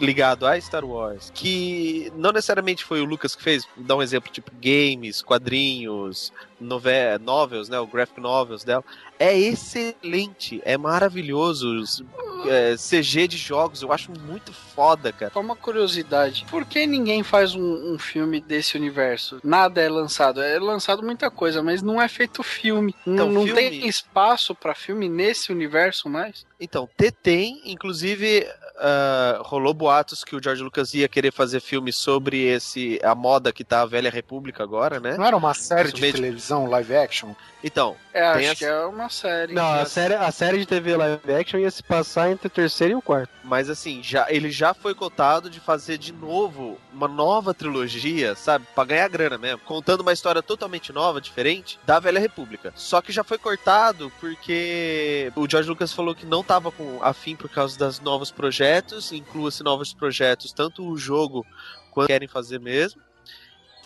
ligado 0.00 0.46
a 0.46 0.60
Star 0.60 0.84
Wars, 0.84 1.32
que 1.34 2.12
não 2.14 2.30
necessariamente 2.30 2.84
foi 2.84 3.00
o 3.00 3.04
Lucas 3.04 3.34
que 3.34 3.42
fez, 3.42 3.64
dar 3.76 3.96
um 3.96 4.02
exemplo, 4.02 4.30
tipo 4.30 4.52
games, 4.62 5.20
quadrinhos, 5.20 6.32
nove 6.60 6.90
novels, 7.20 7.68
né, 7.68 7.80
o 7.80 7.86
graphic 7.88 8.20
novels 8.20 8.62
dela, 8.62 8.84
é 9.18 9.36
excelente, 9.38 10.60
é 10.64 10.76
maravilhoso, 10.76 11.68
os, 11.80 12.02
é, 12.46 12.76
CG 12.76 13.26
de 13.28 13.36
jogos, 13.36 13.82
eu 13.82 13.92
acho 13.92 14.12
muito 14.12 14.52
foda, 14.52 15.12
cara. 15.12 15.32
Só 15.32 15.40
uma 15.40 15.56
curiosidade. 15.56 16.46
Por 16.50 16.64
que 16.64 16.86
ninguém 16.86 17.22
faz 17.22 17.54
um, 17.54 17.94
um 17.94 17.98
filme 17.98 18.40
desse 18.40 18.76
universo? 18.76 19.40
Nada 19.42 19.80
é 19.80 19.88
lançado. 19.88 20.40
É 20.40 20.58
lançado 20.58 21.02
muita 21.02 21.30
coisa, 21.30 21.62
mas 21.62 21.82
não 21.82 22.00
é 22.00 22.08
feito 22.08 22.42
filme. 22.42 22.94
Então, 23.06 23.26
não 23.26 23.32
não 23.40 23.44
filme- 23.44 23.60
tem 23.70 23.88
espaço 23.88 24.54
pra 24.54 24.74
filme 24.74 25.08
nesse 25.08 25.50
universo 25.52 26.08
mais? 26.08 26.46
Então, 26.60 26.88
tem, 27.22 27.60
inclusive, 27.64 28.46
ah, 28.78 29.40
rolou 29.44 29.72
boatos 29.72 30.24
que 30.24 30.34
o 30.34 30.42
George 30.42 30.62
Lucas 30.62 30.92
ia 30.94 31.08
querer 31.08 31.32
fazer 31.32 31.60
filme 31.60 31.92
sobre 31.92 32.42
esse 32.44 32.98
a 33.02 33.14
moda 33.14 33.52
que 33.52 33.62
tá 33.64 33.82
a 33.82 33.86
Velha 33.86 34.10
República 34.10 34.62
agora, 34.62 34.98
né? 34.98 35.16
Não 35.16 35.24
era 35.24 35.36
uma 35.36 35.54
série 35.54 35.92
de 35.92 36.00
televisão, 36.12 36.66
live 36.66 36.96
action? 36.96 37.32
Então, 37.62 37.96
É, 38.14 38.22
acho 38.24 38.38
essa- 38.40 38.54
que 38.56 38.64
é 38.64 38.84
uma 38.86 39.08
série. 39.08 39.52
Não, 39.52 39.72
a 39.72 39.84
série, 39.84 40.14
a 40.14 40.30
série 40.30 40.58
de 40.58 40.66
TV 40.66 40.96
live 40.96 41.32
action 41.34 41.58
ia 41.58 41.70
se 41.70 41.82
passar 41.82 42.30
entre 42.30 42.46
o 42.46 42.50
terceiro 42.50 42.92
e 42.92 42.96
o 42.96 43.02
quarto. 43.02 43.30
mas 43.44 43.68
assim, 43.70 44.02
já, 44.02 44.26
ele 44.30 44.50
já 44.50 44.74
foi 44.74 44.94
cotado 44.94 45.48
de 45.50 45.58
fazer 45.60 45.96
de 45.98 46.12
novo 46.12 46.78
uma 46.98 47.08
nova 47.08 47.54
trilogia, 47.54 48.34
sabe? 48.34 48.66
Pra 48.74 48.84
ganhar 48.84 49.08
grana 49.08 49.38
mesmo. 49.38 49.60
Contando 49.60 50.00
uma 50.00 50.12
história 50.12 50.42
totalmente 50.42 50.92
nova, 50.92 51.20
diferente, 51.20 51.78
da 51.86 52.00
Velha 52.00 52.18
República. 52.18 52.72
Só 52.74 53.00
que 53.00 53.12
já 53.12 53.22
foi 53.22 53.38
cortado 53.38 54.12
porque 54.20 55.32
o 55.36 55.48
George 55.48 55.68
Lucas 55.68 55.92
falou 55.92 56.14
que 56.14 56.26
não 56.26 56.42
tava 56.42 56.72
com 56.72 56.98
afim 57.02 57.36
por 57.36 57.48
causa 57.48 57.78
dos 57.78 58.00
novos 58.00 58.30
projetos, 58.30 59.12
inclua-se 59.12 59.62
novos 59.62 59.94
projetos, 59.94 60.52
tanto 60.52 60.86
o 60.86 60.98
jogo 60.98 61.46
quanto 61.92 62.08
querem 62.08 62.28
fazer 62.28 62.58
mesmo. 62.58 63.00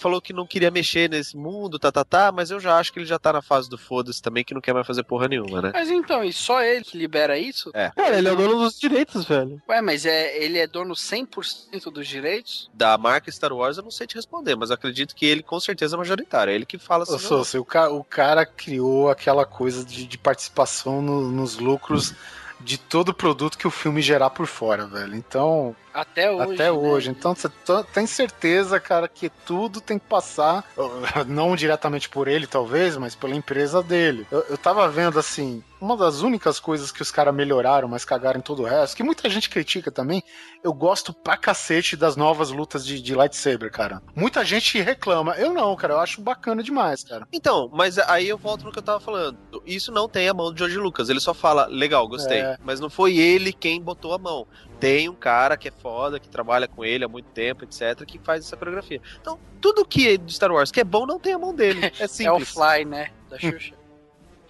Falou 0.02 0.20
que 0.20 0.32
não 0.32 0.46
queria 0.46 0.70
mexer 0.70 1.08
nesse 1.08 1.36
mundo, 1.36 1.78
tá, 1.78 1.92
tá, 1.92 2.04
tá, 2.04 2.32
mas 2.32 2.50
eu 2.50 2.58
já 2.58 2.76
acho 2.76 2.92
que 2.92 2.98
ele 2.98 3.06
já 3.06 3.18
tá 3.18 3.32
na 3.32 3.40
fase 3.40 3.70
do 3.70 3.78
foda-se 3.78 4.20
também, 4.20 4.42
que 4.44 4.52
não 4.52 4.60
quer 4.60 4.74
mais 4.74 4.86
fazer 4.86 5.04
porra 5.04 5.28
nenhuma, 5.28 5.62
né? 5.62 5.70
Mas 5.72 5.88
então, 5.90 6.24
e 6.24 6.32
só 6.32 6.60
ele 6.62 6.84
que 6.84 6.98
libera 6.98 7.38
isso? 7.38 7.70
É. 7.72 7.90
Cara, 7.90 8.18
ele 8.18 8.28
é 8.28 8.32
o 8.32 8.36
dono 8.36 8.56
dos 8.58 8.78
direitos, 8.78 9.24
velho. 9.24 9.62
Ué, 9.68 9.80
mas 9.80 10.04
é, 10.04 10.36
ele 10.42 10.58
é 10.58 10.66
dono 10.66 10.94
100% 10.94 11.90
dos 11.92 12.06
direitos? 12.08 12.68
da 12.74 12.98
marca 12.98 13.30
Star 13.30 13.52
Wars, 13.52 13.76
eu 13.76 13.82
não 13.84 13.90
sei 13.90 14.06
te 14.06 14.16
responder, 14.16 14.56
mas 14.56 14.70
acredito 14.70 15.14
que 15.14 15.24
ele 15.26 15.42
com 15.42 15.60
certeza 15.60 15.94
é 15.96 15.98
majoritário. 15.98 16.50
É 16.50 16.54
ele 16.54 16.66
que 16.66 16.78
fala 16.78 17.04
assim. 17.04 17.14
Ô, 17.14 17.18
Sousa, 17.18 17.60
o, 17.60 17.64
ca- 17.64 17.90
o 17.90 18.02
cara 18.02 18.44
criou 18.44 19.08
aquela 19.10 19.44
coisa 19.44 19.84
de, 19.84 20.04
de 20.06 20.18
participação 20.18 21.00
no- 21.00 21.30
nos 21.30 21.58
lucros 21.58 22.14
de 22.60 22.78
todo 22.78 23.12
produto 23.14 23.56
que 23.58 23.66
o 23.66 23.70
filme 23.70 24.00
gerar 24.02 24.30
por 24.30 24.46
fora, 24.46 24.86
velho. 24.86 25.14
Então, 25.14 25.74
Até 25.92 26.30
hoje. 26.30 26.54
até 26.54 26.64
né? 26.64 26.70
hoje. 26.70 27.10
Então, 27.10 27.34
você 27.34 27.50
tem 27.92 28.06
certeza, 28.06 28.80
cara, 28.80 29.08
que 29.08 29.28
tudo 29.28 29.80
tem 29.80 29.98
que 29.98 30.06
passar, 30.06 30.64
não 31.26 31.54
diretamente 31.54 32.08
por 32.08 32.28
ele, 32.28 32.46
talvez, 32.46 32.96
mas 32.96 33.14
pela 33.14 33.34
empresa 33.34 33.82
dele. 33.82 34.26
Eu, 34.30 34.40
eu 34.50 34.58
tava 34.58 34.88
vendo, 34.88 35.18
assim, 35.18 35.62
uma 35.82 35.96
das 35.96 36.22
únicas 36.22 36.60
coisas 36.60 36.92
que 36.92 37.02
os 37.02 37.10
caras 37.10 37.34
melhoraram, 37.34 37.88
mas 37.88 38.04
cagaram 38.04 38.38
em 38.38 38.42
todo 38.42 38.62
o 38.62 38.64
resto, 38.64 38.96
que 38.96 39.02
muita 39.02 39.28
gente 39.28 39.50
critica 39.50 39.90
também, 39.90 40.22
eu 40.62 40.72
gosto 40.72 41.12
pra 41.12 41.36
cacete 41.36 41.96
das 41.96 42.14
novas 42.14 42.50
lutas 42.50 42.86
de, 42.86 43.02
de 43.02 43.14
lightsaber, 43.14 43.70
cara. 43.70 44.00
Muita 44.14 44.44
gente 44.44 44.80
reclama. 44.80 45.34
Eu 45.34 45.52
não, 45.52 45.74
cara, 45.74 45.94
eu 45.94 45.98
acho 45.98 46.20
bacana 46.20 46.62
demais, 46.62 47.02
cara. 47.02 47.26
Então, 47.32 47.68
mas 47.72 47.98
aí 47.98 48.28
eu 48.28 48.38
volto 48.38 48.64
no 48.64 48.70
que 48.70 48.78
eu 48.78 48.82
tava 48.82 49.00
falando. 49.00 49.36
Isso 49.66 49.90
não 49.90 50.08
tem 50.08 50.28
a 50.28 50.34
mão 50.34 50.52
do 50.52 50.58
George 50.58 50.78
Lucas. 50.78 51.08
Ele 51.08 51.20
só 51.20 51.34
fala, 51.34 51.66
legal, 51.66 52.06
gostei. 52.06 52.38
É. 52.38 52.56
Mas 52.62 52.78
não 52.78 52.88
foi 52.88 53.16
ele 53.16 53.52
quem 53.52 53.80
botou 53.80 54.14
a 54.14 54.18
mão. 54.18 54.46
Tem 54.82 55.08
um 55.08 55.14
cara 55.14 55.56
que 55.56 55.68
é 55.68 55.70
foda, 55.70 56.18
que 56.18 56.28
trabalha 56.28 56.66
com 56.66 56.84
ele 56.84 57.04
há 57.04 57.08
muito 57.08 57.26
tempo, 57.26 57.62
etc., 57.62 58.04
que 58.04 58.18
faz 58.18 58.44
essa 58.44 58.56
coreografia. 58.56 59.00
Então, 59.20 59.38
tudo 59.60 59.84
que 59.86 60.08
é 60.08 60.16
de 60.16 60.34
Star 60.34 60.50
Wars 60.50 60.72
que 60.72 60.80
é 60.80 60.84
bom 60.84 61.06
não 61.06 61.20
tem 61.20 61.34
a 61.34 61.38
mão 61.38 61.54
dele. 61.54 61.86
É 62.00 62.02
É 62.02 62.06
o 62.06 62.08
simples. 62.08 62.50
Fly, 62.50 62.84
né? 62.84 63.10
Da 63.30 63.38
Xuxa. 63.38 63.74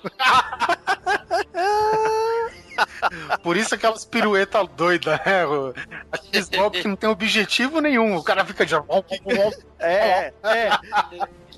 Por 3.43 3.57
isso 3.57 3.75
aquelas 3.75 4.05
piruetas 4.07 4.67
doidas, 4.77 5.19
né? 5.27 5.45
o- 5.47 5.75
Aqueles 6.11 6.49
golpes 6.49 6.81
que 6.83 6.89
não 6.89 6.97
tem 6.97 7.09
objetivo 7.11 7.81
nenhum. 7.81 8.17
O 8.17 8.23
cara 8.25 8.45
fica 8.45 8.65
de. 8.65 8.75
É, 9.79 10.33
é. 10.43 10.71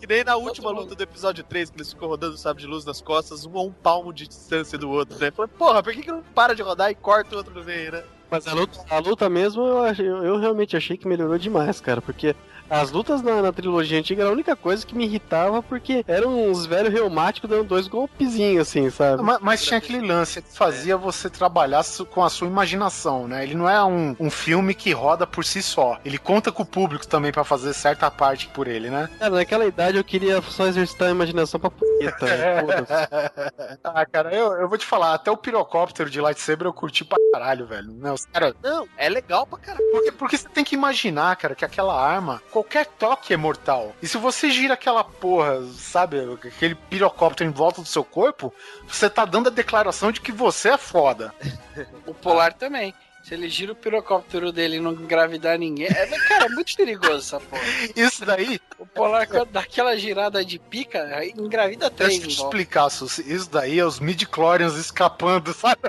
Que 0.05 0.13
nem 0.17 0.23
na 0.23 0.37
última 0.37 0.71
luta 0.71 0.95
do 0.95 1.03
episódio 1.03 1.43
3, 1.43 1.71
que 1.71 1.79
eles 1.79 1.91
ficam 1.95 2.09
rodando 2.09 2.35
o 2.35 2.37
sabre 2.37 2.61
de 2.63 2.69
luz 2.69 2.85
nas 2.85 3.01
costas, 3.01 3.47
um 3.47 3.57
a 3.57 3.63
um 3.63 3.73
palmo 3.73 4.13
de 4.13 4.29
distância 4.29 4.77
do 4.77 4.91
outro, 4.91 5.19
né? 5.19 5.31
Falei, 5.31 5.51
porra, 5.57 5.83
por 5.83 5.95
que, 5.95 6.03
que 6.03 6.11
não 6.13 6.23
para 6.35 6.55
de 6.55 6.61
rodar 6.61 6.91
e 6.91 6.95
corta 6.95 7.35
o 7.35 7.39
outro 7.39 7.55
no 7.55 7.65
meio, 7.65 7.91
né? 7.91 8.05
Mas 8.31 8.47
a 8.47 8.53
luta, 8.53 8.85
a 8.91 8.99
luta 8.99 9.31
mesmo, 9.31 9.63
eu, 9.67 9.83
achei- 9.83 10.07
eu, 10.07 10.23
eu 10.23 10.37
realmente 10.39 10.77
achei 10.77 10.99
que 10.99 11.09
melhorou 11.09 11.39
demais, 11.39 11.81
cara. 11.81 12.03
Porque 12.03 12.37
as 12.69 12.91
lutas 12.91 13.23
na, 13.23 13.43
na 13.43 13.53
trilogia 13.53 13.99
antiga 13.99 14.23
era 14.23 14.31
a 14.31 14.33
única 14.33 14.55
coisa 14.57 14.85
que 14.87 14.95
me 14.95 15.05
irritava, 15.05 15.63
porque 15.63 16.05
eram 16.07 16.51
uns 16.51 16.67
velhos 16.67 16.93
reumáticos 16.93 17.49
dando 17.51 17.65
dois 17.65 17.87
golpezinhos, 17.89 18.69
assim, 18.69 18.91
sabe? 18.91 19.23
Mas, 19.23 19.39
mas 19.41 19.63
tinha 19.65 19.79
aquele 19.79 20.07
lance 20.07 20.41
que 20.43 20.57
fazia 20.57 20.97
você 20.97 21.29
trabalhar 21.31 21.85
com 22.11 22.23
a 22.25 22.29
sua 22.31 22.47
imaginação, 22.49 23.27
né? 23.29 23.43
Ele 23.43 23.55
não 23.55 23.69
é 23.69 23.83
um, 23.85 24.17
um 24.19 24.31
filme 24.31 24.75
que 24.75 24.93
roda 24.93 25.27
por 25.27 25.45
si 25.45 25.63
só. 25.63 25.99
Ele 26.05 26.19
conta 26.19 26.51
com 26.53 26.63
o 26.63 26.67
público 26.67 27.07
também 27.07 27.33
pra 27.33 27.45
fazer 27.45 27.73
certa 27.75 28.11
parte 28.11 28.49
por 28.49 28.67
ele, 28.69 28.91
né? 28.91 29.09
Cara, 29.19 29.31
naquela 29.35 29.67
idade 29.67 29.97
eu 29.97 30.05
queria 30.05 30.41
só 30.43 30.67
exercitar 30.67 31.09
a 31.09 31.11
imaginação 31.11 31.59
pra 31.61 31.71
punheta. 31.71 32.27
né? 32.27 32.65
Ah, 33.85 34.05
cara, 34.07 34.35
eu, 34.35 34.53
eu 34.55 34.69
vou 34.69 34.79
te 34.79 34.87
falar, 34.87 35.15
até 35.15 35.31
o 35.31 35.37
pirocóptero 35.37 36.09
de 36.11 36.21
lightsaber 36.21 36.67
eu 36.67 36.73
curti 36.73 37.05
pra 37.05 37.19
caralho, 37.33 37.67
velho. 37.67 37.93
Os 38.13 38.25
cara, 38.27 38.55
Não, 38.63 38.87
é 38.97 39.09
legal 39.09 39.47
pra 39.47 39.59
caralho. 39.59 39.85
porque, 39.93 40.13
porque 40.13 40.39
você 40.39 40.49
tem 40.49 40.65
que 40.65 40.75
imaginar, 40.75 41.37
cara, 41.37 41.55
que 41.55 41.65
aquela 41.65 41.95
arma, 42.01 42.43
qualquer 42.55 42.87
toque 42.87 43.35
é 43.35 43.37
mortal. 43.37 43.93
E 44.01 44.07
se 44.07 44.17
você 44.17 44.49
gira 44.49 44.75
aquela 44.75 45.03
porra, 45.03 45.61
sabe, 45.73 46.19
aquele 46.35 46.77
pirocóptero 46.77 47.51
em 47.51 47.53
volta 47.53 47.83
do 47.83 47.89
seu 47.89 48.05
corpo, 48.05 48.55
você 48.87 49.11
tá 49.11 49.25
dando 49.25 49.49
a 49.49 49.53
declaração 49.53 50.13
de 50.13 50.21
que 50.21 50.31
você 50.31 50.69
é 50.69 50.79
foda. 50.79 51.35
O 52.07 52.15
Polar 52.15 52.53
também. 52.53 52.95
Se 53.25 53.33
ele 53.33 53.49
gira 53.49 53.73
o 53.73 53.75
pirocóptero 53.75 54.53
dele 54.53 54.77
e 54.77 54.81
não 54.81 54.93
engravidar 54.93 55.59
ninguém. 55.59 55.87
É, 55.87 56.07
cara, 56.29 56.45
é 56.45 56.49
muito 56.51 56.77
perigoso 56.77 57.17
essa 57.17 57.41
porra. 57.41 57.63
Isso 57.97 58.23
daí, 58.27 58.61
O 58.79 58.85
Polar, 58.85 59.27
quando 59.27 59.49
dá 59.49 59.61
aquela 59.61 59.97
girada 59.97 60.45
de 60.45 60.59
pica, 60.59 61.25
engravida 61.25 61.89
três 61.91 62.19
Deixa 62.19 62.27
eu 62.27 62.29
te 62.29 62.43
explicar, 62.43 62.91
Susi. 62.91 63.25
Isso 63.27 63.49
daí 63.51 63.79
é 63.79 63.87
os 63.87 63.99
midi-chlorians 63.99 64.77
escapando, 64.77 65.55
sabe? 65.55 65.81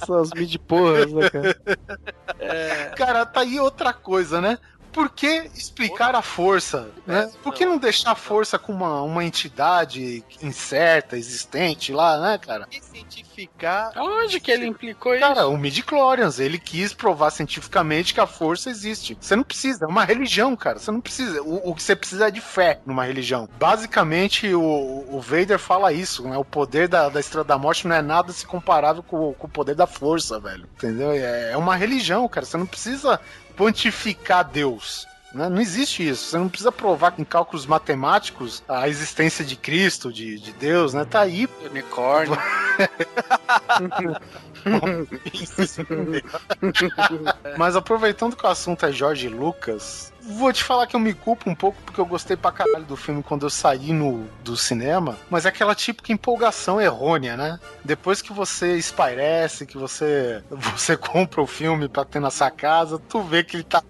Essas 0.00 0.30
mid 0.30 0.56
porras, 0.60 1.12
né, 1.12 1.28
cara? 1.28 1.60
Cara, 2.96 3.26
tá 3.26 3.40
aí 3.40 3.60
outra 3.60 3.92
coisa, 3.92 4.40
né? 4.40 4.58
Por 4.92 5.10
que 5.10 5.50
explicar 5.54 6.14
a 6.14 6.22
força? 6.22 6.90
Né? 7.06 7.30
Por 7.42 7.54
que 7.54 7.64
não 7.64 7.78
deixar 7.78 8.12
a 8.12 8.14
força 8.14 8.58
com 8.58 8.72
uma, 8.72 9.02
uma 9.02 9.24
entidade 9.24 10.24
incerta, 10.42 11.16
existente 11.16 11.92
lá, 11.92 12.20
né, 12.20 12.38
cara? 12.38 12.68
Cientificar. 12.70 13.92
Onde 13.96 14.40
que 14.40 14.50
ele 14.50 14.66
implicou 14.66 15.14
isso? 15.14 15.20
Cara, 15.20 15.46
o 15.46 15.56
Midichlorians, 15.56 16.38
ele 16.38 16.58
quis 16.58 16.92
provar 16.92 17.30
cientificamente 17.30 18.14
que 18.14 18.20
a 18.20 18.26
força 18.26 18.70
existe. 18.70 19.16
Você 19.20 19.36
não 19.36 19.42
precisa, 19.42 19.84
é 19.84 19.88
uma 19.88 20.04
religião, 20.04 20.54
cara. 20.56 20.78
Você 20.78 20.90
não 20.90 21.00
precisa. 21.00 21.42
O, 21.42 21.70
o 21.70 21.74
que 21.74 21.82
você 21.82 21.96
precisa 21.96 22.28
é 22.28 22.30
de 22.30 22.40
fé 22.40 22.80
numa 22.84 23.04
religião. 23.04 23.48
Basicamente, 23.58 24.52
o, 24.54 25.06
o 25.08 25.20
Vader 25.20 25.58
fala 25.58 25.92
isso, 25.92 26.28
né? 26.28 26.36
O 26.36 26.44
poder 26.44 26.88
da, 26.88 27.08
da 27.08 27.20
Estrela 27.20 27.44
da 27.44 27.58
Morte 27.58 27.86
não 27.86 27.96
é 27.96 28.02
nada 28.02 28.32
se 28.32 28.46
comparável 28.46 29.02
com, 29.02 29.32
com 29.34 29.46
o 29.46 29.50
poder 29.50 29.74
da 29.74 29.86
força, 29.86 30.38
velho. 30.38 30.68
Entendeu? 30.76 31.12
É, 31.12 31.52
é 31.52 31.56
uma 31.56 31.76
religião, 31.76 32.28
cara. 32.28 32.46
Você 32.46 32.56
não 32.56 32.66
precisa 32.66 33.20
pontificar 33.60 34.42
Deus. 34.42 35.06
né? 35.34 35.50
Não 35.50 35.60
existe 35.60 36.08
isso. 36.08 36.30
Você 36.30 36.38
não 36.38 36.48
precisa 36.48 36.72
provar 36.72 37.12
em 37.18 37.24
cálculos 37.24 37.66
matemáticos 37.66 38.62
a 38.66 38.88
existência 38.88 39.44
de 39.44 39.54
Cristo, 39.54 40.10
de, 40.10 40.40
de 40.40 40.50
Deus, 40.52 40.94
né? 40.94 41.04
Tá 41.04 41.20
aí. 41.20 41.46
Unicórnio. 41.70 42.38
Mas 47.56 47.76
aproveitando 47.76 48.36
que 48.36 48.44
o 48.44 48.48
assunto 48.48 48.84
é 48.86 48.92
Jorge 48.92 49.28
Lucas, 49.28 50.12
vou 50.22 50.52
te 50.52 50.62
falar 50.62 50.86
que 50.86 50.94
eu 50.94 51.00
me 51.00 51.14
culpo 51.14 51.48
um 51.48 51.54
pouco 51.54 51.80
porque 51.84 52.00
eu 52.00 52.06
gostei 52.06 52.36
pra 52.36 52.52
caralho 52.52 52.84
do 52.84 52.96
filme 52.96 53.22
quando 53.22 53.46
eu 53.46 53.50
saí 53.50 53.92
no, 53.92 54.26
do 54.44 54.56
cinema, 54.56 55.16
mas 55.28 55.46
é 55.46 55.48
aquela 55.48 55.74
típica 55.74 56.12
empolgação 56.12 56.80
errônea, 56.80 57.36
né? 57.36 57.58
Depois 57.84 58.22
que 58.22 58.32
você 58.32 58.76
espairece, 58.76 59.66
que 59.66 59.76
você, 59.76 60.42
você 60.50 60.96
compra 60.98 61.40
o 61.40 61.46
filme 61.46 61.88
pra 61.88 62.04
ter 62.04 62.20
na 62.20 62.30
sua 62.30 62.50
casa, 62.50 62.98
tu 62.98 63.22
vê 63.22 63.42
que 63.42 63.56
ele 63.56 63.64
tá. 63.64 63.82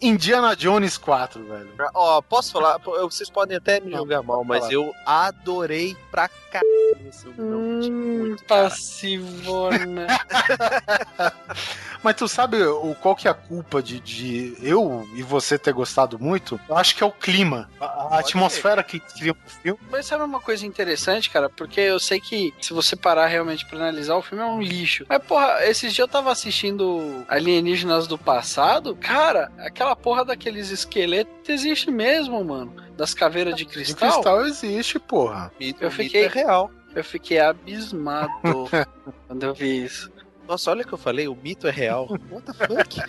Indiana 0.00 0.56
Jones 0.56 0.96
4, 0.96 1.44
velho. 1.44 1.70
Ó, 1.94 2.22
posso 2.22 2.52
falar? 2.52 2.78
Vocês 2.78 3.28
podem 3.28 3.56
até 3.56 3.80
me 3.80 3.92
julgar 3.92 4.22
mal, 4.22 4.44
mas 4.44 4.70
eu 4.70 4.92
adorei 5.04 5.96
pra 6.10 6.28
caralho 6.50 7.08
esse 7.08 7.28
Hum, 7.38 8.18
muito, 8.20 8.44
passivona. 8.44 10.06
Mas 12.02 12.16
tu 12.16 12.28
sabe 12.28 12.62
o, 12.62 12.94
qual 12.94 13.16
que 13.16 13.26
é 13.26 13.30
a 13.30 13.34
culpa 13.34 13.82
de, 13.82 13.98
de 14.00 14.56
eu 14.62 15.08
e 15.14 15.22
você 15.22 15.58
ter 15.58 15.72
gostado 15.72 16.18
muito? 16.18 16.60
Eu 16.68 16.76
acho 16.76 16.94
que 16.94 17.02
é 17.02 17.06
o 17.06 17.12
clima, 17.12 17.68
a, 17.80 18.16
a 18.16 18.18
atmosfera 18.20 18.82
que 18.82 19.00
cria 19.00 19.32
o 19.32 19.50
filme. 19.62 19.80
Mas 19.90 20.06
sabe 20.06 20.22
uma 20.24 20.40
coisa 20.40 20.64
interessante, 20.66 21.30
cara? 21.30 21.48
Porque 21.48 21.80
eu 21.80 21.98
sei 21.98 22.20
que 22.20 22.54
se 22.60 22.72
você 22.72 22.94
parar 22.94 23.26
realmente 23.26 23.66
pra 23.66 23.78
analisar, 23.78 24.16
o 24.16 24.22
filme 24.22 24.42
é 24.44 24.46
um 24.46 24.60
lixo. 24.60 25.04
Mas, 25.08 25.22
porra, 25.24 25.58
esses 25.64 25.92
dias 25.92 26.06
eu 26.06 26.08
tava 26.08 26.30
assistindo 26.30 27.24
Alienígenas 27.28 28.06
do 28.06 28.16
Passado. 28.16 28.96
Cara, 28.96 29.50
aquela 29.58 29.96
porra 29.96 30.24
daqueles 30.24 30.70
esqueletos 30.70 31.48
existe 31.48 31.90
mesmo, 31.90 32.42
mano. 32.44 32.87
Das 32.98 33.14
caveiras 33.14 33.54
de 33.54 33.64
De 33.64 33.70
cristal. 33.72 34.10
cristal 34.10 34.44
existe, 34.46 34.98
porra. 34.98 35.50
Mito, 35.58 35.82
Eu 35.84 35.88
mito 35.90 36.02
fiquei- 36.02 36.24
é 36.24 36.28
real. 36.28 36.70
Eu 36.94 37.04
fiquei 37.04 37.38
abismado 37.38 38.30
quando 39.28 39.42
eu 39.44 39.54
vi 39.54 39.84
isso. 39.84 40.10
Nossa, 40.48 40.70
olha 40.70 40.82
o 40.82 40.86
que 40.86 40.92
eu 40.94 40.98
falei, 40.98 41.28
o 41.28 41.36
mito 41.36 41.66
é 41.68 41.70
real. 41.70 42.08
What 42.30 42.44
the 42.46 42.66
fuck? 42.66 43.00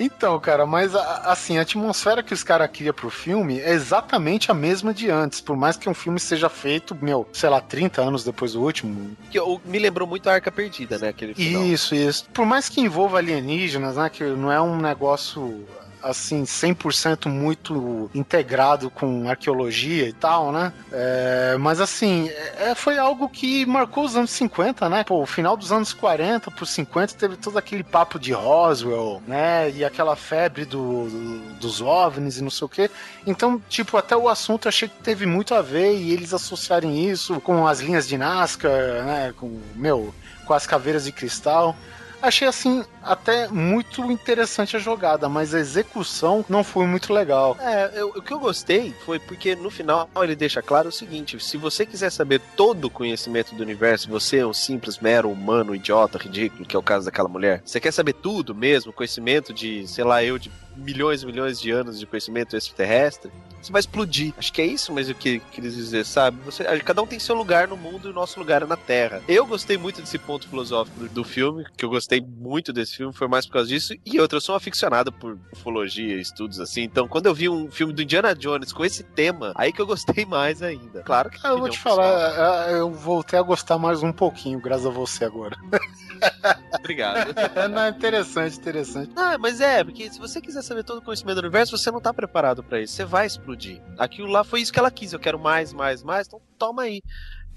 Então, 0.00 0.38
cara, 0.38 0.64
mas 0.64 0.94
a- 0.94 1.22
assim, 1.32 1.58
a 1.58 1.62
atmosfera 1.62 2.22
que 2.22 2.32
os 2.32 2.44
caras 2.44 2.70
criam 2.72 2.94
pro 2.94 3.10
filme 3.10 3.58
é 3.58 3.72
exatamente 3.72 4.48
a 4.48 4.54
mesma 4.54 4.94
de 4.94 5.10
antes. 5.10 5.40
Por 5.40 5.56
mais 5.56 5.76
que 5.76 5.88
um 5.90 5.94
filme 5.94 6.20
seja 6.20 6.48
feito, 6.48 6.94
meu, 6.94 7.28
sei 7.32 7.48
lá, 7.50 7.60
30 7.60 8.00
anos 8.00 8.22
depois 8.22 8.52
do 8.52 8.62
último. 8.62 9.16
Que 9.28 9.40
me 9.64 9.76
lembrou 9.76 10.06
muito 10.06 10.30
a 10.30 10.34
Arca 10.34 10.52
Perdida, 10.52 10.98
né? 10.98 11.08
Aquele 11.08 11.34
final. 11.34 11.64
Isso, 11.64 11.96
isso. 11.96 12.28
Por 12.32 12.46
mais 12.46 12.68
que 12.68 12.80
envolva 12.80 13.18
alienígenas, 13.18 13.96
né? 13.96 14.08
Que 14.08 14.22
não 14.22 14.52
é 14.52 14.60
um 14.60 14.76
negócio 14.80 15.66
assim, 16.02 16.44
100% 16.44 17.26
muito 17.28 18.10
integrado 18.14 18.90
com 18.90 19.28
arqueologia 19.28 20.08
e 20.08 20.12
tal, 20.12 20.52
né? 20.52 20.72
É, 20.92 21.56
mas 21.58 21.80
assim, 21.80 22.28
é, 22.58 22.74
foi 22.74 22.98
algo 22.98 23.28
que 23.28 23.64
marcou 23.66 24.04
os 24.04 24.16
anos 24.16 24.30
50, 24.30 24.88
né? 24.88 25.04
Pô, 25.04 25.22
o 25.22 25.26
final 25.26 25.56
dos 25.56 25.72
anos 25.72 25.92
40 25.92 26.50
por 26.50 26.66
50 26.66 27.14
teve 27.14 27.36
todo 27.36 27.58
aquele 27.58 27.82
papo 27.82 28.18
de 28.18 28.32
Roswell, 28.32 29.22
né? 29.26 29.70
E 29.70 29.84
aquela 29.84 30.16
febre 30.16 30.64
do, 30.64 31.08
do- 31.08 31.54
dos 31.58 31.80
OVNIs 31.80 32.38
e 32.38 32.42
não 32.42 32.50
sei 32.50 32.64
o 32.64 32.68
quê. 32.68 32.90
Então, 33.26 33.60
tipo, 33.68 33.96
até 33.96 34.16
o 34.16 34.28
assunto 34.28 34.66
eu 34.66 34.70
achei 34.70 34.88
que 34.88 34.96
teve 35.02 35.26
muito 35.26 35.54
a 35.54 35.62
ver 35.62 35.96
e 35.96 36.12
eles 36.12 36.32
associarem 36.32 37.08
isso 37.08 37.40
com 37.40 37.66
as 37.66 37.80
linhas 37.80 38.06
de 38.06 38.16
Nazca, 38.18 38.68
né? 39.04 39.34
Com, 39.36 39.60
meu, 39.74 40.14
com 40.46 40.54
as 40.54 40.66
caveiras 40.66 41.04
de 41.04 41.12
cristal. 41.12 41.76
Achei 42.20 42.48
assim 42.48 42.84
até 43.02 43.46
muito 43.48 44.02
interessante 44.10 44.76
a 44.76 44.80
jogada, 44.80 45.28
mas 45.28 45.54
a 45.54 45.60
execução 45.60 46.44
não 46.48 46.64
foi 46.64 46.84
muito 46.86 47.12
legal. 47.12 47.56
É, 47.60 47.92
eu- 47.94 48.08
o 48.08 48.20
que 48.20 48.32
eu 48.32 48.40
gostei 48.40 48.92
foi 49.06 49.20
porque 49.20 49.54
no 49.54 49.70
final 49.70 50.08
ele 50.16 50.34
deixa 50.34 50.60
claro 50.60 50.88
o 50.88 50.92
seguinte: 50.92 51.38
se 51.38 51.56
você 51.56 51.86
quiser 51.86 52.10
saber 52.10 52.40
todo 52.56 52.86
o 52.86 52.90
conhecimento 52.90 53.54
do 53.54 53.62
universo, 53.62 54.10
você 54.10 54.38
é 54.38 54.46
um 54.46 54.52
simples, 54.52 54.98
mero 54.98 55.30
humano, 55.30 55.74
idiota, 55.76 56.18
ridículo, 56.18 56.64
que 56.66 56.74
é 56.74 56.78
o 56.78 56.82
caso 56.82 57.06
daquela 57.06 57.28
mulher. 57.28 57.62
Você 57.64 57.78
quer 57.78 57.92
saber 57.92 58.14
tudo 58.14 58.52
mesmo, 58.54 58.92
conhecimento 58.92 59.52
de, 59.52 59.86
sei 59.86 60.02
lá, 60.04 60.22
eu, 60.24 60.38
de 60.38 60.50
milhões 60.78 61.22
e 61.22 61.26
milhões 61.26 61.60
de 61.60 61.70
anos 61.70 61.98
de 61.98 62.06
conhecimento 62.06 62.56
extraterrestre, 62.56 63.30
você 63.60 63.72
vai 63.72 63.80
explodir. 63.80 64.32
Acho 64.38 64.52
que 64.52 64.62
é 64.62 64.66
isso 64.66 64.92
mesmo 64.92 65.14
que 65.14 65.40
que 65.40 65.60
eles 65.60 65.74
dizer, 65.74 66.04
sabe? 66.04 66.38
Você, 66.44 66.64
cada 66.80 67.02
um 67.02 67.06
tem 67.06 67.18
seu 67.18 67.34
lugar 67.34 67.66
no 67.66 67.76
mundo 67.76 68.08
e 68.08 68.10
o 68.10 68.14
nosso 68.14 68.38
lugar 68.38 68.62
é 68.62 68.66
na 68.66 68.76
Terra. 68.76 69.22
Eu 69.26 69.46
gostei 69.46 69.76
muito 69.76 70.00
desse 70.00 70.18
ponto 70.18 70.48
filosófico 70.48 71.00
do, 71.00 71.08
do 71.08 71.24
filme, 71.24 71.66
que 71.76 71.84
eu 71.84 71.90
gostei 71.90 72.20
muito 72.20 72.72
desse 72.72 72.96
filme, 72.96 73.12
foi 73.12 73.26
mais 73.26 73.46
por 73.46 73.54
causa 73.54 73.68
disso. 73.68 73.94
E 74.06 74.20
outra, 74.20 74.36
eu 74.36 74.40
sou 74.40 74.54
um 74.54 74.56
aficionado 74.56 75.12
por 75.12 75.38
ufologia, 75.52 76.16
estudos 76.16 76.60
assim. 76.60 76.82
Então, 76.82 77.08
quando 77.08 77.26
eu 77.26 77.34
vi 77.34 77.48
um 77.48 77.70
filme 77.70 77.92
do 77.92 78.02
Indiana 78.02 78.34
Jones 78.34 78.72
com 78.72 78.84
esse 78.84 79.02
tema, 79.02 79.52
aí 79.56 79.72
que 79.72 79.80
eu 79.80 79.86
gostei 79.86 80.24
mais 80.24 80.62
ainda. 80.62 81.02
Claro 81.02 81.30
que 81.30 81.38
Ah, 81.42 81.48
eu 81.50 81.58
vou 81.58 81.68
opinião 81.68 81.72
te 81.72 81.78
falar, 81.78 82.68
é, 82.70 82.78
eu 82.78 82.92
voltei 82.92 83.38
a 83.38 83.42
gostar 83.42 83.78
mais 83.78 84.02
um 84.02 84.12
pouquinho, 84.12 84.60
graças 84.60 84.86
a 84.86 84.90
você 84.90 85.24
agora. 85.24 85.56
Obrigado. 86.78 87.34
Não, 87.70 87.82
é 87.82 87.88
interessante, 87.90 88.56
interessante. 88.58 89.12
Ah, 89.16 89.36
mas 89.38 89.60
é, 89.60 89.82
porque 89.84 90.10
se 90.10 90.18
você 90.18 90.40
quiser 90.40 90.62
saber 90.62 90.84
todo 90.84 90.98
o 90.98 91.02
conhecimento 91.02 91.36
do 91.36 91.40
universo, 91.46 91.76
você 91.76 91.90
não 91.90 92.00
tá 92.00 92.12
preparado 92.14 92.62
pra 92.62 92.80
isso. 92.80 92.94
Você 92.94 93.04
vai 93.04 93.26
explodir. 93.26 93.80
Aquilo 93.98 94.28
lá 94.28 94.44
foi 94.44 94.60
isso 94.60 94.72
que 94.72 94.78
ela 94.78 94.90
quis. 94.90 95.12
Eu 95.12 95.18
quero 95.20 95.38
mais, 95.38 95.72
mais, 95.72 96.02
mais. 96.02 96.26
Então 96.26 96.40
toma 96.58 96.82
aí. 96.82 97.02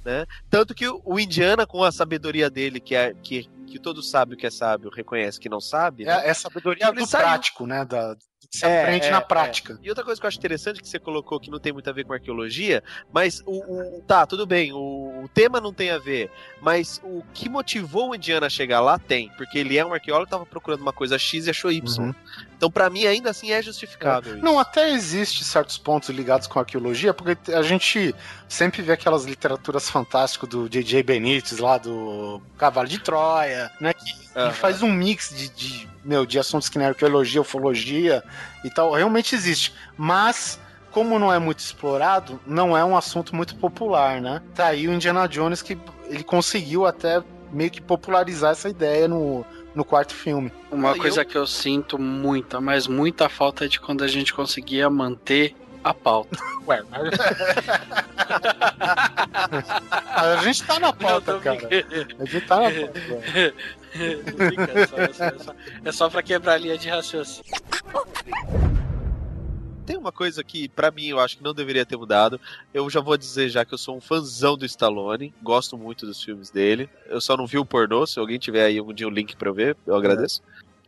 Né? 0.03 0.25
Tanto 0.49 0.73
que 0.73 0.87
o, 0.87 0.99
o 1.05 1.19
Indiana, 1.19 1.65
com 1.67 1.83
a 1.83 1.91
sabedoria 1.91 2.49
dele, 2.49 2.79
que 2.79 2.95
é 2.95 3.13
que, 3.13 3.43
que 3.67 3.77
todo 3.79 4.01
sábio 4.01 4.35
que 4.35 4.47
é 4.47 4.49
sábio 4.49 4.89
reconhece 4.89 5.39
que 5.39 5.47
não 5.49 5.61
sabe. 5.61 6.05
né? 6.05 6.25
É, 6.25 6.29
é 6.29 6.33
sabedoria 6.33 6.87
Ele 6.87 7.01
do 7.01 7.05
saiu. 7.05 7.23
prático, 7.25 7.67
né? 7.67 7.85
Da, 7.85 8.15
se 8.53 8.65
É, 8.65 8.83
aprende 8.83 9.07
é, 9.07 9.11
na 9.11 9.17
é. 9.19 9.21
prática. 9.21 9.79
E 9.81 9.87
outra 9.87 10.03
coisa 10.03 10.19
que 10.19 10.25
eu 10.25 10.27
acho 10.27 10.37
interessante 10.37 10.81
que 10.81 10.87
você 10.87 10.99
colocou 10.99 11.39
que 11.39 11.49
não 11.49 11.57
tem 11.57 11.71
muito 11.71 11.89
a 11.89 11.93
ver 11.93 12.03
com 12.03 12.11
arqueologia, 12.11 12.83
mas 13.11 13.41
o, 13.45 13.51
o- 13.97 14.01
tá, 14.05 14.25
tudo 14.25 14.45
bem, 14.45 14.73
o, 14.73 15.21
o 15.23 15.29
tema 15.33 15.61
não 15.61 15.73
tem 15.73 15.89
a 15.89 15.97
ver, 15.97 16.29
mas 16.61 16.99
o 17.01 17.23
que 17.33 17.47
motivou 17.47 18.09
o 18.09 18.15
Indiana 18.15 18.47
a 18.47 18.49
chegar 18.49 18.81
lá 18.81 18.99
tem, 18.99 19.29
porque 19.37 19.57
ele 19.57 19.77
é 19.77 19.85
um 19.85 19.93
arqueólogo, 19.93 20.29
tava 20.29 20.45
procurando 20.45 20.81
uma 20.81 20.91
coisa 20.91 21.17
X 21.17 21.47
e 21.47 21.49
achou 21.49 21.71
Y. 21.71 21.81
Uhum. 22.07 22.13
Então 22.57 22.69
pra 22.69 22.89
mim 22.89 23.05
ainda 23.05 23.29
assim 23.29 23.51
é 23.51 23.61
justificável. 23.61 24.35
isso. 24.35 24.43
Não, 24.43 24.59
até 24.59 24.91
existe 24.91 25.45
certos 25.45 25.77
pontos 25.77 26.09
ligados 26.09 26.45
com 26.45 26.59
arqueologia, 26.59 27.13
porque 27.13 27.53
a 27.53 27.61
gente 27.61 28.13
sempre 28.49 28.81
vê 28.81 28.91
aquelas 28.91 29.23
literaturas 29.23 29.89
fantásticas 29.89 30.49
do 30.49 30.67
J.J. 30.69 31.01
Benítez 31.03 31.57
lá 31.57 31.77
do 31.77 32.41
Cavalo 32.57 32.87
de 32.89 32.99
Troia, 32.99 33.71
né? 33.79 33.93
Que, 33.93 34.11
que 34.13 34.37
Aham. 34.37 34.51
faz 34.51 34.81
um 34.81 34.91
mix 34.91 35.29
de, 35.35 35.49
de, 35.49 35.89
meu, 36.05 36.25
de 36.25 36.37
assuntos 36.39 36.69
que 36.69 36.77
nem 36.77 36.87
arqueologia, 36.87 37.41
ufologia 37.41 38.23
e 38.63 38.69
tal. 38.69 38.93
Realmente 38.93 39.35
existe. 39.35 39.73
Mas. 39.97 40.59
Como 40.91 41.17
não 41.17 41.33
é 41.33 41.39
muito 41.39 41.59
explorado, 41.59 42.37
não 42.45 42.77
é 42.77 42.83
um 42.83 42.97
assunto 42.97 43.33
muito 43.33 43.55
popular, 43.55 44.19
né? 44.19 44.41
Tá 44.53 44.65
aí 44.67 44.89
o 44.89 44.93
Indiana 44.93 45.25
Jones 45.25 45.61
que 45.61 45.77
ele 46.09 46.21
conseguiu 46.21 46.85
até 46.85 47.23
meio 47.49 47.71
que 47.71 47.81
popularizar 47.81 48.51
essa 48.51 48.67
ideia 48.67 49.07
no, 49.07 49.45
no 49.73 49.85
quarto 49.85 50.13
filme. 50.13 50.51
Uma 50.69 50.95
coisa 50.95 51.23
que 51.23 51.37
eu 51.37 51.47
sinto 51.47 51.97
muita, 51.97 52.59
mas 52.59 52.87
muita 52.87 53.29
falta 53.29 53.65
é 53.65 53.67
de 53.67 53.79
quando 53.79 54.03
a 54.03 54.07
gente 54.07 54.33
conseguia 54.33 54.89
manter 54.89 55.55
a 55.83 55.93
pauta. 55.93 56.37
Ué, 56.67 56.83
mas... 56.89 57.09
a 60.15 60.37
gente 60.43 60.63
tá 60.65 60.79
na 60.79 60.93
pauta, 60.93 61.33
Não, 61.33 61.39
cara. 61.41 61.57
brincando. 61.67 62.15
A 62.19 62.25
gente 62.25 62.45
tá 62.47 62.55
na 62.59 62.69
pauta. 62.71 63.01
cara. 64.55 64.79
É 64.81 64.87
só- 64.87 64.97
é 64.97 65.13
só- 65.13 65.25
é 65.25 65.39
só- 65.39 65.55
É 65.85 65.91
só 65.91 66.09
pra 66.09 66.23
quebrar 66.23 66.53
a 66.53 66.57
linha 66.57 66.77
de 66.77 66.89
raciocínio. 66.89 67.43
Tem 69.85 69.97
uma 69.97 70.11
coisa 70.11 70.43
que 70.43 70.69
pra 70.69 70.91
mim 70.91 71.07
eu 71.07 71.19
acho 71.19 71.37
que 71.37 71.43
não 71.43 71.53
deveria 71.53 71.85
ter 71.85 71.97
mudado. 71.97 72.39
Eu 72.73 72.89
já 72.89 73.01
vou 73.01 73.17
dizer 73.17 73.49
já 73.49 73.65
que 73.65 73.73
eu 73.73 73.77
sou 73.77 73.97
um 73.97 74.01
fãzão 74.01 74.55
do 74.55 74.65
Stallone, 74.65 75.33
gosto 75.41 75.77
muito 75.77 76.05
dos 76.05 76.23
filmes 76.23 76.49
dele. 76.49 76.89
Eu 77.07 77.19
só 77.19 77.35
não 77.35 77.45
vi 77.47 77.57
o 77.57 77.65
pornô, 77.65 78.05
se 78.05 78.19
alguém 78.19 78.37
tiver 78.39 78.65
aí 78.65 78.77
algum 78.77 78.93
dia 78.93 79.07
um 79.07 79.11
link 79.11 79.35
pra 79.35 79.49
eu 79.49 79.53
ver, 79.53 79.75
eu 79.85 79.95
agradeço. 79.95 80.41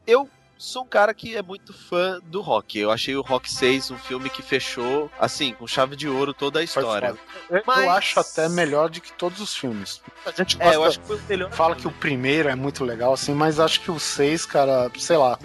Eu 0.07 0.29
sou 0.63 0.83
um 0.83 0.87
cara 0.87 1.13
que 1.13 1.35
é 1.35 1.41
muito 1.41 1.73
fã 1.73 2.19
do 2.23 2.39
Rock. 2.41 2.79
Eu 2.79 2.89
achei 2.91 3.15
o 3.15 3.21
Rock 3.21 3.51
6 3.51 3.91
um 3.91 3.97
filme 3.97 4.29
que 4.29 4.41
fechou, 4.41 5.11
assim, 5.19 5.53
com 5.53 5.67
chave 5.67 5.95
de 5.95 6.07
ouro 6.07 6.33
toda 6.33 6.59
a 6.59 6.63
história. 6.63 7.15
Eu, 7.49 7.61
Mas- 7.65 7.83
eu 7.83 7.89
acho 7.91 8.19
até 8.19 8.47
melhor 8.47 8.89
do 8.89 9.01
que 9.01 9.11
todos 9.13 9.39
os 9.41 9.53
filmes. 9.55 10.01
A 10.25 10.31
gente 10.31 10.55
É, 10.61 10.69
eu 10.75 10.79
gosta- 10.81 10.87
acho 10.87 10.99
que 11.01 11.07
foi 11.07 11.17
o 11.17 11.21
melhor. 11.27 11.51
fala 11.51 11.75
que 11.75 11.87
o 11.87 11.91
primeiro 11.91 12.47
é 12.49 12.55
muito 12.55 12.83
legal, 12.85 13.13
assim, 13.13 13.33
mas 13.33 13.59
acho 13.59 13.81
que 13.81 13.91
o 13.91 13.99
seis, 13.99 14.45
cara, 14.45 14.89
sei 14.97 15.17
lá, 15.17 15.37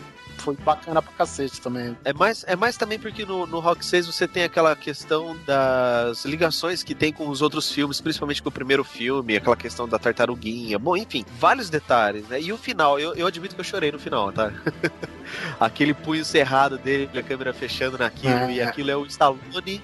foi 0.55 0.65
bacana 0.65 1.03
pra 1.03 1.12
cacete 1.12 1.61
também. 1.61 1.97
É 2.05 2.12
mais, 2.12 2.45
é 2.47 2.57
mais 2.57 2.77
também 2.77 2.99
porque 2.99 3.25
no, 3.25 3.47
no 3.47 3.61
Rock 3.61 3.85
6 3.85 4.07
você 4.07 4.27
tem 4.27 4.45
aquela 4.45 4.75
questão 4.77 5.37
das 5.47 6.25
ligações 6.25 6.83
que 6.83 6.95
tem 6.95 7.12
com 7.12 7.29
os 7.29 7.43
outros 7.43 7.70
filmes, 7.70 8.01
principalmente 8.01 8.43
com 8.43 8.49
o 8.49 8.53
primeiro 8.53 8.83
filme, 8.85 9.37
aquela 9.37 9.57
questão 9.57 9.89
da 9.89 9.99
tartaruguinha. 9.99 10.79
Bom, 10.79 10.97
enfim, 10.97 11.25
vários 11.39 11.69
detalhes, 11.69 12.27
né? 12.29 12.41
E 12.41 12.53
o 12.53 12.57
final, 12.59 12.99
eu, 12.99 13.15
eu 13.15 13.27
admito 13.27 13.55
que 13.55 13.61
eu 13.61 13.65
chorei 13.65 13.93
no 13.93 13.99
final, 13.99 14.33
tá? 14.33 14.53
Aquele 15.61 15.93
punho 15.93 16.25
cerrado 16.25 16.79
dele, 16.79 17.11
a 17.19 17.23
câmera 17.23 17.53
fechando 17.53 17.99
naquilo, 17.99 18.33
É. 18.33 18.53
e 18.55 18.61
aquilo 18.62 18.91
é 18.91 18.97
o 18.97 19.05
Stallone. 19.07 19.83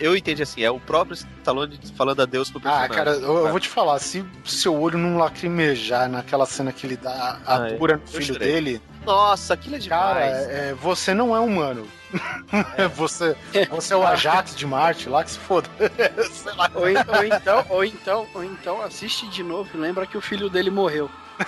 Eu 0.00 0.16
entendi 0.16 0.42
assim, 0.42 0.62
é 0.62 0.70
o 0.70 0.80
próprio 0.80 1.14
Stallone 1.14 1.78
falando 1.96 2.20
adeus 2.22 2.50
pro 2.50 2.58
Ah, 2.60 2.62
personagem. 2.88 2.96
cara, 2.96 3.10
eu, 3.12 3.36
eu 3.46 3.50
vou 3.50 3.60
te 3.60 3.68
falar, 3.68 3.98
se 3.98 4.24
seu 4.44 4.74
olho 4.80 4.98
não 4.98 5.16
lacrimejar 5.18 6.08
naquela 6.08 6.46
cena 6.46 6.72
que 6.72 6.86
ele 6.86 6.96
dá 6.96 7.38
a 7.46 7.56
Ah, 7.62 7.68
é. 7.68 7.76
cura 7.76 7.96
no 7.96 8.06
filho 8.06 8.24
chorei. 8.34 8.52
dele, 8.52 8.82
Nossa, 9.04 9.54
aquilo 9.54 9.76
é 9.76 9.78
demais. 9.78 10.00
cara, 10.00 10.24
é, 10.52 10.74
você 10.74 11.14
não 11.14 11.34
é 11.36 11.40
humano. 11.40 11.86
você, 12.94 13.36
você 13.70 13.94
é 13.94 13.96
o 13.96 14.06
Ajax 14.06 14.54
de 14.56 14.66
Marte 14.66 15.08
lá 15.08 15.22
que 15.24 15.30
se 15.32 15.38
foda. 15.38 15.68
Sei 16.32 16.52
lá. 16.54 16.70
Ou, 16.74 16.88
en- 16.88 16.96
ou 17.08 17.24
então, 17.24 17.66
ou 17.68 17.84
então, 17.84 18.26
ou 18.34 18.44
então 18.44 18.82
assiste 18.82 19.28
de 19.28 19.42
novo 19.42 19.68
e 19.74 19.76
lembra 19.76 20.06
que 20.06 20.16
o 20.16 20.20
filho 20.20 20.48
dele 20.48 20.70
morreu. 20.70 21.10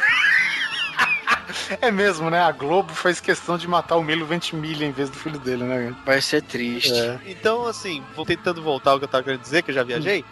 É 1.80 1.90
mesmo, 1.90 2.30
né? 2.30 2.40
A 2.40 2.52
Globo 2.52 2.92
fez 2.94 3.20
questão 3.20 3.56
de 3.56 3.66
matar 3.66 3.96
o 3.96 4.02
Milo 4.02 4.26
Ventimiglia 4.26 4.86
em 4.86 4.92
vez 4.92 5.10
do 5.10 5.16
filho 5.16 5.38
dele, 5.38 5.64
né? 5.64 5.94
Vai 6.04 6.20
ser 6.20 6.42
triste. 6.42 6.92
É. 6.92 7.20
Então, 7.26 7.66
assim, 7.66 8.02
vou 8.14 8.24
tentando 8.24 8.62
voltar 8.62 8.92
ao 8.92 8.98
que 8.98 9.04
eu 9.04 9.08
tava 9.08 9.24
querendo 9.24 9.40
dizer, 9.40 9.62
que 9.62 9.70
eu 9.70 9.74
já 9.74 9.82
viajei, 9.82 10.24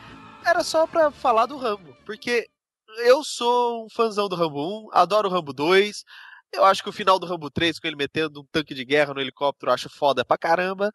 era 0.44 0.62
só 0.62 0.86
pra 0.86 1.10
falar 1.10 1.46
do 1.46 1.56
Rambo. 1.56 1.96
Porque 2.04 2.46
eu 3.04 3.22
sou 3.24 3.84
um 3.84 3.88
fãzão 3.90 4.28
do 4.28 4.36
Rambo 4.36 4.88
1, 4.88 4.90
adoro 4.92 5.28
o 5.28 5.32
Rambo 5.32 5.52
2. 5.52 6.04
Eu 6.52 6.64
acho 6.64 6.82
que 6.82 6.88
o 6.88 6.92
final 6.92 7.18
do 7.18 7.26
Rambo 7.26 7.50
3, 7.50 7.78
com 7.78 7.86
ele 7.86 7.96
metendo 7.96 8.40
um 8.40 8.46
tanque 8.50 8.74
de 8.74 8.84
guerra 8.84 9.12
no 9.12 9.20
helicóptero, 9.20 9.70
eu 9.70 9.74
acho 9.74 9.90
foda 9.90 10.24
pra 10.24 10.38
caramba. 10.38 10.92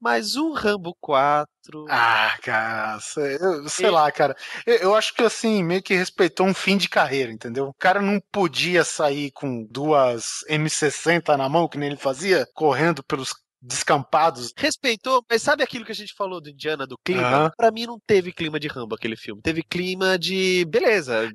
Mas 0.00 0.36
o 0.36 0.52
Rambo 0.52 0.96
4. 1.00 1.48
Ah, 1.88 2.36
cara, 2.42 3.00
sei, 3.00 3.36
eu- 3.40 3.68
sei 3.68 3.90
lá, 3.90 4.10
cara. 4.12 4.36
Eu, 4.64 4.76
eu 4.76 4.94
acho 4.94 5.12
que 5.14 5.22
assim, 5.22 5.62
meio 5.64 5.82
que 5.82 5.94
respeitou 5.94 6.46
um 6.46 6.54
fim 6.54 6.76
de 6.76 6.88
carreira, 6.88 7.32
entendeu? 7.32 7.66
O 7.68 7.74
cara 7.74 8.00
não 8.00 8.20
podia 8.32 8.84
sair 8.84 9.30
com 9.32 9.64
duas 9.68 10.44
M60 10.48 11.36
na 11.36 11.48
mão, 11.48 11.68
que 11.68 11.76
nem 11.78 11.88
ele 11.88 11.96
fazia, 11.98 12.46
correndo 12.54 13.02
pelos 13.02 13.34
descampados. 13.60 14.52
Respeitou, 14.56 15.20
mas 15.28 15.42
sabe 15.42 15.64
aquilo 15.64 15.84
que 15.84 15.90
a 15.90 15.94
gente 15.94 16.14
falou 16.14 16.40
do 16.40 16.48
Indiana, 16.48 16.86
do 16.86 16.96
clima? 17.04 17.22
Aham. 17.26 17.50
Pra 17.56 17.72
mim 17.72 17.86
não 17.86 17.98
teve 18.06 18.32
clima 18.32 18.60
de 18.60 18.68
Rambo 18.68 18.94
aquele 18.94 19.16
filme. 19.16 19.42
Teve 19.42 19.64
clima 19.64 20.16
de. 20.16 20.64
Beleza. 20.66 21.28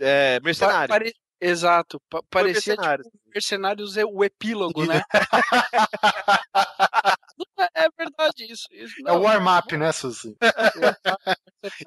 É, 0.00 0.40
mercenário. 0.40 0.88
pare- 0.88 1.14
Exato. 1.40 2.00
parecia 2.30 2.74
mercenário. 2.74 3.04
tipo, 3.04 3.18
Mercenários 3.34 3.96
é 3.96 4.04
o 4.04 4.22
epílogo, 4.22 4.84
né? 4.86 5.02
Não, 7.56 7.66
é 7.74 7.88
verdade 7.96 8.50
isso. 8.52 8.66
isso 8.72 8.94
É 9.06 9.12
o 9.12 9.20
warm-up, 9.22 9.76
né, 9.76 9.92
Suzy? 9.92 10.36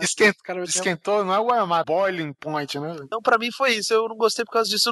Esquent- 0.02 0.36
Os 0.36 0.42
caras 0.42 0.62
meteram- 0.62 0.64
Esquentou, 0.64 1.26
não 1.26 1.34
é 1.34 1.40
o 1.40 1.46
warm-up, 1.46 1.86
boiling 1.86 2.34
point, 2.34 2.80
né? 2.80 2.96
Então, 3.04 3.22
pra 3.22 3.38
mim 3.38 3.52
foi 3.52 3.74
isso. 3.76 3.94
Eu 3.94 4.08
não 4.08 4.16
gostei 4.16 4.46
por 4.46 4.52
causa 4.52 4.70
disso. 4.70 4.90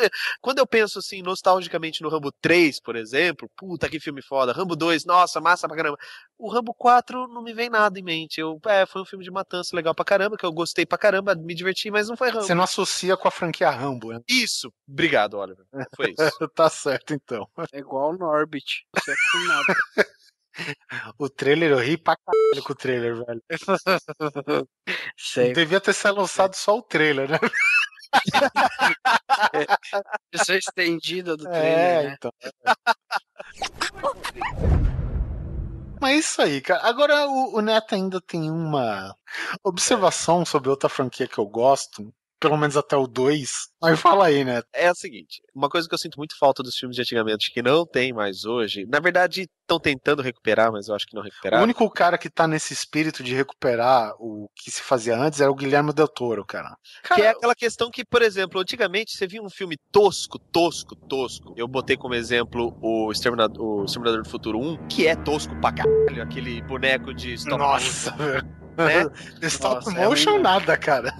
É, 0.00 0.08
Quando 0.40 0.58
eu 0.58 0.66
penso 0.66 0.98
assim, 0.98 1.22
nostalgicamente 1.22 2.02
no 2.02 2.08
Rambo 2.08 2.30
3, 2.40 2.80
por 2.80 2.96
exemplo, 2.96 3.48
puta 3.56 3.88
que 3.88 3.98
filme 4.00 4.22
foda. 4.22 4.52
Rambo 4.52 4.76
2, 4.76 5.04
nossa, 5.04 5.40
massa 5.40 5.66
pra 5.66 5.76
caramba. 5.76 5.96
O 6.38 6.50
Rambo 6.50 6.74
4 6.74 7.26
não 7.28 7.42
me 7.42 7.54
vem 7.54 7.70
nada 7.70 7.98
em 7.98 8.02
mente. 8.02 8.38
Eu, 8.40 8.58
é, 8.66 8.84
foi 8.84 9.00
um 9.02 9.06
filme 9.06 9.24
de 9.24 9.30
matança 9.30 9.74
legal 9.74 9.94
pra 9.94 10.04
caramba, 10.04 10.36
que 10.36 10.44
eu 10.44 10.52
gostei 10.52 10.84
pra 10.84 10.98
caramba, 10.98 11.34
me 11.34 11.54
diverti, 11.54 11.90
mas 11.90 12.08
não 12.08 12.16
foi 12.16 12.28
Rambo. 12.30 12.42
Você 12.44 12.54
não 12.54 12.64
associa 12.64 13.16
com 13.16 13.26
a 13.28 13.30
franquia 13.30 13.70
Rambo, 13.70 14.12
né? 14.12 14.20
Isso. 14.28 14.70
Obrigado, 14.88 15.34
Oliver. 15.38 15.64
Foi 15.96 16.10
isso. 16.10 16.16
tá 16.54 16.68
certo, 16.68 17.14
então. 17.14 17.48
É 17.72 17.78
igual 17.78 18.10
o 18.10 18.16
Norbit. 18.18 18.84
Você 18.94 19.12
é 19.12 19.14
com 19.32 19.38
nada. 19.46 19.64
O 21.18 21.28
trailer, 21.28 21.70
eu 21.72 21.78
ri 21.78 21.96
pra 21.96 22.16
caralho 22.16 22.62
com 22.64 22.72
o 22.72 22.76
trailer, 22.76 23.14
velho. 23.24 23.42
Sei. 25.16 25.52
Devia 25.52 25.80
ter 25.80 25.92
sido 25.92 26.16
lançado 26.16 26.54
só 26.54 26.76
o 26.78 26.82
trailer, 26.82 27.30
né? 27.30 27.38
Versão 30.32 30.56
estendida 30.56 31.36
do 31.36 31.44
trailer, 31.44 31.78
É, 31.78 32.02
né? 32.04 32.16
então. 32.16 32.32
Mas 36.00 36.12
é 36.12 36.16
isso 36.18 36.42
aí, 36.42 36.60
cara. 36.60 36.86
Agora 36.86 37.26
o, 37.26 37.56
o 37.56 37.60
Neto 37.60 37.94
ainda 37.94 38.20
tem 38.20 38.50
uma 38.50 39.14
observação 39.64 40.44
sobre 40.44 40.68
outra 40.70 40.88
franquia 40.88 41.26
que 41.26 41.38
eu 41.38 41.46
gosto, 41.46 42.12
pelo 42.38 42.56
menos 42.56 42.76
até 42.76 42.96
o 42.96 43.06
2. 43.06 43.68
Aí 43.86 43.96
fala 43.96 44.26
aí, 44.26 44.44
Neto. 44.44 44.66
É 44.72 44.90
o 44.90 44.94
seguinte, 44.94 45.40
uma 45.54 45.68
coisa 45.68 45.88
que 45.88 45.94
eu 45.94 45.98
sinto 45.98 46.16
muito 46.18 46.36
falta 46.38 46.62
dos 46.62 46.76
filmes 46.76 46.96
de 46.96 47.02
antigamente, 47.02 47.50
que 47.52 47.62
não 47.62 47.86
tem 47.86 48.12
mais 48.12 48.44
hoje, 48.44 48.86
na 48.86 49.00
verdade 49.00 49.48
estão 49.62 49.80
tentando 49.80 50.22
recuperar, 50.22 50.70
mas 50.70 50.86
eu 50.86 50.94
acho 50.94 51.04
que 51.06 51.14
não 51.14 51.22
O 51.22 51.24
recuperaram. 51.24 51.64
único 51.64 51.90
cara 51.90 52.16
que 52.16 52.30
tá 52.30 52.46
nesse 52.46 52.72
espírito 52.72 53.20
de 53.24 53.34
recuperar 53.34 54.12
o 54.20 54.48
que 54.54 54.70
se 54.70 54.80
fazia 54.80 55.18
antes 55.18 55.40
era 55.40 55.50
o 55.50 55.54
Guilherme 55.56 55.92
Del 55.92 56.06
Toro, 56.06 56.44
cara. 56.44 56.76
Que 57.12 57.22
é 57.22 57.30
aquela 57.30 57.54
questão 57.54 57.90
que, 57.90 58.04
por 58.04 58.22
exemplo, 58.22 58.60
antigamente 58.60 59.10
você 59.16 59.26
via 59.26 59.42
um 59.42 59.50
filme 59.50 59.76
tosco, 59.90 60.38
tosco, 60.38 60.94
tosco. 60.94 61.52
Eu 61.56 61.66
botei 61.66 61.96
como 61.96 62.14
exemplo 62.14 62.76
o 62.80 63.10
Exterminador, 63.10 63.60
o 63.60 63.84
Exterminador 63.84 64.22
do 64.22 64.28
Futuro 64.28 64.60
1, 64.60 64.86
que 64.86 65.08
é 65.08 65.16
tosco 65.16 65.54
pra 65.60 65.72
caralho, 65.72 66.22
aquele 66.22 66.62
boneco 66.62 67.12
de 67.12 67.32
stop 67.34 67.58
Nossa, 67.58 68.12
velho. 68.12 68.46
né? 68.76 69.06
Stop 69.48 69.86
Nossa, 69.86 69.98
é 69.98 70.06
motion 70.06 70.32
né? 70.36 70.38
nada, 70.38 70.76
cara. 70.76 71.10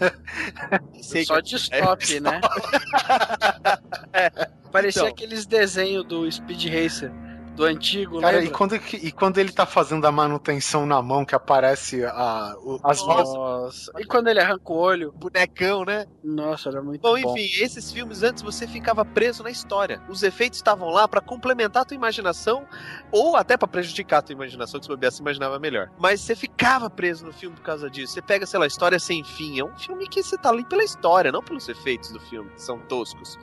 Sei 1.02 1.24
Só 1.24 1.36
que- 1.36 1.43
de 1.48 1.56
stop, 1.56 2.20
né? 2.20 2.38
Parecia 4.72 5.00
Então. 5.00 5.12
aqueles 5.12 5.46
desenhos 5.46 6.04
do 6.04 6.30
Speed 6.30 6.64
Racer, 6.66 7.10
do 7.56 7.64
antigo, 7.64 8.20
Cara, 8.20 8.44
e 8.44 8.50
quando, 8.50 8.76
e 8.76 9.10
quando 9.10 9.38
ele 9.38 9.50
tá 9.50 9.64
fazendo 9.66 10.06
a 10.06 10.12
manutenção 10.12 10.84
na 10.86 11.00
mão, 11.00 11.24
que 11.24 11.34
aparece 11.34 12.04
a, 12.04 12.54
o- 12.58 12.78
as. 12.84 13.00
Nossa. 13.04 13.90
E 13.98 14.04
quando 14.04 14.28
ele 14.28 14.38
arranca 14.40 14.72
o 14.72 14.76
olho? 14.76 15.12
bonecão, 15.12 15.84
né? 15.84 16.06
Nossa, 16.22 16.68
era 16.68 16.82
muito 16.82 17.00
Bom, 17.00 17.20
bom. 17.20 17.36
enfim, 17.36 17.62
esses 17.62 17.90
filmes 17.90 18.22
antes 18.22 18.42
você 18.42 18.66
ficava 18.66 19.04
preso 19.04 19.42
na 19.42 19.50
história. 19.50 20.00
Os 20.08 20.22
efeitos 20.22 20.58
estavam 20.58 20.90
lá 20.90 21.08
pra 21.08 21.20
complementar 21.20 21.82
a 21.82 21.84
tua 21.86 21.94
imaginação 21.94 22.66
ou 23.10 23.34
até 23.36 23.56
pra 23.56 23.66
prejudicar 23.66 24.18
a 24.18 24.22
tua 24.22 24.32
imaginação, 24.34 24.78
que 24.78 24.84
se 24.86 24.90
bobear, 24.92 25.10
se 25.10 25.20
imaginava 25.22 25.58
melhor. 25.58 25.90
Mas 25.98 26.20
você 26.20 26.36
ficava 26.36 26.90
preso 26.90 27.24
no 27.24 27.32
filme 27.32 27.56
por 27.56 27.62
causa 27.62 27.88
disso. 27.90 28.12
Você 28.12 28.22
pega, 28.22 28.44
sei 28.46 28.60
lá, 28.60 28.66
História 28.66 28.98
Sem 28.98 29.24
Fim. 29.24 29.58
É 29.58 29.64
um 29.64 29.74
filme 29.76 30.06
que 30.06 30.22
você 30.22 30.36
tá 30.36 30.50
ali 30.50 30.64
pela 30.64 30.84
história, 30.84 31.32
não 31.32 31.42
pelos 31.42 31.68
efeitos 31.68 32.10
do 32.12 32.20
filme, 32.20 32.50
que 32.50 32.60
são 32.62 32.78
toscos. 32.80 33.38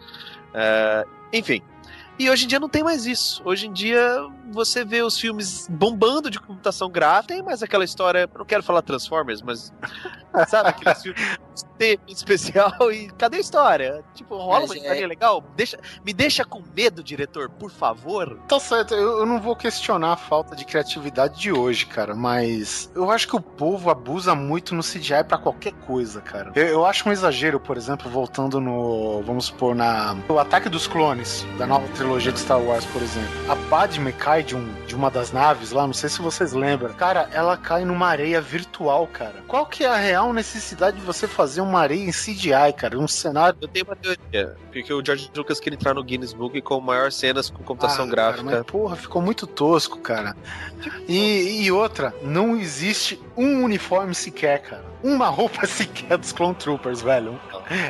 É, 0.53 1.05
enfim. 1.33 1.61
E 2.17 2.29
hoje 2.29 2.45
em 2.45 2.47
dia 2.47 2.59
não 2.59 2.69
tem 2.69 2.83
mais 2.83 3.05
isso. 3.05 3.41
Hoje 3.43 3.67
em 3.67 3.73
dia 3.73 3.99
você 4.51 4.85
vê 4.85 5.01
os 5.01 5.19
filmes 5.19 5.67
bombando 5.69 6.29
de 6.29 6.39
computação 6.39 6.89
gráfica, 6.89 7.33
tem 7.33 7.43
mais 7.43 7.63
aquela 7.63 7.83
história. 7.83 8.29
eu 8.31 8.39
Não 8.39 8.45
quero 8.45 8.61
falar 8.61 8.81
Transformers, 8.81 9.41
mas. 9.41 9.73
Sabe 10.47 10.69
aqueles 10.69 11.01
filmes 11.03 11.37
tem 11.83 11.99
especial 12.07 12.91
e 12.91 13.07
cadê 13.17 13.37
a 13.37 13.41
história? 13.41 14.03
Tipo, 14.13 14.37
rola 14.37 14.61
Mas 14.61 14.69
uma 14.69 14.75
é- 14.75 14.77
historinha 14.79 15.07
legal? 15.07 15.43
Deixa, 15.55 15.77
me 16.05 16.13
deixa 16.13 16.45
com 16.45 16.61
medo, 16.75 17.03
diretor, 17.03 17.49
por 17.49 17.69
favor. 17.71 18.37
Tá 18.47 18.59
certo, 18.59 18.93
eu, 18.93 19.19
eu 19.19 19.25
não 19.25 19.39
vou 19.41 19.55
questionar 19.55 20.13
a 20.13 20.17
falta 20.17 20.55
de 20.55 20.63
criatividade 20.65 21.39
de 21.39 21.51
hoje, 21.51 21.85
cara, 21.85 22.15
mas 22.15 22.89
eu 22.95 23.11
acho 23.11 23.27
que 23.27 23.35
o 23.35 23.41
povo 23.41 23.89
abusa 23.89 24.33
muito 24.33 24.73
no 24.73 24.81
CGI 24.81 25.23
pra 25.27 25.37
qualquer 25.37 25.73
coisa, 25.85 26.21
cara. 26.21 26.51
Eu, 26.55 26.67
eu 26.67 26.85
acho 26.85 27.07
um 27.07 27.11
exagero, 27.11 27.59
por 27.59 27.75
exemplo, 27.75 28.09
voltando 28.09 28.61
no, 28.61 29.21
vamos 29.23 29.45
supor, 29.45 29.75
na 29.75 30.15
o 30.29 30.39
Ataque 30.39 30.69
dos 30.69 30.87
Clones, 30.87 31.45
da 31.57 31.67
nova 31.67 31.87
trilogia 31.95 32.31
de 32.31 32.39
Star 32.39 32.61
Wars, 32.61 32.85
por 32.85 33.01
exemplo. 33.01 33.29
A 33.49 33.55
Padme 33.69 34.13
cai 34.13 34.43
de, 34.43 34.55
um, 34.55 34.73
de 34.85 34.95
uma 34.95 35.09
das 35.11 35.31
naves 35.31 35.71
lá, 35.71 35.85
não 35.85 35.93
sei 35.93 36.09
se 36.09 36.21
vocês 36.21 36.53
lembram. 36.53 36.93
Cara, 36.93 37.27
ela 37.31 37.57
cai 37.57 37.83
numa 37.83 38.07
areia 38.07 38.39
virtual, 38.39 39.07
cara. 39.07 39.43
Qual 39.47 39.65
que 39.65 39.83
é 39.83 39.87
a 39.87 39.95
real 39.95 40.31
necessidade 40.31 40.97
de 40.97 41.03
você 41.03 41.27
fazer 41.27 41.61
uma 41.61 41.72
areia 41.79 42.03
em 42.03 42.11
CGI, 42.11 42.73
cara? 42.77 42.97
Um 42.97 43.07
cenário 43.07 43.57
Eu 43.61 43.67
tenho 43.67 43.85
uma 43.85 43.95
teoria, 43.95 44.55
porque 44.71 44.93
o 44.93 45.03
George 45.05 45.29
Lucas 45.35 45.59
queria 45.59 45.75
entrar 45.75 45.93
no 45.93 46.03
Guinness 46.03 46.33
Book 46.33 46.61
com 46.61 46.79
maior 46.79 47.11
cenas 47.11 47.49
com 47.49 47.63
computação 47.63 48.05
Ah, 48.05 48.09
gráfica. 48.09 48.43
Cara, 48.43 48.57
mas, 48.57 48.65
porra, 48.65 48.95
ficou 48.95 49.21
muito 49.21 49.45
tosco, 49.47 49.99
cara. 49.99 50.35
E, 51.07 51.63
e 51.63 51.71
outra, 51.71 52.13
não 52.21 52.55
existe 52.57 53.21
um 53.35 53.63
uniforme 53.63 54.13
sequer, 54.15 54.61
cara. 54.61 54.83
Uma 55.03 55.27
roupa 55.27 55.65
sequer 55.67 56.17
dos 56.17 56.31
Clone 56.31 56.55
Troopers, 56.55 57.01
velho. 57.01 57.39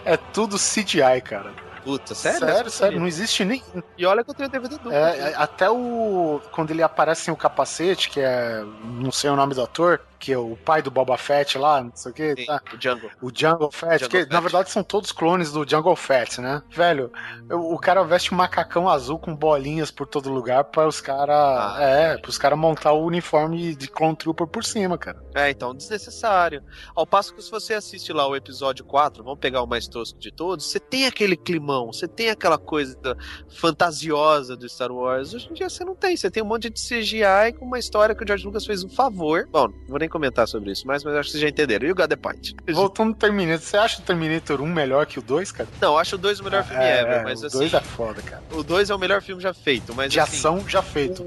É 0.05 0.17
tudo 0.17 0.57
CGI, 0.57 1.21
cara. 1.23 1.51
Puta, 1.83 2.15
sério? 2.15 2.39
Sério, 2.39 2.71
sério, 2.71 2.99
não 2.99 3.07
existe 3.07 3.43
nem. 3.43 3.61
E 3.97 4.05
olha 4.05 4.23
que 4.23 4.29
eu 4.29 4.33
tenho 4.33 4.47
DVD 4.49 4.75
duplo. 4.75 4.91
É, 4.93 5.31
é, 5.31 5.35
até 5.35 5.69
o. 5.69 6.39
Quando 6.53 6.71
ele 6.71 6.81
aparece 6.81 7.23
sem 7.23 7.33
o 7.33 7.35
capacete, 7.37 8.09
que 8.09 8.21
é. 8.21 8.63
Não 8.85 9.11
sei 9.11 9.29
o 9.29 9.35
nome 9.35 9.53
do 9.53 9.61
ator, 9.61 9.99
que 10.23 10.31
é 10.31 10.37
o 10.37 10.55
pai 10.55 10.81
do 10.81 10.89
Boba 10.89 11.17
Fett 11.17 11.57
lá, 11.57 11.83
não 11.83 11.91
sei 11.93 12.11
o 12.13 12.15
que, 12.15 12.35
Sim, 12.37 12.45
tá? 12.45 12.61
o 12.73 12.77
Django. 12.77 13.11
O 13.21 13.29
Jungle 13.29 13.71
Fett, 13.73 14.05
Jungle 14.05 14.09
que 14.09 14.17
Fett. 14.19 14.31
na 14.31 14.39
verdade 14.39 14.71
são 14.71 14.81
todos 14.81 15.11
clones 15.11 15.51
do 15.51 15.69
Jungle 15.69 15.97
Fett, 15.97 16.39
né? 16.39 16.63
Velho, 16.69 17.11
o, 17.51 17.73
o 17.73 17.77
cara 17.77 18.01
veste 18.05 18.33
um 18.33 18.37
macacão 18.37 18.87
azul 18.87 19.19
com 19.19 19.35
bolinhas 19.35 19.91
por 19.91 20.07
todo 20.07 20.31
lugar 20.31 20.63
para 20.63 20.87
os 20.87 21.01
caras. 21.01 21.35
Ah. 21.35 21.77
é, 21.81 22.17
para 22.17 22.29
os 22.29 22.37
caras 22.37 22.57
montar 22.57 22.93
o 22.93 23.05
uniforme 23.05 23.75
de 23.75 23.89
Clone 23.89 24.15
Trooper 24.15 24.47
por 24.47 24.63
cima, 24.63 24.97
cara. 24.97 25.21
É, 25.35 25.49
então, 25.49 25.75
desnecessário. 25.75 26.63
Ao 26.95 27.05
passo 27.05 27.35
que 27.35 27.41
se 27.41 27.51
você 27.51 27.73
assiste 27.73 28.13
lá 28.13 28.25
o 28.25 28.33
episódio 28.33 28.85
4, 28.85 29.25
vamos 29.25 29.39
pegar 29.39 29.61
o 29.61 29.67
mais 29.67 29.89
tosco 29.89 30.17
de 30.17 30.31
todos, 30.31 30.71
você 30.71 30.79
tem 30.79 31.05
aquele 31.05 31.35
climão, 31.35 31.91
você 31.91 32.07
tem 32.07 32.29
aquela 32.29 32.57
coisa 32.57 33.17
fantasiosa 33.49 34.55
do 34.55 34.69
Star 34.69 34.89
Wars. 34.89 35.33
Hoje 35.33 35.49
em 35.51 35.53
dia 35.53 35.69
você 35.69 35.83
não 35.83 35.95
tem, 35.95 36.15
você 36.15 36.31
tem 36.31 36.41
um 36.41 36.45
monte 36.45 36.69
de 36.69 36.79
CGI 36.79 37.51
com 37.59 37.65
uma 37.65 37.77
história 37.77 38.15
que 38.15 38.23
o 38.23 38.27
George 38.27 38.45
Lucas 38.45 38.65
fez 38.65 38.85
um 38.85 38.89
favor. 38.89 39.49
Bom, 39.51 39.67
não 39.67 39.87
vou 39.89 39.99
nem 39.99 40.12
comentar 40.13 40.47
sobre 40.47 40.71
isso, 40.71 40.87
mas, 40.87 41.03
mas 41.03 41.15
acho 41.15 41.27
que 41.27 41.31
vocês 41.31 41.41
já 41.41 41.49
entenderam. 41.49 41.87
E 41.87 41.91
o 41.91 41.95
God 41.95 42.07
the 42.07 42.15
Point? 42.15 42.55
Voltando 42.71 43.09
no 43.09 43.15
Terminator, 43.15 43.59
você 43.59 43.75
acha 43.75 43.99
o 43.99 44.03
Terminator 44.05 44.61
1 44.61 44.67
melhor 44.67 45.05
que 45.05 45.19
o 45.19 45.21
2, 45.21 45.51
cara? 45.51 45.67
Não, 45.81 45.93
eu 45.93 45.97
acho 45.97 46.15
o 46.15 46.19
2 46.19 46.39
o 46.39 46.43
melhor 46.43 46.63
filme 46.63 46.83
é, 46.83 47.01
ever, 47.01 47.13
é, 47.13 47.23
mas 47.23 47.43
o 47.43 47.47
assim. 47.47 47.57
2 47.57 47.73
é 47.73 47.81
foda, 47.81 48.21
cara. 48.21 48.43
O 48.51 48.63
2 48.63 48.89
é 48.89 48.95
o 48.95 48.99
melhor 48.99 49.21
filme 49.21 49.41
já 49.41 49.53
feito, 49.53 49.93
mas 49.93 50.11
De 50.11 50.19
assim, 50.19 50.37
ação 50.37 50.69
já 50.69 50.81
feito. 50.81 51.25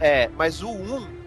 É, 0.00 0.28
mas 0.36 0.62
o 0.62 0.70
1 0.70 1.19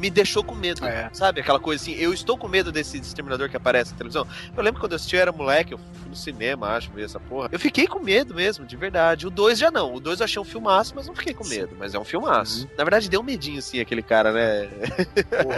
me 0.00 0.10
deixou 0.10 0.42
com 0.42 0.54
medo. 0.54 0.84
É. 0.84 1.10
Sabe? 1.12 1.40
Aquela 1.40 1.60
coisa 1.60 1.82
assim, 1.82 1.92
eu 1.92 2.12
estou 2.12 2.36
com 2.36 2.48
medo 2.48 2.72
desse 2.72 2.98
exterminador 2.98 3.48
que 3.50 3.56
aparece 3.56 3.92
na 3.92 3.98
televisão. 3.98 4.26
Eu 4.56 4.62
lembro 4.62 4.80
quando 4.80 4.92
eu 4.92 4.96
assisti, 4.96 5.14
eu 5.14 5.22
era 5.22 5.30
moleque, 5.30 5.74
eu 5.74 5.78
fui 5.78 6.08
no 6.08 6.16
cinema, 6.16 6.68
acho, 6.68 6.90
ver 6.90 7.04
essa 7.04 7.20
porra. 7.20 7.50
Eu 7.52 7.60
fiquei 7.60 7.86
com 7.86 8.00
medo 8.00 8.34
mesmo, 8.34 8.64
de 8.64 8.76
verdade. 8.76 9.26
O 9.26 9.30
2 9.30 9.58
já 9.58 9.70
não. 9.70 9.94
O 9.94 10.00
2 10.00 10.20
eu 10.20 10.24
achei 10.24 10.40
um 10.40 10.44
filmaço, 10.44 10.94
mas 10.96 11.06
não 11.06 11.14
fiquei 11.14 11.34
com 11.34 11.46
medo. 11.46 11.76
Mas 11.78 11.94
é 11.94 11.98
um 11.98 12.04
filmaço. 12.04 12.68
Na 12.76 12.82
verdade, 12.82 13.10
deu 13.10 13.20
um 13.20 13.24
medinho, 13.24 13.60
sim, 13.60 13.78
aquele 13.78 14.02
cara, 14.02 14.32
né? 14.32 14.68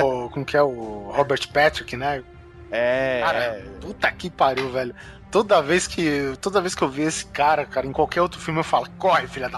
O, 0.02 0.28
como 0.30 0.44
que 0.44 0.56
é 0.56 0.62
o 0.62 1.10
Robert 1.12 1.48
Patrick, 1.52 1.96
né? 1.96 2.24
É. 2.70 3.20
Cara, 3.22 3.38
é. 3.38 3.64
puta 3.80 4.10
que 4.10 4.30
pariu, 4.30 4.70
velho. 4.72 4.94
Toda 5.32 5.62
vez 5.62 5.86
que 5.86 6.36
toda 6.42 6.60
vez 6.60 6.74
que 6.74 6.82
eu 6.82 6.90
vi 6.90 7.02
esse 7.04 7.24
cara, 7.24 7.64
cara, 7.64 7.86
em 7.86 7.92
qualquer 7.92 8.20
outro 8.20 8.38
filme 8.38 8.60
eu 8.60 8.64
falo, 8.64 8.86
corre, 8.98 9.26
filha 9.26 9.48
da 9.48 9.56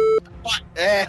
É. 0.76 1.08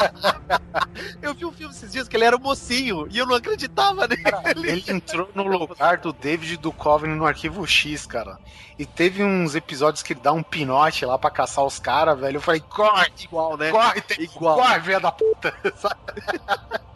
eu 1.20 1.34
vi 1.34 1.44
um 1.44 1.52
filme 1.52 1.74
esses 1.74 1.92
dias 1.92 2.08
que 2.08 2.16
ele 2.16 2.24
era 2.24 2.34
um 2.38 2.40
mocinho 2.40 3.06
e 3.10 3.18
eu 3.18 3.26
não 3.26 3.34
acreditava 3.34 4.08
nele. 4.08 4.70
Ele 4.70 4.84
entrou 4.88 5.28
no 5.34 5.42
lugar 5.42 5.98
do 5.98 6.10
David 6.10 6.56
Duchovny 6.56 7.14
no 7.14 7.26
Arquivo 7.26 7.66
X, 7.66 8.06
cara. 8.06 8.38
E 8.78 8.86
teve 8.86 9.22
uns 9.22 9.54
episódios 9.54 10.02
que 10.02 10.14
ele 10.14 10.20
dá 10.22 10.32
um 10.32 10.42
pinote 10.42 11.04
lá 11.04 11.18
pra 11.18 11.30
caçar 11.30 11.62
os 11.62 11.78
caras, 11.78 12.18
velho. 12.18 12.38
Eu 12.38 12.40
falei, 12.40 12.62
corre, 12.62 13.12
Igual, 13.22 13.58
né? 13.58 13.70
corre, 13.70 14.00
tem... 14.00 14.22
Igual. 14.22 14.56
corre, 14.56 14.80
filha 14.80 15.00
da 15.00 15.12
puta. 15.12 15.54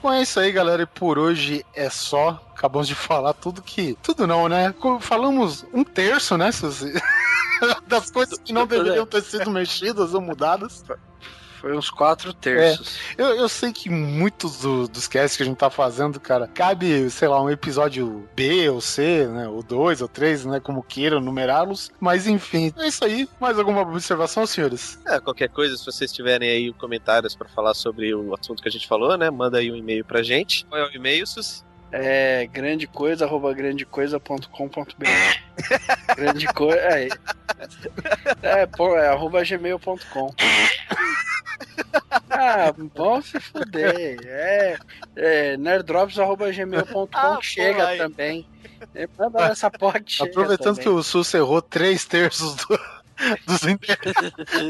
Bom, 0.00 0.12
é 0.12 0.22
isso 0.22 0.38
aí, 0.38 0.52
galera. 0.52 0.82
E 0.82 0.86
por 0.86 1.18
hoje 1.18 1.64
é 1.74 1.90
só. 1.90 2.40
Acabamos 2.54 2.86
de 2.86 2.94
falar 2.96 3.32
tudo 3.32 3.62
que. 3.62 3.96
Tudo 4.02 4.26
não, 4.26 4.48
né? 4.48 4.74
Falamos 5.00 5.64
um 5.72 5.82
terço, 5.84 6.36
né, 6.36 6.52
Suzy? 6.52 6.92
Das 7.88 8.08
coisas 8.08 8.38
que 8.38 8.52
não 8.52 8.68
deveriam 8.68 9.04
ter 9.04 9.20
sido 9.20 9.50
mexidas 9.50 10.14
ou 10.14 10.20
mudadas. 10.20 10.84
Foi 11.60 11.76
uns 11.76 11.90
quatro 11.90 12.32
terços. 12.32 12.98
Eu, 13.16 13.26
eu 13.36 13.48
sei 13.48 13.72
que 13.72 13.90
muitos 13.90 14.60
do- 14.60 14.86
dos 14.88 15.08
casts 15.08 15.36
que 15.36 15.42
a 15.42 15.46
gente 15.46 15.56
tá 15.56 15.68
fazendo, 15.70 16.20
cara, 16.20 16.46
cabe, 16.46 17.10
sei 17.10 17.28
lá, 17.28 17.42
um 17.42 17.50
episódio 17.50 18.28
B 18.36 18.68
ou 18.70 18.80
C, 18.80 19.26
né? 19.26 19.48
Ou 19.48 19.62
dois 19.62 20.00
ou 20.00 20.08
três, 20.08 20.44
né? 20.44 20.60
Como 20.60 20.82
queiram 20.82 21.20
numerá-los. 21.20 21.90
Mas 22.00 22.26
enfim, 22.26 22.72
é 22.78 22.86
isso 22.88 23.04
aí. 23.04 23.28
Mais 23.40 23.58
alguma 23.58 23.82
observação, 23.82 24.46
senhores? 24.46 24.98
É, 25.06 25.18
qualquer 25.20 25.48
coisa, 25.48 25.76
se 25.76 25.84
vocês 25.84 26.12
tiverem 26.12 26.48
aí 26.48 26.72
comentários 26.74 27.34
pra 27.34 27.48
falar 27.48 27.74
sobre 27.74 28.14
o 28.14 28.34
assunto 28.34 28.62
que 28.62 28.68
a 28.68 28.72
gente 28.72 28.86
falou, 28.86 29.16
né? 29.18 29.30
Manda 29.30 29.58
aí 29.58 29.70
um 29.72 29.76
e-mail 29.76 30.04
pra 30.04 30.22
gente. 30.22 30.64
Qual 30.66 30.80
é 30.80 30.86
o 30.86 30.94
e-mail, 30.94 31.26
Sus? 31.26 31.64
É 31.90 32.46
grande 32.46 32.86
coisa, 32.86 33.24
arroba 33.24 33.52
grandecoisa.com.br. 33.54 35.06
grande 36.16 36.46
coisa. 36.48 36.78
É, 36.80 37.08
é, 38.42 38.66
pô, 38.66 38.96
é 38.96 39.08
arroba 39.08 39.42
gmail.com. 39.44 40.34
Ah, 42.30 42.72
bom 42.94 43.20
se 43.20 43.40
fuder. 43.40 44.18
É, 44.24 44.76
é 45.16 45.56
nerddrops.gmail.com 45.56 47.08
Ah, 47.12 47.38
chega 47.42 47.96
também. 47.96 48.46
É, 48.94 49.08
manda 49.18 49.46
essa 49.46 49.70
porra 49.70 49.98
que 50.00 50.22
Aproveitando 50.22 50.78
que 50.78 50.88
o 50.88 51.02
Sus 51.02 51.32
errou 51.34 51.60
três 51.60 52.04
terços 52.04 52.54
do- 52.56 52.80
dos, 53.46 53.62
ender- 53.64 53.98